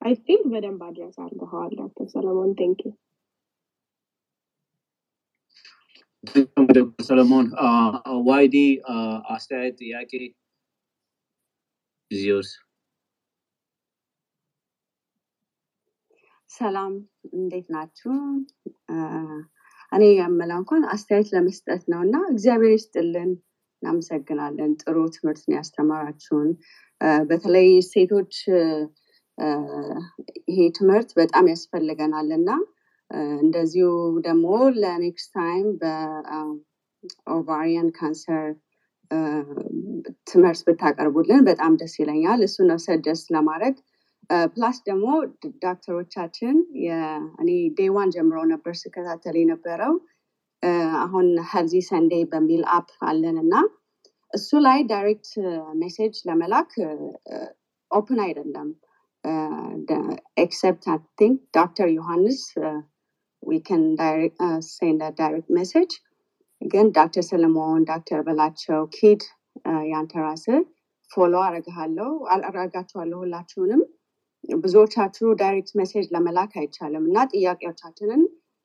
I 0.01 0.13
think 0.25 0.43
በደንብ 0.51 0.81
address 0.87 1.15
አድርገዋል 1.23 1.71
ዶክተር 1.79 2.07
ሰለሞን 2.13 2.51
thank 2.59 2.79
you 2.85 2.91
ዶክተር 6.69 6.77
ሰለሞን 7.07 7.45
ዋይዲ 8.27 8.55
አስተያየት 9.29 9.75
ጥያቄ 9.81 10.11
ዚዮስ 12.11 12.49
ሰላም 16.49 16.93
እንዴት 17.33 17.67
ናችሁ? 17.69 18.11
እኔ 19.91 20.03
የምለው 20.11 20.57
እንኳን 20.61 20.83
አስተያየት 20.93 21.29
ለመስጠት 21.35 21.83
ነው 21.91 21.99
እና 22.05 22.15
እግዚአብሔር 22.31 22.73
ይስጥልን፣ 22.75 23.31
እናመሰግናለን። 23.81 24.71
ጥሩ 24.81 24.95
ትምህርት 25.15 25.43
ነው 25.47 25.55
ያስተማራችሁን። 25.57 26.49
በተለይ 27.29 27.69
ሴቶች 27.89 28.33
ይሄ 30.49 30.59
ትምህርት 30.77 31.09
በጣም 31.17 31.45
ያስፈልገናል 31.51 32.29
እና 32.39 32.49
እንደዚሁ 33.39 33.89
ደግሞ 34.25 34.47
ለ 34.81 34.98
next 34.98 35.31
time 35.37 35.67
በ 35.81 36.18
ovarian 36.18 37.47
ካንሰር 37.95 38.47
ትምህርት 40.29 40.61
ብታቀርቡልን 40.67 41.41
በጣም 41.47 41.73
ደስ 41.81 41.93
ይለኛል። 42.01 42.41
እሱ 42.47 42.57
ነው 42.69 42.79
suggest 42.85 43.27
ለማድረግ። 43.35 43.75
plus 44.53 44.77
ደግሞ 44.87 45.05
ዶክተሮቻችን 45.63 46.55
እኔ 47.41 47.49
day 47.77 47.89
one 47.95 48.09
ጀምሮ 48.15 48.39
ነበር 48.51 48.73
ስከታተል 48.81 49.37
የነበረው። 49.39 49.93
አሁን 51.03 51.27
Healthy 51.51 51.75
Sunday 51.89 52.13
በሚል 52.31 52.63
app 52.75 52.89
አለን 53.09 53.37
እና 53.43 53.53
እሱ 54.33 54.49
ላይ 54.65 54.79
direct 54.91 55.29
message 55.81 56.15
ለመላክ 56.27 56.71
open 57.91 58.19
አይደለም። 58.25 58.69
except 60.43 60.85
I 60.89 60.99
ዶክተር 61.57 61.87
ዮሐንስ 61.97 62.41
ዊ 63.43 63.57
direct 63.99 65.49
message 65.57 65.91
ግን 66.61 66.87
ዶክተር 66.95 67.23
ሰለሞን 67.27 67.83
ዶክተር 67.89 68.19
በላቸው 68.27 68.81
ኪድ 68.95 69.21
ያንተ 69.91 70.13
ራስህ 70.23 70.59
follow 71.11 71.35
አረግሃለሁ 71.45 72.09
አረጋችኋለሁ 72.49 73.17
ሁላችሁንም። 73.23 73.81
ብዙዎቻችሁ 74.57 75.27
direct 75.39 75.71
message 75.79 76.05
ለመላክ 76.15 76.51
አይቻልም 76.59 77.05
እና 77.09 77.17
ጥያቄዎቻችንን 77.33 78.21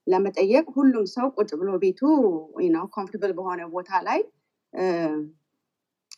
ለመጠየቅ 0.07 0.67
ሁሉም 0.77 1.07
ሰው 1.15 1.27
ቁጭ 1.37 1.51
ብሎ 1.61 1.71
ቤቱ 1.83 2.01
ነው 2.75 2.85
comfortable 2.95 3.33
በሆነ 3.39 3.61
ቦታ 3.75 4.01
ላይ 4.09 4.21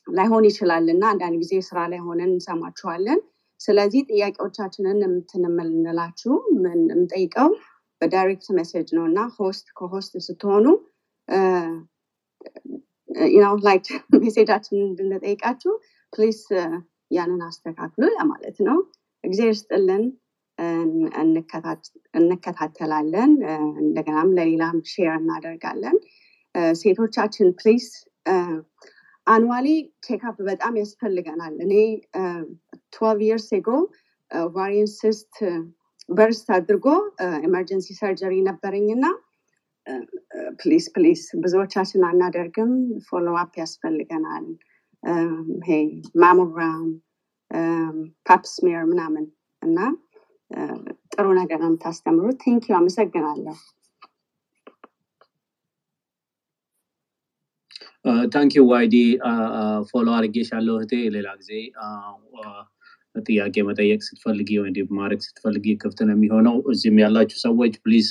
ላይሆን 0.08 0.44
ይችላል 0.48 0.84
እና 0.94 1.04
አንዳንድ 1.12 1.36
ጊዜ 1.42 1.54
ስራ 1.68 1.78
ላይ 1.92 2.00
ሆነን 2.06 2.30
እንሰማችኋለን። 2.34 3.20
ስለዚህ 3.60 4.02
ጥያቄዎቻችንን 4.10 4.98
የምትንምልንላችሁ 5.04 6.34
የምንጠይቀው 6.56 7.48
በ 8.00 8.12
direct 8.12 8.48
message 8.56 8.88
ነው 8.96 9.04
እና 9.10 9.20
host 9.38 9.66
co-host 9.78 10.14
ስትሆኑ 10.26 10.66
ነው 13.38 13.54
like 13.66 13.86
message 14.18 14.48
ኣችንን 14.48 14.86
እንድንጠይቃችሁ 14.88 15.72
please 16.12 16.40
ያንን 17.10 17.40
አስተካክሉ 17.48 18.04
ለማለት 18.16 18.56
ነው። 18.66 18.78
እግዚአብሔር 19.24 19.56
ስጥልን 19.60 20.04
እንከታተላለን። 22.14 23.32
እንደገናም 23.82 24.30
ለሌላም 24.38 24.76
share 24.92 25.12
እናደርጋለን። 25.20 25.96
ሴቶቻችን 26.80 27.48
please 27.60 27.86
annually 29.26 29.68
checkup 30.06 30.36
በጣም 30.48 30.74
ያስፈልገናል። 30.80 31.54
እኔ 31.64 31.72
twelve 32.94 33.22
years 33.28 33.48
ago 33.56 33.68
ovarian 34.54 34.88
burst 36.08 36.48
አድርጎ 36.56 36.86
emergency 37.46 37.88
surgery 38.00 38.34
ነበረኝ 38.48 38.86
እና 38.96 39.06
please 40.60 40.86
please 40.94 41.22
ብዙዎቻችን 41.42 42.06
አናደርግም። 42.08 42.72
follow 43.08 43.26
ያስፈልገናል። 43.56 44.46
mammogram 46.22 46.86
pap 48.26 48.47
smear 48.47 48.82
ምናምን 48.90 49.24
እና 49.62 49.78
ጥሩ 51.12 51.26
ነገር 51.40 51.58
ነው 51.62 51.70
የምታስተምሩት። 51.70 52.38
thank 52.42 52.64
you። 52.68 52.74
አመሰግናለሁ። 52.78 53.56
thank 58.32 58.46
you 58.46 58.54
ዋይዲ። 58.68 58.96
follow 59.88 60.06
አድርጌሻለሁ 60.16 60.74
እህቴ። 60.78 60.92
ሌላ 61.16 61.28
ጊዜ 61.40 61.52
ጥያቄ 63.26 63.64
መጠየቅ 63.68 64.00
ስትፈልጊ 64.06 64.50
ወይ 64.58 64.70
ማድረግ 64.98 65.20
ስትፈልጊ 65.26 65.74
ክፍት 65.82 66.00
ነው 66.06 66.14
የሚሆነው። 66.16 66.56
እዚህም 66.72 66.98
ያላችሁ 67.02 67.38
ሰዎች 67.44 67.74
please 67.84 68.06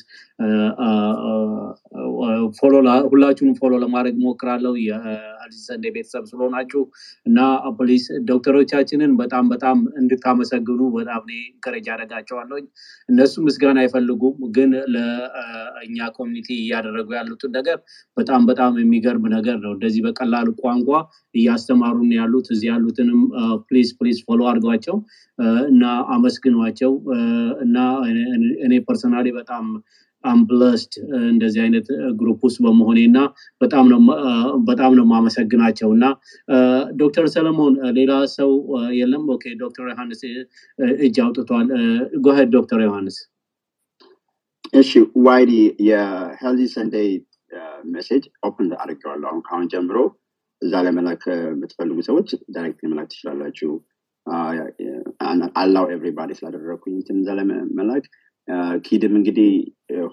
ሁላችሁንም 3.07 3.55
follow 3.59 3.73
ለማድረግ 3.83 4.15
ሞክራለሁ 4.23 4.73
የ 4.85 5.02
Healthy 5.02 5.61
Sunday 5.67 5.85
ቤተሰብ 5.95 6.23
ስለሆናችሁ 6.31 6.81
እና 7.25 7.39
please 7.79 8.03
ዶክተሮቻችንን 8.29 9.11
በጣም 9.21 9.45
በጣም 9.53 9.77
እንድታመሰግኑ 10.01 10.81
በጣም 10.97 11.21
እኔ 11.27 11.33
encourage 11.65 11.87
አደርጋቸዋለሁ። 11.95 12.57
እነሱ 13.09 13.43
ምስጋና 13.47 13.79
አይፈልጉም 13.83 14.37
ግን 14.57 14.71
ለእኛ 14.95 15.99
community 16.17 16.49
እያደረጉ 16.59 17.07
ያሉትን 17.17 17.53
ነገር 17.57 17.77
በጣም 18.17 18.41
በጣም 18.45 18.73
የሚገርም 18.81 19.25
ነገር 19.35 19.57
ነው። 19.65 19.73
እንደዚህ 19.75 20.03
በቀላል 20.07 20.49
ቋንቋ 20.61 20.89
እያስተማሩን 21.35 22.11
ያሉት 22.19 22.47
እዚህ 22.55 22.67
ያሉትንም 22.71 23.21
please 23.67 23.89
please 23.99 24.19
follow 24.27 24.41
አድርጓቸው 24.51 24.94
እና 25.69 25.83
አመስግኗቸው። 26.13 26.91
እና 27.65 27.77
እኔ 28.65 28.73
personally 28.87 29.27
በጣም 29.37 29.65
I'm 30.23 30.44
blessed 30.44 30.93
እንደዚህ 31.29 31.59
አይነት 31.63 31.87
group 32.19 32.39
ውስጥ 32.47 32.59
በመሆኔ 32.65 32.99
እና 33.09 33.19
በጣም 34.69 34.93
ነው 34.97 35.05
ማመሰግናቸው 35.11 35.89
እና 35.95 36.05
ዶክተር 37.01 37.25
ሰለሞን 37.35 37.73
ሌላ 37.97 38.13
ሰው 38.35 38.51
የለም? 38.99 39.23
okay 39.35 39.45
ዶክተር 39.63 39.85
ዮሐንስ 39.91 40.21
እጅ 41.05 41.17
አውጥቷል። 41.25 41.67
go 42.25 42.32
ahead 42.32 42.49
ዶክተር 42.57 42.81
ዮሐንስ። 42.85 43.17
እሺ 44.73 44.91
ዋይዲ 45.25 45.51
የ 45.87 46.04
Healthy 46.04 46.61
Sunday 46.75 47.09
message 47.91 48.23
open 48.47 48.69
አድርገዋለሁ 48.83 49.27
አሁን 49.29 49.41
ከአሁን 49.45 49.67
ጀምሮ 49.73 49.97
እዛ 50.61 50.73
ለመላክ 50.85 51.23
የምትፈልጉ 51.43 51.97
ሰዎች 52.07 52.27
direct 52.55 52.81
መላክ 52.91 53.07
ትችላላችሁ 53.11 53.69
አላው 55.61 55.85
ኤቭሪባዲ 55.95 56.31
ስላደረግኩኝ 56.39 56.93
እንትን 56.99 57.17
እዛ 57.21 57.29
ለመላክ 57.39 58.05
ኪድም 58.87 59.13
እንግዲህ 59.19 59.51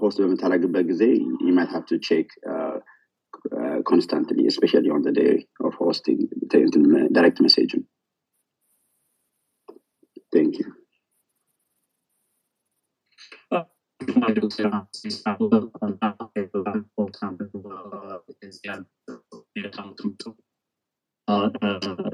ሆስት 0.00 0.18
በምታደረግበት 0.22 0.84
ጊዜ 0.90 1.02
you 1.46 1.54
have 1.74 1.86
to 1.92 1.96
check 2.08 2.26
uh, 2.52 2.76
uh, 3.58 3.78
constantly 3.90 4.44
especially 4.52 4.90
on 4.96 5.02
the 5.06 5.14
day 5.20 5.34
of 5.66 5.74
hosting 5.82 6.20
direct 7.16 7.38
messaging 7.46 7.84
thank 10.34 10.54
you 10.60 10.68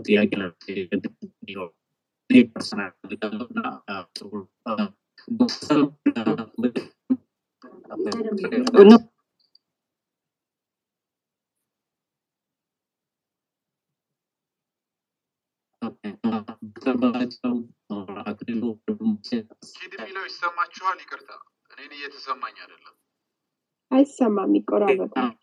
ጥያቄ 0.07 0.33
No, 0.39 0.49
ኪድ 0.65 1.05
የሚለው 19.83 20.25
ይሰማችኋል 20.29 20.99
ይቅርታ 21.03 21.31
እኔን 21.71 21.93
እየተሰማኝ 21.99 22.57
አይደለም 22.63 22.95
አይሰማም 23.91 24.53
ይቆራረጣል 24.59 25.35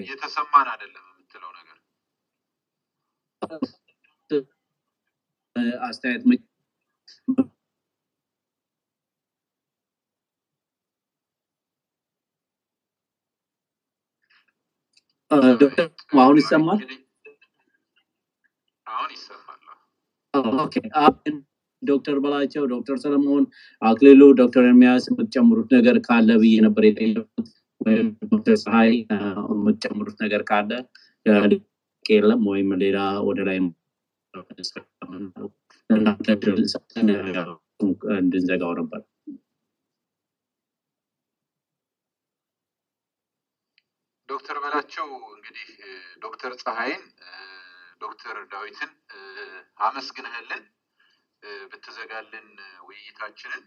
እየተሰማን 0.00 0.68
አይደለም 0.72 1.04
የምትለው 1.08 1.50
ነገር 1.58 1.78
አስተያየት 5.86 6.24
ዶክተር 15.60 15.86
አሁን 16.20 16.36
ይሰማል? 16.40 16.80
አሁን 18.86 19.10
ይሰማል። 19.14 19.42
ዶክተር 21.82 22.16
በላቸው፣ 22.22 22.62
ዶክተር 22.72 22.96
ሰለሞን 23.02 23.44
አክሊሉ፣ 23.82 24.20
ዶክተር 24.40 24.64
ኤርሚያስ 24.68 25.04
የምትጨምሩት 25.10 25.68
ነገር 25.76 25.96
ካለ 26.06 26.28
ብዬ 26.42 26.54
ነበር 26.66 26.84
የጠየቁት። 26.86 27.48
ወይም 27.80 28.06
ዶክተር 28.26 28.56
ፀሐይ 28.62 28.92
የምትጨምሩት 29.50 30.16
ነገር 30.24 30.42
ካለ 30.50 30.70
የለም 32.04 32.42
ወይም 32.50 32.68
ሌላ 32.82 32.98
ወደ 33.28 33.38
ላይ 33.48 33.58
እንድንዘጋው 38.16 38.72
ነበር። 38.80 39.02
ዶክተር 44.28 44.56
በላቸው 44.64 45.06
እንግዲህ 45.36 45.66
ዶክተር 46.22 46.52
ፀሐይን 46.62 47.02
ዶክተር 48.00 48.36
ዳዊትን 48.50 48.90
አመስግንህልን 49.80 50.64
ብትዘጋልን 51.70 52.48
ውይይታችንን 52.86 53.64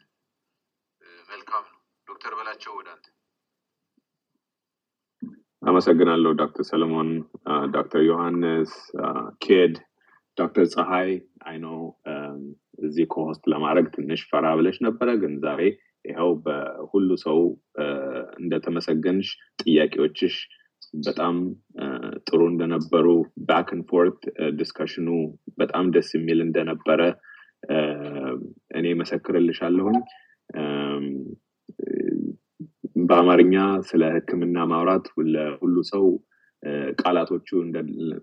መልካም 1.30 1.64
ነው። 1.72 1.80
ዶክተር 2.08 2.34
በላቸው 2.36 2.74
ወደ 2.78 2.90
አንተ። 2.92 3.08
አመሰግናለሁ 5.62 6.32
ዶክተር 6.34 6.64
ሰለሞን፣ 6.64 7.10
ዶክተር 7.72 8.02
ዮሐንስ፣ 8.02 8.72
ኬድ፣ 9.42 9.74
ዶክተር 10.40 10.66
ፀሐይ 10.74 11.10
I 11.46 11.50
know 11.50 11.66
እዚህ 12.80 13.06
co-host 13.14 13.44
ለማድረግ 13.52 13.88
ትንሽ 13.96 14.22
ፈራ 14.32 14.46
ብለሽ 14.60 14.78
ነበረ፣ 14.88 15.10
ግን 15.22 15.34
ዛሬ 15.46 15.62
ይኸው 16.06 16.32
በሁሉ 16.44 17.10
ሰው 17.24 17.40
እንደተመሰገንሽ 18.40 19.30
ጥያቄዎችሽ 19.62 20.36
በጣም 21.08 21.36
ጥሩ 22.28 22.42
እንደነበሩ 22.52 23.08
back 23.50 23.68
and 23.68 23.82
forth 23.90 24.22
ዲስከሽኑ 24.60 25.08
በጣም 25.60 25.86
ደስ 25.96 26.10
የሚል 26.18 26.40
እንደነበረ 26.46 27.02
እኔ 28.78 28.86
መሰክርልሻለሁኝ። 29.02 30.00
በአማርኛ 33.10 33.56
ስለ 33.90 34.04
ሕክምና 34.16 34.58
ማውራት 34.72 35.06
ለሁሉ 35.34 35.76
ሰው 35.92 36.06
ቃላቶቹ 37.02 37.50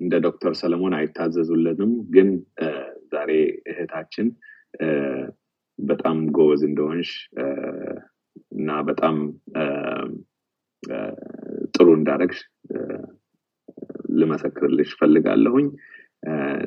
እንደ 0.01 0.15
ዶክተር 0.27 0.53
ሰለሞን 0.55 0.95
አይታዘዙለንም። 0.99 1.93
ግን 2.11 2.29
ዛሬ 3.13 3.31
እህታችን 3.73 4.29
በጣም 5.79 6.19
ጎበዝ 6.37 6.63
እንደሆንሽ 6.69 7.11
እና 8.57 8.71
በጣም 8.83 9.17
ጥሩ 11.77 11.89
እንዳደረግሽ 11.99 12.41
ልመሰክርልሽ 14.19 14.91
ፈልጋለሁኝ። 15.01 15.67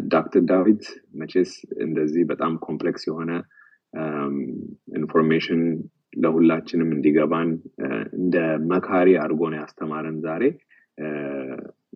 ዶክተር 0.07 0.43
ዳዊት 0.49 0.83
መቼስ 1.19 1.51
እንደዚህ 1.81 2.23
በጣም 2.31 2.53
complex 2.65 3.03
የሆነ 3.07 3.31
information 4.99 5.61
ለሁላችንም 6.21 6.89
እንዲገባን 6.95 7.49
እንደ 8.19 8.35
መካሪ 8.71 9.09
አድርጎ 9.23 9.41
ነው 9.51 9.59
ያስተማረን 9.61 10.17
ዛሬ 10.21 10.43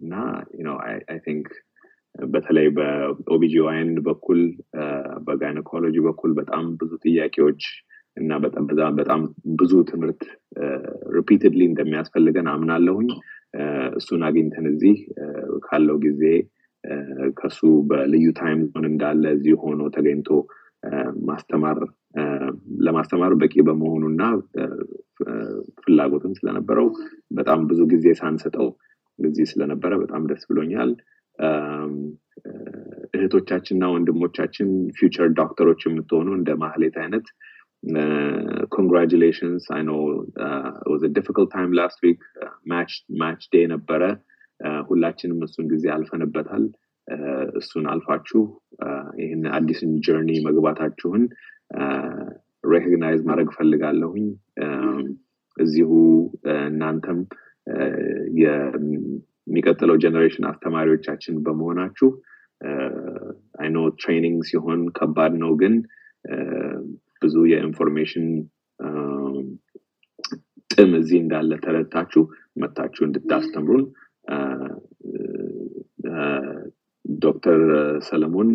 እና 0.01 0.13
I 1.07 1.19
think 1.25 1.47
በተለይ 2.25 2.67
በ 2.69 3.00
OB-GYN 3.00 3.91
በኩል 4.07 4.39
በ 5.27 5.38
gynecology 5.38 5.95
በኩል 6.07 6.31
በጣም 6.39 6.65
ብዙ 6.81 6.91
ጥያቄዎች 7.05 7.63
እና 8.17 8.31
በጣም 8.97 9.21
ብዙ 9.61 9.73
ትምህርት 9.91 10.23
repeatedly 11.15 11.61
እንደሚያስፈልገን 11.69 12.49
አምናለሁኝ። 12.51 13.09
እሱን 13.95 14.21
አግኝተን 14.27 14.67
እዚህ 14.69 14.97
ካለው 15.65 15.97
ጊዜ 16.05 16.21
ከሱ 17.37 17.59
በልዩ 17.89 18.27
time 18.39 18.61
zone 18.71 18.85
እንዳለ 18.91 19.23
እዚህ 19.37 19.53
ሆኖ 19.63 19.81
ተገኝቶ 19.95 20.29
ማስተማር 21.27 21.77
ለማስተማር 22.85 23.33
በቂ 23.41 23.55
በመሆኑ 23.67 24.03
እና 24.11 24.23
ፍላጎትም 25.83 26.33
ስለነበረው 26.39 26.87
በጣም 27.31 27.59
ብዙ 27.69 27.81
ጊዜ 27.93 28.07
ሳንሰጠው 28.19 28.67
እዚህ 29.19 29.45
ስለነበረ 29.51 29.93
በጣም 30.03 30.23
ደስ 30.29 30.43
ብሎኛል። 30.49 30.91
እህቶቻችንና 33.15 33.85
ወንድሞቻችን 33.93 34.69
future 34.97 35.27
ዶክተሮች 35.39 35.81
የምትሆኑ 35.85 36.29
እንደ 36.37 36.51
ማህሌት 36.63 36.95
አይነት 37.03 37.25
congratulations 38.71 39.65
know 39.87 39.93
was 40.91 41.03
difficult 41.17 41.49
time 41.53 41.71
last 41.79 41.99
week 42.05 42.21
Match 43.21 43.41
Day 43.53 43.65
ነበረ። 43.73 44.03
ሁላችንም 44.89 45.39
እሱን 45.45 45.65
ጊዜ 45.71 45.85
አልፈንበታል። 45.95 46.65
እሱን 47.59 47.85
አልፋችሁ 47.93 48.41
ይህን 49.21 49.43
አዲስን 49.57 49.91
journey 50.05 50.31
መግባታችሁን 50.45 51.23
recognize 52.63 53.21
ማድረግ 53.29 53.49
ፈልጋለሁኝ። 53.57 54.27
እዚሁ 55.57 55.89
እናንተም 56.67 57.19
የሚቀጥለው 58.41 59.95
generation 60.03 60.45
አስተማሪዎቻችን 60.51 61.35
በመሆናችሁ 61.45 62.09
I 63.59 63.63
know 63.63 63.77
training 64.01 64.39
ሲሆን 64.49 64.81
ከባድ 64.97 65.33
ነው፣ 65.43 65.51
ግን 65.61 65.73
ብዙ 67.21 67.35
የ 67.51 67.63
information 67.63 68.27
ጥም 70.69 70.91
እዚህ 70.99 71.17
እንዳለ 71.23 71.51
ተረድታችሁ 71.65 72.21
መታችሁ 72.61 73.03
እንድታስተምሩን 73.05 73.83
ዶክተር 77.05 77.61
ሰለሞን 78.07 78.49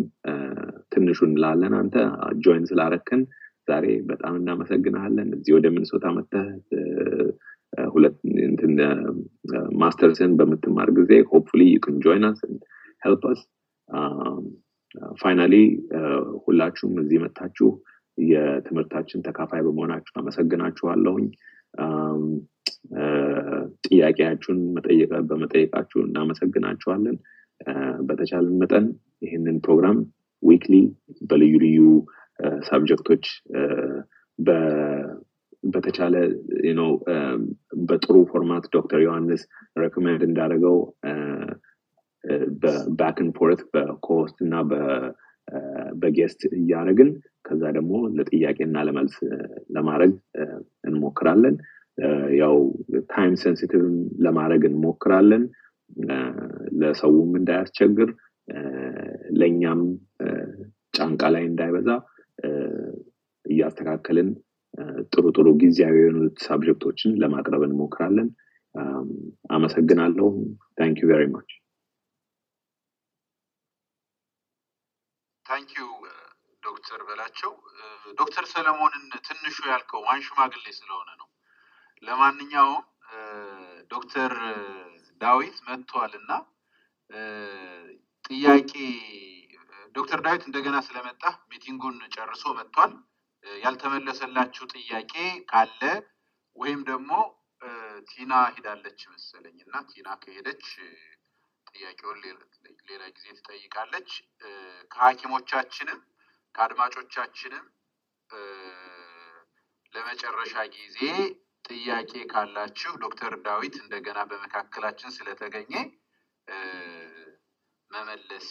ትንሹን 0.93 1.33
ላለን 1.43 1.73
አንተ 1.79 1.95
join 2.45 2.65
ስላረከን 2.69 3.21
ዛሬ 3.67 3.85
በጣም 4.09 4.33
እናመሰግናለን። 4.39 5.27
እዚህ 5.37 5.53
ወደ 5.57 5.67
መጥተህ 7.91 8.81
ማስተርስን 9.81 10.31
በምትማር 10.39 10.89
ጊዜ 10.97 11.11
hopefully 11.31 11.63
you 11.73 11.79
can 11.79 11.97
join 12.03 12.25
finally 15.21 15.55
ሁላችሁም 16.45 16.93
እዚህ 17.01 17.19
መታችሁ 17.23 17.67
የትምህርታችን 18.17 19.23
ተካፋይ 19.27 19.61
በመሆናችሁ 19.65 20.13
አመሰግናችኋለሁኝ። 20.21 21.27
ጥያቄያችሁን 23.87 24.59
በመጠየቃችሁ 25.29 25.99
እናመሰግናችኋለን። 26.05 27.17
በተቻለን 28.01 28.55
መጠን 28.61 28.85
ይህንን 29.21 29.57
ፕሮግራም 29.65 29.97
weekly 30.43 30.75
በልዩ 31.21 31.55
ልዩ 31.63 31.79
subject 32.61 33.02
ኦች 33.02 33.25
በተቻለ 35.63 36.15
ነው 36.79 36.89
በጥሩ 37.89 38.15
format 38.31 38.65
ዶክተር 38.75 38.99
ዮሐንስ 39.05 39.41
recommend 39.81 40.21
እንዳደረገው 40.27 40.77
በባክን 42.61 43.29
ፎርት 43.37 43.61
በኮስት 43.73 44.37
እና 44.45 44.55
በጌስት 46.01 46.41
እያደረግን 46.57 47.09
ከዛ 47.45 47.63
ደግሞ 47.77 47.93
ለጥያቄና 48.17 48.77
ለመልስ 48.87 49.15
ለማድረግ 49.75 50.11
እንሞክራለን። 50.89 51.55
ያው 52.41 52.55
time 53.13 53.33
sensitive 53.41 53.81
ለማድረግ 54.25 54.63
እንሞክራለን። 54.69 55.43
ለሰውም 56.81 57.31
እንዳያስቸግር 57.39 58.09
ለእኛም 59.39 59.81
ጫንቃ 60.93 61.21
ላይ 61.35 61.43
እንዳይበዛ 61.49 61.89
እያስተካከልን 63.45 64.29
ጥሩ 65.11 65.25
ጥሩ 65.35 65.47
ጊዜያዊ 65.61 65.95
የሆኑት 66.01 66.37
subject 66.45 66.84
ኦችን 66.84 67.17
ለማቅረብ 67.21 67.63
እንሞክራለን። 67.67 68.29
አመሰግናለሁ። 69.49 70.27
thank 70.77 70.97
you 71.01 71.09
very 71.11 71.23
much። 71.31 71.51
ዶክተር 76.63 77.01
በላቸው። 77.07 77.51
ዶክተር 78.19 78.45
ሰለሞንን 78.51 79.03
ትንሹ 79.27 79.57
ያልከው 79.69 80.01
ማን 80.05 80.21
ሽማግሌ 80.25 80.65
ስለሆነ 80.77 81.09
ነው። 81.19 81.27
ለማንኛውም 82.03 82.83
ዶክተር 83.91 84.31
ዳዊት 85.21 85.57
መጥቷል 85.67 86.11
እና 86.19 86.31
ጥያቄ 88.29 88.71
ዶክተር 89.95 90.19
ዳዊት 90.25 90.43
እንደገና 90.47 90.77
ስለመጣ 90.87 91.23
meeting 91.51 91.80
ኡን 91.80 91.97
ጨርሶ 92.15 92.43
መጥቷል። 92.59 92.91
ያልተመለሰላችሁ 93.43 94.63
ጥያቄ 94.73 95.13
ካለ 95.51 95.81
ወይም 96.55 96.81
ደግሞ 96.89 97.11
ቲና 98.09 98.33
ሂዳለች 98.55 98.99
መሰለኝ 99.13 99.57
እና 99.65 99.75
ቲና 99.89 100.09
ከሄደች 100.21 100.65
ጥያቄውን 101.67 102.19
ሌላ- 102.87 103.09
ጊዜ 103.15 103.27
ትጠይቃለች። 103.39 104.09
ከሐኪሞቻችንም 104.93 105.99
ከአድማጮቻችንም 106.55 107.65
ለመጨረሻ 109.93 110.55
ጊዜ 110.75 110.99
ጥያቄ 111.65 112.11
ካላችሁ 112.31 112.91
ዶክተር 113.03 113.33
ዳዊት 113.45 113.75
እንደገና 113.81 114.19
በመካከላችን 114.29 115.15
ስለተገኘ 115.17 115.73
መመለስ 117.91 118.49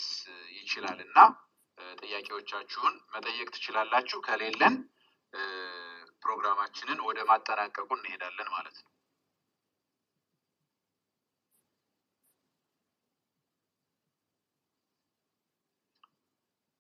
ይችላል 0.59 0.99
እና 1.07 1.19
ጥያቄዎቻችሁን 2.01 2.95
መጠየቅ 3.13 3.49
ትችላላችሁ። 3.55 4.19
ከሌለን 4.27 4.77
ፕሮግራማችንን 6.23 7.01
ወደ 7.09 7.19
ማጠናቀቁ 7.31 7.89
እንሄዳለን 7.99 8.49
ማለት 8.55 8.77
ነው። 8.79 8.91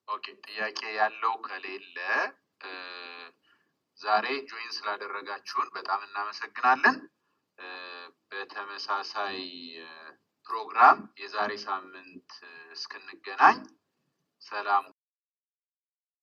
okay 0.08 0.26
ጥያቄ 0.46 0.80
ያለው 0.96 1.34
ከሌለ 1.46 1.96
ዛሬ 4.00 4.26
join 4.50 4.72
ስላደረጋችሁን 4.76 5.68
በጣም 5.76 6.00
እናመሰግናለን። 6.06 6.96
በተመሳሳይ 8.30 9.38
ፕሮግራም 10.46 10.98
የዛሬ 11.22 11.52
ሳምንት 11.66 12.30
እስክንገናኝ 12.72 13.58
ሰላም 14.48 14.84